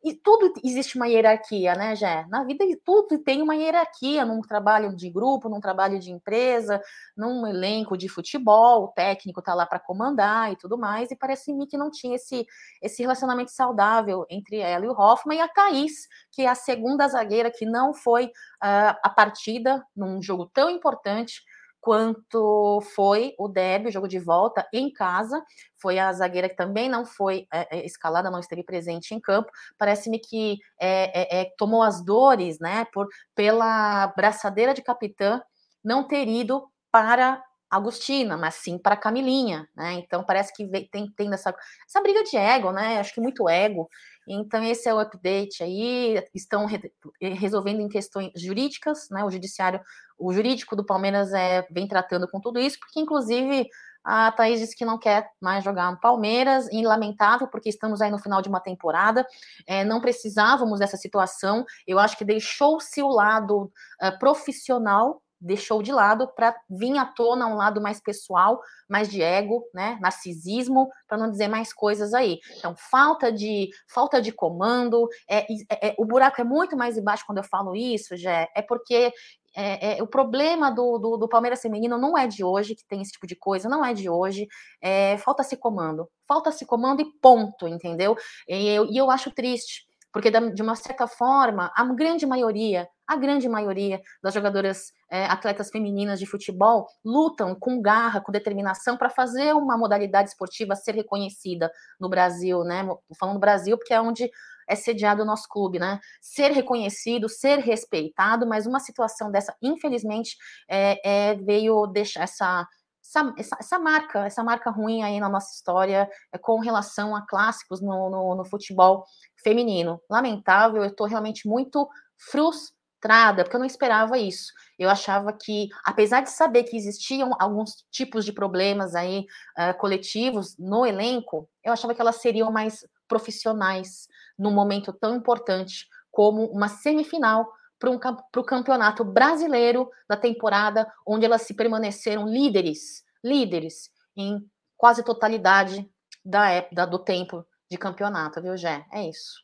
e 0.06 0.14
tudo 0.14 0.53
existe 0.64 0.97
uma 0.97 1.08
hierarquia, 1.08 1.74
né, 1.74 1.95
Jé? 1.95 2.28
Na 2.30 2.43
vida 2.43 2.64
tudo 2.86 3.18
tem 3.18 3.41
uma 3.41 3.56
hierarquia, 3.56 4.24
num 4.24 4.39
trabalho 4.39 4.95
de 4.95 5.10
grupo, 5.10 5.49
num 5.49 5.60
trabalho 5.60 5.97
de 5.97 6.12
empresa, 6.12 6.80
num 7.18 7.47
elenco 7.47 7.97
de 7.97 8.08
futebol, 8.08 8.84
o 8.84 8.88
técnico 8.89 9.41
tá 9.41 9.56
lá 9.56 9.66
para 9.66 9.80
comandar 9.80 10.53
e 10.53 10.56
tudo 10.58 10.78
mais, 10.78 11.10
e 11.10 11.16
parece-me 11.16 11.66
que 11.66 11.76
não 11.76 11.89
tinha 11.89 12.18
esse, 12.18 12.45
esse 12.84 13.01
relacionamento 13.01 13.49
saudável 13.49 14.28
entre 14.30 14.58
ela 14.58 14.86
e 14.86 14.88
o 14.88 14.91
Hoffman, 14.91 15.39
e 15.39 15.41
a 15.41 15.47
Thaís, 15.47 16.08
que 16.32 16.43
é 16.43 16.47
a 16.47 16.56
segunda 16.56 17.08
zagueira 17.08 17.49
que 17.49 17.66
não 17.66 17.91
foi 17.91 18.26
uh, 18.26 18.95
a 19.01 19.10
partida 19.10 19.84
num 19.95 20.22
jogo 20.22 20.45
tão 20.53 20.70
importante, 20.70 21.41
quanto 21.86 22.82
foi 22.96 23.36
o 23.38 23.48
Débio, 23.48 23.92
jogo 23.92 24.08
de 24.08 24.18
volta 24.18 24.68
em 24.74 24.92
casa, 24.92 25.40
foi 25.80 26.00
a 26.00 26.12
zagueira 26.12 26.50
que 26.50 26.56
também 26.56 26.90
não 26.90 27.06
foi 27.06 27.46
é, 27.54 27.78
é, 27.78 27.86
escalada, 27.86 28.32
não 28.32 28.40
esteve 28.40 28.64
presente 28.64 29.14
em 29.14 29.20
campo. 29.22 29.52
Parece-me 29.78 30.18
que 30.18 30.58
é, 30.82 31.38
é, 31.38 31.42
é, 31.42 31.52
tomou 31.60 31.84
as 31.84 32.04
dores, 32.04 32.58
né, 32.60 32.88
por 32.92 33.08
pela 33.36 34.08
braçadeira 34.18 34.74
de 34.74 34.82
capitã 34.82 35.40
não 35.84 36.08
ter 36.08 36.28
ido 36.28 36.68
para 36.92 37.40
Agostina, 37.70 38.36
mas 38.36 38.56
sim 38.56 38.80
para 38.80 38.96
Camilinha, 38.98 39.68
né? 39.76 39.94
Então 39.94 40.24
parece 40.24 40.54
que 40.54 40.68
tem, 40.90 41.12
tem 41.16 41.34
essa, 41.34 41.54
essa 41.88 42.02
briga 42.02 42.24
de 42.24 42.36
ego, 42.36 42.72
né? 42.72 43.00
Acho 43.00 43.14
que 43.14 43.22
muito 43.22 43.48
ego. 43.48 43.88
Então, 44.28 44.63
esse 44.63 44.89
é 44.89 44.93
o 44.93 44.99
update 44.99 45.63
aí. 45.63 46.23
Estão 46.34 46.65
re 46.65 46.91
resolvendo 47.21 47.82
em 47.82 47.89
questões 47.89 48.32
jurídicas, 48.36 49.09
né? 49.09 49.23
O 49.23 49.32
judiciário, 49.32 49.80
o 50.17 50.34
jurídico 50.34 50.76
do 50.76 50.86
Palmeiras 50.86 51.34
é, 51.34 51.67
vem 51.71 51.88
tratando 51.88 52.28
com 52.28 52.39
tudo 52.39 52.59
isso, 52.59 52.80
porque, 52.80 52.99
inclusive, 52.99 53.67
a 54.03 54.32
Thaís 54.32 54.59
disse 54.59 54.76
que 54.76 54.86
não 54.86 54.99
quer 54.99 55.30
mais 55.41 55.63
jogar 55.63 55.91
no 55.91 55.99
Palmeiras, 55.99 56.67
e 56.71 56.86
lamentável, 56.86 57.47
porque 57.47 57.69
estamos 57.69 58.01
aí 58.01 58.11
no 58.11 58.19
final 58.19 58.41
de 58.41 58.49
uma 58.49 58.59
temporada, 58.59 59.26
é, 59.67 59.84
não 59.84 59.99
precisávamos 59.99 60.80
dessa 60.80 60.97
situação. 60.97 61.65
Eu 61.88 61.97
acho 61.99 62.17
que 62.17 62.26
deixou-se 62.26 63.01
o 63.01 63.09
lado 63.09 63.71
profissional 64.19 65.21
deixou 65.46 65.82
de 65.82 65.91
lado 65.91 66.28
para 66.36 66.56
vir 66.70 66.98
à 66.98 67.06
tona 67.06 67.48
um 67.48 67.56
lado 67.56 67.80
mais 67.80 68.02
pessoal, 68.02 68.60
mais 68.89 69.08
de 69.10 69.22
ego, 69.22 69.64
né, 69.74 69.98
narcisismo, 70.02 70.89
para 71.08 71.18
não 71.18 71.30
dizer 71.30 71.48
mais 71.48 71.72
coisas 71.72 72.14
aí. 72.14 72.39
Então, 72.58 72.76
falta 72.76 73.32
de 73.32 73.70
falta 73.88 74.22
de 74.22 74.32
comando, 74.32 75.08
é, 75.30 75.46
é, 75.70 75.89
é, 75.89 75.96
o 75.98 76.06
buraco 76.06 76.41
é 76.41 76.43
muito 76.43 76.76
mais 76.76 76.98
embaixo 76.98 77.24
quando 77.26 77.38
eu 77.38 77.43
falo 77.43 77.76
isso, 77.76 78.18
já 78.18 78.48
é 78.56 78.62
porque 78.62 79.14
é, 79.56 79.98
é, 79.98 80.04
o 80.04 80.08
problema 80.08 80.70
do, 80.70 80.98
do, 80.98 81.18
do, 81.18 81.30
Palmeiras 81.30 81.62
feminino 81.62 81.98
não 81.98 82.18
é 82.18 82.28
de 82.28 82.43
hoje, 82.43 82.76
que 82.76 82.86
tem 82.86 83.02
esse 83.02 83.14
tipo 83.14 83.26
de 83.26 83.38
coisa, 83.38 83.70
não 83.70 83.86
é 83.86 83.93
de 83.93 84.10
hoje. 84.10 84.48
É, 84.82 85.18
falta-se 85.20 85.56
comando. 85.56 86.10
Falta-se 86.28 86.66
comando 86.66 87.02
e 87.02 87.06
ponto, 87.22 87.66
entendeu? 87.66 88.18
E 88.50 88.68
eu, 88.68 88.86
e 88.86 88.98
eu 88.98 89.10
acho 89.10 89.32
triste, 89.32 89.86
porque 90.16 90.32
de 90.32 90.61
uma 90.61 90.78
certa 90.78 91.07
forma, 91.07 91.74
a 91.76 91.84
grande 91.93 92.26
maioria, 92.26 92.88
a 93.05 93.18
grande 93.18 93.49
maioria 93.49 94.01
das 94.24 94.34
jogadoras 94.34 94.93
é, 95.11 95.26
atletas 95.26 95.70
femininas 95.70 96.20
de 96.20 96.26
futebol 96.26 96.88
lutam 97.03 97.53
com 97.53 97.82
garra, 97.82 98.22
com 98.22 98.32
determinação 98.32 98.95
para 98.95 99.09
fazer 99.09 99.53
uma 99.53 99.78
modalidade 99.78 100.30
esportiva 100.30 100.74
ser 100.74 100.95
reconhecida 100.95 101.70
no 101.99 102.07
Brasil, 102.07 102.63
né? 102.63 102.88
Falando 103.20 103.41
Brasil 103.41 103.78
porque 103.78 103.93
é 103.93 103.99
onde 103.99 104.32
é 104.70 104.74
sediado 104.74 105.24
o 105.24 105.26
nosso 105.26 105.49
clube, 105.49 105.80
né? 105.80 105.99
Ser 106.22 106.51
reconhecido, 106.51 107.28
ser 107.28 107.59
respeitado, 107.59 108.47
mas 108.47 108.66
uma 108.66 108.80
situação 108.80 109.30
dessa, 109.30 109.53
infelizmente, 109.61 110.38
é, 110.70 111.32
é, 111.32 111.36
veio 111.36 111.88
deixar 111.88 112.24
essa 112.24 112.66
essa, 113.06 113.34
essa, 113.38 113.58
essa, 113.60 113.80
marca, 113.80 114.26
essa 114.26 114.43
marca 114.43 114.72
ruim 114.72 115.03
aí 115.03 115.20
na 115.20 115.30
nossa 115.30 115.53
história 115.53 116.10
é, 116.34 116.38
com 116.38 116.60
relação 116.60 117.16
a 117.16 117.26
clássicos 117.26 117.82
no, 117.82 118.10
no, 118.10 118.36
no 118.36 118.45
futebol 118.45 119.06
feminino. 119.43 120.01
Lamentável, 120.10 120.84
eu 120.84 120.89
estou 120.89 121.06
realmente 121.06 121.47
muito 121.47 121.88
frustrada, 122.18 123.43
porque 123.43 123.56
eu 123.56 123.60
não 123.60 123.68
esperava 123.68 124.18
isso. 124.18 124.51
Eu 124.80 124.89
achava 124.89 125.32
que, 125.32 125.70
apesar 125.86 126.22
de 126.22 126.32
saber 126.32 126.64
que 126.64 126.76
existiam 126.76 127.32
alguns 127.39 127.86
tipos 127.91 128.26
de 128.26 128.34
problemas 128.34 128.95
aí 128.95 129.26
uh, 129.58 129.78
coletivos 129.78 130.58
no 130.58 130.86
elenco, 130.86 131.47
eu 131.64 131.72
achava 131.72 131.93
que 131.93 132.01
elas 132.01 132.18
seriam 132.18 132.51
mais 132.51 132.86
profissionais 133.08 134.08
num 134.38 134.51
momento 134.51 134.91
tão 134.91 135.16
importante 135.16 135.86
como 136.12 136.45
uma 136.45 136.68
semifinal 136.68 137.45
para 137.80 137.89
um, 137.91 137.99
o 138.38 138.43
campeonato 138.43 139.03
brasileiro 139.03 139.89
da 140.07 140.17
temporada, 140.17 140.91
onde 141.05 141.26
elas 141.26 141.43
se 141.43 141.53
permaneceram 141.53 142.28
líderes, 142.28 143.03
líderes 143.23 143.89
em 144.15 144.39
quase 144.78 145.03
totalidade 145.03 145.89
da 146.23 146.49
época 146.49 146.88
do 146.88 146.99
tempo 146.99 147.45
de 147.69 147.78
campeonato, 147.78 148.41
viu, 148.41 148.55
Gé? 148.57 148.86
É 148.91 149.07
isso. 149.07 149.43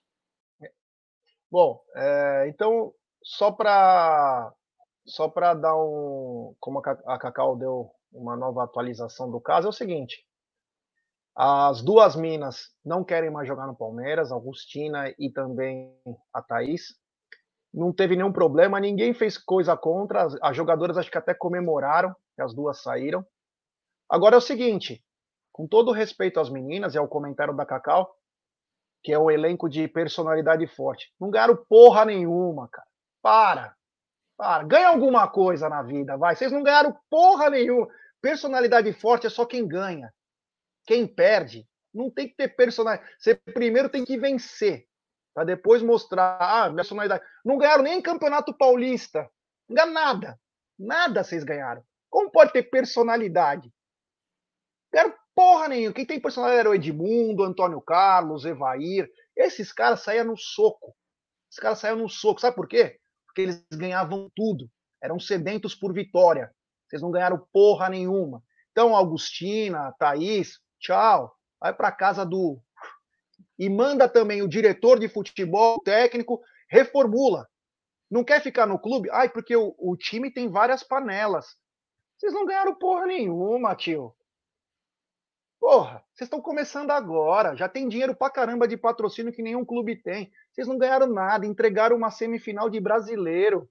Bom, 1.51 1.82
é, 1.95 2.47
então, 2.47 2.93
só 3.23 3.51
para 3.51 4.53
só 5.05 5.27
para 5.27 5.53
dar 5.53 5.75
um. 5.75 6.55
Como 6.59 6.79
a 6.79 7.17
Cacau 7.17 7.55
deu 7.57 7.91
uma 8.11 8.36
nova 8.36 8.63
atualização 8.63 9.29
do 9.29 9.39
caso, 9.39 9.67
é 9.67 9.69
o 9.69 9.73
seguinte: 9.73 10.25
as 11.36 11.82
duas 11.82 12.15
minas 12.15 12.69
não 12.84 13.03
querem 13.03 13.29
mais 13.29 13.47
jogar 13.47 13.67
no 13.67 13.75
Palmeiras, 13.75 14.32
Augustina 14.32 15.13
e 15.17 15.29
também 15.29 15.93
a 16.34 16.41
Thaís. 16.41 16.95
Não 17.74 17.93
teve 17.93 18.15
nenhum 18.15 18.32
problema, 18.32 18.80
ninguém 18.80 19.13
fez 19.13 19.38
coisa 19.38 19.78
contra. 19.78 20.24
As, 20.24 20.38
as 20.41 20.57
jogadoras 20.57 20.97
acho 20.97 21.09
que 21.09 21.17
até 21.17 21.34
comemoraram 21.34 22.13
que 22.36 22.41
as 22.41 22.53
duas 22.53 22.82
saíram. 22.82 23.26
Agora 24.09 24.36
é 24.36 24.38
o 24.38 24.41
seguinte: 24.41 25.03
com 25.51 25.67
todo 25.67 25.91
respeito 25.91 26.39
às 26.39 26.49
meninas, 26.49 26.95
é 26.95 27.01
o 27.01 27.07
comentário 27.07 27.55
da 27.55 27.65
Cacau, 27.65 28.13
que 29.03 29.13
é 29.13 29.17
o 29.17 29.32
elenco 29.32 29.69
de 29.69 29.88
personalidade 29.88 30.67
forte. 30.67 31.13
Não 31.19 31.30
ganharam 31.30 31.55
porra 31.55 32.05
nenhuma, 32.05 32.67
cara. 32.67 32.88
Para. 33.22 33.76
Para. 34.38 34.63
Ganha 34.63 34.89
alguma 34.89 35.28
coisa 35.28 35.69
na 35.69 35.82
vida, 35.82 36.17
vai. 36.17 36.36
Vocês 36.36 36.51
não 36.51 36.63
ganharam 36.63 36.97
porra 37.09 37.49
nenhuma. 37.49 37.88
Personalidade 38.22 38.91
forte 38.93 39.28
é 39.28 39.30
só 39.30 39.45
quem 39.45 39.67
ganha. 39.67 40.13
Quem 40.86 41.07
perde 41.07 41.67
não 41.93 42.09
tem 42.09 42.28
que 42.28 42.36
ter 42.36 42.49
personalidade. 42.49 43.09
Você 43.17 43.36
primeiro 43.36 43.89
tem 43.89 44.05
que 44.05 44.17
vencer, 44.17 44.88
para 45.34 45.45
depois 45.45 45.82
mostrar 45.82 46.38
ah, 46.39 46.73
personalidade. 46.73 47.23
Não 47.43 47.57
ganharam 47.57 47.84
nem 47.84 48.01
campeonato 48.01 48.55
paulista. 48.55 49.29
Não 49.67 49.75
ganharam 49.75 49.93
nada. 49.93 50.39
Nada 50.77 51.23
vocês 51.23 51.43
ganharam. 51.43 51.84
Como 52.09 52.32
pode 52.32 52.51
ter 52.51 52.63
personalidade? 52.63 53.71
Ganharam 54.91 55.13
porra 55.34 55.69
nenhuma. 55.69 55.93
Quem 55.93 56.05
tem 56.05 56.19
personalidade 56.19 56.59
era 56.59 56.69
o 56.69 56.75
Edmundo, 56.75 57.43
Antônio 57.43 57.82
Carlos, 57.82 58.45
Evair. 58.45 59.09
Esses 59.36 59.71
caras 59.71 60.01
saíam 60.01 60.25
no 60.25 60.38
soco. 60.38 60.95
Esses 61.49 61.61
caras 61.61 61.79
saíam 61.79 61.97
no 61.97 62.09
soco. 62.09 62.41
Sabe 62.41 62.55
por 62.55 62.67
quê? 62.67 62.99
Porque 63.25 63.41
eles 63.41 63.65
ganhavam 63.71 64.29
tudo. 64.36 64.69
Eram 65.01 65.19
sedentos 65.19 65.73
por 65.73 65.93
vitória. 65.93 66.53
Vocês 66.88 67.01
não 67.01 67.11
ganharam 67.11 67.47
porra 67.53 67.89
nenhuma. 67.89 68.43
Então, 68.71 68.95
Augustina, 68.95 69.93
Thaís, 69.97 70.59
tchau. 70.79 71.34
Vai 71.59 71.73
para 71.73 71.91
casa 71.91 72.25
do. 72.25 72.61
E 73.62 73.70
manda 73.70 74.09
também 74.09 74.41
o 74.41 74.47
diretor 74.47 74.97
de 74.97 75.07
futebol, 75.07 75.76
o 75.76 75.84
técnico, 75.84 76.41
reformula. 76.68 77.47
Não 78.09 78.24
quer 78.24 78.41
ficar 78.41 78.66
no 78.66 78.80
clube? 78.80 79.07
Ai, 79.12 79.30
porque 79.30 79.55
o, 79.55 79.76
o 79.78 79.95
time 79.95 80.32
tem 80.34 80.49
várias 80.49 80.82
panelas. 80.82 81.55
Vocês 82.18 82.34
não 82.34 82.43
ganharam 82.43 82.74
porra 82.74 83.05
nenhuma, 83.05 83.76
tio. 83.76 84.16
Porra, 85.59 86.03
vocês 86.12 86.26
estão 86.26 86.41
começando 86.41 86.89
agora. 86.89 87.55
Já 87.55 87.70
tem 87.70 87.88
dinheiro 87.88 88.16
pra 88.16 88.32
caramba 88.32 88.68
de 88.68 88.76
patrocínio 88.76 89.32
que 89.32 89.43
nenhum 89.43 89.64
clube 89.64 89.95
tem. 89.95 90.32
Vocês 90.51 90.68
não 90.68 90.80
ganharam 90.80 91.05
nada. 91.05 91.45
Entregaram 91.45 91.95
uma 91.95 92.09
semifinal 92.09 92.68
de 92.68 92.80
brasileiro. 92.80 93.70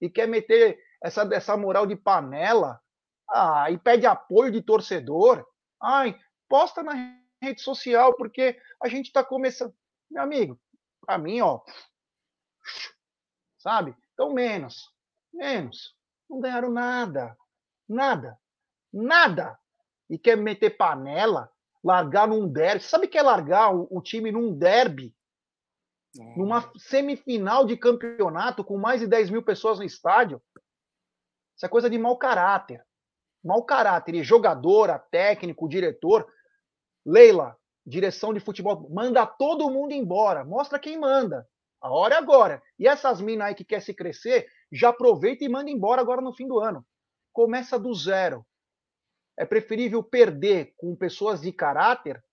E 0.00 0.10
quer 0.10 0.26
meter 0.26 0.76
essa, 1.00 1.22
essa 1.32 1.56
moral 1.56 1.86
de 1.86 1.94
panela? 1.94 2.80
Ah, 3.30 3.70
e 3.70 3.78
pede 3.78 4.06
apoio 4.06 4.50
de 4.50 4.60
torcedor? 4.60 5.46
Ai, 5.80 6.18
posta 6.48 6.82
na 6.82 7.22
rede 7.44 7.60
social, 7.60 8.14
porque 8.16 8.58
a 8.82 8.88
gente 8.88 9.12
tá 9.12 9.24
começando. 9.24 9.74
Meu 10.10 10.22
amigo, 10.22 10.60
pra 11.00 11.18
mim, 11.18 11.40
ó. 11.40 11.60
Sabe? 13.58 13.96
Então, 14.12 14.32
menos. 14.32 14.92
Menos. 15.32 15.96
Não 16.28 16.40
ganharam 16.40 16.70
nada. 16.70 17.36
Nada. 17.88 18.38
Nada. 18.92 19.58
E 20.08 20.18
quer 20.18 20.36
meter 20.36 20.76
panela, 20.76 21.50
largar 21.82 22.28
num 22.28 22.46
derby. 22.46 22.84
Sabe 22.84 23.06
o 23.06 23.08
que 23.08 23.18
é 23.18 23.22
largar 23.22 23.74
o, 23.74 23.88
o 23.90 24.02
time 24.02 24.30
num 24.30 24.56
derby? 24.56 25.14
É. 26.18 26.38
Numa 26.38 26.70
semifinal 26.76 27.66
de 27.66 27.76
campeonato 27.76 28.62
com 28.62 28.78
mais 28.78 29.00
de 29.00 29.06
10 29.06 29.30
mil 29.30 29.42
pessoas 29.42 29.78
no 29.78 29.84
estádio? 29.84 30.40
Isso 31.56 31.66
é 31.66 31.68
coisa 31.68 31.90
de 31.90 31.98
mau 31.98 32.16
caráter. 32.16 32.84
Mau 33.42 33.64
caráter. 33.64 34.14
E 34.14 34.22
jogadora, 34.22 34.98
técnico, 34.98 35.68
diretor. 35.68 36.26
Leila, 37.04 37.56
direção 37.86 38.32
de 38.32 38.40
futebol, 38.40 38.88
manda 38.90 39.26
todo 39.26 39.70
mundo 39.70 39.92
embora. 39.92 40.44
Mostra 40.44 40.78
quem 40.78 40.98
manda. 40.98 41.46
A 41.80 41.90
hora 41.90 42.14
é 42.14 42.18
agora. 42.18 42.62
E 42.78 42.88
essas 42.88 43.20
minas 43.20 43.48
aí 43.48 43.54
que 43.54 43.64
quer 43.64 43.80
se 43.80 43.92
crescer, 43.92 44.46
já 44.72 44.88
aproveita 44.88 45.44
e 45.44 45.48
manda 45.48 45.70
embora 45.70 46.00
agora 46.00 46.20
no 46.20 46.32
fim 46.32 46.46
do 46.46 46.58
ano 46.58 46.84
começa 47.34 47.76
do 47.78 47.92
zero. 47.92 48.46
É 49.36 49.44
preferível 49.44 50.02
perder 50.02 50.72
com 50.76 50.94
pessoas 50.94 51.42
de 51.42 51.52
caráter 51.52 52.24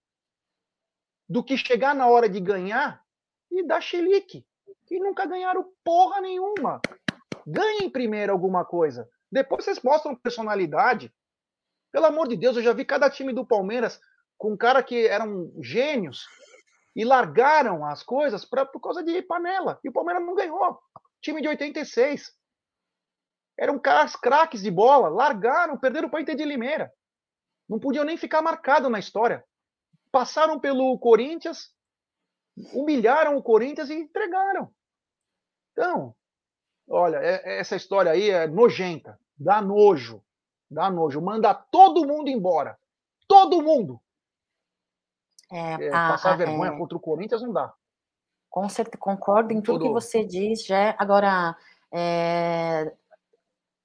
do 1.28 1.44
que 1.44 1.58
chegar 1.58 1.96
na 1.96 2.08
hora 2.08 2.30
de 2.30 2.40
ganhar 2.40 3.04
e 3.50 3.66
dar 3.66 3.82
chilique. 3.82 4.46
Que 4.86 5.00
nunca 5.00 5.26
ganharam 5.26 5.74
porra 5.84 6.22
nenhuma. 6.22 6.80
Ganhem 7.48 7.90
primeiro 7.90 8.32
alguma 8.32 8.64
coisa. 8.64 9.10
Depois 9.32 9.66
vocês 9.66 9.82
mostram 9.82 10.16
personalidade. 10.16 11.12
Pelo 11.92 12.06
amor 12.06 12.28
de 12.28 12.38
Deus, 12.38 12.56
eu 12.56 12.64
já 12.64 12.72
vi 12.72 12.86
cada 12.86 13.10
time 13.10 13.34
do 13.34 13.46
Palmeiras 13.46 14.00
com 14.42 14.54
um 14.54 14.58
cara 14.58 14.82
que 14.82 15.06
eram 15.06 15.54
gênios 15.62 16.28
e 16.96 17.06
largaram 17.06 17.86
as 17.86 18.02
coisas 18.02 18.44
pra, 18.44 18.66
por 18.66 18.80
causa 18.80 19.04
de 19.04 19.22
panela. 19.22 19.80
E 19.84 19.90
o 19.90 19.94
Palmeiras 19.94 20.26
não 20.26 20.34
ganhou. 20.34 20.82
Time 21.22 21.44
de 21.44 21.48
86 21.48 22.36
eram 23.56 23.78
caras 23.78 24.16
craques 24.16 24.64
de 24.64 24.72
bola, 24.72 25.10
largaram, 25.10 25.78
perderam 25.78 26.10
para 26.10 26.18
o 26.18 26.22
Inter 26.24 26.36
de 26.36 26.44
Limeira. 26.44 26.92
Não 27.70 27.80
podiam 27.80 28.04
nem 28.04 28.18
ficar 28.18 28.42
marcado 28.42 28.90
na 28.90 28.98
história. 28.98 29.46
Passaram 30.12 30.60
pelo 30.60 30.98
Corinthians, 30.98 31.72
humilharam 32.74 33.38
o 33.38 33.44
Corinthians 33.44 33.92
e 33.92 33.94
entregaram. 33.94 34.74
Então, 35.74 36.16
olha, 36.90 37.18
é, 37.18 37.44
é, 37.44 37.60
essa 37.60 37.76
história 37.76 38.12
aí 38.12 38.32
é 38.32 38.48
nojenta, 38.48 39.20
dá 39.38 39.62
nojo, 39.62 40.26
dá 40.68 40.90
nojo. 40.90 41.22
Manda 41.22 41.54
todo 41.54 42.08
mundo 42.08 42.28
embora. 42.28 42.76
Todo 43.28 43.62
mundo. 43.62 44.02
É, 45.52 45.88
é, 45.88 45.90
a, 45.90 46.10
passar 46.10 46.34
a, 46.34 46.38
vergonha 46.38 46.72
é... 46.72 46.78
contra 46.78 46.98
o 46.98 47.02
Corinthians 47.02 47.42
não 47.42 47.52
dá. 47.52 47.74
Com 48.50 48.68
certeza, 48.70 48.98
concordo 48.98 49.54
em 49.54 49.62
tudo 49.62 49.80
Todo... 49.80 49.88
que 49.88 49.94
você 49.94 50.26
diz, 50.26 50.66
já. 50.66 50.96
Agora, 50.98 51.56
é, 51.92 52.92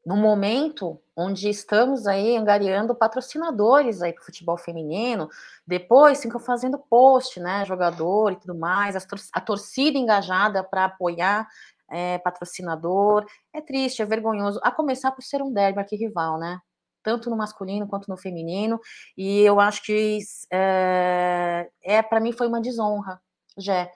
no 0.04 0.16
momento 0.16 1.00
onde 1.16 1.48
estamos 1.48 2.06
aí 2.06 2.36
angariando 2.36 2.94
patrocinadores 2.94 4.02
aí 4.02 4.12
para 4.12 4.22
o 4.22 4.24
futebol 4.24 4.56
feminino, 4.56 5.28
depois 5.66 6.22
ficam 6.22 6.38
fazendo 6.38 6.78
post, 6.78 7.40
né, 7.40 7.64
jogador 7.64 8.32
e 8.32 8.36
tudo 8.36 8.54
mais, 8.54 8.94
a 9.32 9.40
torcida 9.40 9.98
engajada 9.98 10.62
para 10.62 10.84
apoiar 10.84 11.48
é, 11.90 12.18
patrocinador, 12.18 13.26
é 13.52 13.60
triste, 13.60 14.02
é 14.02 14.04
vergonhoso, 14.04 14.60
a 14.62 14.70
começar 14.70 15.10
por 15.10 15.22
ser 15.22 15.42
um 15.42 15.52
derby 15.52 15.80
aqui 15.80 15.96
rival, 15.96 16.38
né, 16.38 16.60
tanto 17.06 17.30
no 17.30 17.36
masculino 17.36 17.86
quanto 17.86 18.08
no 18.08 18.16
feminino, 18.16 18.80
e 19.16 19.42
eu 19.42 19.60
acho 19.60 19.80
que 19.84 20.18
é, 20.52 21.70
é 21.84 22.02
para 22.02 22.18
mim 22.18 22.32
foi 22.32 22.48
uma 22.48 22.60
desonra, 22.60 23.22
já 23.56 23.88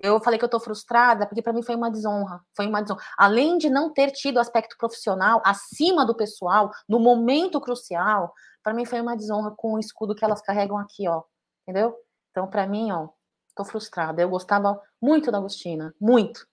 eu 0.00 0.18
falei 0.20 0.38
que 0.38 0.44
eu 0.44 0.48
tô 0.48 0.58
frustrada 0.58 1.26
porque 1.26 1.42
para 1.42 1.52
mim 1.52 1.62
foi 1.62 1.74
uma 1.74 1.90
desonra, 1.90 2.40
foi 2.56 2.66
uma 2.66 2.80
desonra. 2.80 3.02
Além 3.16 3.58
de 3.58 3.70
não 3.70 3.92
ter 3.92 4.10
tido 4.10 4.40
aspecto 4.40 4.76
profissional 4.78 5.40
acima 5.44 6.04
do 6.04 6.16
pessoal 6.16 6.70
no 6.88 6.98
momento 6.98 7.60
crucial, 7.60 8.32
para 8.62 8.74
mim 8.74 8.84
foi 8.84 9.00
uma 9.00 9.16
desonra 9.16 9.52
com 9.56 9.74
o 9.74 9.78
escudo 9.78 10.14
que 10.14 10.24
elas 10.24 10.42
carregam 10.42 10.78
aqui, 10.78 11.06
ó. 11.08 11.22
Entendeu? 11.62 11.94
Então, 12.30 12.48
para 12.48 12.66
mim, 12.66 12.90
ó, 12.90 13.08
tô 13.54 13.64
frustrada. 13.64 14.20
Eu 14.20 14.28
gostava 14.28 14.80
muito 15.00 15.30
da 15.30 15.38
Agostina, 15.38 15.94
muito. 16.00 16.46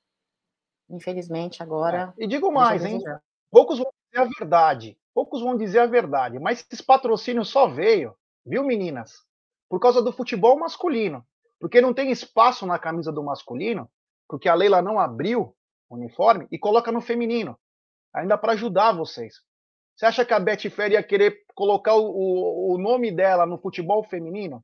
Infelizmente, 0.90 1.64
agora. 1.64 2.14
É. 2.18 2.24
E 2.24 2.28
digo 2.28 2.52
mais, 2.52 2.86
hein? 2.86 3.02
Poucos 3.50 3.80
vão 3.80 3.92
dizer 4.12 4.24
a 4.24 4.30
verdade. 4.40 4.98
Poucos 5.14 5.42
vão 5.42 5.58
dizer 5.58 5.80
a 5.80 5.86
verdade. 5.86 6.40
Mas 6.40 6.66
esse 6.72 6.84
patrocínio 6.84 7.44
só 7.44 7.68
veio, 7.68 8.16
viu, 8.46 8.64
meninas? 8.64 9.14
Por 9.70 9.80
causa 9.80 10.02
do 10.02 10.12
futebol 10.12 10.58
masculino. 10.58 11.26
Porque 11.60 11.82
não 11.82 11.94
tem 11.94 12.12
espaço 12.12 12.66
na 12.66 12.80
camisa 12.80 13.12
do 13.12 13.24
masculino, 13.24 13.90
porque 14.28 14.50
a 14.50 14.56
Leila 14.56 14.82
não 14.82 15.00
abriu 15.00 15.56
o 15.90 15.96
uniforme 15.96 16.48
e 16.52 16.58
coloca 16.58 16.92
no 16.92 17.02
feminino, 17.02 17.58
ainda 18.14 18.38
para 18.38 18.54
ajudar 18.54 18.94
vocês. 18.94 19.36
Você 19.96 20.06
acha 20.06 20.26
que 20.26 20.34
a 20.34 20.40
Betfair 20.40 20.94
ia 20.94 21.04
querer 21.04 21.44
colocar 21.54 21.94
o, 21.94 22.74
o, 22.74 22.78
nome 22.80 23.12
dela 23.12 23.46
no 23.46 23.60
futebol 23.60 24.04
feminino? 24.04 24.64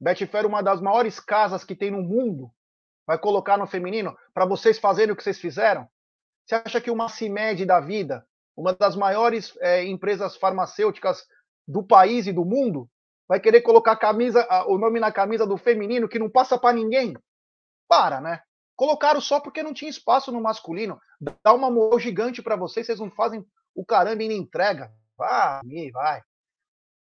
Betfair, 0.00 0.46
uma 0.46 0.62
das 0.62 0.80
maiores 0.80 1.20
casas 1.20 1.62
que 1.62 1.76
tem 1.76 1.92
no 1.92 2.02
mundo, 2.02 2.50
vai 3.06 3.18
colocar 3.18 3.56
no 3.56 3.66
feminino 3.66 4.16
para 4.34 4.44
vocês 4.44 4.78
fazerem 4.78 5.12
o 5.12 5.16
que 5.16 5.22
vocês 5.22 5.38
fizeram? 5.38 5.88
Você 6.44 6.56
acha 6.56 6.80
que 6.80 6.90
uma 6.90 7.08
CIMED 7.08 7.64
da 7.64 7.78
vida, 7.78 8.26
uma 8.58 8.74
das 8.74 8.96
maiores 8.96 9.56
é, 9.60 9.84
empresas 9.84 10.36
farmacêuticas 10.36 11.24
do 11.66 11.80
país 11.80 12.26
e 12.26 12.32
do 12.32 12.44
mundo, 12.44 12.90
vai 13.28 13.38
querer 13.38 13.60
colocar 13.60 13.94
camisa, 13.94 14.44
o 14.66 14.76
nome 14.76 14.98
na 14.98 15.12
camisa 15.12 15.46
do 15.46 15.56
feminino 15.56 16.08
que 16.08 16.18
não 16.18 16.28
passa 16.28 16.58
para 16.58 16.74
ninguém? 16.74 17.16
Para, 17.86 18.20
né? 18.20 18.40
Colocaram 18.74 19.20
só 19.20 19.38
porque 19.38 19.62
não 19.62 19.72
tinha 19.72 19.88
espaço 19.88 20.32
no 20.32 20.40
masculino. 20.40 20.98
Dá 21.44 21.54
uma 21.54 21.70
moral 21.70 22.00
gigante 22.00 22.42
para 22.42 22.56
vocês, 22.56 22.86
vocês 22.86 22.98
não 22.98 23.10
fazem 23.12 23.46
o 23.76 23.84
caramba 23.84 24.24
e 24.24 24.36
entrega. 24.36 24.90
Vai, 25.16 25.90
vai. 25.92 26.20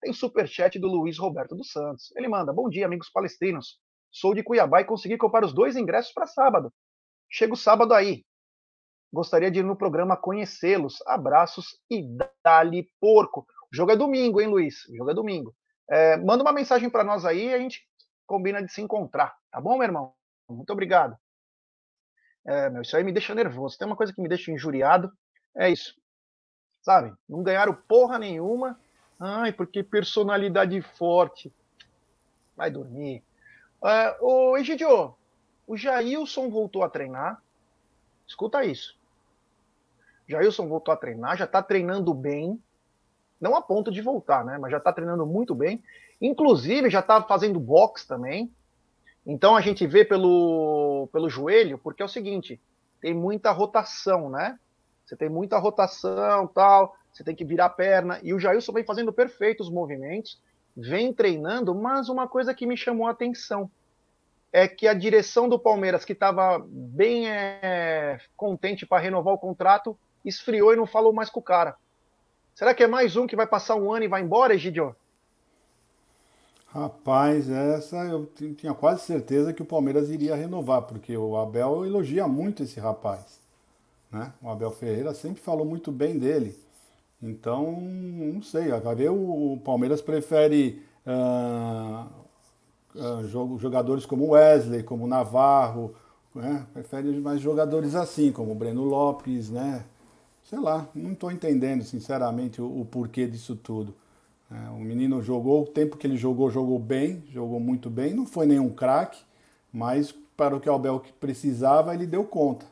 Tem 0.01 0.11
superchat 0.11 0.77
do 0.77 0.87
Luiz 0.87 1.17
Roberto 1.17 1.55
dos 1.55 1.71
Santos. 1.71 2.13
Ele 2.15 2.27
manda: 2.27 2.51
Bom 2.51 2.69
dia, 2.69 2.85
amigos 2.85 3.09
palestrinos. 3.09 3.79
Sou 4.11 4.33
de 4.33 4.43
Cuiabá 4.43 4.81
e 4.81 4.85
consegui 4.85 5.17
comprar 5.17 5.45
os 5.45 5.53
dois 5.53 5.77
ingressos 5.77 6.11
para 6.13 6.27
sábado. 6.27 6.73
Chego 7.29 7.55
sábado 7.55 7.93
aí. 7.93 8.25
Gostaria 9.17 9.49
de 9.49 9.61
ir 9.61 9.63
no 9.63 9.75
programa 9.75 10.15
conhecê-los. 10.15 11.01
Abraços 11.07 11.79
e 11.89 12.07
dali 12.43 12.87
porco. 13.01 13.47
O 13.63 13.75
jogo 13.75 13.91
é 13.91 13.95
domingo, 13.95 14.39
hein, 14.39 14.47
Luiz? 14.47 14.87
O 14.89 14.95
jogo 14.95 15.09
é 15.09 15.13
domingo. 15.15 15.55
É, 15.89 16.17
manda 16.17 16.43
uma 16.43 16.51
mensagem 16.51 16.87
para 16.87 17.03
nós 17.03 17.25
aí 17.25 17.51
a 17.51 17.57
gente 17.57 17.83
combina 18.27 18.61
de 18.61 18.71
se 18.71 18.79
encontrar, 18.79 19.35
tá 19.49 19.59
bom, 19.59 19.75
meu 19.75 19.85
irmão? 19.85 20.13
Muito 20.47 20.71
obrigado. 20.71 21.17
É, 22.45 22.69
meu, 22.69 22.83
isso 22.83 22.95
aí 22.95 23.03
me 23.03 23.11
deixa 23.11 23.33
nervoso. 23.33 23.75
Tem 23.75 23.87
uma 23.87 23.95
coisa 23.95 24.13
que 24.13 24.21
me 24.21 24.29
deixa 24.29 24.51
injuriado, 24.51 25.11
é 25.55 25.67
isso. 25.67 25.95
Sabe? 26.83 27.11
Não 27.27 27.41
ganharam 27.41 27.73
porra 27.73 28.19
nenhuma. 28.19 28.79
Ai, 29.19 29.51
porque 29.51 29.81
personalidade 29.81 30.79
forte. 30.95 31.51
Vai 32.55 32.69
dormir. 32.69 33.23
É, 33.83 34.15
ô, 34.21 34.55
Egidio, 34.55 35.15
o 35.65 35.75
Jailson 35.75 36.51
voltou 36.51 36.83
a 36.83 36.89
treinar. 36.89 37.41
Escuta 38.27 38.63
isso. 38.63 38.96
Jailson 40.27 40.67
voltou 40.67 40.93
a 40.93 40.97
treinar, 40.97 41.37
já 41.37 41.45
está 41.45 41.61
treinando 41.61 42.13
bem 42.13 42.59
não 43.39 43.55
a 43.55 43.61
ponto 43.61 43.91
de 43.91 44.01
voltar, 44.01 44.43
né? 44.43 44.57
Mas 44.57 44.71
já 44.71 44.77
está 44.77 44.91
treinando 44.91 45.25
muito 45.25 45.53
bem. 45.53 45.83
Inclusive, 46.19 46.89
já 46.89 46.99
está 46.99 47.21
fazendo 47.21 47.59
boxe 47.59 48.07
também. 48.07 48.51
Então 49.25 49.55
a 49.55 49.61
gente 49.61 49.85
vê 49.85 50.03
pelo, 50.03 51.07
pelo 51.11 51.29
joelho, 51.29 51.77
porque 51.77 52.01
é 52.01 52.05
o 52.05 52.09
seguinte: 52.09 52.59
tem 52.99 53.13
muita 53.13 53.51
rotação, 53.51 54.29
né? 54.29 54.57
Você 55.05 55.15
tem 55.15 55.29
muita 55.29 55.57
rotação 55.57 56.47
tal, 56.47 56.95
você 57.13 57.23
tem 57.23 57.35
que 57.35 57.45
virar 57.45 57.65
a 57.65 57.69
perna. 57.69 58.19
E 58.23 58.33
o 58.33 58.39
Jailson 58.39 58.73
vem 58.73 58.83
fazendo 58.83 59.13
perfeitos 59.13 59.69
movimentos, 59.69 60.41
vem 60.75 61.13
treinando, 61.13 61.73
mas 61.75 62.09
uma 62.09 62.27
coisa 62.27 62.53
que 62.53 62.65
me 62.65 62.75
chamou 62.75 63.07
a 63.07 63.11
atenção 63.11 63.69
é 64.51 64.67
que 64.67 64.87
a 64.87 64.93
direção 64.93 65.47
do 65.47 65.59
Palmeiras, 65.59 66.03
que 66.03 66.13
estava 66.13 66.65
bem 66.67 67.29
é, 67.29 68.19
contente 68.35 68.85
para 68.85 69.01
renovar 69.01 69.33
o 69.33 69.37
contrato, 69.37 69.97
esfriou 70.27 70.73
e 70.73 70.75
não 70.75 70.85
falou 70.85 71.13
mais 71.13 71.29
com 71.29 71.39
o 71.39 71.43
cara. 71.43 71.75
Será 72.53 72.73
que 72.73 72.83
é 72.83 72.87
mais 72.87 73.15
um 73.15 73.27
que 73.27 73.35
vai 73.35 73.47
passar 73.47 73.75
um 73.75 73.93
ano 73.93 74.05
e 74.05 74.07
vai 74.07 74.21
embora, 74.21 74.55
Egidio? 74.55 74.95
Rapaz, 76.67 77.49
essa 77.49 77.97
eu 78.05 78.25
tinha 78.55 78.73
quase 78.73 79.01
certeza 79.01 79.53
que 79.53 79.61
o 79.61 79.65
Palmeiras 79.65 80.09
iria 80.09 80.35
renovar, 80.35 80.81
porque 80.83 81.15
o 81.15 81.37
Abel 81.37 81.85
elogia 81.85 82.27
muito 82.27 82.63
esse 82.63 82.79
rapaz. 82.79 83.39
Né? 84.11 84.31
O 84.41 84.49
Abel 84.49 84.71
Ferreira 84.71 85.13
sempre 85.13 85.41
falou 85.41 85.65
muito 85.65 85.91
bem 85.91 86.17
dele. 86.17 86.57
Então, 87.21 87.79
não 87.81 88.41
sei, 88.43 88.67
vai 88.69 88.95
ver 88.95 89.09
o 89.09 89.59
Palmeiras 89.63 90.01
prefere 90.01 90.83
uh, 91.05 92.05
uh, 92.95 93.57
jogadores 93.57 94.05
como 94.05 94.31
Wesley, 94.31 94.83
como 94.83 95.07
Navarro, 95.07 95.95
né? 96.35 96.65
prefere 96.73 97.09
mais 97.19 97.41
jogadores 97.41 97.95
assim, 97.95 98.31
como 98.31 98.53
Breno 98.53 98.83
Lopes, 98.83 99.49
né? 99.49 99.83
Sei 100.49 100.57
lá, 100.57 100.87
não 100.95 101.11
estou 101.11 101.29
entendendo, 101.29 101.83
sinceramente, 101.83 102.61
o, 102.61 102.81
o, 102.81 102.85
porquê 102.85 103.27
disso 103.27 103.53
tudo. 103.53 103.93
É, 104.49 104.69
o 104.69 104.79
menino 104.79 105.21
jogou, 105.21 105.63
o 105.63 105.67
tempo 105.67 105.97
que 105.97 106.07
ele 106.07 106.15
jogou, 106.15 106.49
jogou 106.49 106.79
bem, 106.79 107.21
jogou 107.29 107.59
muito 107.59 107.89
bem, 107.89 108.13
não 108.13 108.25
foi 108.25 108.45
nenhum 108.45 108.69
craque, 108.69 109.19
mas 109.73 110.15
para 110.37 110.55
o 110.55 110.59
que 110.61 110.69
o 110.69 110.73
Abel 110.73 111.03
precisava, 111.19 111.93
ele 111.93 112.07
deu 112.07 112.23
conta. 112.23 112.65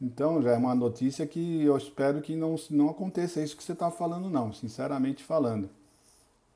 Então 0.00 0.40
já 0.40 0.52
é 0.52 0.56
uma 0.56 0.74
notícia 0.74 1.26
que 1.26 1.64
eu 1.64 1.76
espero 1.76 2.20
que 2.20 2.36
não, 2.36 2.54
não 2.70 2.90
aconteça 2.90 3.42
isso 3.42 3.56
que 3.56 3.64
você 3.64 3.72
está 3.72 3.90
falando, 3.90 4.30
não, 4.30 4.52
sinceramente 4.52 5.24
falando. 5.24 5.68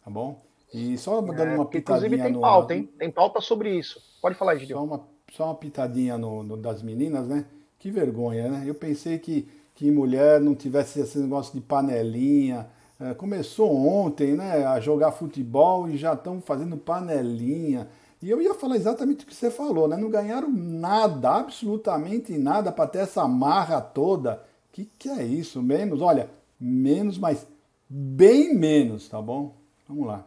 Tá 0.05 0.11
bom? 0.11 0.41
E 0.73 0.97
só 0.99 1.21
dando 1.21 1.43
é, 1.43 1.55
uma 1.57 1.67
pitadinha. 1.67 2.07
Inclusive 2.07 2.23
tem 2.23 2.33
no, 2.33 2.41
pauta, 2.41 2.75
hein? 2.75 2.89
Tem 2.97 3.11
pauta 3.11 3.41
sobre 3.41 3.77
isso. 3.77 4.01
Pode 4.23 4.37
falar, 4.37 4.55
Gideon. 4.57 4.79
Só 4.79 4.85
uma, 4.85 5.09
só 5.33 5.45
uma 5.47 5.55
pitadinha 5.57 6.17
no, 6.17 6.45
no, 6.45 6.57
das 6.57 6.81
meninas, 6.81 7.27
né? 7.27 7.45
Que 7.79 7.91
vergonha, 7.91 8.49
né? 8.49 8.65
Eu 8.67 8.75
pensei 8.75 9.19
que, 9.19 9.49
que 9.79 9.93
mulher 9.93 10.41
não 10.41 10.57
tivesse 10.57 10.99
esse 10.99 11.17
negócio 11.21 11.55
de 11.55 11.61
panelinha. 11.61 12.69
É, 12.99 13.15
começou 13.15 13.73
ontem, 13.77 14.35
né? 14.35 14.67
A 14.67 14.81
jogar 14.81 15.13
futebol 15.13 15.89
e 15.89 15.97
já 15.97 16.15
estão 16.15 16.41
fazendo 16.41 16.77
panelinha. 16.77 17.89
E 18.21 18.29
eu 18.29 18.43
ia 18.43 18.55
falar 18.55 18.75
exatamente 18.75 19.25
o 19.25 19.29
que 19.29 19.33
você 19.33 19.53
falou, 19.53 19.87
né? 19.87 19.97
Não 19.97 20.11
ganharam 20.11 20.51
nada, 20.51 21.31
absolutamente 21.31 22.37
nada 22.37 22.73
para 22.73 22.89
ter 22.89 22.99
essa 22.99 23.29
marra 23.29 23.81
toda. 23.81 24.43
Que 24.73 24.85
que 24.99 25.09
é 25.09 25.23
isso? 25.23 25.63
Menos, 25.63 26.03
olha, 26.03 26.29
menos, 26.59 27.17
mas 27.17 27.47
bem 27.89 28.57
menos, 28.57 29.09
tá 29.09 29.23
bom? 29.23 29.55
Vamos 29.87 30.09
lá. 30.09 30.27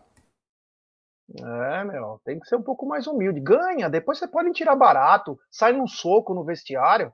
É, 1.37 1.83
meu, 1.83 2.21
tem 2.23 2.39
que 2.39 2.47
ser 2.47 2.55
um 2.55 2.63
pouco 2.63 2.85
mais 2.85 3.05
humilde. 3.05 3.41
Ganha, 3.41 3.89
depois 3.89 4.17
você 4.17 4.29
pode 4.29 4.49
tirar 4.53 4.77
barato, 4.77 5.37
sai 5.51 5.73
num 5.73 5.87
soco 5.87 6.33
no 6.33 6.45
vestiário. 6.45 7.11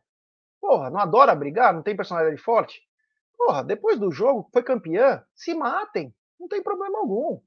Porra, 0.60 0.90
não 0.90 1.00
adora 1.00 1.36
brigar? 1.36 1.74
Não 1.74 1.84
tem 1.84 1.96
personalidade 1.96 2.42
forte? 2.42 2.82
Porra, 3.38 3.64
depois 3.64 4.00
do 4.00 4.12
jogo, 4.12 4.50
foi 4.52 4.64
campeã, 4.64 5.24
se 5.36 5.54
matem. 5.54 6.14
Não 6.40 6.48
tem 6.48 6.62
problema 6.62 7.00
algum. 7.00 7.40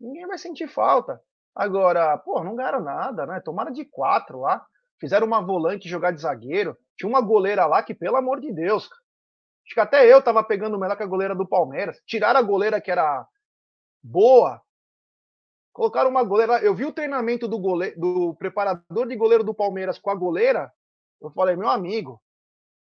Ninguém 0.00 0.26
vai 0.26 0.38
sentir 0.38 0.68
falta. 0.68 1.20
Agora, 1.54 2.16
pô, 2.18 2.42
não 2.42 2.54
ganharam 2.54 2.80
nada, 2.80 3.26
né? 3.26 3.40
Tomaram 3.40 3.72
de 3.72 3.84
quatro 3.84 4.40
lá. 4.40 4.64
Fizeram 4.98 5.26
uma 5.26 5.40
volante 5.40 5.88
jogar 5.88 6.10
de 6.10 6.20
zagueiro. 6.20 6.76
Tinha 6.96 7.08
uma 7.08 7.20
goleira 7.20 7.66
lá 7.66 7.82
que, 7.82 7.94
pelo 7.94 8.16
amor 8.16 8.40
de 8.40 8.52
Deus, 8.52 8.84
acho 8.84 9.74
que 9.74 9.80
até 9.80 10.06
eu 10.06 10.22
tava 10.22 10.44
pegando 10.44 10.78
melhor 10.78 10.96
que 10.96 11.02
a 11.02 11.06
goleira 11.06 11.34
do 11.34 11.48
Palmeiras. 11.48 12.00
Tiraram 12.06 12.38
a 12.40 12.42
goleira 12.42 12.80
que 12.80 12.90
era 12.90 13.26
boa. 14.02 14.60
Colocaram 15.72 16.10
uma 16.10 16.22
goleira. 16.22 16.62
Eu 16.62 16.74
vi 16.74 16.84
o 16.84 16.92
treinamento 16.92 17.48
do, 17.48 17.58
goleiro, 17.58 17.98
do 17.98 18.34
preparador 18.34 19.06
de 19.06 19.16
goleiro 19.16 19.44
do 19.44 19.54
Palmeiras 19.54 19.98
com 19.98 20.10
a 20.10 20.14
goleira. 20.14 20.70
Eu 21.20 21.30
falei, 21.30 21.56
meu 21.56 21.68
amigo, 21.68 22.20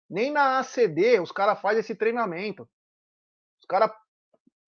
nem 0.09 0.31
na 0.31 0.59
ACD 0.59 1.19
os 1.19 1.31
caras 1.31 1.59
fazem 1.59 1.79
esse 1.79 1.95
treinamento. 1.95 2.67
Os 3.61 3.67
caras 3.67 3.91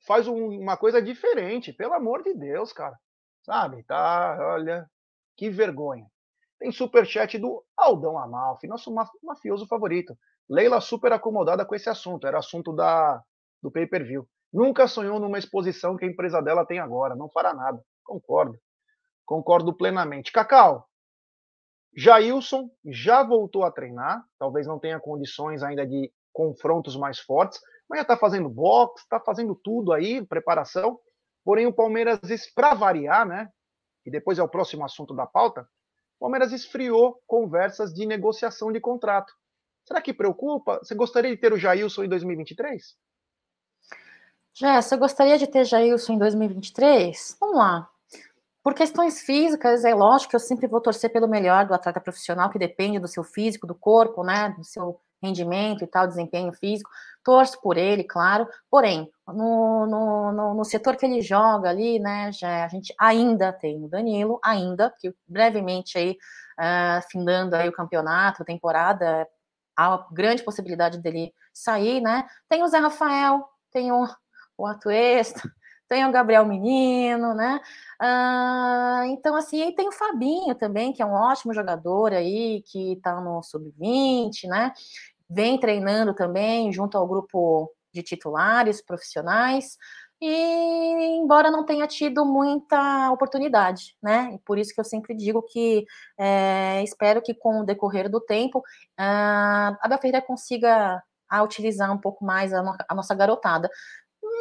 fazem 0.06 0.34
uma 0.34 0.78
coisa 0.78 1.02
diferente, 1.02 1.74
pelo 1.74 1.94
amor 1.94 2.24
de 2.24 2.34
Deus, 2.34 2.74
cara. 2.74 2.98
Sabe? 3.44 3.84
Tá, 3.84 4.38
olha, 4.40 4.90
que 5.38 5.50
vergonha. 5.50 6.06
Tem 6.60 6.72
superchat 6.72 7.40
do 7.40 7.64
Aldão 7.76 8.20
Amalfi, 8.20 8.68
nosso 8.68 8.94
mafioso 9.24 9.68
favorito. 9.68 10.16
Leila 10.48 10.80
super 10.82 11.12
acomodada 11.14 11.66
com 11.66 11.74
esse 11.74 11.90
assunto, 11.90 12.28
era 12.28 12.38
assunto 12.38 12.74
da 12.74 13.24
do 13.62 13.72
pay-per-view. 13.72 14.28
Nunca 14.52 14.88
sonhou 14.88 15.20
numa 15.20 15.40
exposição 15.40 15.96
que 15.96 16.04
a 16.04 16.08
empresa 16.08 16.42
dela 16.42 16.66
tem 16.66 16.80
agora, 16.80 17.16
não 17.16 17.30
fará 17.30 17.54
nada. 17.54 17.82
Concordo. 18.04 18.60
Concordo 19.26 19.74
plenamente. 19.74 20.32
Cacau, 20.32 20.88
Jailson 21.96 22.70
já 22.86 23.24
voltou 23.24 23.64
a 23.64 23.72
treinar, 23.72 24.26
talvez 24.40 24.66
não 24.66 24.80
tenha 24.80 25.00
condições 25.00 25.62
ainda 25.62 25.86
de 25.86 26.12
confrontos 26.32 26.96
mais 26.96 27.20
fortes, 27.20 27.60
mas 27.90 28.00
já 28.00 28.04
está 28.04 28.18
fazendo 28.18 28.50
boxe, 28.50 29.04
está 29.04 29.20
fazendo 29.20 29.54
tudo 29.54 29.92
aí, 29.92 30.26
preparação. 30.26 31.00
Porém, 31.44 31.68
o 31.68 31.74
Palmeiras, 31.74 32.20
para 32.56 32.74
variar, 32.74 33.28
né? 33.28 33.50
E 34.06 34.12
depois 34.12 34.40
é 34.40 34.44
o 34.44 34.48
próximo 34.48 34.86
assunto 34.86 35.14
da 35.14 35.26
pauta, 35.26 35.62
o 36.18 36.22
Palmeiras 36.22 36.54
esfriou 36.54 37.22
conversas 37.28 37.94
de 37.94 38.06
negociação 38.06 38.72
de 38.72 38.80
contrato. 38.80 39.34
Será 39.86 40.02
que 40.02 40.14
preocupa? 40.14 40.80
Você 40.80 40.96
gostaria 40.96 41.32
de 41.32 41.38
ter 41.38 41.52
o 41.52 41.58
Jailson 41.58 42.04
em 42.04 42.10
2023? 42.10 42.96
Jess, 44.54 44.92
eu 44.92 44.98
gostaria 45.00 45.38
de 45.38 45.48
ter 45.48 45.66
Jailson 45.66 46.14
em 46.14 46.18
2023? 46.20 47.38
Vamos 47.40 47.58
lá. 47.58 47.91
Por 48.64 48.74
questões 48.76 49.22
físicas, 49.22 49.84
é 49.84 49.94
lógico 49.94 50.32
que 50.32 50.36
eu 50.36 50.40
sempre 50.40 50.68
vou 50.68 50.80
torcer 50.80 51.12
pelo 51.12 51.28
melhor 51.28 51.66
do 51.66 51.74
atleta 51.74 52.00
profissional, 52.00 52.50
que 52.50 52.60
depende 52.60 53.00
do 53.00 53.08
seu 53.08 53.24
físico, 53.24 53.66
do 53.66 53.74
corpo, 53.74 54.24
né? 54.24 54.54
Do 54.56 54.64
seu 54.64 55.00
rendimento 55.22 55.84
e 55.84 55.88
tal, 55.88 56.08
desempenho 56.08 56.52
físico. 56.54 56.90
Torço 57.24 57.60
por 57.62 57.78
ele, 57.78 58.04
claro. 58.04 58.48
Porém, 58.70 59.10
no, 59.28 59.86
no, 59.86 60.32
no, 60.32 60.54
no, 60.56 60.66
setor 60.66 60.96
que 60.96 61.06
ele 61.06 61.22
joga 61.22 61.70
ali, 61.70 62.00
né, 62.00 62.32
já, 62.32 62.66
a 62.66 62.68
gente 62.68 62.94
ainda 63.00 63.54
tem 63.54 63.84
o 63.84 63.88
Danilo, 63.88 64.40
ainda, 64.44 64.94
que 65.00 65.14
brevemente 65.28 65.98
aí, 65.98 66.18
uh, 66.60 67.08
findando 67.12 67.56
aí 67.56 67.70
o 67.70 67.74
campeonato, 67.74 68.42
a 68.42 68.46
temporada, 68.46 69.28
há 69.78 70.08
grande 70.12 70.44
possibilidade 70.44 70.98
dele 71.00 71.34
sair, 71.54 72.02
né? 72.02 72.28
Tem 72.50 72.64
o 72.64 72.68
Zé 72.68 72.80
Rafael, 72.80 73.48
tem 73.72 73.92
o, 73.92 74.08
o 74.58 74.66
Atuesta, 74.66 75.42
tem 75.92 76.06
o 76.06 76.12
Gabriel 76.12 76.46
Menino, 76.46 77.34
né? 77.34 77.60
Uh, 78.02 79.04
então, 79.12 79.36
assim, 79.36 79.62
aí 79.62 79.76
tem 79.76 79.90
o 79.90 79.92
Fabinho 79.92 80.56
também, 80.56 80.94
que 80.94 81.02
é 81.02 81.06
um 81.06 81.12
ótimo 81.12 81.54
jogador 81.54 82.14
aí, 82.14 82.64
que 82.66 82.98
tá 83.04 83.20
no 83.20 83.44
sub-20, 83.44 84.48
né? 84.48 84.72
Vem 85.30 85.60
treinando 85.60 86.14
também 86.14 86.72
junto 86.72 86.98
ao 86.98 87.06
grupo 87.06 87.70
de 87.94 88.02
titulares 88.02 88.82
profissionais, 88.82 89.78
e 90.22 91.18
embora 91.18 91.52
não 91.52 91.66
tenha 91.66 91.86
tido 91.88 92.24
muita 92.24 93.12
oportunidade, 93.12 93.98
né? 94.02 94.32
E 94.34 94.40
por 94.46 94.58
isso 94.58 94.74
que 94.74 94.80
eu 94.80 94.86
sempre 94.86 95.14
digo 95.14 95.42
que 95.42 95.86
é, 96.18 96.82
espero 96.84 97.22
que 97.22 97.34
com 97.34 97.60
o 97.60 97.66
decorrer 97.66 98.10
do 98.10 98.22
tempo 98.22 98.60
uh, 98.60 98.64
a 98.98 99.88
Bel 99.90 100.22
consiga 100.22 101.04
a 101.32 101.42
utilizar 101.42 101.90
um 101.92 101.98
pouco 101.98 102.26
mais 102.26 102.54
a, 102.54 102.62
no, 102.62 102.76
a, 102.90 102.94
nossa 102.94 103.16
garotada. 103.16 103.70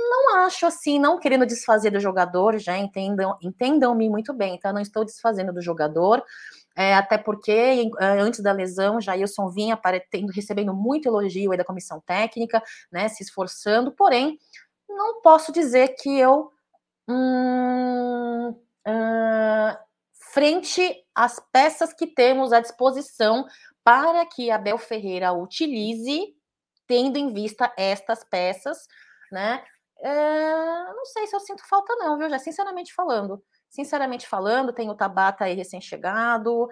Não 0.08 0.36
acho 0.36 0.66
assim, 0.66 0.98
não 0.98 1.18
querendo 1.18 1.46
desfazer 1.46 1.90
do 1.90 2.00
jogador, 2.00 2.58
já 2.58 2.76
entendam, 2.78 3.36
entendam-me 3.42 4.08
muito 4.08 4.32
bem, 4.32 4.58
tá? 4.58 4.72
Não 4.72 4.80
estou 4.80 5.04
desfazendo 5.04 5.52
do 5.52 5.60
jogador, 5.60 6.24
é, 6.76 6.94
até 6.94 7.18
porque 7.18 7.90
é, 8.00 8.06
antes 8.20 8.40
da 8.40 8.52
lesão, 8.52 9.00
Jailson 9.00 9.48
vinha 9.50 9.78
tendo, 10.10 10.32
recebendo 10.32 10.72
muito 10.74 11.08
elogio 11.08 11.56
da 11.56 11.64
comissão 11.64 12.00
técnica, 12.00 12.62
né, 12.90 13.08
se 13.08 13.22
esforçando, 13.22 13.92
porém, 13.92 14.38
não 14.88 15.20
posso 15.20 15.52
dizer 15.52 15.96
que 16.00 16.18
eu, 16.18 16.50
hum, 17.08 18.54
frente 20.32 21.04
às 21.14 21.40
peças 21.52 21.92
que 21.92 22.06
temos 22.06 22.52
à 22.52 22.60
disposição 22.60 23.46
para 23.82 24.24
que 24.26 24.50
Abel 24.50 24.78
Ferreira 24.78 25.32
utilize, 25.32 26.34
tendo 26.86 27.18
em 27.18 27.32
vista 27.32 27.72
estas 27.76 28.24
peças, 28.24 28.86
né, 29.30 29.62
é, 30.02 30.92
não 30.94 31.04
sei 31.04 31.26
se 31.26 31.36
eu 31.36 31.40
sinto 31.40 31.66
falta 31.68 31.94
não, 31.96 32.16
viu, 32.18 32.28
já 32.30 32.38
sinceramente 32.38 32.94
falando. 32.94 33.42
Sinceramente 33.68 34.26
falando, 34.26 34.72
tem 34.72 34.90
o 34.90 34.94
Tabata 34.94 35.44
aí 35.44 35.54
recém-chegado. 35.54 36.68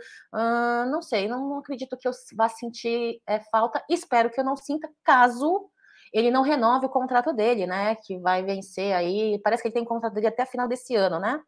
Não 0.90 1.00
sei, 1.02 1.28
não, 1.28 1.48
não, 1.48 1.58
acredito 1.58 1.96
que 1.96 2.08
eu 2.08 2.12
vá 2.34 2.48
sentir 2.48 3.20
é, 3.26 3.40
falta. 3.50 3.84
Espero 3.88 4.30
que 4.30 4.40
eu 4.40 4.44
não 4.44 4.56
sinta, 4.56 4.90
caso 5.04 5.70
ele 6.12 6.30
não 6.30 6.42
renove 6.42 6.86
o 6.86 6.90
contrato 6.90 7.32
dele, 7.32 7.66
né? 7.66 7.94
Que 7.96 8.18
vai 8.18 8.42
vencer 8.42 8.94
aí. 8.94 9.38
Parece 9.42 9.62
que 9.62 9.68
ele 9.68 9.74
tem 9.74 9.84
contrato 9.84 10.14
dele 10.14 10.28
até 10.28 10.42
a 10.42 10.46
final 10.46 10.66
desse 10.66 10.94
ano, 10.94 11.18
né? 11.18 11.40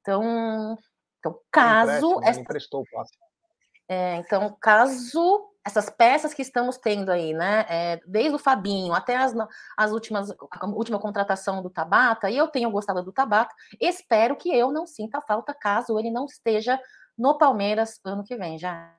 Então, 0.00 0.78
então 1.18 1.38
caso. 1.50 2.20
Essa. 2.22 2.42
É, 3.88 4.16
então, 4.16 4.56
caso 4.60 5.51
essas 5.64 5.88
peças 5.88 6.34
que 6.34 6.42
estamos 6.42 6.76
tendo 6.76 7.10
aí, 7.10 7.32
né? 7.32 7.64
É, 7.68 8.00
desde 8.06 8.34
o 8.34 8.38
Fabinho 8.38 8.92
até 8.92 9.16
as, 9.16 9.32
as 9.76 9.92
últimas, 9.92 10.30
a 10.30 10.66
última 10.66 10.98
contratação 10.98 11.62
do 11.62 11.70
Tabata, 11.70 12.28
e 12.30 12.36
eu 12.36 12.48
tenho 12.48 12.70
gostado 12.70 13.02
do 13.02 13.12
Tabata, 13.12 13.54
espero 13.80 14.36
que 14.36 14.52
eu 14.54 14.72
não 14.72 14.86
sinta 14.86 15.20
falta 15.20 15.54
caso 15.54 15.98
ele 15.98 16.10
não 16.10 16.24
esteja 16.24 16.80
no 17.16 17.38
Palmeiras 17.38 18.00
ano 18.04 18.24
que 18.24 18.36
vem 18.36 18.58
já. 18.58 18.94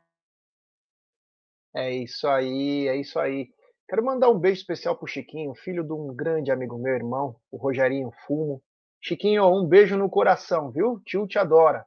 É 1.75 1.91
isso 1.91 2.27
aí, 2.27 2.87
é 2.87 2.95
isso 2.95 3.19
aí. 3.19 3.49
Quero 3.89 4.05
mandar 4.05 4.29
um 4.29 4.39
beijo 4.39 4.61
especial 4.61 4.95
pro 4.95 5.07
Chiquinho, 5.07 5.53
filho 5.55 5.83
de 5.83 5.91
um 5.91 6.13
grande 6.13 6.51
amigo 6.51 6.77
meu, 6.77 6.93
irmão, 6.93 7.35
o 7.51 7.57
Rogerinho 7.57 8.11
Fumo. 8.25 8.61
Chiquinho, 9.01 9.45
um 9.47 9.67
beijo 9.67 9.97
no 9.97 10.09
coração, 10.09 10.71
viu? 10.71 11.01
Tio 11.05 11.27
te 11.27 11.37
adora. 11.37 11.85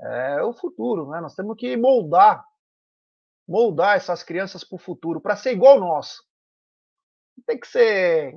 É 0.00 0.42
o 0.42 0.52
futuro, 0.52 1.08
né? 1.08 1.20
Nós 1.20 1.34
temos 1.34 1.56
que 1.56 1.76
moldar 1.76 2.44
moldar 3.48 3.96
essas 3.96 4.22
crianças 4.22 4.62
para 4.62 4.76
o 4.76 4.78
futuro, 4.78 5.20
para 5.20 5.34
ser 5.34 5.52
igual 5.52 5.80
nós. 5.80 6.18
Não 7.36 7.44
tem 7.46 7.58
que 7.58 7.66
ser. 7.66 8.34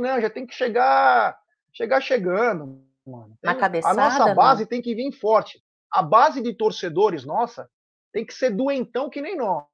Não, 0.00 0.20
já 0.20 0.28
tem 0.28 0.46
que 0.46 0.54
chegar 0.54 1.38
chegar 1.72 2.00
chegando. 2.00 2.82
Mano. 3.06 3.36
Na 3.42 3.54
cabeçada, 3.54 4.00
a 4.00 4.04
nossa 4.04 4.34
base 4.34 4.62
não. 4.62 4.68
tem 4.68 4.82
que 4.82 4.94
vir 4.94 5.12
forte. 5.12 5.62
A 5.90 6.02
base 6.02 6.42
de 6.42 6.54
torcedores 6.54 7.24
nossa 7.24 7.68
tem 8.12 8.24
que 8.24 8.34
ser 8.34 8.50
doentão 8.50 9.08
que 9.08 9.20
nem 9.20 9.36
nós. 9.36 9.66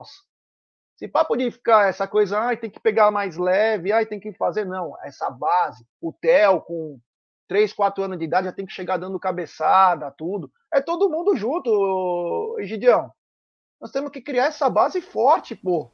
Se 0.96 1.06
papo 1.06 1.36
de 1.36 1.50
ficar 1.50 1.88
essa 1.88 2.08
coisa, 2.08 2.38
ai, 2.38 2.56
tem 2.56 2.70
que 2.70 2.80
pegar 2.80 3.10
mais 3.10 3.36
leve, 3.36 3.92
ai, 3.92 4.06
tem 4.06 4.18
que 4.18 4.32
fazer, 4.32 4.64
não. 4.64 4.94
Essa 5.02 5.30
base, 5.30 5.86
o 6.00 6.10
Theo 6.12 6.60
com 6.62 6.98
3, 7.48 7.72
4 7.72 8.04
anos 8.04 8.18
de 8.18 8.24
idade 8.24 8.46
já 8.46 8.52
tem 8.52 8.64
que 8.64 8.72
chegar 8.72 8.96
dando 8.96 9.20
cabeçada, 9.20 10.10
tudo. 10.10 10.50
É 10.72 10.80
todo 10.80 11.10
mundo 11.10 11.36
junto, 11.36 12.56
Egidião. 12.58 13.12
Nós 13.80 13.90
temos 13.90 14.10
que 14.10 14.20
criar 14.20 14.46
essa 14.46 14.68
base 14.68 15.00
forte, 15.00 15.54
pô. 15.54 15.90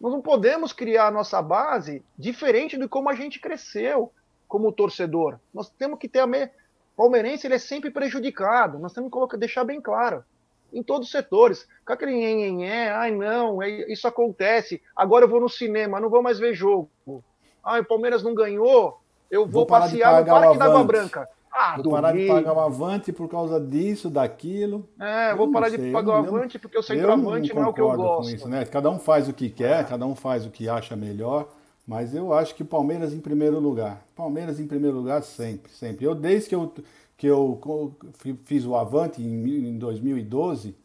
Nós 0.00 0.12
não 0.12 0.20
podemos 0.20 0.72
criar 0.72 1.08
a 1.08 1.10
nossa 1.10 1.42
base 1.42 2.04
diferente 2.16 2.78
de 2.78 2.88
como 2.88 3.08
a 3.08 3.14
gente 3.14 3.40
cresceu 3.40 4.12
como 4.46 4.72
torcedor. 4.72 5.38
Nós 5.52 5.68
temos 5.70 5.98
que 5.98 6.08
ter 6.08 6.20
a 6.20 6.26
me... 6.26 6.50
palmeirense 6.96 7.46
ele 7.46 7.54
é 7.54 7.58
sempre 7.58 7.90
prejudicado. 7.90 8.78
Nós 8.78 8.92
temos 8.92 9.08
que 9.08 9.12
colocar, 9.12 9.36
deixar 9.36 9.64
bem 9.64 9.80
claro 9.80 10.24
em 10.72 10.82
todos 10.82 11.06
os 11.06 11.12
setores. 11.12 11.66
Com 11.84 11.92
aquele 11.92 12.12
nhenhenhé, 12.12 12.90
ai 12.90 13.10
não, 13.10 13.62
é, 13.62 13.90
isso 13.90 14.06
acontece. 14.06 14.82
Agora 14.94 15.24
eu 15.24 15.28
vou 15.28 15.40
no 15.40 15.48
cinema, 15.48 16.00
não 16.00 16.10
vou 16.10 16.22
mais 16.22 16.38
ver 16.38 16.54
jogo. 16.54 16.90
Ai, 17.64 17.80
o 17.80 17.84
Palmeiras 17.84 18.22
não 18.22 18.34
ganhou, 18.34 19.00
eu 19.30 19.42
vou, 19.42 19.52
vou 19.60 19.66
passear 19.66 20.20
no 20.20 20.26
Parque 20.26 20.58
da 20.58 20.64
Água 20.66 20.84
Branca. 20.84 21.28
Ah, 21.52 21.76
vou 21.76 21.92
parar 21.92 22.12
de 22.12 22.26
pagar 22.26 22.52
o 22.52 22.60
Avante 22.60 23.12
por 23.12 23.28
causa 23.28 23.60
disso, 23.60 24.08
daquilo. 24.08 24.88
É, 25.00 25.34
vou 25.34 25.50
parar 25.50 25.70
sei, 25.70 25.78
de 25.78 25.92
pagar 25.92 26.12
o 26.12 26.14
Avante 26.14 26.58
porque 26.58 26.78
o 26.78 26.82
centroavante 26.82 27.48
não, 27.48 27.62
não 27.62 27.68
é 27.68 27.70
o 27.70 27.74
que 27.74 27.80
eu 27.80 27.96
gosto. 27.96 28.34
Isso, 28.34 28.48
né? 28.48 28.64
Cada 28.64 28.90
um 28.90 28.98
faz 28.98 29.28
o 29.28 29.32
que 29.32 29.48
quer, 29.50 29.80
é. 29.80 29.84
cada 29.84 30.06
um 30.06 30.14
faz 30.14 30.46
o 30.46 30.50
que 30.50 30.68
acha 30.68 30.94
melhor. 30.94 31.48
Mas 31.86 32.14
eu 32.14 32.34
acho 32.34 32.54
que 32.54 32.62
Palmeiras 32.62 33.14
em 33.14 33.20
primeiro 33.20 33.58
lugar. 33.58 34.04
Palmeiras 34.14 34.60
em 34.60 34.66
primeiro 34.66 34.96
lugar 34.98 35.22
sempre, 35.22 35.72
sempre. 35.72 36.04
Eu 36.04 36.14
desde 36.14 36.50
que 36.50 36.54
eu 36.54 36.72
que 37.16 37.26
eu 37.26 37.60
fiz 38.44 38.64
o 38.64 38.76
Avante 38.76 39.20
em 39.20 39.76
2012, 39.76 40.76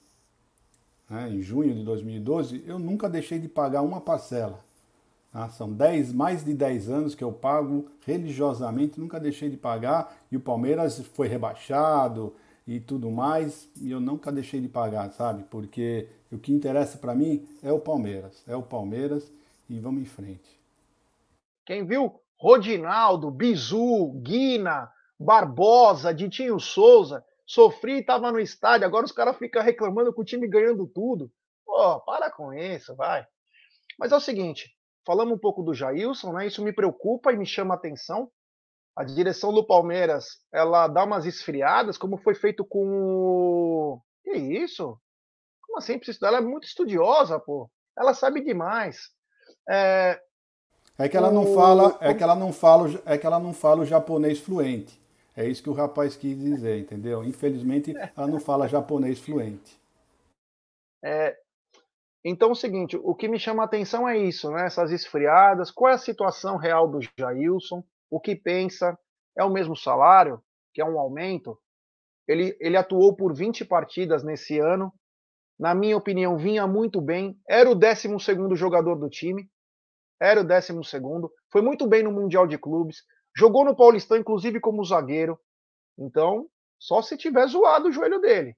né, 1.07 1.29
em 1.29 1.41
junho 1.43 1.75
de 1.75 1.83
2012, 1.83 2.63
eu 2.65 2.79
nunca 2.79 3.07
deixei 3.07 3.37
de 3.37 3.47
pagar 3.47 3.83
uma 3.83 4.01
parcela. 4.01 4.59
Tá? 5.33 5.49
São 5.49 5.73
10, 5.73 6.13
mais 6.13 6.45
de 6.45 6.53
10 6.53 6.89
anos 6.89 7.15
que 7.15 7.23
eu 7.23 7.33
pago 7.33 7.89
religiosamente, 8.05 8.99
nunca 8.99 9.19
deixei 9.19 9.49
de 9.49 9.57
pagar, 9.57 10.15
e 10.31 10.37
o 10.37 10.39
Palmeiras 10.39 11.03
foi 11.07 11.27
rebaixado 11.27 12.35
e 12.67 12.79
tudo 12.79 13.09
mais, 13.09 13.67
e 13.81 13.91
eu 13.91 13.99
nunca 13.99 14.31
deixei 14.31 14.61
de 14.61 14.69
pagar, 14.69 15.11
sabe? 15.11 15.43
Porque 15.49 16.07
o 16.31 16.37
que 16.37 16.53
interessa 16.53 16.99
para 16.99 17.15
mim 17.15 17.45
é 17.63 17.71
o 17.71 17.79
Palmeiras, 17.79 18.43
é 18.47 18.55
o 18.55 18.61
Palmeiras 18.61 19.29
e 19.67 19.79
vamos 19.79 20.03
em 20.03 20.05
frente. 20.05 20.61
Quem 21.65 21.83
viu 21.83 22.21
Rodinaldo, 22.37 23.31
Bizu, 23.31 24.11
Guina, 24.21 24.91
Barbosa, 25.19 26.13
Ditinho 26.13 26.59
Souza, 26.59 27.25
sofri 27.45 27.93
e 27.93 27.99
estava 27.99 28.31
no 28.31 28.39
estádio, 28.39 28.85
agora 28.85 29.05
os 29.05 29.11
caras 29.11 29.37
ficam 29.37 29.63
reclamando 29.63 30.13
com 30.13 30.21
o 30.21 30.25
time 30.25 30.47
ganhando 30.47 30.85
tudo. 30.85 31.31
Pô, 31.65 31.99
para 32.01 32.29
com 32.29 32.53
isso, 32.53 32.95
vai. 32.95 33.25
Mas 33.97 34.11
é 34.11 34.15
o 34.15 34.19
seguinte, 34.19 34.72
falamos 35.05 35.35
um 35.35 35.39
pouco 35.39 35.63
do 35.63 35.73
Jailson, 35.73 36.33
né? 36.33 36.47
Isso 36.47 36.63
me 36.63 36.73
preocupa 36.73 37.31
e 37.31 37.37
me 37.37 37.45
chama 37.45 37.73
a 37.73 37.77
atenção. 37.77 38.29
A 38.95 39.03
direção 39.03 39.51
do 39.53 39.65
Palmeiras, 39.65 40.39
ela 40.51 40.87
dá 40.87 41.03
umas 41.03 41.25
esfriadas, 41.25 41.97
como 41.97 42.17
foi 42.17 42.35
feito 42.35 42.63
com 42.63 42.87
o... 42.87 44.01
Que 44.23 44.31
isso? 44.31 44.97
Como 45.61 45.79
assim? 45.79 45.99
Ela 46.21 46.37
é 46.37 46.41
muito 46.41 46.67
estudiosa, 46.67 47.39
pô. 47.39 47.69
Ela 47.97 48.13
sabe 48.13 48.43
demais. 48.43 49.09
É, 49.67 50.19
é 50.97 51.09
que 51.09 51.17
ela 51.17 51.31
não 51.31 51.53
fala, 51.55 51.97
é 52.01 52.13
que 52.13 52.23
ela 52.23 52.35
não 52.35 52.53
fala, 52.53 53.01
é 53.05 53.17
que 53.17 53.25
ela 53.25 53.39
não 53.39 53.53
fala 53.53 53.81
o 53.81 53.85
japonês 53.85 54.39
fluente. 54.39 55.01
É 55.35 55.47
isso 55.47 55.63
que 55.63 55.69
o 55.69 55.73
rapaz 55.73 56.15
quis 56.15 56.37
dizer, 56.37 56.79
entendeu? 56.79 57.23
Infelizmente, 57.23 57.93
ela 58.15 58.27
não 58.27 58.39
fala 58.39 58.67
japonês 58.67 59.19
fluente. 59.19 59.79
É, 61.03 61.35
então, 62.25 62.49
é 62.49 62.51
o 62.53 62.55
seguinte, 62.55 62.95
o 62.95 63.13
que 63.13 63.27
me 63.27 63.37
chama 63.37 63.63
a 63.63 63.65
atenção 63.65 64.07
é 64.07 64.17
isso, 64.17 64.49
né? 64.49 64.65
Essas 64.65 64.91
esfriadas. 64.91 65.69
Qual 65.69 65.91
é 65.91 65.95
a 65.95 65.97
situação 65.97 66.55
real 66.55 66.87
do 66.87 66.99
Jailson? 67.19 67.83
O 68.09 68.19
que 68.19 68.33
pensa? 68.35 68.97
É 69.37 69.43
o 69.43 69.51
mesmo 69.51 69.75
salário? 69.75 70.41
Que 70.73 70.81
é 70.81 70.85
um 70.85 70.97
aumento? 70.97 71.59
Ele, 72.25 72.55
ele 72.61 72.77
atuou 72.77 73.13
por 73.13 73.33
20 73.35 73.65
partidas 73.65 74.23
nesse 74.23 74.57
ano. 74.57 74.93
Na 75.59 75.75
minha 75.75 75.97
opinião, 75.97 76.37
vinha 76.37 76.65
muito 76.65 77.01
bem. 77.01 77.37
Era 77.47 77.69
o 77.69 77.75
12 77.75 78.07
jogador 78.55 78.95
do 78.95 79.09
time. 79.09 79.49
Era 80.21 80.39
o 80.39 80.43
12. 80.45 80.73
Foi 81.51 81.61
muito 81.61 81.85
bem 81.85 82.03
no 82.03 82.11
Mundial 82.11 82.47
de 82.47 82.57
Clubes. 82.57 83.03
Jogou 83.35 83.65
no 83.65 83.75
Paulistão, 83.75 84.17
inclusive, 84.17 84.61
como 84.61 84.85
zagueiro. 84.85 85.37
Então, 85.97 86.47
só 86.79 87.01
se 87.01 87.17
tiver 87.17 87.47
zoado 87.47 87.89
o 87.89 87.91
joelho 87.91 88.21
dele. 88.21 88.55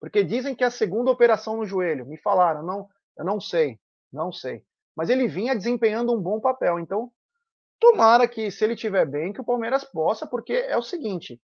Porque 0.00 0.24
dizem 0.24 0.54
que 0.54 0.64
é 0.64 0.66
a 0.66 0.70
segunda 0.70 1.10
operação 1.10 1.58
no 1.58 1.66
joelho. 1.66 2.06
Me 2.06 2.16
falaram, 2.16 2.62
não, 2.62 2.88
eu 3.16 3.24
não 3.24 3.38
sei, 3.38 3.78
não 4.10 4.32
sei. 4.32 4.64
Mas 4.96 5.10
ele 5.10 5.28
vinha 5.28 5.54
desempenhando 5.54 6.12
um 6.12 6.20
bom 6.20 6.40
papel. 6.40 6.80
Então, 6.80 7.12
tomara 7.78 8.26
que, 8.26 8.50
se 8.50 8.64
ele 8.64 8.74
estiver 8.74 9.06
bem, 9.06 9.32
que 9.32 9.40
o 9.40 9.44
Palmeiras 9.44 9.84
possa, 9.84 10.26
porque 10.26 10.54
é 10.54 10.76
o 10.76 10.82
seguinte: 10.82 11.40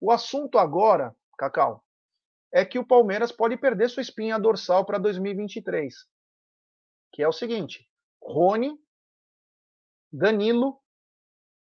o 0.00 0.10
assunto 0.10 0.58
agora, 0.58 1.14
Cacau, 1.36 1.84
é 2.50 2.64
que 2.64 2.78
o 2.78 2.86
Palmeiras 2.86 3.30
pode 3.30 3.56
perder 3.56 3.90
sua 3.90 4.00
espinha 4.00 4.38
dorsal 4.38 4.84
para 4.84 4.98
2023. 4.98 5.94
Que 7.12 7.22
é 7.22 7.28
o 7.28 7.32
seguinte: 7.32 7.86
Rony, 8.22 8.78
Danilo 10.10 10.80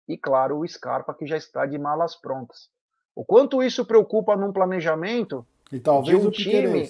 e, 0.08 0.18
claro, 0.18 0.58
o 0.58 0.66
Scarpa, 0.66 1.14
que 1.14 1.26
já 1.26 1.36
está 1.36 1.64
de 1.66 1.78
malas 1.78 2.16
prontas. 2.16 2.68
O 3.14 3.24
quanto 3.24 3.62
isso 3.62 3.86
preocupa 3.86 4.36
num 4.36 4.52
planejamento 4.52 5.46
e 5.72 5.80
talvez 5.80 6.18
de 6.18 6.24
um 6.24 6.28
o 6.28 6.30
time. 6.30 6.88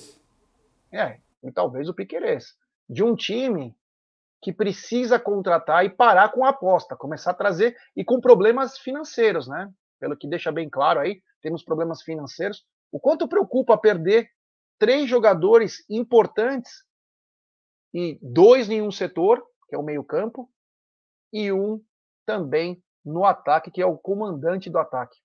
É, 0.91 1.21
e 1.43 1.53
talvez 1.53 1.89
o 1.89 1.95
Piquerez. 1.95 2.57
De 2.89 3.03
um 3.03 3.15
time 3.15 3.75
que 4.43 4.53
precisa 4.53 5.21
contratar 5.21 5.85
e 5.85 5.89
parar 5.89 6.31
com 6.31 6.45
a 6.45 6.49
aposta, 6.49 6.97
começar 6.97 7.31
a 7.31 7.35
trazer 7.35 7.77
e 7.97 8.05
com 8.05 8.21
problemas 8.21 8.77
financeiros, 8.77 9.47
né? 9.47 9.73
Pelo 10.01 10.17
que 10.17 10.27
deixa 10.27 10.51
bem 10.51 10.69
claro 10.69 10.99
aí, 10.99 11.23
temos 11.41 11.63
problemas 11.63 12.03
financeiros. 12.03 12.67
O 12.91 12.99
quanto 12.99 13.29
preocupa 13.29 13.79
perder 13.79 14.29
três 14.79 15.09
jogadores 15.09 15.89
importantes 15.89 16.85
e 17.95 18.19
dois 18.21 18.69
em 18.69 18.83
um 18.83 18.91
setor, 18.91 19.41
que 19.69 19.77
é 19.77 19.79
o 19.79 19.83
meio-campo, 19.83 20.51
e 21.33 21.53
um 21.53 21.81
também 22.27 22.83
no 23.05 23.25
ataque, 23.25 23.71
que 23.71 23.81
é 23.81 23.87
o 23.87 23.97
comandante 23.97 24.69
do 24.69 24.79
ataque. 24.79 25.19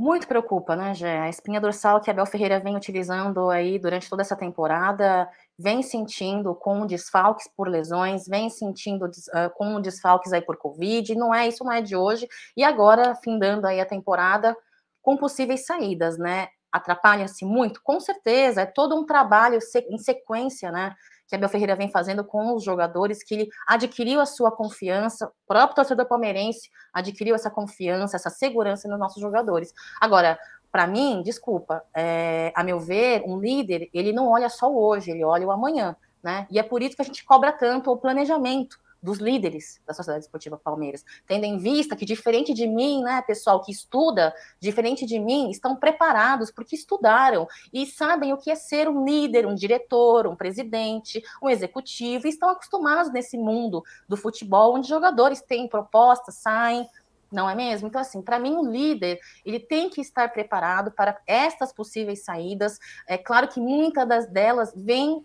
Muito 0.00 0.28
preocupa, 0.28 0.76
né, 0.76 0.94
Gé? 0.94 1.18
A 1.18 1.28
espinha 1.28 1.60
dorsal 1.60 2.00
que 2.00 2.08
a 2.08 2.12
Abel 2.12 2.24
Ferreira 2.24 2.60
vem 2.60 2.76
utilizando 2.76 3.50
aí 3.50 3.80
durante 3.80 4.08
toda 4.08 4.22
essa 4.22 4.36
temporada, 4.36 5.28
vem 5.58 5.82
sentindo 5.82 6.54
com 6.54 6.86
desfalques 6.86 7.48
por 7.56 7.66
lesões, 7.66 8.28
vem 8.28 8.48
sentindo 8.48 9.06
uh, 9.06 9.50
com 9.56 9.80
desfalques 9.80 10.32
aí 10.32 10.40
por 10.40 10.56
Covid, 10.56 11.16
não 11.16 11.34
é, 11.34 11.48
isso 11.48 11.64
não 11.64 11.72
é 11.72 11.82
de 11.82 11.96
hoje, 11.96 12.28
e 12.56 12.62
agora, 12.62 13.16
findando 13.16 13.66
aí 13.66 13.80
a 13.80 13.84
temporada, 13.84 14.56
com 15.02 15.16
possíveis 15.16 15.66
saídas, 15.66 16.16
né? 16.16 16.46
Atrapalha-se 16.70 17.44
muito? 17.44 17.80
Com 17.82 17.98
certeza, 17.98 18.60
é 18.60 18.66
todo 18.66 18.94
um 18.94 19.04
trabalho 19.04 19.58
em 19.90 19.98
sequência, 19.98 20.70
né? 20.70 20.94
Que 21.28 21.36
Abel 21.36 21.48
Ferreira 21.48 21.76
vem 21.76 21.90
fazendo 21.90 22.24
com 22.24 22.54
os 22.54 22.64
jogadores, 22.64 23.22
que 23.22 23.34
ele 23.34 23.48
adquiriu 23.66 24.20
a 24.20 24.26
sua 24.26 24.50
confiança, 24.50 25.26
o 25.26 25.30
próprio 25.46 25.76
torcedor 25.76 26.06
palmeirense 26.06 26.70
adquiriu 26.92 27.34
essa 27.34 27.50
confiança, 27.50 28.16
essa 28.16 28.30
segurança 28.30 28.88
nos 28.88 28.98
nossos 28.98 29.20
jogadores. 29.20 29.72
Agora, 30.00 30.38
para 30.72 30.86
mim, 30.86 31.22
desculpa, 31.22 31.84
é, 31.94 32.52
a 32.54 32.64
meu 32.64 32.80
ver, 32.80 33.22
um 33.26 33.38
líder, 33.38 33.88
ele 33.92 34.12
não 34.12 34.28
olha 34.28 34.48
só 34.48 34.70
o 34.70 34.82
hoje, 34.82 35.10
ele 35.10 35.24
olha 35.24 35.46
o 35.46 35.50
amanhã, 35.50 35.94
né? 36.22 36.46
E 36.50 36.58
é 36.58 36.62
por 36.62 36.82
isso 36.82 36.96
que 36.96 37.02
a 37.02 37.04
gente 37.04 37.24
cobra 37.24 37.52
tanto 37.52 37.90
o 37.90 37.96
planejamento 37.96 38.78
dos 39.02 39.18
líderes 39.18 39.80
da 39.86 39.94
Sociedade 39.94 40.24
Esportiva 40.24 40.56
Palmeiras, 40.56 41.04
tendo 41.26 41.44
em 41.44 41.58
vista 41.58 41.94
que, 41.94 42.04
diferente 42.04 42.52
de 42.52 42.66
mim, 42.66 43.02
né, 43.02 43.22
pessoal 43.22 43.62
que 43.62 43.70
estuda, 43.70 44.34
diferente 44.60 45.06
de 45.06 45.18
mim, 45.18 45.50
estão 45.50 45.76
preparados 45.76 46.50
porque 46.50 46.74
estudaram 46.74 47.46
e 47.72 47.86
sabem 47.86 48.32
o 48.32 48.36
que 48.36 48.50
é 48.50 48.54
ser 48.54 48.88
um 48.88 49.04
líder, 49.04 49.46
um 49.46 49.54
diretor, 49.54 50.26
um 50.26 50.34
presidente, 50.34 51.22
um 51.42 51.48
executivo, 51.48 52.26
e 52.26 52.30
estão 52.30 52.48
acostumados 52.48 53.12
nesse 53.12 53.38
mundo 53.38 53.84
do 54.08 54.16
futebol, 54.16 54.74
onde 54.74 54.88
jogadores 54.88 55.40
têm 55.40 55.68
propostas, 55.68 56.34
saem, 56.36 56.88
não 57.30 57.48
é 57.48 57.54
mesmo? 57.54 57.88
Então, 57.88 58.00
assim, 58.00 58.22
para 58.22 58.38
mim, 58.38 58.56
o 58.56 58.68
líder, 58.68 59.20
ele 59.44 59.60
tem 59.60 59.90
que 59.90 60.00
estar 60.00 60.32
preparado 60.32 60.90
para 60.90 61.20
estas 61.26 61.72
possíveis 61.72 62.24
saídas. 62.24 62.78
É 63.06 63.18
claro 63.18 63.48
que 63.48 63.60
muitas 63.60 64.08
das 64.08 64.26
delas 64.26 64.72
vêm 64.74 65.24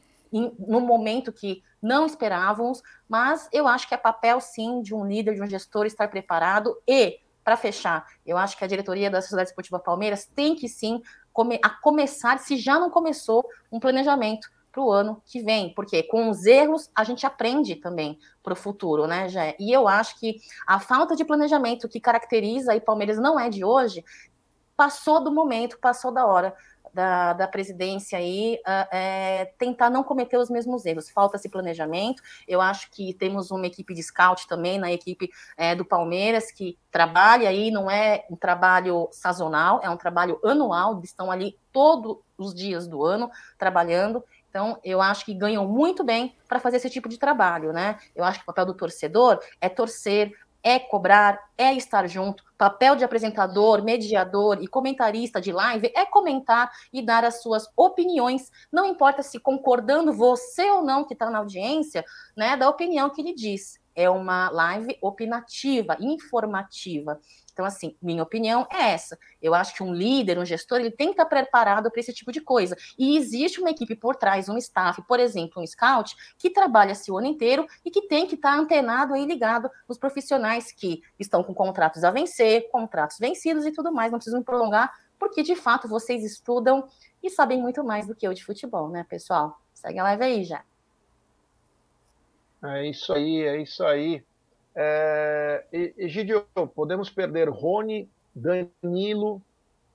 no 0.57 0.81
momento 0.81 1.31
que 1.31 1.63
não 1.81 2.05
esperávamos, 2.05 2.81
mas 3.07 3.47
eu 3.51 3.67
acho 3.67 3.87
que 3.87 3.93
é 3.93 3.97
papel 3.97 4.41
sim 4.41 4.81
de 4.81 4.95
um 4.95 5.05
líder, 5.05 5.35
de 5.35 5.41
um 5.41 5.47
gestor 5.47 5.85
estar 5.85 6.07
preparado 6.07 6.75
e 6.87 7.19
para 7.43 7.57
fechar, 7.57 8.07
eu 8.25 8.37
acho 8.37 8.57
que 8.57 8.63
a 8.63 8.67
diretoria 8.67 9.11
da 9.11 9.21
Sociedade 9.21 9.49
Esportiva 9.49 9.77
Palmeiras 9.77 10.25
tem 10.25 10.55
que 10.55 10.69
sim 10.69 11.01
come, 11.33 11.59
a 11.61 11.69
começar, 11.69 12.39
se 12.39 12.55
já 12.55 12.79
não 12.79 12.89
começou, 12.89 13.45
um 13.71 13.79
planejamento 13.79 14.49
para 14.71 14.81
o 14.81 14.91
ano 14.91 15.21
que 15.25 15.43
vem, 15.43 15.71
porque 15.73 16.01
com 16.03 16.29
os 16.29 16.45
erros 16.45 16.89
a 16.95 17.03
gente 17.03 17.25
aprende 17.25 17.75
também 17.75 18.17
para 18.41 18.53
o 18.53 18.55
futuro, 18.55 19.05
né, 19.05 19.27
Jé? 19.29 19.55
E 19.59 19.71
eu 19.71 19.87
acho 19.87 20.19
que 20.19 20.37
a 20.65 20.79
falta 20.79 21.15
de 21.15 21.23
planejamento 21.23 21.87
que 21.87 21.99
caracteriza 21.99 22.75
o 22.75 22.81
Palmeiras 22.81 23.19
não 23.19 23.39
é 23.39 23.49
de 23.49 23.63
hoje, 23.63 24.03
passou 24.75 25.23
do 25.23 25.31
momento, 25.31 25.77
passou 25.79 26.11
da 26.11 26.25
hora 26.25 26.55
da, 26.93 27.33
da 27.33 27.47
presidência 27.47 28.17
aí 28.17 28.59
uh, 28.65 28.95
é, 28.95 29.45
tentar 29.57 29.89
não 29.89 30.03
cometer 30.03 30.37
os 30.37 30.49
mesmos 30.49 30.85
erros. 30.85 31.09
Falta 31.09 31.37
esse 31.37 31.49
planejamento. 31.49 32.21
Eu 32.47 32.61
acho 32.61 32.89
que 32.91 33.13
temos 33.13 33.51
uma 33.51 33.65
equipe 33.65 33.93
de 33.93 34.03
scout 34.03 34.47
também 34.47 34.77
na 34.77 34.91
equipe 34.91 35.29
é, 35.57 35.75
do 35.75 35.83
Palmeiras 35.83 36.51
que 36.51 36.77
trabalha 36.91 37.49
aí, 37.49 37.71
não 37.71 37.89
é 37.89 38.25
um 38.29 38.35
trabalho 38.35 39.09
sazonal, 39.11 39.79
é 39.83 39.89
um 39.89 39.97
trabalho 39.97 40.39
anual, 40.43 41.01
estão 41.03 41.31
ali 41.31 41.57
todos 41.71 42.17
os 42.37 42.53
dias 42.53 42.87
do 42.87 43.03
ano 43.03 43.29
trabalhando. 43.57 44.23
Então, 44.53 44.77
eu 44.83 45.01
acho 45.01 45.25
que 45.25 45.33
ganham 45.33 45.67
muito 45.67 46.03
bem 46.03 46.35
para 46.47 46.59
fazer 46.59 46.77
esse 46.77 46.87
tipo 46.87 47.09
de 47.09 47.17
trabalho, 47.17 47.73
né? 47.73 47.97
Eu 48.15 48.23
acho 48.23 48.37
que 48.37 48.43
o 48.43 48.45
papel 48.45 48.67
do 48.67 48.75
torcedor 48.75 49.39
é 49.59 49.67
torcer, 49.67 50.31
é 50.63 50.79
cobrar, 50.79 51.37
é 51.57 51.73
estar 51.73 52.07
junto. 52.07 52.43
Papel 52.57 52.95
de 52.95 53.03
apresentador, 53.03 53.83
mediador 53.83 54.63
e 54.63 54.67
comentarista 54.67 55.41
de 55.41 55.51
live 55.51 55.91
é 55.93 56.05
comentar 56.05 56.71
e 56.93 57.01
dar 57.01 57.25
as 57.25 57.41
suas 57.41 57.67
opiniões, 57.75 58.49
não 58.71 58.85
importa 58.85 59.21
se 59.21 59.37
concordando 59.37 60.13
você 60.13 60.69
ou 60.71 60.81
não 60.81 61.03
que 61.03 61.13
está 61.13 61.29
na 61.29 61.39
audiência, 61.39 62.05
né, 62.35 62.55
da 62.55 62.69
opinião 62.69 63.09
que 63.09 63.21
ele 63.21 63.33
diz. 63.33 63.81
É 63.95 64.09
uma 64.09 64.49
live 64.49 64.97
opinativa, 65.01 65.97
informativa. 65.99 67.19
Então, 67.53 67.63
assim, 67.63 67.95
minha 68.01 68.23
opinião 68.23 68.67
é 68.71 68.91
essa. 68.91 69.17
Eu 69.41 69.53
acho 69.53 69.75
que 69.75 69.83
um 69.83 69.93
líder, 69.93 70.39
um 70.39 70.45
gestor, 70.45 70.79
ele 70.79 70.89
tem 70.89 71.07
que 71.07 71.13
estar 71.13 71.25
preparado 71.25 71.89
para 71.91 71.99
esse 71.99 72.11
tipo 72.11 72.31
de 72.31 72.41
coisa. 72.41 72.75
E 72.97 73.15
existe 73.15 73.59
uma 73.59 73.69
equipe 73.69 73.95
por 73.95 74.15
trás, 74.15 74.49
um 74.49 74.57
staff, 74.57 75.01
por 75.07 75.19
exemplo, 75.19 75.61
um 75.61 75.67
scout, 75.67 76.15
que 76.37 76.49
trabalha 76.49 76.93
esse 76.93 77.11
ano 77.11 77.27
inteiro 77.27 77.67
e 77.85 77.91
que 77.91 78.07
tem 78.07 78.25
que 78.25 78.35
estar 78.35 78.57
antenado 78.57 79.15
e 79.15 79.25
ligado 79.25 79.69
nos 79.87 79.99
profissionais 79.99 80.71
que 80.71 81.01
estão 81.19 81.43
com 81.43 81.53
contratos 81.53 82.03
a 82.03 82.09
vencer, 82.09 82.69
contratos 82.71 83.19
vencidos 83.19 83.65
e 83.65 83.71
tudo 83.71 83.93
mais. 83.93 84.11
Não 84.11 84.17
preciso 84.17 84.37
me 84.37 84.43
prolongar, 84.43 84.91
porque 85.19 85.43
de 85.43 85.55
fato 85.55 85.87
vocês 85.87 86.23
estudam 86.23 86.87
e 87.21 87.29
sabem 87.29 87.61
muito 87.61 87.83
mais 87.83 88.07
do 88.07 88.15
que 88.15 88.27
eu 88.27 88.33
de 88.33 88.43
futebol, 88.43 88.89
né, 88.89 89.05
pessoal? 89.07 89.61
Segue 89.73 89.99
a 89.99 90.03
live 90.03 90.23
aí 90.23 90.43
já. 90.43 90.63
É 92.63 92.87
isso 92.87 93.13
aí, 93.13 93.41
é 93.41 93.61
isso 93.61 93.83
aí. 93.83 94.23
É, 94.75 95.65
Egidio, 95.97 96.45
podemos 96.75 97.09
perder 97.09 97.49
Rony, 97.49 98.09
Danilo, 98.35 99.41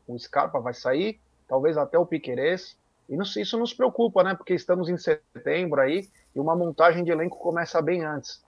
o 0.06 0.18
Scarpa 0.18 0.60
vai 0.60 0.74
sair, 0.74 1.18
talvez 1.48 1.76
até 1.76 1.98
o 1.98 2.06
Piquerez. 2.06 2.76
E 3.08 3.16
isso 3.40 3.58
nos 3.58 3.72
preocupa, 3.72 4.22
né? 4.22 4.34
Porque 4.34 4.54
estamos 4.54 4.88
em 4.88 4.96
setembro 4.98 5.80
aí 5.80 6.08
e 6.34 6.40
uma 6.40 6.54
montagem 6.54 7.02
de 7.02 7.10
elenco 7.10 7.38
começa 7.38 7.80
bem 7.80 8.04
antes. 8.04 8.42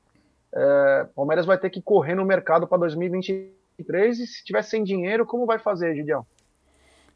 É, 0.52 1.06
Palmeiras 1.14 1.46
vai 1.46 1.58
ter 1.58 1.70
que 1.70 1.80
correr 1.80 2.14
no 2.14 2.24
mercado 2.24 2.66
para 2.66 2.78
2023 2.78 4.18
e 4.18 4.26
se 4.26 4.44
tiver 4.44 4.62
sem 4.62 4.84
dinheiro, 4.84 5.24
como 5.24 5.46
vai 5.46 5.58
fazer, 5.58 5.94
Gidião? 5.94 6.26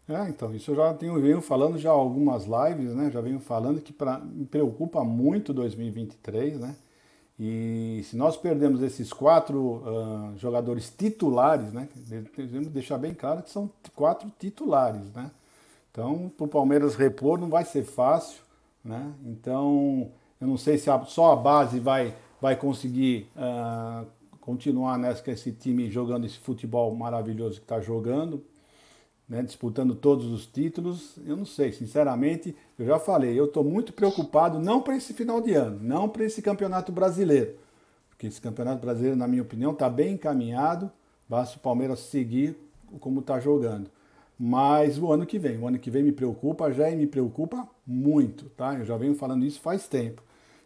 É, 0.09 0.29
então, 0.29 0.55
isso 0.55 0.71
eu 0.71 0.77
já 0.77 0.93
tenho 0.95 1.21
venho 1.21 1.41
falando 1.41 1.79
já 1.79 1.91
algumas 1.91 2.45
lives, 2.45 2.95
né? 2.95 3.11
Já 3.11 3.21
venho 3.21 3.41
falando 3.41 3.81
que 3.81 3.93
pra, 3.93 4.19
me 4.19 4.45
preocupa 4.45 5.03
muito 5.03 5.53
2023, 5.53 6.61
né? 6.61 6.75
E 7.39 8.03
se 8.05 8.17
nós 8.17 8.37
perdemos 8.37 8.81
esses 8.81 9.13
quatro 9.13 9.59
uh, 9.59 10.39
jogadores 10.39 10.93
titulares, 10.97 11.73
né? 11.73 11.89
Devemos 12.37 12.69
deixar 12.69 12.97
bem 12.97 13.13
claro 13.13 13.43
que 13.43 13.51
são 13.51 13.69
quatro 13.95 14.31
titulares, 14.39 15.13
né? 15.13 15.31
Então, 15.91 16.31
para 16.37 16.45
o 16.45 16.49
Palmeiras 16.49 16.95
repor 16.95 17.39
não 17.39 17.49
vai 17.49 17.65
ser 17.65 17.85
fácil, 17.85 18.41
né? 18.85 19.13
Então, 19.25 20.11
eu 20.41 20.47
não 20.47 20.57
sei 20.57 20.79
se 20.79 20.89
a, 20.89 21.05
só 21.05 21.33
a 21.33 21.37
base 21.37 21.81
vai, 21.81 22.15
vai 22.41 22.55
conseguir 22.55 23.29
uh, 23.37 24.07
continuar 24.41 24.97
nessa, 24.99 25.23
com 25.23 25.31
esse 25.31 25.51
time 25.53 25.91
jogando 25.91 26.27
esse 26.27 26.39
futebol 26.39 26.95
maravilhoso 26.95 27.57
que 27.57 27.65
está 27.65 27.81
jogando, 27.81 28.45
né, 29.29 29.43
disputando 29.43 29.95
todos 29.95 30.27
os 30.27 30.47
títulos, 30.47 31.17
eu 31.27 31.37
não 31.37 31.47
sei, 31.47 31.73
sinceramente, 31.73 32.55
eu 32.79 32.87
já 32.87 32.99
falei, 32.99 33.39
eu 33.39 33.47
estou 33.47 33.65
muito 33.65 33.93
preocupado 33.93 34.59
não 34.59 34.83
para 34.83 34.97
esse 34.97 35.15
final 35.15 35.41
de 35.41 35.55
ano, 35.55 35.79
não 35.83 36.09
para 36.09 36.25
esse 36.25 36.43
campeonato 36.43 36.93
brasileiro, 36.93 37.55
porque 38.11 38.27
esse 38.27 38.41
campeonato 38.41 38.81
brasileiro, 38.81 39.17
na 39.17 39.27
minha 39.27 39.43
opinião, 39.43 39.73
está 39.73 39.89
bem 39.89 40.15
encaminhado, 40.15 40.91
basta 41.29 41.57
o 41.57 41.61
Palmeiras 41.61 42.01
seguir 42.01 42.57
como 43.01 43.21
está 43.21 43.41
jogando. 43.41 43.91
Mas 44.39 44.99
o 44.99 45.13
ano 45.13 45.25
que 45.25 45.39
vem, 45.39 45.59
o 45.59 45.67
ano 45.67 45.79
que 45.79 45.91
vem 45.91 46.03
me 46.03 46.13
preocupa, 46.13 46.73
já 46.73 46.91
me 46.91 47.07
preocupa 47.07 47.69
muito, 47.87 48.47
tá? 48.51 48.75
Eu 48.75 48.85
já 48.85 48.97
venho 48.97 49.15
falando 49.15 49.45
isso 49.45 49.61
faz 49.61 49.87
tempo. 49.87 50.23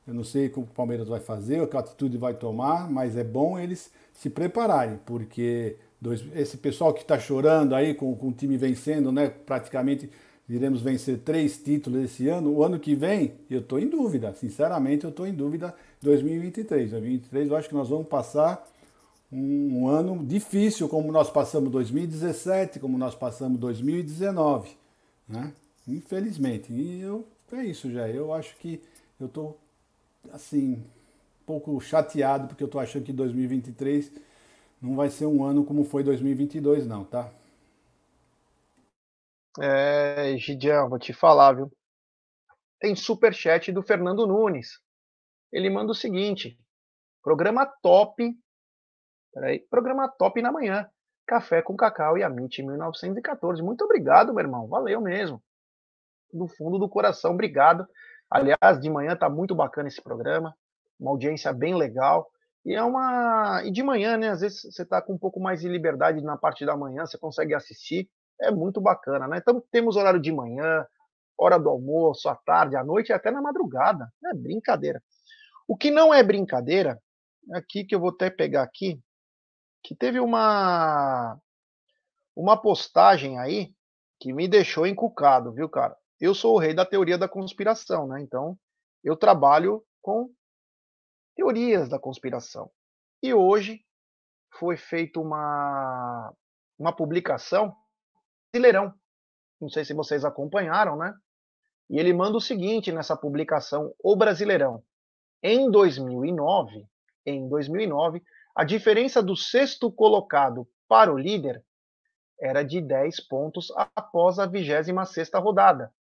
Eu 0.06 0.14
não 0.14 0.24
sei 0.24 0.48
como 0.48 0.66
o 0.66 0.70
Palmeiras 0.70 1.06
vai 1.06 1.20
fazer, 1.20 1.66
que 1.68 1.76
atitude 1.76 2.16
vai 2.16 2.32
tomar, 2.32 2.90
mas 2.90 3.14
é 3.14 3.22
bom 3.22 3.58
eles 3.58 3.92
se 4.12 4.30
prepararem, 4.30 4.98
porque 5.04 5.76
Dois, 6.00 6.24
esse 6.34 6.56
pessoal 6.56 6.94
que 6.94 7.02
está 7.02 7.18
chorando 7.18 7.74
aí 7.74 7.92
com, 7.92 8.14
com 8.14 8.28
o 8.28 8.32
time 8.32 8.56
vencendo, 8.56 9.10
né? 9.10 9.28
Praticamente 9.28 10.08
iremos 10.48 10.80
vencer 10.80 11.18
três 11.18 11.58
títulos 11.58 12.04
esse 12.04 12.28
ano. 12.28 12.50
O 12.52 12.62
ano 12.62 12.78
que 12.78 12.94
vem, 12.94 13.34
eu 13.50 13.60
estou 13.60 13.78
em 13.78 13.88
dúvida. 13.88 14.32
Sinceramente, 14.34 15.04
eu 15.04 15.10
estou 15.10 15.26
em 15.26 15.34
dúvida. 15.34 15.74
2023. 16.00 16.92
2023, 16.92 17.50
eu 17.50 17.56
acho 17.56 17.68
que 17.68 17.74
nós 17.74 17.88
vamos 17.88 18.06
passar 18.06 18.64
um, 19.30 19.80
um 19.80 19.88
ano 19.88 20.24
difícil, 20.24 20.88
como 20.88 21.10
nós 21.10 21.30
passamos 21.30 21.70
2017, 21.70 22.78
como 22.78 22.96
nós 22.96 23.14
passamos 23.14 23.58
2019, 23.58 24.70
né? 25.28 25.52
Infelizmente. 25.86 26.72
E 26.72 27.00
eu, 27.00 27.26
é 27.52 27.64
isso 27.64 27.90
já. 27.90 28.08
Eu 28.08 28.32
acho 28.32 28.56
que 28.58 28.80
eu 29.20 29.26
estou 29.26 29.58
assim 30.32 30.74
um 30.74 30.82
pouco 31.44 31.80
chateado 31.80 32.48
porque 32.48 32.62
eu 32.62 32.66
estou 32.66 32.80
achando 32.80 33.04
que 33.04 33.12
2023 33.12 34.12
não 34.80 34.96
vai 34.96 35.10
ser 35.10 35.26
um 35.26 35.44
ano 35.44 35.64
como 35.64 35.84
foi 35.84 36.02
2022, 36.02 36.86
não, 36.86 37.04
tá? 37.04 37.30
É, 39.60 40.36
Gidião, 40.38 40.88
vou 40.88 40.98
te 40.98 41.12
falar, 41.12 41.54
viu? 41.54 41.72
Tem 42.78 42.94
super 42.94 43.34
chat 43.34 43.72
do 43.72 43.82
Fernando 43.82 44.26
Nunes. 44.26 44.80
Ele 45.52 45.68
manda 45.68 45.90
o 45.90 45.94
seguinte: 45.94 46.56
programa 47.22 47.66
top. 47.66 48.32
Peraí, 49.34 49.60
programa 49.68 50.08
top 50.08 50.40
na 50.40 50.52
manhã. 50.52 50.88
Café 51.26 51.60
com 51.60 51.76
Cacau 51.76 52.16
e 52.16 52.22
Amit 52.22 52.62
1914. 52.62 53.62
Muito 53.62 53.84
obrigado, 53.84 54.32
meu 54.32 54.42
irmão. 54.42 54.66
Valeu 54.68 55.00
mesmo. 55.00 55.42
Do 56.32 56.46
fundo 56.46 56.78
do 56.78 56.88
coração, 56.88 57.32
obrigado. 57.32 57.86
Aliás, 58.30 58.80
de 58.80 58.88
manhã 58.88 59.16
tá 59.16 59.28
muito 59.28 59.54
bacana 59.54 59.88
esse 59.88 60.00
programa. 60.00 60.54
Uma 60.98 61.10
audiência 61.10 61.52
bem 61.52 61.74
legal. 61.74 62.30
E 62.64 62.74
é 62.74 62.82
uma. 62.82 63.62
E 63.64 63.70
de 63.70 63.82
manhã, 63.82 64.16
né? 64.16 64.28
Às 64.30 64.40
vezes 64.40 64.62
você 64.62 64.82
está 64.82 65.00
com 65.00 65.14
um 65.14 65.18
pouco 65.18 65.40
mais 65.40 65.60
de 65.60 65.68
liberdade 65.68 66.20
na 66.22 66.36
parte 66.36 66.66
da 66.66 66.76
manhã, 66.76 67.06
você 67.06 67.18
consegue 67.18 67.54
assistir. 67.54 68.08
É 68.40 68.50
muito 68.50 68.80
bacana, 68.80 69.26
né? 69.26 69.38
Então 69.38 69.62
temos 69.70 69.96
horário 69.96 70.20
de 70.20 70.32
manhã, 70.32 70.86
hora 71.36 71.58
do 71.58 71.68
almoço, 71.68 72.28
à 72.28 72.36
tarde, 72.36 72.76
à 72.76 72.84
noite 72.84 73.10
e 73.10 73.12
até 73.12 73.30
na 73.30 73.42
madrugada. 73.42 74.08
É 74.26 74.34
brincadeira. 74.34 75.02
O 75.66 75.76
que 75.76 75.90
não 75.90 76.12
é 76.14 76.22
brincadeira, 76.22 77.00
aqui 77.52 77.84
que 77.84 77.94
eu 77.94 78.00
vou 78.00 78.10
até 78.10 78.30
pegar 78.30 78.62
aqui, 78.62 79.00
que 79.82 79.94
teve 79.94 80.20
uma 80.20 81.38
uma 82.36 82.56
postagem 82.56 83.38
aí 83.38 83.72
que 84.20 84.32
me 84.32 84.46
deixou 84.48 84.86
encucado, 84.86 85.52
viu, 85.52 85.68
cara? 85.68 85.96
Eu 86.20 86.34
sou 86.34 86.54
o 86.54 86.58
rei 86.58 86.74
da 86.74 86.84
teoria 86.84 87.18
da 87.18 87.28
conspiração, 87.28 88.06
né? 88.06 88.20
Então, 88.20 88.56
eu 89.02 89.16
trabalho 89.16 89.82
com 90.02 90.30
teorias 91.38 91.88
da 91.88 92.00
conspiração. 92.00 92.68
E 93.22 93.32
hoje 93.32 93.80
foi 94.58 94.76
feita 94.76 95.20
uma, 95.20 96.34
uma 96.76 96.92
publicação, 96.92 97.72
Brasileirão, 98.52 98.92
não 99.60 99.68
sei 99.68 99.84
se 99.84 99.94
vocês 99.94 100.24
acompanharam, 100.24 100.96
né? 100.96 101.14
E 101.88 101.98
ele 101.98 102.12
manda 102.12 102.36
o 102.36 102.40
seguinte 102.40 102.90
nessa 102.90 103.16
publicação, 103.16 103.94
O 104.00 104.16
Brasileirão. 104.16 104.82
Em 105.40 105.70
2009, 105.70 106.84
em 107.24 107.48
2009, 107.48 108.20
a 108.54 108.64
diferença 108.64 109.22
do 109.22 109.36
sexto 109.36 109.92
colocado 109.92 110.68
para 110.88 111.12
o 111.12 111.18
líder 111.18 111.64
era 112.40 112.64
de 112.64 112.80
10 112.80 113.20
pontos 113.28 113.72
após 113.94 114.40
a 114.40 114.48
26ª 114.48 115.40
rodada. 115.40 115.94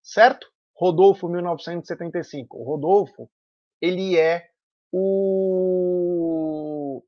Certo? 0.00 0.46
Rodolfo 0.74 1.28
1975. 1.28 2.56
O 2.56 2.64
Rodolfo, 2.64 3.28
ele 3.80 4.16
é 4.16 4.48
o 4.98 7.02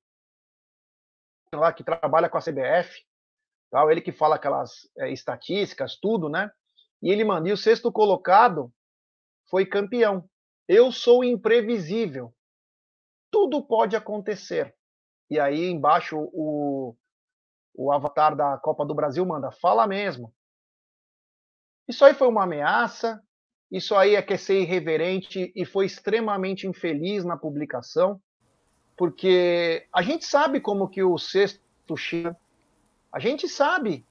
lá 1.54 1.72
que 1.72 1.82
trabalha 1.82 2.28
com 2.28 2.36
a 2.36 2.42
CBF, 2.42 3.02
tal, 3.70 3.90
ele 3.90 4.02
que 4.02 4.12
fala 4.12 4.36
aquelas 4.36 4.88
é, 4.98 5.10
estatísticas, 5.10 5.96
tudo, 5.96 6.28
né? 6.28 6.52
E 7.02 7.10
ele 7.10 7.24
manda, 7.24 7.48
e 7.48 7.52
o 7.52 7.56
sexto 7.56 7.90
colocado 7.90 8.70
foi 9.48 9.64
campeão. 9.64 10.28
Eu 10.68 10.92
sou 10.92 11.24
imprevisível. 11.24 12.34
Tudo 13.30 13.62
pode 13.62 13.96
acontecer. 13.96 14.76
E 15.30 15.40
aí 15.40 15.70
embaixo 15.70 16.18
o, 16.32 16.94
o 17.74 17.92
avatar 17.92 18.36
da 18.36 18.58
Copa 18.58 18.84
do 18.84 18.94
Brasil 18.94 19.24
manda, 19.24 19.50
fala 19.50 19.86
mesmo. 19.86 20.34
Isso 21.86 22.04
aí 22.04 22.12
foi 22.12 22.28
uma 22.28 22.44
ameaça, 22.44 23.22
Isso 23.70 23.94
aí 23.94 24.14
é 24.14 24.22
que 24.22 24.34
é 24.34 24.36
ser 24.36 24.60
irreverente 24.60 25.52
e 25.54 25.64
foi 25.64 25.84
extremamente 25.84 26.66
infeliz 26.66 27.24
na 27.24 27.36
publicação, 27.36 28.20
porque 28.96 29.86
a 29.92 30.02
gente 30.02 30.24
sabe 30.24 30.60
como 30.60 30.88
que 30.88 31.02
o 31.02 31.18
sexto 31.18 31.96
chega, 31.96 32.36
a 33.12 33.18
gente 33.18 33.48
sabe 33.48 34.04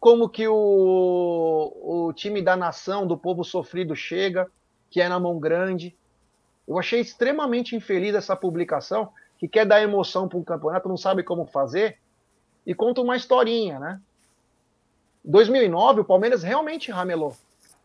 como 0.00 0.28
que 0.28 0.46
o, 0.46 1.72
o 1.82 2.12
time 2.12 2.40
da 2.40 2.56
nação, 2.56 3.06
do 3.06 3.18
povo 3.18 3.42
sofrido 3.42 3.96
chega, 3.96 4.48
que 4.90 5.00
é 5.00 5.08
na 5.08 5.18
mão 5.18 5.38
grande. 5.38 5.96
Eu 6.66 6.78
achei 6.78 7.00
extremamente 7.00 7.74
infeliz 7.74 8.14
essa 8.14 8.36
publicação, 8.36 9.12
que 9.38 9.48
quer 9.48 9.66
dar 9.66 9.82
emoção 9.82 10.28
para 10.28 10.38
um 10.38 10.44
campeonato, 10.44 10.88
não 10.88 10.96
sabe 10.96 11.22
como 11.22 11.46
fazer, 11.46 11.98
e 12.66 12.74
conta 12.74 13.00
uma 13.00 13.16
historinha, 13.16 13.78
né? 13.78 14.00
Em 15.24 15.30
2009, 15.30 16.00
o 16.00 16.04
Palmeiras 16.04 16.42
realmente 16.42 16.90
ramelou. 16.90 17.36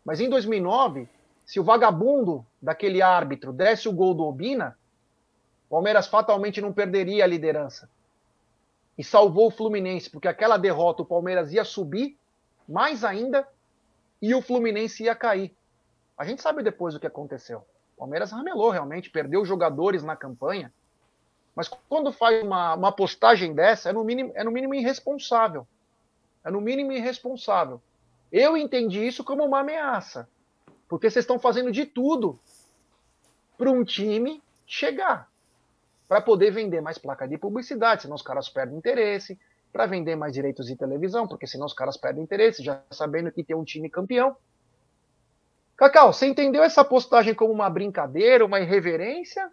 Mas 0.03 0.19
em 0.19 0.29
2009, 0.29 1.07
se 1.45 1.59
o 1.59 1.63
vagabundo 1.63 2.45
daquele 2.61 3.01
árbitro 3.01 3.53
desse 3.53 3.87
o 3.87 3.93
gol 3.93 4.13
do 4.13 4.23
Obina, 4.23 4.77
o 5.67 5.75
Palmeiras 5.75 6.07
fatalmente 6.07 6.61
não 6.61 6.73
perderia 6.73 7.23
a 7.23 7.27
liderança. 7.27 7.89
E 8.97 9.03
salvou 9.03 9.47
o 9.47 9.51
Fluminense, 9.51 10.09
porque 10.09 10.27
aquela 10.27 10.57
derrota 10.57 11.01
o 11.01 11.05
Palmeiras 11.05 11.51
ia 11.51 11.63
subir 11.63 12.17
mais 12.67 13.03
ainda 13.03 13.47
e 14.21 14.33
o 14.35 14.41
Fluminense 14.41 15.03
ia 15.03 15.15
cair. 15.15 15.55
A 16.17 16.25
gente 16.25 16.41
sabe 16.41 16.61
depois 16.61 16.95
o 16.95 16.99
que 16.99 17.07
aconteceu. 17.07 17.65
O 17.95 17.99
Palmeiras 17.99 18.31
ramelou 18.31 18.69
realmente, 18.69 19.09
perdeu 19.09 19.43
jogadores 19.43 20.03
na 20.03 20.15
campanha. 20.15 20.71
Mas 21.55 21.67
quando 21.67 22.11
faz 22.11 22.43
uma, 22.43 22.75
uma 22.75 22.91
postagem 22.91 23.53
dessa, 23.53 23.89
é 23.89 23.93
no, 23.93 24.03
mínimo, 24.03 24.31
é 24.35 24.43
no 24.43 24.51
mínimo 24.51 24.73
irresponsável. 24.73 25.67
É 26.43 26.51
no 26.51 26.61
mínimo 26.61 26.91
irresponsável. 26.91 27.81
Eu 28.33 28.57
entendi 28.57 29.05
isso 29.05 29.23
como 29.23 29.45
uma 29.45 29.59
ameaça. 29.59 30.27
Porque 30.89 31.07
vocês 31.07 31.21
estão 31.21 31.37
fazendo 31.37 31.71
de 31.71 31.85
tudo 31.85 32.39
para 33.55 33.69
um 33.69 33.83
time 33.83 34.41
chegar. 34.65 35.29
Para 36.07 36.19
poder 36.19 36.49
vender 36.49 36.81
mais 36.81 36.97
placa 36.97 37.27
de 37.27 37.37
publicidade, 37.37 38.01
senão 38.01 38.15
os 38.15 38.23
caras 38.23 38.49
perdem 38.49 38.75
interesse. 38.75 39.39
Para 39.71 39.85
vender 39.85 40.15
mais 40.15 40.33
direitos 40.33 40.65
de 40.65 40.75
televisão, 40.75 41.27
porque 41.27 41.45
senão 41.45 41.67
os 41.67 41.73
caras 41.73 41.95
perdem 41.95 42.23
interesse, 42.23 42.63
já 42.63 42.81
sabendo 42.89 43.31
que 43.31 43.43
tem 43.43 43.55
um 43.55 43.63
time 43.63 43.87
campeão. 43.87 44.35
Cacau, 45.77 46.11
você 46.11 46.25
entendeu 46.25 46.63
essa 46.63 46.83
postagem 46.83 47.35
como 47.35 47.53
uma 47.53 47.69
brincadeira, 47.69 48.45
uma 48.45 48.59
irreverência? 48.59 49.51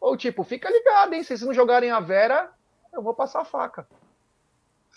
Ou 0.00 0.16
tipo, 0.16 0.44
fica 0.44 0.70
ligado, 0.70 1.12
hein? 1.12 1.22
Se 1.22 1.28
vocês 1.28 1.42
não 1.42 1.52
jogarem 1.52 1.90
a 1.90 2.00
Vera, 2.00 2.50
eu 2.90 3.02
vou 3.02 3.12
passar 3.12 3.42
a 3.42 3.44
faca. 3.44 3.86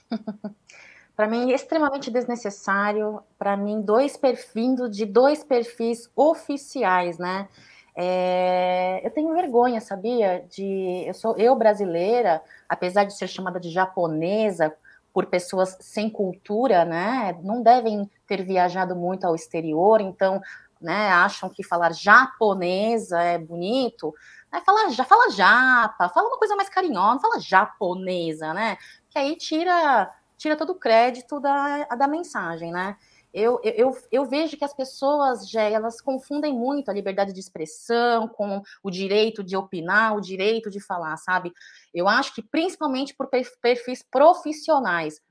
para 1.22 1.30
mim 1.30 1.52
extremamente 1.52 2.10
desnecessário, 2.10 3.22
para 3.38 3.56
mim 3.56 3.80
dois 3.80 4.18
perfis 4.18 4.90
de 4.90 5.06
dois 5.06 5.44
perfis 5.44 6.10
oficiais, 6.16 7.20
né? 7.20 7.48
É, 7.96 9.06
eu 9.06 9.12
tenho 9.12 9.32
vergonha, 9.32 9.80
sabia? 9.80 10.44
De 10.50 11.04
eu 11.06 11.14
sou 11.14 11.38
eu 11.38 11.56
brasileira, 11.56 12.42
apesar 12.68 13.04
de 13.04 13.16
ser 13.16 13.28
chamada 13.28 13.60
de 13.60 13.70
japonesa 13.70 14.74
por 15.14 15.28
pessoas 15.28 15.78
sem 15.80 16.10
cultura, 16.10 16.86
né? 16.86 17.38
Não 17.44 17.62
devem 17.62 18.10
ter 18.26 18.44
viajado 18.44 18.96
muito 18.96 19.24
ao 19.24 19.36
exterior, 19.36 20.02
então, 20.02 20.42
né? 20.82 21.10
Acham 21.10 21.52
que 21.52 21.64
falar 21.64 21.94
japonesa 21.94 23.22
é 23.22 23.38
bonito. 23.38 24.12
Né, 24.52 24.60
fala, 24.66 24.90
já 24.90 25.06
fala 25.06 25.30
japa, 25.30 26.10
fala 26.10 26.30
uma 26.30 26.40
coisa 26.40 26.56
mais 26.56 26.68
carinhosa, 26.68 27.20
fala 27.20 27.40
japonesa, 27.40 28.56
né? 28.56 28.76
Que 29.12 29.20
aí 29.20 29.36
tira 29.36 30.12
tira 30.42 30.58
todo 30.58 30.72
o 30.72 30.80
crédito 30.80 31.40
da, 31.40 31.86
da 31.86 32.08
mensagem, 32.08 32.72
né? 32.72 32.98
Eu, 33.32 33.62
eu, 33.64 33.98
eu 34.12 34.26
vejo 34.26 34.58
que 34.58 34.66
as 34.66 34.74
pessoas, 34.74 35.48
já 35.48 35.62
elas 35.62 36.02
confundem 36.02 36.52
muito 36.52 36.90
a 36.90 36.94
liberdade 36.94 37.32
de 37.32 37.40
expressão 37.40 38.28
com 38.28 38.62
o 38.84 38.90
direito 38.90 39.44
de 39.44 39.56
opinar, 39.56 40.18
o 40.18 40.20
direito 40.20 40.70
de 40.70 40.82
falar, 40.82 41.16
sabe? 41.18 41.54
Eu 41.94 42.08
acho 42.08 42.34
que 42.34 42.42
principalmente 42.42 43.14
por 43.14 43.30
perfis 43.62 44.04
profissionais, 44.04 45.22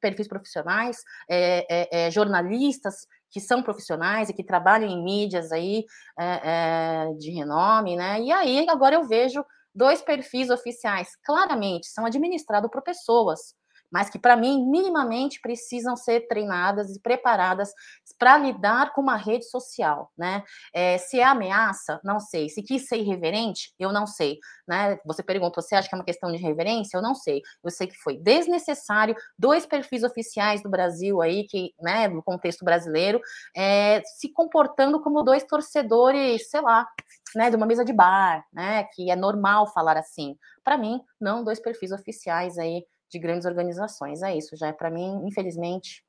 perfis 0.00 0.28
profissionais, 0.28 1.02
é, 1.30 1.66
é, 1.70 2.06
é, 2.06 2.10
jornalistas 2.10 3.06
que 3.30 3.40
são 3.40 3.62
profissionais 3.62 4.28
e 4.28 4.34
que 4.34 4.44
trabalham 4.44 4.90
em 4.90 5.02
mídias 5.02 5.52
aí 5.52 5.86
é, 6.18 6.40
é, 6.44 7.14
de 7.14 7.30
renome, 7.30 7.96
né? 7.96 8.20
E 8.20 8.32
aí 8.32 8.68
agora 8.68 8.96
eu 8.96 9.04
vejo 9.04 9.44
dois 9.72 10.02
perfis 10.02 10.50
oficiais, 10.50 11.16
claramente, 11.24 11.86
são 11.86 12.04
administrados 12.04 12.70
por 12.70 12.82
pessoas 12.82 13.54
mas 13.96 14.10
que, 14.10 14.18
para 14.18 14.36
mim, 14.36 14.62
minimamente 14.68 15.40
precisam 15.40 15.96
ser 15.96 16.28
treinadas 16.28 16.94
e 16.94 17.00
preparadas 17.00 17.72
para 18.18 18.36
lidar 18.36 18.92
com 18.92 19.00
uma 19.00 19.16
rede 19.16 19.46
social, 19.46 20.12
né? 20.18 20.44
É, 20.74 20.98
se 20.98 21.18
é 21.18 21.24
ameaça, 21.24 21.98
não 22.04 22.20
sei. 22.20 22.50
Se 22.50 22.62
quis 22.62 22.86
ser 22.86 22.98
irreverente, 22.98 23.72
eu 23.78 23.90
não 23.90 24.06
sei, 24.06 24.38
né? 24.68 24.98
Você 25.06 25.22
perguntou, 25.22 25.62
você 25.62 25.74
acha 25.74 25.88
que 25.88 25.94
é 25.94 25.98
uma 25.98 26.04
questão 26.04 26.30
de 26.30 26.36
reverência? 26.36 26.98
Eu 26.98 27.00
não 27.00 27.14
sei. 27.14 27.40
Eu 27.64 27.70
sei 27.70 27.86
que 27.86 27.96
foi 27.96 28.18
desnecessário 28.18 29.16
dois 29.38 29.64
perfis 29.64 30.02
oficiais 30.02 30.62
do 30.62 30.68
Brasil 30.68 31.22
aí, 31.22 31.46
que, 31.46 31.72
né, 31.80 32.06
no 32.06 32.22
contexto 32.22 32.66
brasileiro, 32.66 33.18
é, 33.56 34.02
se 34.18 34.30
comportando 34.30 35.00
como 35.00 35.22
dois 35.22 35.42
torcedores, 35.44 36.50
sei 36.50 36.60
lá, 36.60 36.86
né, 37.34 37.48
de 37.48 37.56
uma 37.56 37.64
mesa 37.64 37.82
de 37.82 37.94
bar, 37.94 38.44
né, 38.52 38.84
que 38.92 39.10
é 39.10 39.16
normal 39.16 39.66
falar 39.72 39.96
assim. 39.96 40.36
Para 40.62 40.76
mim, 40.76 41.00
não 41.18 41.42
dois 41.42 41.58
perfis 41.58 41.92
oficiais 41.92 42.58
aí 42.58 42.84
de 43.10 43.18
grandes 43.18 43.46
organizações. 43.46 44.22
É 44.22 44.36
isso, 44.36 44.56
já 44.56 44.68
é 44.68 44.72
para 44.72 44.90
mim, 44.90 45.22
infelizmente, 45.26 46.04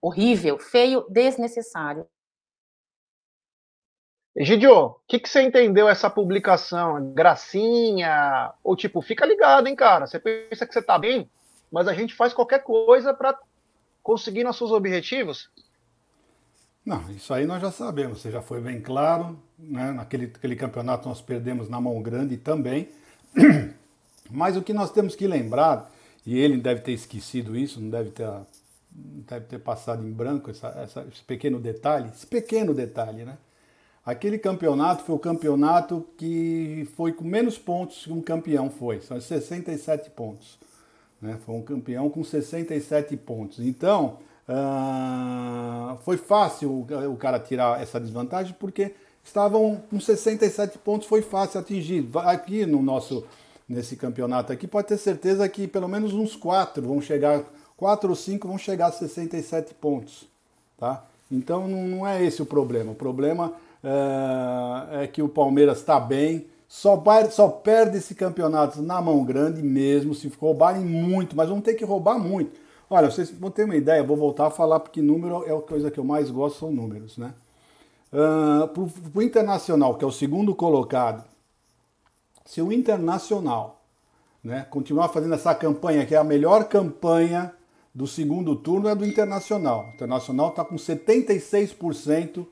horrível, 0.00 0.58
feio, 0.58 1.06
desnecessário. 1.08 2.06
Egidio, 4.36 4.72
o 4.72 5.00
que, 5.08 5.18
que 5.18 5.28
você 5.28 5.42
entendeu 5.42 5.88
essa 5.88 6.08
publicação? 6.08 7.12
Gracinha? 7.12 8.52
Ou 8.62 8.76
tipo, 8.76 9.02
fica 9.02 9.26
ligado, 9.26 9.66
hein, 9.66 9.74
cara? 9.74 10.06
Você 10.06 10.20
pensa 10.20 10.64
que 10.64 10.72
você 10.72 10.80
tá 10.80 10.96
bem, 10.96 11.28
mas 11.72 11.88
a 11.88 11.92
gente 11.92 12.14
faz 12.14 12.32
qualquer 12.32 12.62
coisa 12.62 13.12
para 13.12 13.36
conseguir 14.00 14.44
nossos 14.44 14.70
objetivos? 14.70 15.50
Não, 16.86 17.10
isso 17.10 17.34
aí 17.34 17.46
nós 17.46 17.60
já 17.60 17.70
sabemos, 17.70 18.22
você 18.22 18.30
já 18.30 18.40
foi 18.40 18.60
bem 18.60 18.80
claro, 18.80 19.38
né? 19.58 19.90
Naquele 19.90 20.26
aquele 20.26 20.56
campeonato 20.56 21.08
nós 21.08 21.20
perdemos 21.20 21.68
na 21.68 21.80
mão 21.80 22.00
grande 22.00 22.36
também. 22.36 22.88
Mas 24.30 24.56
o 24.56 24.62
que 24.62 24.72
nós 24.72 24.92
temos 24.92 25.16
que 25.16 25.26
lembrar 25.26 25.90
e 26.28 26.38
ele 26.38 26.58
deve 26.58 26.82
ter 26.82 26.92
esquecido 26.92 27.56
isso, 27.56 27.80
não 27.80 27.88
deve 27.88 28.10
ter, 28.10 28.26
não 28.26 28.44
deve 29.26 29.46
ter 29.46 29.58
passado 29.58 30.06
em 30.06 30.12
branco 30.12 30.50
essa, 30.50 30.68
essa, 30.76 31.06
esse 31.10 31.22
pequeno 31.22 31.58
detalhe, 31.58 32.10
esse 32.14 32.26
pequeno 32.26 32.74
detalhe, 32.74 33.24
né? 33.24 33.38
Aquele 34.04 34.36
campeonato 34.36 35.04
foi 35.04 35.14
o 35.14 35.18
campeonato 35.18 36.06
que 36.18 36.86
foi 36.98 37.14
com 37.14 37.24
menos 37.24 37.56
pontos 37.56 38.04
que 38.04 38.12
um 38.12 38.20
campeão 38.20 38.68
foi, 38.68 39.00
são 39.00 39.18
67 39.18 40.10
pontos. 40.10 40.58
Né? 41.18 41.38
Foi 41.46 41.54
um 41.54 41.62
campeão 41.62 42.10
com 42.10 42.22
67 42.22 43.16
pontos. 43.16 43.60
Então, 43.60 44.18
uh, 44.46 45.96
foi 46.04 46.18
fácil 46.18 46.86
o, 47.10 47.16
cara 47.16 47.40
tirar 47.40 47.80
essa 47.80 47.98
desvantagem 47.98 48.54
porque 48.60 48.94
estavam 49.24 49.82
com 49.88 49.98
67 49.98 50.76
pontos, 50.76 51.08
foi 51.08 51.22
fácil 51.22 51.58
atingir. 51.58 52.06
Aqui 52.16 52.66
no 52.66 52.82
nosso 52.82 53.24
nesse 53.68 53.96
campeonato 53.96 54.52
aqui, 54.52 54.66
pode 54.66 54.88
ter 54.88 54.96
certeza 54.96 55.48
que 55.48 55.68
pelo 55.68 55.88
menos 55.88 56.14
uns 56.14 56.34
quatro 56.34 56.82
vão 56.86 57.00
chegar, 57.00 57.44
quatro 57.76 58.10
ou 58.10 58.16
cinco 58.16 58.48
vão 58.48 58.56
chegar 58.56 58.86
a 58.86 58.92
67 58.92 59.74
pontos, 59.74 60.26
tá? 60.78 61.04
Então 61.30 61.68
não 61.68 62.06
é 62.06 62.24
esse 62.24 62.40
o 62.40 62.46
problema. 62.46 62.92
O 62.92 62.94
problema 62.94 63.52
é, 63.84 65.04
é 65.04 65.06
que 65.06 65.20
o 65.20 65.28
Palmeiras 65.28 65.78
está 65.78 66.00
bem, 66.00 66.46
só, 66.66 67.02
só 67.30 67.48
perde 67.48 67.98
esse 67.98 68.14
campeonato 68.14 68.82
na 68.82 69.00
mão 69.00 69.24
grande 69.24 69.62
mesmo, 69.62 70.14
se 70.14 70.28
roubarem 70.28 70.84
muito, 70.84 71.36
mas 71.36 71.48
vão 71.48 71.60
ter 71.60 71.74
que 71.74 71.84
roubar 71.84 72.18
muito. 72.18 72.58
Olha, 72.90 73.10
vocês 73.10 73.30
vão 73.30 73.50
ter 73.50 73.64
uma 73.64 73.76
ideia, 73.76 74.02
vou 74.02 74.16
voltar 74.16 74.46
a 74.46 74.50
falar 74.50 74.80
porque 74.80 75.02
número 75.02 75.44
é 75.46 75.54
a 75.54 75.60
coisa 75.60 75.90
que 75.90 75.98
eu 75.98 76.04
mais 76.04 76.30
gosto, 76.30 76.60
são 76.60 76.70
números, 76.70 77.18
né? 77.18 77.34
Uh, 78.10 78.66
para 78.68 79.20
o 79.20 79.22
Internacional, 79.22 79.96
que 79.96 80.04
é 80.04 80.08
o 80.08 80.12
segundo 80.12 80.54
colocado, 80.54 81.22
se 82.48 82.62
o 82.62 82.72
Internacional 82.72 83.84
né, 84.42 84.66
continuar 84.70 85.10
fazendo 85.10 85.34
essa 85.34 85.54
campanha, 85.54 86.06
que 86.06 86.14
é 86.14 86.18
a 86.18 86.24
melhor 86.24 86.66
campanha 86.66 87.52
do 87.94 88.06
segundo 88.06 88.56
turno, 88.56 88.88
é 88.88 88.94
do 88.94 89.04
Internacional. 89.04 89.88
O 89.90 89.94
Internacional 89.94 90.48
está 90.48 90.64
com 90.64 90.76
76% 90.76 92.46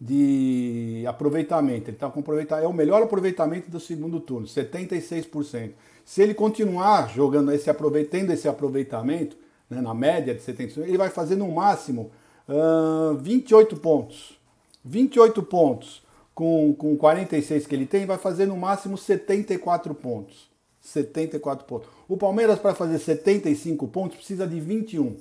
de 0.00 1.04
aproveitamento. 1.06 1.90
Ele 1.90 1.96
está 1.96 2.10
com 2.10 2.18
aproveitamento, 2.18 2.66
é 2.66 2.68
o 2.68 2.72
melhor 2.72 3.04
aproveitamento 3.04 3.70
do 3.70 3.78
segundo 3.78 4.18
turno, 4.18 4.48
76%. 4.48 5.74
Se 6.04 6.20
ele 6.20 6.34
continuar 6.34 7.08
jogando 7.08 7.52
esse 7.52 7.72
tendo 8.10 8.32
esse 8.32 8.48
aproveitamento, 8.48 9.36
né, 9.70 9.80
na 9.80 9.94
média 9.94 10.34
de 10.34 10.40
76%, 10.40 10.78
ele 10.78 10.98
vai 10.98 11.08
fazer 11.08 11.36
no 11.36 11.52
máximo 11.52 12.10
uh, 12.48 13.16
28 13.16 13.76
pontos. 13.76 14.40
28 14.84 15.40
pontos 15.44 16.02
com, 16.34 16.74
com 16.74 16.96
46 16.96 17.66
que 17.66 17.74
ele 17.74 17.86
tem, 17.86 18.06
vai 18.06 18.18
fazer 18.18 18.46
no 18.46 18.56
máximo 18.56 18.96
74 18.96 19.94
pontos. 19.94 20.50
74 20.80 21.66
pontos. 21.66 21.88
O 22.08 22.16
Palmeiras, 22.16 22.58
para 22.58 22.74
fazer 22.74 22.98
75 22.98 23.86
pontos, 23.88 24.16
precisa 24.16 24.46
de 24.46 24.58
21. 24.60 25.16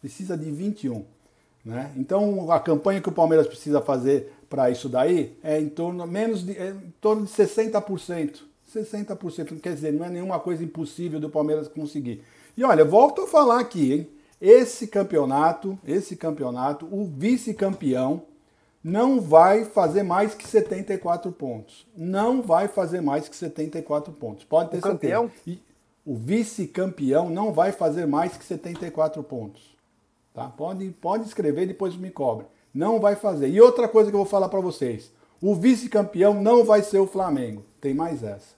Precisa 0.00 0.36
de 0.36 0.50
21. 0.50 1.04
Né? 1.64 1.92
Então, 1.96 2.50
a 2.50 2.58
campanha 2.58 3.00
que 3.00 3.08
o 3.08 3.12
Palmeiras 3.12 3.46
precisa 3.46 3.80
fazer 3.80 4.32
para 4.48 4.70
isso 4.70 4.88
daí 4.88 5.36
é 5.42 5.60
em 5.60 5.68
torno, 5.68 6.06
menos 6.06 6.44
de, 6.44 6.56
é 6.56 6.70
em 6.70 6.92
torno 7.00 7.24
de 7.24 7.32
60%. 7.32 8.40
60%, 8.74 9.60
quer 9.60 9.74
dizer, 9.74 9.92
não 9.92 10.04
é 10.04 10.10
nenhuma 10.10 10.38
coisa 10.38 10.62
impossível 10.62 11.18
do 11.18 11.30
Palmeiras 11.30 11.68
conseguir. 11.68 12.22
E 12.56 12.62
olha, 12.64 12.84
volto 12.84 13.22
a 13.22 13.26
falar 13.26 13.60
aqui, 13.60 13.92
hein? 13.92 14.08
Esse 14.40 14.86
campeonato, 14.86 15.78
esse 15.86 16.14
campeonato, 16.14 16.86
o 16.92 17.04
vice-campeão 17.04 18.22
não 18.82 19.20
vai 19.20 19.64
fazer 19.64 20.02
mais 20.02 20.34
que 20.34 20.46
74 20.46 21.30
pontos. 21.32 21.86
Não 21.96 22.42
vai 22.42 22.68
fazer 22.68 23.00
mais 23.00 23.28
que 23.28 23.36
74 23.36 24.12
pontos. 24.12 24.44
Pode 24.44 24.70
ter 24.70 24.78
o 24.78 24.82
certeza. 24.82 25.14
Campeão? 25.14 25.32
E 25.46 25.62
o 26.04 26.16
vice-campeão 26.16 27.28
não 27.28 27.52
vai 27.52 27.72
fazer 27.72 28.06
mais 28.06 28.36
que 28.36 28.44
74 28.44 29.22
pontos. 29.22 29.76
Tá? 30.32 30.48
Pode, 30.48 30.88
pode 30.90 31.24
escrever, 31.24 31.66
depois 31.66 31.96
me 31.96 32.10
cobre. 32.10 32.46
Não 32.72 33.00
vai 33.00 33.16
fazer. 33.16 33.48
E 33.48 33.60
outra 33.60 33.88
coisa 33.88 34.10
que 34.10 34.14
eu 34.14 34.20
vou 34.20 34.28
falar 34.28 34.48
para 34.48 34.60
vocês: 34.60 35.12
o 35.42 35.54
vice-campeão 35.54 36.34
não 36.34 36.64
vai 36.64 36.82
ser 36.82 36.98
o 36.98 37.06
Flamengo. 37.06 37.64
Tem 37.80 37.92
mais 37.92 38.22
essa. 38.22 38.56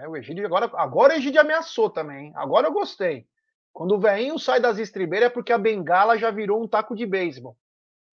É, 0.00 0.08
o 0.08 0.16
Egídio 0.16 0.44
agora, 0.44 0.70
agora 0.74 1.14
o 1.14 1.16
Egídio 1.16 1.40
ameaçou 1.40 1.88
também. 1.88 2.32
Agora 2.34 2.66
eu 2.66 2.72
gostei. 2.72 3.26
Quando 3.72 3.94
o 3.94 3.98
veinho 3.98 4.38
sai 4.38 4.60
das 4.60 4.78
estribeiras 4.78 5.28
é 5.28 5.30
porque 5.30 5.52
a 5.52 5.58
bengala 5.58 6.18
já 6.18 6.30
virou 6.30 6.62
um 6.62 6.68
taco 6.68 6.96
de 6.96 7.06
beisebol. 7.06 7.56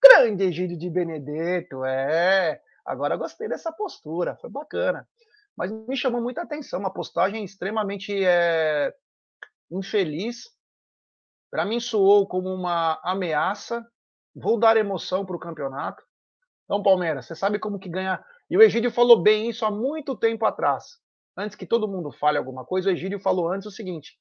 Grande 0.03 0.45
Egídio 0.45 0.77
de 0.77 0.91
Benedetto, 0.91 1.85
é. 1.85 2.61
Agora 2.85 3.17
gostei 3.17 3.49
dessa 3.49 3.71
postura, 3.73 4.37
foi 4.41 4.51
bacana. 4.51 5.09
Mas 5.57 5.71
me 5.71 5.97
chamou 5.97 6.21
muita 6.21 6.43
atenção, 6.43 6.81
uma 6.81 6.93
postagem 6.93 7.45
extremamente 7.45 8.13
é, 8.25 8.93
infeliz. 9.71 10.51
Para 11.51 11.65
mim 11.65 11.79
soou 11.79 12.27
como 12.27 12.53
uma 12.53 13.01
ameaça. 13.05 13.87
Vou 14.35 14.59
dar 14.59 14.77
emoção 14.77 15.25
para 15.25 15.37
o 15.37 15.41
campeonato. 15.41 16.03
Então, 16.65 16.83
Palmeiras, 16.83 17.27
você 17.27 17.37
sabe 17.37 17.59
como 17.59 17.79
que 17.79 17.89
ganha. 17.89 18.25
E 18.51 18.57
o 18.57 18.63
Egídio 18.63 18.91
falou 18.91 19.23
bem 19.23 19.49
isso 19.49 19.65
há 19.65 19.71
muito 19.71 20.17
tempo 20.17 20.45
atrás. 20.45 20.99
Antes 21.37 21.57
que 21.57 21.67
todo 21.67 21.89
mundo 21.89 22.11
fale 22.11 22.39
alguma 22.39 22.65
coisa, 22.65 22.89
o 22.89 22.93
Egídio 22.93 23.21
falou 23.21 23.51
antes 23.53 23.67
o 23.67 23.71
seguinte: 23.71 24.19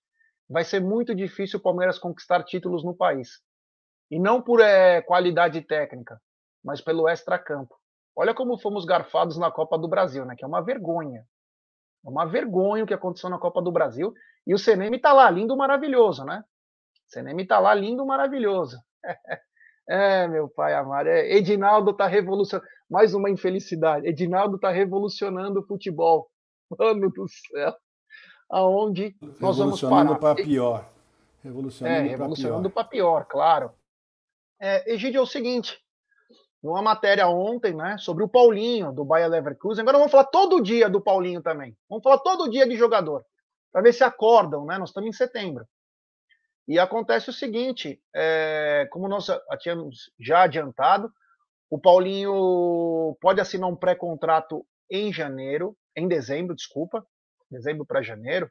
vai 0.49 0.63
ser 0.63 0.81
muito 0.81 1.15
difícil 1.15 1.59
o 1.59 1.61
Palmeiras 1.61 1.97
conquistar 1.97 2.43
títulos 2.43 2.83
no 2.83 2.95
país. 2.95 3.41
E 4.11 4.19
não 4.19 4.41
por 4.41 4.59
é, 4.59 5.01
qualidade 5.01 5.61
técnica, 5.61 6.21
mas 6.61 6.81
pelo 6.81 7.07
extra-campo. 7.07 7.73
Olha 8.13 8.33
como 8.33 8.59
fomos 8.59 8.83
garfados 8.83 9.37
na 9.37 9.49
Copa 9.49 9.77
do 9.77 9.87
Brasil, 9.87 10.25
né? 10.25 10.35
Que 10.37 10.43
é 10.43 10.47
uma 10.47 10.61
vergonha. 10.61 11.25
É 12.05 12.09
uma 12.09 12.25
vergonha 12.25 12.83
o 12.83 12.87
que 12.87 12.93
aconteceu 12.93 13.29
na 13.29 13.39
Copa 13.39 13.61
do 13.61 13.71
Brasil. 13.71 14.13
E 14.45 14.53
o 14.53 14.59
CNM 14.59 14.99
tá 14.99 15.13
lá, 15.13 15.29
lindo, 15.29 15.55
maravilhoso, 15.55 16.25
né? 16.25 16.43
O 17.07 17.11
CNM 17.11 17.47
tá 17.47 17.57
lá, 17.59 17.73
lindo, 17.73 18.05
maravilhoso. 18.05 18.77
é, 19.87 20.27
meu 20.27 20.49
pai 20.49 20.73
amado. 20.73 21.07
É, 21.07 21.33
Edinaldo 21.33 21.93
tá 21.93 22.05
revolucionando. 22.05 22.67
Mais 22.89 23.13
uma 23.13 23.29
infelicidade. 23.29 24.05
Edinaldo 24.05 24.59
tá 24.59 24.69
revolucionando 24.71 25.61
o 25.61 25.65
futebol. 25.65 26.29
Mano 26.77 27.09
do 27.09 27.25
céu. 27.29 27.73
Aonde 28.49 29.15
nós 29.39 29.57
vamos 29.57 29.79
parar? 29.79 30.03
Revolucionando 30.03 30.19
para 30.19 30.35
pior. 30.35 30.89
Revolucionando, 31.41 31.95
é, 31.95 32.09
revolucionando 32.09 32.69
para 32.69 32.83
pior. 32.83 33.21
pior, 33.21 33.25
claro. 33.25 33.71
É, 34.63 34.93
Egídio, 34.93 35.17
é 35.17 35.21
o 35.23 35.25
seguinte, 35.25 35.81
numa 36.61 36.83
matéria 36.83 37.27
ontem, 37.27 37.73
né, 37.73 37.97
sobre 37.97 38.23
o 38.23 38.29
Paulinho, 38.29 38.91
do 38.91 39.03
Bayer 39.03 39.27
Leverkusen, 39.27 39.81
agora 39.81 39.97
vamos 39.97 40.11
falar 40.11 40.25
todo 40.25 40.61
dia 40.61 40.87
do 40.87 41.01
Paulinho 41.01 41.41
também, 41.41 41.75
vamos 41.89 42.03
falar 42.03 42.19
todo 42.19 42.47
dia 42.47 42.67
de 42.67 42.75
jogador, 42.75 43.25
para 43.71 43.81
ver 43.81 43.91
se 43.91 44.03
acordam, 44.03 44.63
né, 44.63 44.77
nós 44.77 44.89
estamos 44.89 45.09
em 45.09 45.17
setembro. 45.17 45.65
E 46.67 46.77
acontece 46.77 47.31
o 47.31 47.33
seguinte, 47.33 47.99
é, 48.15 48.87
como 48.91 49.07
nós 49.07 49.25
tínhamos 49.59 50.11
já 50.19 50.43
adiantado, 50.43 51.11
o 51.67 51.79
Paulinho 51.79 53.17
pode 53.19 53.41
assinar 53.41 53.67
um 53.67 53.75
pré-contrato 53.75 54.63
em 54.91 55.11
janeiro, 55.11 55.75
em 55.97 56.07
dezembro, 56.07 56.55
desculpa, 56.55 57.03
dezembro 57.49 57.83
para 57.83 58.03
janeiro, 58.03 58.47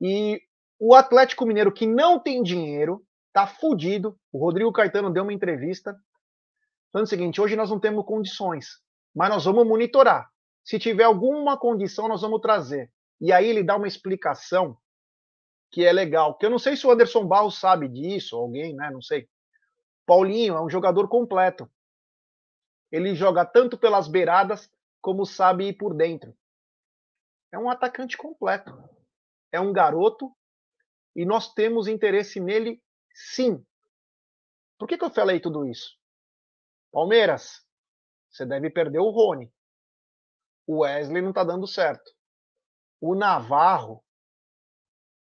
e 0.00 0.40
o 0.76 0.92
Atlético 0.92 1.46
Mineiro, 1.46 1.72
que 1.72 1.86
não 1.86 2.18
tem 2.18 2.42
dinheiro, 2.42 3.00
tá 3.34 3.46
fudido. 3.46 4.18
O 4.32 4.38
Rodrigo 4.38 4.72
Caetano 4.72 5.12
deu 5.12 5.24
uma 5.24 5.32
entrevista 5.32 5.94
falando 6.90 7.06
o 7.06 7.10
seguinte: 7.10 7.40
hoje 7.40 7.56
nós 7.56 7.68
não 7.68 7.80
temos 7.80 8.06
condições, 8.06 8.80
mas 9.14 9.28
nós 9.28 9.44
vamos 9.44 9.66
monitorar. 9.66 10.30
Se 10.64 10.78
tiver 10.78 11.04
alguma 11.04 11.58
condição, 11.58 12.08
nós 12.08 12.22
vamos 12.22 12.40
trazer. 12.40 12.90
E 13.20 13.32
aí 13.32 13.46
ele 13.46 13.62
dá 13.62 13.76
uma 13.76 13.88
explicação 13.88 14.78
que 15.70 15.84
é 15.84 15.92
legal, 15.92 16.38
que 16.38 16.46
eu 16.46 16.50
não 16.50 16.58
sei 16.58 16.76
se 16.76 16.86
o 16.86 16.90
Anderson 16.90 17.26
Barros 17.26 17.58
sabe 17.58 17.88
disso, 17.88 18.36
alguém, 18.36 18.74
né? 18.74 18.90
Não 18.90 19.02
sei. 19.02 19.28
Paulinho 20.06 20.54
é 20.54 20.62
um 20.62 20.70
jogador 20.70 21.08
completo. 21.08 21.68
Ele 22.92 23.14
joga 23.14 23.44
tanto 23.44 23.76
pelas 23.76 24.06
beiradas 24.06 24.70
como 25.00 25.26
sabe 25.26 25.66
ir 25.68 25.72
por 25.72 25.92
dentro. 25.94 26.32
É 27.50 27.58
um 27.58 27.68
atacante 27.68 28.16
completo. 28.16 28.72
É 29.50 29.60
um 29.60 29.72
garoto 29.72 30.32
e 31.16 31.24
nós 31.24 31.52
temos 31.52 31.88
interesse 31.88 32.38
nele 32.38 32.80
Sim. 33.14 33.64
Por 34.78 34.88
que, 34.88 34.98
que 34.98 35.04
eu 35.04 35.10
falei 35.10 35.40
tudo 35.40 35.64
isso? 35.64 35.96
Palmeiras, 36.92 37.64
você 38.28 38.44
deve 38.44 38.68
perder 38.68 38.98
o 38.98 39.10
Rony. 39.10 39.52
O 40.66 40.80
Wesley 40.80 41.22
não 41.22 41.30
está 41.30 41.44
dando 41.44 41.66
certo. 41.66 42.12
O 43.00 43.14
Navarro 43.14 44.04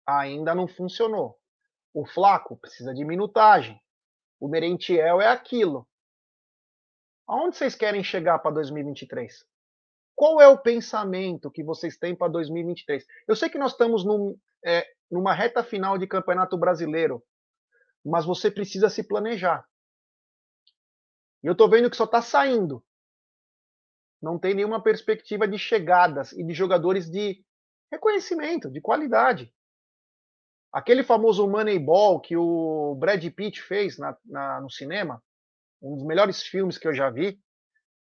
ainda 0.07 0.55
não 0.55 0.69
funcionou. 0.69 1.39
O 1.93 2.07
Flaco 2.07 2.57
precisa 2.57 2.95
de 2.95 3.05
minutagem. 3.05 3.81
O 4.39 4.49
Merentiel 4.49 5.21
é 5.21 5.29
aquilo. 5.29 5.89
Aonde 7.27 7.57
vocês 7.57 7.75
querem 7.75 8.05
chegar 8.05 8.39
para 8.39 8.53
2023? 8.53 9.45
Qual 10.15 10.41
é 10.41 10.47
o 10.47 10.59
pensamento 10.59 11.51
que 11.51 11.65
vocês 11.65 11.97
têm 11.97 12.15
para 12.15 12.31
2023? 12.31 13.05
Eu 13.27 13.35
sei 13.35 13.49
que 13.49 13.59
nós 13.59 13.73
estamos 13.73 14.05
num, 14.05 14.39
é, 14.65 14.87
numa 15.11 15.33
reta 15.33 15.65
final 15.65 15.99
de 15.99 16.07
campeonato 16.07 16.57
brasileiro 16.57 17.25
mas 18.05 18.25
você 18.25 18.51
precisa 18.51 18.91
se 18.91 19.03
planejar. 19.03 19.67
E 21.43 21.47
eu 21.47 21.53
estou 21.53 21.69
vendo 21.69 21.91
que 21.91 21.97
só 21.97 22.05
está 22.05 22.21
saindo. 22.21 22.85
Não 24.21 24.39
tem 24.39 24.55
nenhuma 24.55 24.83
perspectiva 24.83 25.49
de 25.49 25.59
chegadas 25.59 26.33
e 26.33 26.45
de 26.45 26.53
jogadores 26.53 27.11
de 27.11 27.45
reconhecimento, 27.91 28.71
de 28.71 28.81
qualidade. 28.81 29.53
Aquele 30.73 31.05
famoso 31.05 31.49
Moneyball 31.49 32.21
que 32.21 32.37
o 32.37 32.95
Brad 32.97 33.25
Pitt 33.31 33.63
fez 33.63 33.99
na, 33.99 34.17
na, 34.25 34.61
no 34.61 34.71
cinema, 34.71 35.23
um 35.81 35.95
dos 35.95 36.05
melhores 36.05 36.43
filmes 36.43 36.79
que 36.79 36.89
eu 36.89 36.95
já 36.95 37.11
vi, 37.11 37.39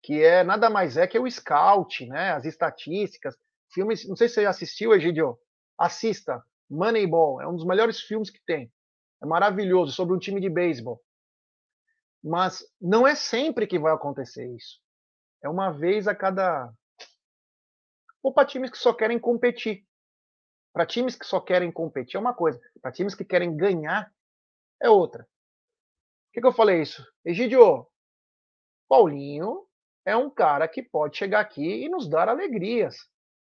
que 0.03 0.23
é 0.23 0.45
nada 0.45 0.71
mais 0.71 0.97
é 0.97 1.07
que 1.07 1.19
o 1.19 1.31
Scout, 1.31 2.07
né? 2.07 2.33
As 2.33 2.45
estatísticas, 2.45 3.37
filmes. 3.73 4.07
Não 4.09 4.17
sei 4.17 4.29
se 4.29 4.35
você 4.35 4.47
assistiu, 4.47 4.95
Egidio. 4.95 5.39
Assista. 5.79 6.43
Moneyball 6.71 7.41
é 7.41 7.49
um 7.49 7.57
dos 7.57 7.67
melhores 7.67 8.01
filmes 8.01 8.31
que 8.31 8.41
tem 8.47 8.71
é 9.23 9.27
maravilhoso, 9.27 9.93
sobre 9.93 10.15
um 10.15 10.19
time 10.19 10.41
de 10.41 10.49
beisebol. 10.49 11.01
Mas 12.23 12.65
não 12.81 13.07
é 13.07 13.15
sempre 13.15 13.67
que 13.67 13.79
vai 13.79 13.93
acontecer 13.93 14.47
isso. 14.55 14.81
É 15.43 15.49
uma 15.49 15.71
vez 15.71 16.07
a 16.07 16.15
cada. 16.15 16.73
Ou 18.23 18.33
para 18.33 18.47
times 18.47 18.71
que 18.71 18.79
só 18.79 18.93
querem 18.93 19.19
competir. 19.19 19.87
Para 20.73 20.87
times 20.87 21.17
que 21.17 21.27
só 21.27 21.41
querem 21.41 21.73
competir 21.73 22.17
é 22.17 22.21
uma 22.21 22.35
coisa. 22.35 22.61
Para 22.81 22.93
times 22.93 23.15
que 23.15 23.25
querem 23.25 23.57
ganhar 23.57 24.13
é 24.81 24.89
outra. 24.89 25.25
Por 25.25 26.35
que, 26.35 26.41
que 26.41 26.47
eu 26.47 26.53
falei 26.53 26.83
isso? 26.83 27.05
Egidio, 27.25 27.87
Paulinho 28.89 29.67
é 30.05 30.17
um 30.17 30.31
cara 30.31 30.69
que 30.69 30.83
pode 30.83 31.17
chegar 31.17 31.41
aqui 31.41 31.85
e 31.85 31.89
nos 31.89 32.09
dar 32.09 32.29
alegrias. 32.29 32.97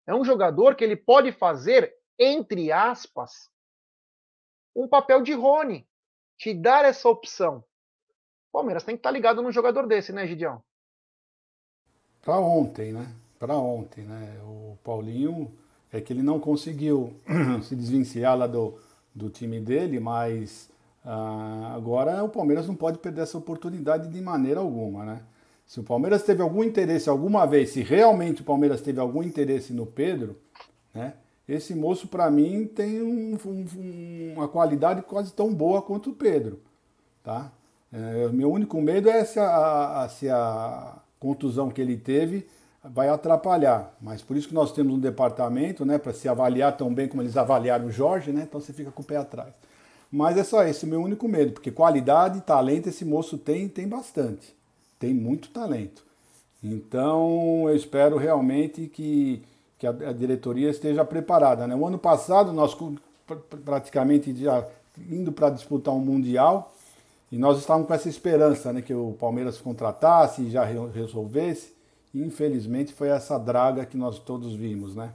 É 0.08 0.14
um 0.14 0.26
jogador 0.26 0.76
que 0.76 0.84
ele 0.84 0.96
pode 0.96 1.32
fazer, 1.32 1.94
entre 2.18 2.72
aspas, 2.72 3.50
um 4.76 4.88
papel 4.88 5.22
de 5.22 5.34
Rony, 5.34 5.86
te 6.38 6.54
dar 6.54 6.86
essa 6.86 7.08
opção. 7.08 7.64
O 8.50 8.54
Palmeiras 8.54 8.84
tem 8.84 8.96
que 8.96 9.00
estar 9.00 9.10
tá 9.10 9.14
ligado 9.14 9.42
num 9.42 9.52
jogador 9.52 9.88
desse, 9.88 10.12
né, 10.12 10.28
Gidião? 10.28 10.62
Para 12.22 12.40
ontem, 12.40 12.94
né? 12.94 13.14
Para 13.38 13.58
ontem, 13.58 14.06
né? 14.06 14.40
O 14.44 14.78
Paulinho 14.84 15.52
é 15.92 16.00
que 16.00 16.14
ele 16.14 16.24
não 16.24 16.40
conseguiu 16.40 17.14
se 17.64 17.76
desvencilhar 17.76 18.38
lá 18.38 18.48
do, 18.48 18.80
do 19.14 19.30
time 19.30 19.60
dele, 19.60 20.00
mas 20.00 20.70
ah, 21.06 21.74
agora 21.76 22.24
o 22.24 22.30
Palmeiras 22.30 22.68
não 22.68 22.76
pode 22.76 22.98
perder 22.98 23.22
essa 23.22 23.38
oportunidade 23.38 24.08
de 24.08 24.22
maneira 24.22 24.60
alguma, 24.60 25.06
né? 25.06 25.22
Se 25.66 25.80
o 25.80 25.84
Palmeiras 25.84 26.24
teve 26.24 26.42
algum 26.42 26.64
interesse 26.64 27.10
alguma 27.10 27.46
vez, 27.46 27.72
se 27.72 27.82
realmente 27.82 28.42
o 28.42 28.46
Palmeiras 28.46 28.82
teve 28.82 29.00
algum 29.00 29.24
interesse 29.24 29.74
no 29.74 29.86
Pedro, 29.86 30.38
né? 30.94 31.14
Esse 31.48 31.76
moço, 31.76 32.08
para 32.08 32.30
mim, 32.32 32.66
tem 32.66 33.02
um, 33.02 33.38
um, 33.46 34.34
uma 34.36 34.48
qualidade 34.48 35.02
quase 35.02 35.34
tão 35.34 35.54
boa 35.54 35.82
quanto 35.82 36.12
o 36.12 36.16
Pedro. 36.16 36.60
Tá? 37.24 37.52
É, 37.92 38.28
meu 38.30 38.52
único 38.52 38.82
medo 38.82 39.10
é 39.10 39.24
se 39.24 39.40
a, 39.40 40.04
a, 40.04 40.10
se 40.10 40.30
a 40.30 40.98
contusão 41.20 41.70
que 41.70 41.82
ele 41.82 41.98
teve 41.98 42.48
vai 42.84 43.08
atrapalhar. 43.08 43.96
Mas 44.02 44.22
por 44.22 44.36
isso 44.36 44.48
que 44.48 44.54
nós 44.54 44.72
temos 44.72 44.94
um 44.94 45.00
departamento 45.00 45.86
né, 45.86 45.98
para 45.98 46.14
se 46.14 46.28
avaliar 46.28 46.76
tão 46.76 46.94
bem 46.94 47.08
como 47.08 47.22
eles 47.22 47.38
avaliaram 47.38 47.86
o 47.86 47.92
Jorge, 47.92 48.32
né, 48.32 48.44
então 48.44 48.60
você 48.60 48.74
fica 48.74 48.92
com 48.92 49.02
o 49.02 49.06
pé 49.06 49.18
atrás. 49.18 49.54
Mas 50.12 50.38
é 50.38 50.44
só 50.44 50.64
esse 50.64 50.86
o 50.86 50.88
meu 50.88 51.02
único 51.02 51.28
medo, 51.28 51.54
porque 51.54 51.72
qualidade 51.72 52.38
e 52.38 52.42
talento 52.42 52.88
esse 52.88 53.04
moço 53.04 53.38
tem, 53.38 53.68
tem 53.68 53.88
bastante. 53.88 54.56
Tem 55.00 55.14
muito 55.14 55.50
talento. 55.50 56.04
Então 56.64 57.68
eu 57.68 57.76
espero 57.76 58.18
realmente 58.18 58.88
que, 58.88 59.42
que 59.84 59.88
a, 59.88 60.10
a 60.10 60.14
diretoria 60.14 60.70
esteja 60.70 61.04
preparada. 61.04 61.68
Né? 61.68 61.76
O 61.76 61.86
ano 61.86 62.00
passado 62.00 62.54
nós 62.54 62.76
praticamente 63.66 64.34
já 64.36 64.66
indo 65.10 65.32
para 65.32 65.50
disputar 65.50 65.94
um 65.94 66.00
Mundial 66.00 66.74
e 67.30 67.38
nós 67.38 67.60
estávamos 67.60 67.88
com 67.88 67.94
essa 67.94 68.08
esperança 68.08 68.72
né, 68.72 68.82
que 68.82 68.94
o 68.94 69.14
Palmeiras 69.20 69.60
contratasse 69.60 70.44
e 70.44 70.52
já 70.52 70.64
resolvesse. 70.64 71.74
E 72.14 72.22
infelizmente 72.22 72.94
foi 72.94 73.10
essa 73.10 73.38
draga 73.38 73.86
que 73.86 73.98
nós 73.98 74.20
todos 74.20 74.54
vimos, 74.54 74.96
né? 74.96 75.12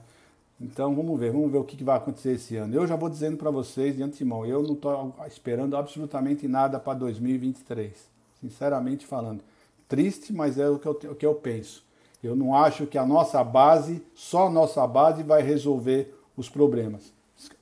Então 0.61 0.93
vamos 0.93 1.17
ver, 1.17 1.31
vamos 1.31 1.49
ver 1.49 1.57
o 1.57 1.63
que 1.63 1.81
vai 1.81 1.95
acontecer 1.95 2.33
esse 2.33 2.57
ano. 2.57 2.75
Eu 2.75 2.85
já 2.85 2.97
vou 2.97 3.09
dizendo 3.09 3.37
para 3.37 3.49
vocês 3.49 3.95
de 3.95 4.03
antemão, 4.03 4.45
eu 4.45 4.61
não 4.61 4.73
estou 4.73 5.15
esperando 5.25 5.77
absolutamente 5.77 6.45
nada 6.45 6.77
para 6.77 6.99
2023, 6.99 7.93
sinceramente 8.41 9.07
falando. 9.07 9.41
Triste, 9.87 10.33
mas 10.33 10.59
é 10.59 10.69
o 10.69 10.77
que, 10.77 10.87
eu, 10.87 11.11
o 11.11 11.15
que 11.15 11.25
eu 11.25 11.33
penso. 11.35 11.88
Eu 12.23 12.35
não 12.35 12.53
acho 12.53 12.85
que 12.85 12.97
a 12.97 13.05
nossa 13.05 13.43
base, 13.43 14.01
só 14.13 14.47
a 14.47 14.49
nossa 14.49 14.85
base, 14.85 15.23
vai 15.23 15.41
resolver 15.41 16.13
os 16.35 16.49
problemas. 16.49 17.13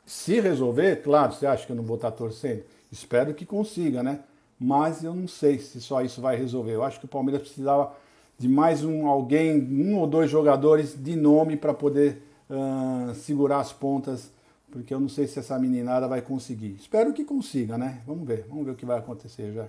Se 0.05 0.39
resolver, 0.39 1.03
claro, 1.03 1.33
você 1.33 1.45
acha 1.45 1.65
que 1.65 1.71
eu 1.71 1.75
não 1.75 1.83
vou 1.83 1.95
estar 1.95 2.11
torcendo? 2.11 2.63
Espero 2.91 3.33
que 3.33 3.45
consiga, 3.45 4.01
né? 4.01 4.21
Mas 4.59 5.03
eu 5.03 5.13
não 5.13 5.27
sei 5.27 5.59
se 5.59 5.79
só 5.81 6.01
isso 6.01 6.21
vai 6.21 6.35
resolver. 6.35 6.71
Eu 6.71 6.83
acho 6.83 6.99
que 6.99 7.05
o 7.05 7.09
Palmeiras 7.09 7.41
precisava 7.41 7.93
de 8.37 8.47
mais 8.47 8.83
um 8.83 9.07
alguém, 9.07 9.61
um 9.61 9.97
ou 9.97 10.07
dois 10.07 10.29
jogadores 10.29 10.95
de 10.97 11.15
nome 11.15 11.57
para 11.57 11.73
poder 11.73 12.21
uh, 12.49 13.13
segurar 13.13 13.59
as 13.59 13.73
pontas, 13.73 14.31
porque 14.71 14.93
eu 14.93 14.99
não 14.99 15.09
sei 15.09 15.27
se 15.27 15.39
essa 15.39 15.57
meninada 15.59 16.07
vai 16.07 16.21
conseguir. 16.21 16.75
Espero 16.79 17.13
que 17.13 17.23
consiga, 17.23 17.77
né? 17.77 18.01
Vamos 18.05 18.27
ver, 18.27 18.45
vamos 18.49 18.65
ver 18.65 18.71
o 18.71 18.75
que 18.75 18.85
vai 18.85 18.97
acontecer 18.97 19.53
já. 19.53 19.67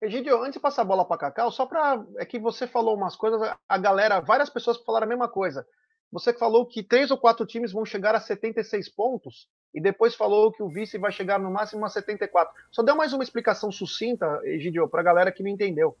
Egidio, 0.00 0.40
antes 0.40 0.54
de 0.54 0.60
passar 0.60 0.82
a 0.82 0.86
bola 0.86 1.04
para 1.04 1.18
Cacau, 1.18 1.52
só 1.52 1.66
para. 1.66 2.02
É 2.16 2.24
que 2.24 2.38
você 2.38 2.66
falou 2.66 2.96
umas 2.96 3.16
coisas, 3.16 3.54
a 3.68 3.78
galera, 3.78 4.20
várias 4.20 4.48
pessoas 4.48 4.78
falaram 4.78 5.04
a 5.04 5.08
mesma 5.08 5.28
coisa. 5.28 5.66
Você 6.10 6.32
falou 6.32 6.66
que 6.66 6.82
três 6.82 7.10
ou 7.10 7.18
quatro 7.18 7.46
times 7.46 7.72
vão 7.72 7.84
chegar 7.84 8.14
a 8.14 8.20
76 8.20 8.88
pontos 8.88 9.48
e 9.72 9.80
depois 9.80 10.14
falou 10.14 10.50
que 10.50 10.62
o 10.62 10.68
vice 10.68 10.98
vai 10.98 11.12
chegar 11.12 11.38
no 11.38 11.50
máximo 11.50 11.84
a 11.84 11.88
74. 11.88 12.52
Só 12.70 12.82
deu 12.82 12.96
mais 12.96 13.12
uma 13.12 13.22
explicação 13.22 13.70
sucinta, 13.70 14.40
Egidio, 14.44 14.88
para 14.88 15.00
a 15.00 15.04
galera 15.04 15.30
que 15.30 15.42
não 15.42 15.50
entendeu. 15.50 15.96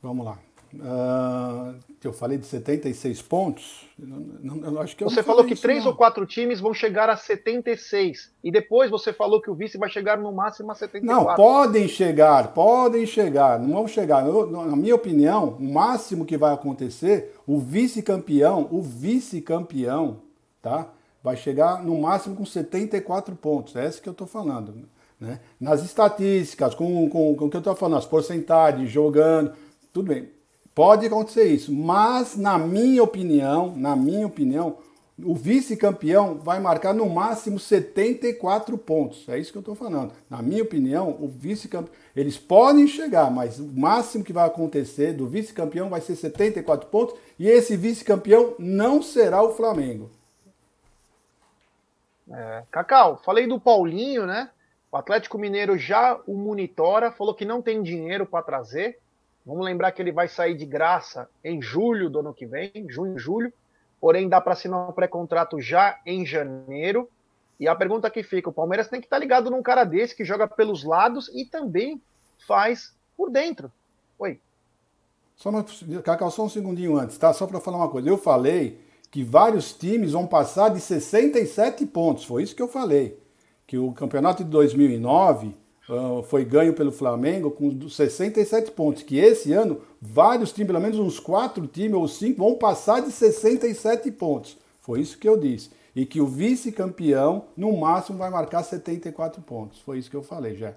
Vamos 0.00 0.24
lá. 0.24 0.38
Uh, 0.74 1.74
eu 2.02 2.12
falei 2.12 2.38
de 2.38 2.46
76 2.46 3.20
pontos. 3.22 3.86
Não, 3.98 4.54
não, 4.54 4.80
acho 4.80 4.96
que 4.96 5.02
você 5.02 5.22
falou 5.22 5.44
que 5.44 5.56
três 5.56 5.84
ou 5.84 5.94
quatro 5.94 6.24
times 6.24 6.60
vão 6.60 6.72
chegar 6.72 7.10
a 7.10 7.16
76. 7.16 8.30
E 8.42 8.52
depois 8.52 8.90
você 8.90 9.12
falou 9.12 9.42
que 9.42 9.50
o 9.50 9.54
vice 9.54 9.76
vai 9.76 9.90
chegar 9.90 10.16
no 10.16 10.32
máximo 10.32 10.70
a 10.70 10.74
74. 10.74 11.28
Não, 11.28 11.34
podem 11.34 11.88
chegar, 11.88 12.54
podem 12.54 13.04
chegar. 13.04 13.58
Não 13.58 13.72
vão 13.72 13.88
chegar. 13.88 14.24
Eu, 14.24 14.48
na 14.48 14.76
minha 14.76 14.94
opinião, 14.94 15.56
o 15.58 15.72
máximo 15.72 16.24
que 16.24 16.36
vai 16.36 16.54
acontecer, 16.54 17.34
o 17.46 17.58
vice-campeão, 17.58 18.68
o 18.70 18.80
vice-campeão, 18.80 20.20
tá? 20.62 20.88
Vai 21.22 21.36
chegar 21.36 21.82
no 21.82 22.00
máximo 22.00 22.36
com 22.36 22.46
74 22.46 23.34
pontos. 23.34 23.74
É 23.76 23.86
isso 23.86 24.00
que 24.00 24.08
eu 24.08 24.12
estou 24.12 24.26
falando. 24.26 24.88
Né? 25.18 25.40
Nas 25.60 25.82
estatísticas, 25.84 26.74
com, 26.74 27.10
com, 27.10 27.34
com 27.34 27.46
o 27.46 27.50
que 27.50 27.56
eu 27.56 27.58
estou 27.58 27.74
falando, 27.74 27.98
as 27.98 28.06
porcentagens, 28.06 28.88
jogando, 28.88 29.52
tudo 29.92 30.08
bem 30.08 30.39
Pode 30.74 31.06
acontecer 31.06 31.44
isso, 31.44 31.72
mas 31.72 32.36
na 32.36 32.56
minha 32.58 33.02
opinião, 33.02 33.74
na 33.76 33.96
minha 33.96 34.26
opinião, 34.26 34.78
o 35.24 35.34
vice-campeão 35.34 36.36
vai 36.36 36.60
marcar 36.60 36.94
no 36.94 37.08
máximo 37.08 37.58
74 37.58 38.76
pontos. 38.78 39.28
É 39.28 39.38
isso 39.38 39.52
que 39.52 39.58
eu 39.58 39.60
estou 39.60 39.74
falando. 39.74 40.12
Na 40.28 40.40
minha 40.42 40.62
opinião, 40.62 41.10
o 41.20 41.28
vice-campeão. 41.28 41.92
Eles 42.14 42.38
podem 42.38 42.86
chegar, 42.86 43.30
mas 43.30 43.58
o 43.58 43.66
máximo 43.66 44.24
que 44.24 44.32
vai 44.32 44.46
acontecer 44.46 45.12
do 45.12 45.26
vice-campeão 45.26 45.88
vai 45.88 46.00
ser 46.00 46.16
74 46.16 46.88
pontos. 46.88 47.14
E 47.38 47.48
esse 47.48 47.76
vice-campeão 47.76 48.54
não 48.58 49.02
será 49.02 49.42
o 49.42 49.52
Flamengo. 49.52 50.10
É, 52.30 52.62
Cacau, 52.70 53.20
falei 53.24 53.46
do 53.46 53.60
Paulinho, 53.60 54.24
né? 54.24 54.50
O 54.90 54.96
Atlético 54.96 55.38
Mineiro 55.38 55.76
já 55.78 56.18
o 56.26 56.34
monitora, 56.34 57.12
falou 57.12 57.34
que 57.34 57.44
não 57.44 57.60
tem 57.62 57.82
dinheiro 57.82 58.26
para 58.26 58.42
trazer. 58.42 58.98
Vamos 59.44 59.64
lembrar 59.64 59.92
que 59.92 60.02
ele 60.02 60.12
vai 60.12 60.28
sair 60.28 60.54
de 60.54 60.66
graça 60.66 61.28
em 61.42 61.60
julho 61.60 62.10
do 62.10 62.20
ano 62.20 62.34
que 62.34 62.46
vem, 62.46 62.86
junho, 62.88 63.18
julho. 63.18 63.52
Porém, 64.00 64.28
dá 64.28 64.40
para 64.40 64.52
assinar 64.52 64.88
um 64.88 64.92
pré-contrato 64.92 65.60
já 65.60 65.98
em 66.06 66.24
janeiro. 66.24 67.08
E 67.58 67.68
a 67.68 67.74
pergunta 67.74 68.10
que 68.10 68.22
fica: 68.22 68.48
o 68.48 68.52
Palmeiras 68.52 68.88
tem 68.88 69.00
que 69.00 69.06
estar 69.06 69.16
tá 69.16 69.20
ligado 69.20 69.50
num 69.50 69.62
cara 69.62 69.84
desse 69.84 70.16
que 70.16 70.24
joga 70.24 70.46
pelos 70.46 70.84
lados 70.84 71.28
e 71.34 71.44
também 71.44 72.00
faz 72.46 72.94
por 73.16 73.30
dentro. 73.30 73.70
Oi. 74.18 74.40
Só 75.36 75.50
uma, 75.50 75.64
Cacau, 76.02 76.30
só 76.30 76.44
um 76.44 76.48
segundinho 76.48 76.96
antes, 76.96 77.16
tá? 77.16 77.32
Só 77.32 77.46
para 77.46 77.60
falar 77.60 77.78
uma 77.78 77.88
coisa. 77.88 78.08
Eu 78.08 78.18
falei 78.18 78.80
que 79.10 79.24
vários 79.24 79.72
times 79.72 80.12
vão 80.12 80.26
passar 80.26 80.68
de 80.68 80.80
67 80.80 81.84
pontos. 81.86 82.24
Foi 82.24 82.42
isso 82.42 82.54
que 82.54 82.62
eu 82.62 82.68
falei. 82.68 83.18
Que 83.66 83.76
o 83.78 83.92
campeonato 83.92 84.44
de 84.44 84.50
2009 84.50 85.48
uh, 85.48 85.54
foi 86.24 86.44
ganho 86.44 86.74
pelo 86.74 86.92
Flamengo 86.92 87.50
com 87.50 87.88
67 87.88 88.70
pontos. 88.72 89.02
Que 89.02 89.18
esse 89.18 89.52
ano, 89.52 89.80
vários 90.00 90.52
times, 90.52 90.68
pelo 90.68 90.80
menos 90.80 90.98
uns 90.98 91.18
quatro 91.18 91.66
times 91.66 91.94
ou 91.94 92.06
cinco, 92.06 92.38
vão 92.38 92.56
passar 92.56 93.00
de 93.00 93.10
67 93.10 94.10
pontos. 94.12 94.56
Foi 94.80 95.00
isso 95.00 95.18
que 95.18 95.28
eu 95.28 95.36
disse. 95.36 95.70
E 95.94 96.06
que 96.06 96.20
o 96.20 96.26
vice-campeão, 96.26 97.46
no 97.56 97.76
máximo, 97.76 98.18
vai 98.18 98.30
marcar 98.30 98.62
74 98.62 99.42
pontos. 99.42 99.80
Foi 99.80 99.98
isso 99.98 100.10
que 100.10 100.16
eu 100.16 100.22
falei, 100.22 100.56
já. 100.56 100.74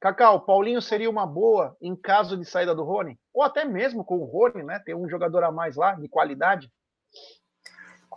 Cacau, 0.00 0.42
Paulinho 0.42 0.80
seria 0.80 1.10
uma 1.10 1.26
boa 1.26 1.76
em 1.80 1.96
caso 1.96 2.36
de 2.36 2.44
saída 2.44 2.74
do 2.74 2.84
Rony? 2.84 3.18
Ou 3.34 3.42
até 3.42 3.64
mesmo 3.64 4.04
com 4.04 4.18
o 4.18 4.24
Rony, 4.24 4.62
né? 4.62 4.78
Ter 4.78 4.94
um 4.94 5.08
jogador 5.08 5.42
a 5.42 5.50
mais 5.50 5.74
lá, 5.74 5.94
de 5.94 6.08
qualidade? 6.08 6.70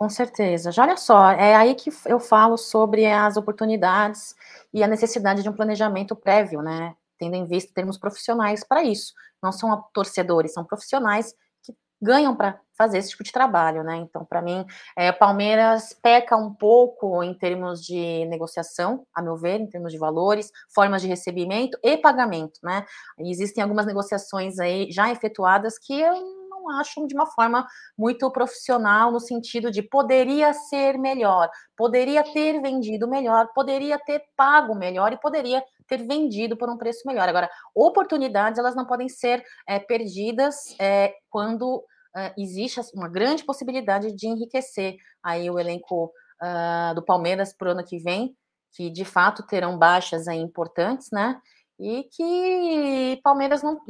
Com 0.00 0.08
certeza. 0.08 0.72
Já 0.72 0.84
olha 0.84 0.96
só, 0.96 1.30
é 1.32 1.54
aí 1.54 1.74
que 1.74 1.90
eu 2.06 2.18
falo 2.18 2.56
sobre 2.56 3.04
as 3.04 3.36
oportunidades 3.36 4.34
e 4.72 4.82
a 4.82 4.88
necessidade 4.88 5.42
de 5.42 5.48
um 5.50 5.52
planejamento 5.52 6.16
prévio, 6.16 6.62
né? 6.62 6.94
Tendo 7.18 7.34
em 7.36 7.44
vista 7.44 7.70
termos 7.74 7.98
profissionais 7.98 8.64
para 8.66 8.82
isso. 8.82 9.12
Não 9.42 9.52
são 9.52 9.84
torcedores, 9.92 10.54
são 10.54 10.64
profissionais 10.64 11.34
que 11.62 11.74
ganham 12.00 12.34
para 12.34 12.58
fazer 12.78 12.96
esse 12.96 13.10
tipo 13.10 13.22
de 13.22 13.30
trabalho, 13.30 13.84
né? 13.84 13.96
Então, 13.98 14.24
para 14.24 14.40
mim, 14.40 14.64
é, 14.96 15.12
Palmeiras 15.12 15.92
peca 16.02 16.34
um 16.34 16.54
pouco 16.54 17.22
em 17.22 17.34
termos 17.34 17.84
de 17.84 18.24
negociação, 18.24 19.06
a 19.14 19.20
meu 19.20 19.36
ver, 19.36 19.60
em 19.60 19.66
termos 19.68 19.92
de 19.92 19.98
valores, 19.98 20.50
formas 20.74 21.02
de 21.02 21.08
recebimento 21.08 21.76
e 21.84 21.98
pagamento, 21.98 22.58
né? 22.62 22.86
Existem 23.18 23.62
algumas 23.62 23.84
negociações 23.84 24.58
aí 24.58 24.90
já 24.90 25.10
efetuadas 25.12 25.78
que 25.78 25.92
eu 26.00 26.14
não 26.60 26.78
acham 26.78 27.06
de 27.06 27.14
uma 27.14 27.26
forma 27.26 27.66
muito 27.96 28.30
profissional, 28.30 29.10
no 29.10 29.20
sentido 29.20 29.70
de 29.70 29.82
poderia 29.82 30.52
ser 30.52 30.98
melhor, 30.98 31.48
poderia 31.76 32.22
ter 32.22 32.60
vendido 32.60 33.08
melhor, 33.08 33.48
poderia 33.54 33.98
ter 33.98 34.22
pago 34.36 34.74
melhor 34.74 35.12
e 35.12 35.20
poderia 35.20 35.62
ter 35.86 36.06
vendido 36.06 36.56
por 36.56 36.68
um 36.68 36.76
preço 36.76 37.06
melhor. 37.06 37.28
Agora, 37.28 37.50
oportunidades, 37.74 38.58
elas 38.58 38.76
não 38.76 38.86
podem 38.86 39.08
ser 39.08 39.42
é, 39.66 39.78
perdidas 39.78 40.74
é, 40.78 41.14
quando 41.28 41.82
é, 42.16 42.32
existe 42.36 42.80
uma 42.94 43.08
grande 43.08 43.44
possibilidade 43.44 44.12
de 44.12 44.26
enriquecer 44.28 44.96
aí 45.22 45.50
o 45.50 45.58
elenco 45.58 46.12
uh, 46.42 46.94
do 46.94 47.02
Palmeiras 47.02 47.52
para 47.52 47.68
o 47.68 47.72
ano 47.72 47.84
que 47.84 47.98
vem, 47.98 48.34
que 48.72 48.90
de 48.90 49.04
fato 49.04 49.46
terão 49.46 49.78
baixas 49.78 50.26
aí 50.28 50.38
importantes, 50.38 51.08
né? 51.12 51.40
E 51.80 52.04
que 52.12 53.20
Palmeiras 53.22 53.62
não, 53.62 53.80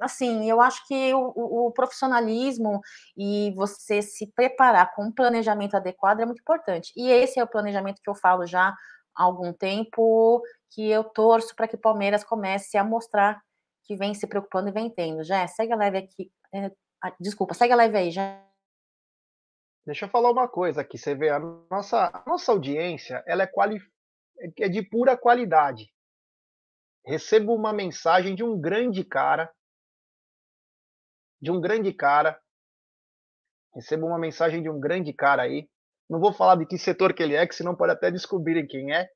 assim, 0.00 0.48
eu 0.48 0.60
acho 0.60 0.86
que 0.86 1.12
o, 1.12 1.66
o, 1.66 1.72
profissionalismo 1.72 2.80
e 3.16 3.52
você 3.56 4.00
se 4.00 4.28
preparar 4.28 4.94
com 4.94 5.06
um 5.06 5.12
planejamento 5.12 5.74
adequado 5.74 6.20
é 6.20 6.24
muito 6.24 6.40
importante. 6.40 6.92
E 6.96 7.10
esse 7.10 7.40
é 7.40 7.42
o 7.42 7.48
planejamento 7.48 8.00
que 8.00 8.08
eu 8.08 8.14
falo 8.14 8.46
já 8.46 8.68
há 8.68 9.24
algum 9.24 9.52
tempo, 9.52 10.40
que 10.70 10.88
eu 10.88 11.02
torço 11.02 11.56
para 11.56 11.66
que 11.66 11.76
Palmeiras 11.76 12.22
comece 12.22 12.78
a 12.78 12.84
mostrar 12.84 13.42
que 13.82 13.96
vem 13.96 14.14
se 14.14 14.28
preocupando 14.28 14.68
e 14.68 14.72
vem 14.72 14.88
tendo. 14.88 15.24
Já 15.24 15.44
segue 15.48 15.72
a 15.72 15.76
live 15.76 15.98
aqui. 15.98 16.30
É, 16.54 16.70
desculpa, 17.18 17.52
segue 17.52 17.72
a 17.72 17.76
live 17.76 17.96
aí, 17.96 18.10
já. 18.12 18.40
Deixa 19.84 20.04
eu 20.04 20.08
falar 20.08 20.30
uma 20.30 20.46
coisa 20.46 20.82
aqui, 20.82 20.96
você 20.96 21.16
vê, 21.16 21.30
a 21.30 21.40
nossa, 21.40 22.10
a 22.14 22.22
nossa 22.26 22.52
audiência, 22.52 23.24
ela 23.26 23.42
é, 23.42 23.46
quali, 23.46 23.80
é 24.60 24.68
de 24.68 24.82
pura 24.82 25.16
qualidade 25.16 25.90
recebo 27.10 27.52
uma 27.52 27.72
mensagem 27.72 28.36
de 28.36 28.44
um 28.44 28.58
grande 28.60 29.02
cara, 29.02 29.52
de 31.42 31.50
um 31.50 31.60
grande 31.60 31.92
cara, 31.92 32.40
recebo 33.74 34.06
uma 34.06 34.18
mensagem 34.18 34.62
de 34.62 34.70
um 34.70 34.78
grande 34.78 35.12
cara 35.12 35.42
aí, 35.42 35.68
não 36.08 36.20
vou 36.20 36.32
falar 36.32 36.54
de 36.54 36.66
que 36.66 36.78
setor 36.78 37.12
que 37.12 37.20
ele 37.20 37.34
é, 37.34 37.46
que 37.48 37.54
senão 37.54 37.74
pode 37.74 37.92
até 37.92 38.12
descobrirem 38.12 38.64
quem 38.64 38.94
é, 38.94 39.08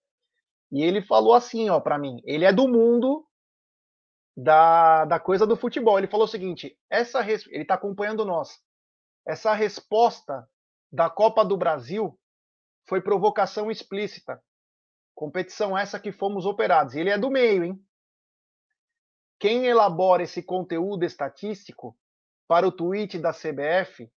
e 0.73 0.83
ele 0.83 1.03
falou 1.03 1.35
assim, 1.35 1.71
ó, 1.71 1.79
para 1.79 1.97
mim, 1.97 2.21
ele 2.25 2.45
é 2.45 2.53
do 2.53 2.67
mundo 2.67 3.25
da, 4.37 5.05
da 5.05 5.21
coisa 5.21 5.47
do 5.47 5.57
futebol. 5.57 5.97
Ele 5.97 6.09
falou 6.09 6.25
o 6.25 6.29
seguinte: 6.29 6.77
essa 6.91 7.21
ele 7.21 7.63
está 7.63 7.75
acompanhando 7.75 8.25
nós. 8.25 8.59
Essa 9.25 9.55
resposta 9.55 10.49
da 10.93 11.09
Copa 11.09 11.45
do 11.45 11.57
Brasil 11.57 12.19
foi 12.89 13.01
provocação 13.01 13.71
explícita. 13.71 14.43
Competição 15.15 15.77
essa 15.77 16.01
que 16.01 16.11
fomos 16.11 16.45
operados. 16.45 16.95
Ele 16.95 17.11
é 17.11 17.19
do 17.19 17.31
meio, 17.31 17.65
hein? 17.65 17.87
Quem 19.39 19.67
elabora 19.67 20.23
esse 20.23 20.43
conteúdo 20.43 21.05
estatístico 21.05 21.97
para 22.49 22.67
o 22.67 22.73
tweet 22.73 23.19
da 23.19 23.33
CBF 23.33 24.11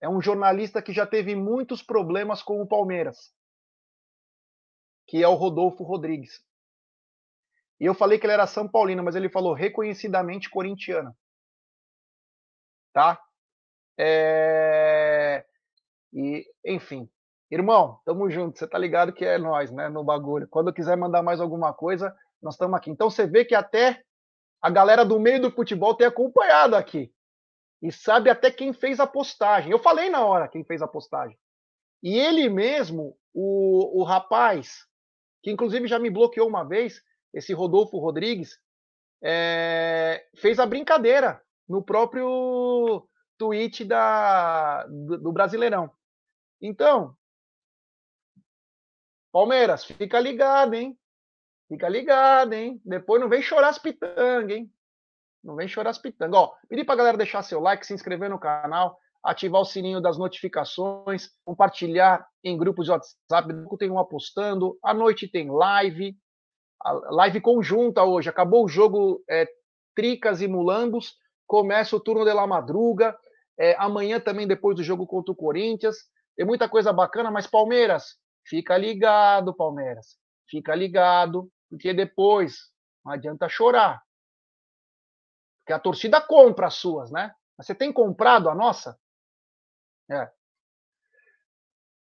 é 0.00 0.08
um 0.08 0.20
jornalista 0.20 0.80
que 0.80 0.92
já 0.92 1.06
teve 1.06 1.36
muitos 1.36 1.82
problemas 1.82 2.42
com 2.42 2.60
o 2.60 2.66
Palmeiras, 2.66 3.34
que 5.06 5.22
é 5.22 5.28
o 5.28 5.34
Rodolfo 5.34 5.84
Rodrigues. 5.84 6.42
E 7.78 7.84
eu 7.84 7.94
falei 7.94 8.18
que 8.18 8.26
ele 8.26 8.32
era 8.32 8.46
São 8.46 8.68
Paulino, 8.68 9.02
mas 9.02 9.14
ele 9.14 9.28
falou 9.28 9.54
reconhecidamente 9.54 10.50
corintiano. 10.50 11.16
Tá? 12.92 13.22
É... 13.98 15.46
E, 16.12 16.46
enfim. 16.64 17.08
Irmão, 17.50 17.98
tamo 18.04 18.30
junto. 18.30 18.58
Você 18.58 18.66
tá 18.66 18.78
ligado 18.78 19.12
que 19.12 19.24
é 19.24 19.36
nós, 19.36 19.70
né? 19.72 19.88
No 19.88 20.04
bagulho. 20.04 20.46
Quando 20.48 20.72
quiser 20.72 20.96
mandar 20.96 21.22
mais 21.22 21.40
alguma 21.40 21.72
coisa, 21.72 22.14
nós 22.40 22.54
estamos 22.54 22.76
aqui. 22.76 22.90
Então 22.90 23.10
você 23.10 23.26
vê 23.26 23.44
que 23.44 23.54
até 23.54 24.02
a 24.62 24.70
galera 24.70 25.04
do 25.04 25.18
meio 25.18 25.40
do 25.42 25.50
futebol 25.50 25.94
tem 25.94 26.06
acompanhado 26.06 26.76
aqui 26.76 27.12
e 27.82 27.90
sabe 27.90 28.30
até 28.30 28.50
quem 28.50 28.72
fez 28.72 29.00
a 29.00 29.06
postagem. 29.06 29.72
Eu 29.72 29.78
falei 29.78 30.10
na 30.10 30.24
hora 30.24 30.48
quem 30.48 30.64
fez 30.64 30.82
a 30.82 30.88
postagem. 30.88 31.36
E 32.02 32.18
ele 32.18 32.48
mesmo, 32.48 33.16
o, 33.34 34.00
o 34.00 34.04
rapaz, 34.04 34.86
que 35.42 35.50
inclusive 35.50 35.88
já 35.88 35.98
me 35.98 36.10
bloqueou 36.10 36.48
uma 36.48 36.64
vez, 36.64 37.02
esse 37.32 37.52
Rodolfo 37.52 37.98
Rodrigues, 37.98 38.58
é, 39.22 40.26
fez 40.36 40.58
a 40.58 40.66
brincadeira 40.66 41.42
no 41.68 41.82
próprio 41.82 43.06
tweet 43.38 43.84
da, 43.84 44.86
do, 44.86 45.18
do 45.18 45.32
Brasileirão. 45.32 45.90
Então, 46.60 47.16
Palmeiras, 49.32 49.84
fica 49.84 50.18
ligado, 50.18 50.74
hein? 50.74 50.98
Fica 51.68 51.88
ligado, 51.88 52.52
hein? 52.52 52.80
Depois 52.84 53.20
não 53.20 53.28
vem 53.28 53.40
chorar 53.40 53.68
as 53.68 53.78
pitangas, 53.78 54.50
hein? 54.50 54.70
Não 55.42 55.54
vem 55.54 55.68
chorar 55.68 55.90
as 55.90 55.98
pitangas. 55.98 56.40
Ó, 56.40 56.54
pedir 56.68 56.84
pra 56.84 56.96
galera 56.96 57.16
deixar 57.16 57.42
seu 57.42 57.60
like, 57.60 57.86
se 57.86 57.94
inscrever 57.94 58.28
no 58.28 58.38
canal, 58.38 58.98
ativar 59.22 59.60
o 59.60 59.64
sininho 59.64 60.00
das 60.00 60.18
notificações, 60.18 61.30
compartilhar 61.44 62.26
em 62.42 62.56
grupos 62.58 62.86
de 62.86 62.90
WhatsApp. 62.90 63.78
Tem 63.78 63.90
um 63.90 63.98
apostando. 63.98 64.78
À 64.82 64.92
noite 64.92 65.28
tem 65.28 65.50
live. 65.50 66.16
live 66.84 67.40
conjunta 67.40 68.02
hoje. 68.02 68.28
Acabou 68.28 68.64
o 68.64 68.68
jogo 68.68 69.22
é, 69.30 69.46
Tricas 69.94 70.40
e 70.42 70.48
Mulambos. 70.48 71.14
Começa 71.46 71.94
o 71.94 72.00
turno 72.00 72.24
de 72.24 72.32
la 72.32 72.46
madruga. 72.46 73.16
É, 73.58 73.76
amanhã 73.78 74.18
também, 74.18 74.46
depois 74.46 74.76
do 74.76 74.82
jogo 74.82 75.06
contra 75.06 75.32
o 75.32 75.36
Corinthians. 75.36 75.96
Tem 76.36 76.46
muita 76.46 76.68
coisa 76.68 76.92
bacana, 76.92 77.30
mas 77.30 77.46
Palmeiras, 77.46 78.16
fica 78.50 78.76
ligado, 78.76 79.54
Palmeiras. 79.54 80.18
Fica 80.48 80.74
ligado, 80.74 81.48
porque 81.70 81.94
depois 81.94 82.68
não 83.04 83.12
adianta 83.12 83.48
chorar. 83.48 84.02
Porque 85.60 85.72
a 85.72 85.78
torcida 85.78 86.20
compra 86.20 86.66
as 86.66 86.74
suas, 86.74 87.12
né? 87.12 87.32
Você 87.56 87.74
tem 87.74 87.92
comprado 87.92 88.50
a 88.50 88.54
nossa? 88.54 88.98
É. 90.10 90.28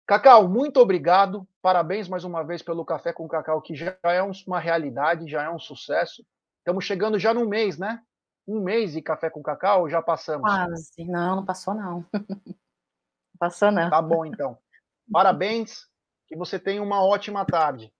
Cacau, 0.05 0.47
muito 0.47 0.79
obrigado. 0.79 1.47
Parabéns 1.63 2.07
mais 2.07 2.23
uma 2.23 2.43
vez 2.43 2.61
pelo 2.61 2.85
Café 2.85 3.11
com 3.11 3.27
Cacau, 3.27 3.59
que 3.59 3.73
já 3.73 3.97
é 4.03 4.21
uma 4.21 4.59
realidade, 4.59 5.27
já 5.27 5.43
é 5.43 5.49
um 5.49 5.57
sucesso. 5.57 6.23
Estamos 6.59 6.85
chegando 6.85 7.17
já 7.17 7.33
no 7.33 7.47
mês, 7.47 7.79
né? 7.79 8.03
Um 8.47 8.61
mês 8.61 8.91
de 8.91 9.01
Café 9.01 9.31
com 9.31 9.41
Cacau, 9.41 9.89
já 9.89 9.99
passamos? 10.03 10.47
Quase. 10.47 11.05
Não, 11.05 11.37
não 11.37 11.45
passou, 11.45 11.73
não. 11.73 12.05
não 12.13 13.37
passou, 13.39 13.71
não. 13.71 13.89
Tá 13.89 13.99
bom, 13.99 14.23
então. 14.23 14.59
Parabéns. 15.11 15.87
Que 16.27 16.35
você 16.35 16.59
tenha 16.59 16.81
uma 16.81 17.03
ótima 17.03 17.45
tarde. 17.45 17.91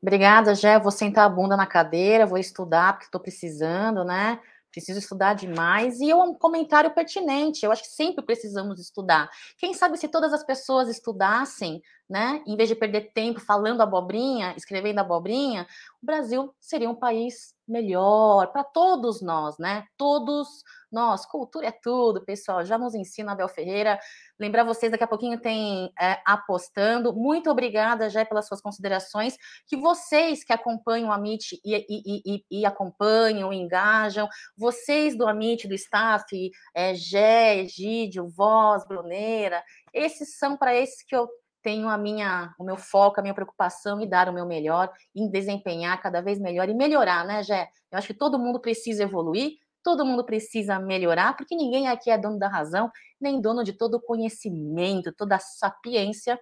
Obrigada, 0.00 0.54
Jé. 0.54 0.78
Vou 0.78 0.92
sentar 0.92 1.26
a 1.26 1.28
bunda 1.28 1.56
na 1.56 1.66
cadeira, 1.66 2.26
vou 2.26 2.38
estudar, 2.38 2.92
porque 2.92 3.06
estou 3.06 3.20
precisando, 3.20 4.04
né? 4.04 4.40
preciso 4.76 4.98
estudar 4.98 5.32
demais, 5.32 6.00
e 6.00 6.10
é 6.10 6.14
um 6.14 6.34
comentário 6.34 6.90
pertinente, 6.90 7.64
eu 7.64 7.72
acho 7.72 7.82
que 7.82 7.88
sempre 7.88 8.22
precisamos 8.22 8.78
estudar. 8.78 9.30
Quem 9.56 9.72
sabe 9.72 9.96
se 9.96 10.06
todas 10.06 10.34
as 10.34 10.44
pessoas 10.44 10.90
estudassem, 10.90 11.80
né, 12.08 12.42
em 12.46 12.56
vez 12.56 12.68
de 12.68 12.74
perder 12.74 13.12
tempo 13.12 13.40
falando 13.40 13.80
abobrinha, 13.80 14.54
escrevendo 14.56 15.00
abobrinha, 15.00 15.66
o 16.02 16.06
Brasil 16.06 16.54
seria 16.60 16.88
um 16.88 16.94
país 16.94 17.54
melhor 17.66 18.52
para 18.52 18.62
todos 18.62 19.20
nós, 19.20 19.58
né? 19.58 19.84
Todos 19.96 20.62
nós. 20.90 21.26
Cultura 21.26 21.66
é 21.66 21.72
tudo, 21.72 22.24
pessoal. 22.24 22.64
Já 22.64 22.78
nos 22.78 22.94
ensina 22.94 23.32
Abel 23.32 23.48
Ferreira. 23.48 23.98
Lembrar 24.38 24.62
vocês, 24.62 24.92
daqui 24.92 25.02
a 25.02 25.08
pouquinho 25.08 25.40
tem 25.40 25.92
é, 26.00 26.20
apostando. 26.24 27.12
Muito 27.12 27.50
obrigada, 27.50 28.08
já 28.08 28.24
pelas 28.24 28.46
suas 28.46 28.60
considerações. 28.60 29.36
Que 29.66 29.76
vocês 29.76 30.44
que 30.44 30.52
acompanham 30.52 31.08
o 31.08 31.12
Amit 31.12 31.60
e, 31.64 31.74
e, 31.74 32.36
e, 32.36 32.60
e, 32.60 32.66
acompanham, 32.66 33.52
engajam, 33.52 34.28
vocês 34.56 35.16
do 35.16 35.26
Amit, 35.26 35.66
do 35.66 35.74
staff, 35.74 36.50
é, 36.74 36.94
Gé, 36.94 37.58
Egídio, 37.58 38.28
Voz, 38.28 38.86
Bruneira, 38.86 39.62
esses 39.92 40.38
são 40.38 40.56
para 40.56 40.74
esses 40.74 41.02
que 41.02 41.16
eu 41.16 41.28
tenho 41.66 41.88
a 41.88 41.98
minha, 41.98 42.54
o 42.60 42.62
meu 42.62 42.76
foco, 42.76 43.18
a 43.18 43.22
minha 43.22 43.34
preocupação 43.34 44.00
em 44.00 44.08
dar 44.08 44.28
o 44.28 44.32
meu 44.32 44.46
melhor, 44.46 44.88
em 45.12 45.28
desempenhar 45.28 46.00
cada 46.00 46.20
vez 46.20 46.38
melhor 46.38 46.68
e 46.68 46.74
melhorar, 46.74 47.26
né, 47.26 47.42
Gé? 47.42 47.68
Eu 47.90 47.98
acho 47.98 48.06
que 48.06 48.14
todo 48.14 48.38
mundo 48.38 48.60
precisa 48.60 49.02
evoluir, 49.02 49.54
todo 49.82 50.06
mundo 50.06 50.24
precisa 50.24 50.78
melhorar, 50.78 51.36
porque 51.36 51.56
ninguém 51.56 51.88
aqui 51.88 52.08
é 52.08 52.16
dono 52.16 52.38
da 52.38 52.46
razão, 52.46 52.88
nem 53.20 53.40
dono 53.40 53.64
de 53.64 53.72
todo 53.72 53.94
o 53.94 54.00
conhecimento, 54.00 55.12
toda 55.12 55.34
a 55.34 55.40
sapiência. 55.40 56.38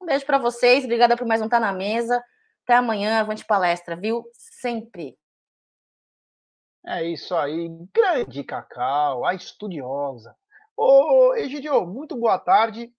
Um 0.00 0.06
beijo 0.06 0.24
para 0.24 0.38
vocês, 0.38 0.84
obrigada 0.84 1.16
por 1.16 1.26
mais 1.26 1.42
um 1.42 1.48
Tá 1.48 1.58
na 1.58 1.72
Mesa. 1.72 2.22
Até 2.62 2.74
amanhã, 2.76 3.18
avante 3.18 3.44
palestra, 3.44 3.96
viu? 3.96 4.30
Sempre. 4.32 5.18
É 6.86 7.02
isso 7.02 7.34
aí, 7.34 7.68
grande 7.92 8.44
Cacau, 8.44 9.26
a 9.26 9.34
estudiosa. 9.34 10.36
Ô, 10.76 11.34
Egidio, 11.34 11.84
muito 11.84 12.14
boa 12.14 12.38
tarde. 12.38 12.92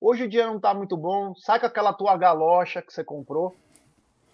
Hoje 0.00 0.24
o 0.24 0.28
dia 0.28 0.46
não 0.46 0.58
tá 0.58 0.72
muito 0.72 0.96
bom. 0.96 1.34
Saca 1.34 1.66
aquela 1.66 1.92
tua 1.92 2.16
galocha 2.16 2.80
que 2.80 2.90
você 2.90 3.04
comprou. 3.04 3.54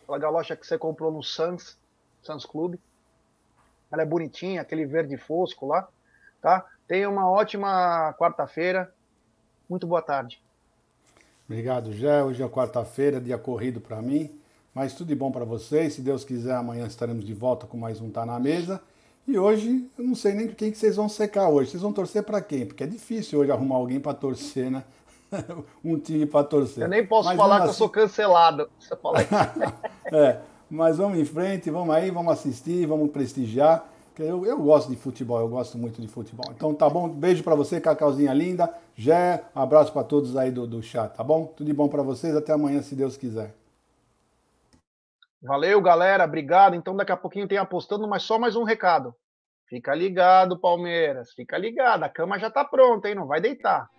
Aquela 0.05 0.19
galocha 0.19 0.55
que 0.55 0.65
você 0.65 0.79
comprou 0.79 1.11
no 1.11 1.25
Suns, 1.25 1.77
Suns 2.23 2.47
Clube. 2.47 2.79
Ela 3.91 4.03
é 4.03 4.07
bonitinha, 4.07 4.61
aquele 4.61 4.87
verde 4.87 5.17
fosco 5.17 5.67
lá, 5.67 5.89
tá? 6.41 6.65
Tenha 6.87 7.11
uma 7.11 7.29
ótima 7.29 8.15
quarta-feira. 8.17 8.93
Muito 9.69 9.89
boa 9.89 10.01
tarde. 10.01 10.41
Obrigado, 11.49 11.93
Jé. 11.93 12.23
Hoje 12.23 12.43
é 12.43 12.49
quarta-feira, 12.49 13.21
dia 13.21 13.37
corrido 13.37 13.81
para 13.81 14.01
mim. 14.01 14.41
Mas 14.73 14.95
tudo 14.95 15.09
de 15.09 15.17
bom 15.17 15.33
para 15.33 15.45
vocês. 15.45 15.95
Se 15.95 16.01
Deus 16.01 16.25
quiser, 16.25 16.55
amanhã 16.55 16.87
estaremos 16.87 17.25
de 17.25 17.35
volta 17.35 17.67
com 17.67 17.77
mais 17.77 18.01
um 18.01 18.11
Tá 18.11 18.25
na 18.25 18.39
Mesa. 18.39 18.81
E 19.27 19.37
hoje, 19.37 19.91
eu 19.99 20.05
não 20.05 20.15
sei 20.15 20.35
nem 20.35 20.47
quem 20.47 20.71
que 20.71 20.79
vocês 20.79 20.95
vão 20.95 21.09
secar 21.09 21.49
hoje. 21.49 21.71
Vocês 21.71 21.83
vão 21.83 21.93
torcer 21.93 22.23
para 22.23 22.41
quem? 22.41 22.67
Porque 22.67 22.85
é 22.85 22.87
difícil 22.87 23.41
hoje 23.41 23.51
arrumar 23.51 23.77
alguém 23.77 23.99
para 23.99 24.15
torcer, 24.15 24.71
né? 24.71 24.85
um 25.85 25.99
time 25.99 26.27
para 26.27 26.45
torcer. 26.45 26.85
Eu 26.85 26.89
nem 26.89 27.07
posso 27.07 27.29
mas 27.29 27.37
falar 27.37 27.63
que 27.63 27.69
eu 27.69 27.73
sou 27.73 27.89
cancelado. 27.89 28.71
Você 28.79 28.97
fala 28.97 29.19
é, 30.13 30.41
mas 30.71 30.99
vamos 30.99 31.19
em 31.19 31.25
frente, 31.25 31.71
vamos 31.71 31.95
aí, 31.95 32.11
vamos 32.11 32.33
assistir, 32.33 32.87
vamos 32.87 33.11
prestigiar. 33.11 33.85
Eu, 34.19 34.47
eu 34.47 34.59
gosto 34.59 34.89
de 34.89 34.97
futebol, 34.97 35.41
eu 35.41 35.49
gosto 35.49 35.77
muito 35.77 36.01
de 36.01 36.09
futebol. 36.09 36.51
Então 36.51 36.75
tá 36.75 36.89
bom, 36.89 37.09
beijo 37.09 37.45
para 37.45 37.55
você, 37.55 37.81
Cacauzinha 37.81 38.33
linda. 38.33 38.73
Jé, 38.95 39.45
um 39.55 39.61
abraço 39.61 39.93
para 39.93 40.05
todos 40.05 40.37
aí 40.37 40.51
do, 40.51 40.67
do 40.67 40.83
chat, 40.83 41.15
tá 41.15 41.23
bom? 41.23 41.47
Tudo 41.47 41.67
de 41.67 41.75
bom 41.75 41.87
para 41.87 42.03
vocês, 42.03 42.35
até 42.35 42.53
amanhã, 42.53 42.81
se 42.81 42.95
Deus 42.95 43.17
quiser. 43.17 43.55
Valeu, 45.43 45.81
galera, 45.83 46.25
obrigado. 46.25 46.75
Então 46.75 46.97
daqui 46.97 47.13
a 47.13 47.17
pouquinho 47.17 47.47
tem 47.47 47.59
apostando, 47.59 48.09
mas 48.09 48.23
só 48.23 48.39
mais 48.39 48.57
um 48.57 48.65
recado. 48.65 49.15
Fica 49.69 49.95
ligado, 49.95 50.59
Palmeiras, 50.59 51.33
fica 51.33 51.59
ligado, 51.59 52.05
a 52.05 52.09
cama 52.09 52.39
já 52.39 52.49
tá 52.49 52.65
pronta, 52.65 53.09
hein? 53.09 53.17
Não 53.17 53.27
vai 53.27 53.41
deitar. 53.41 53.91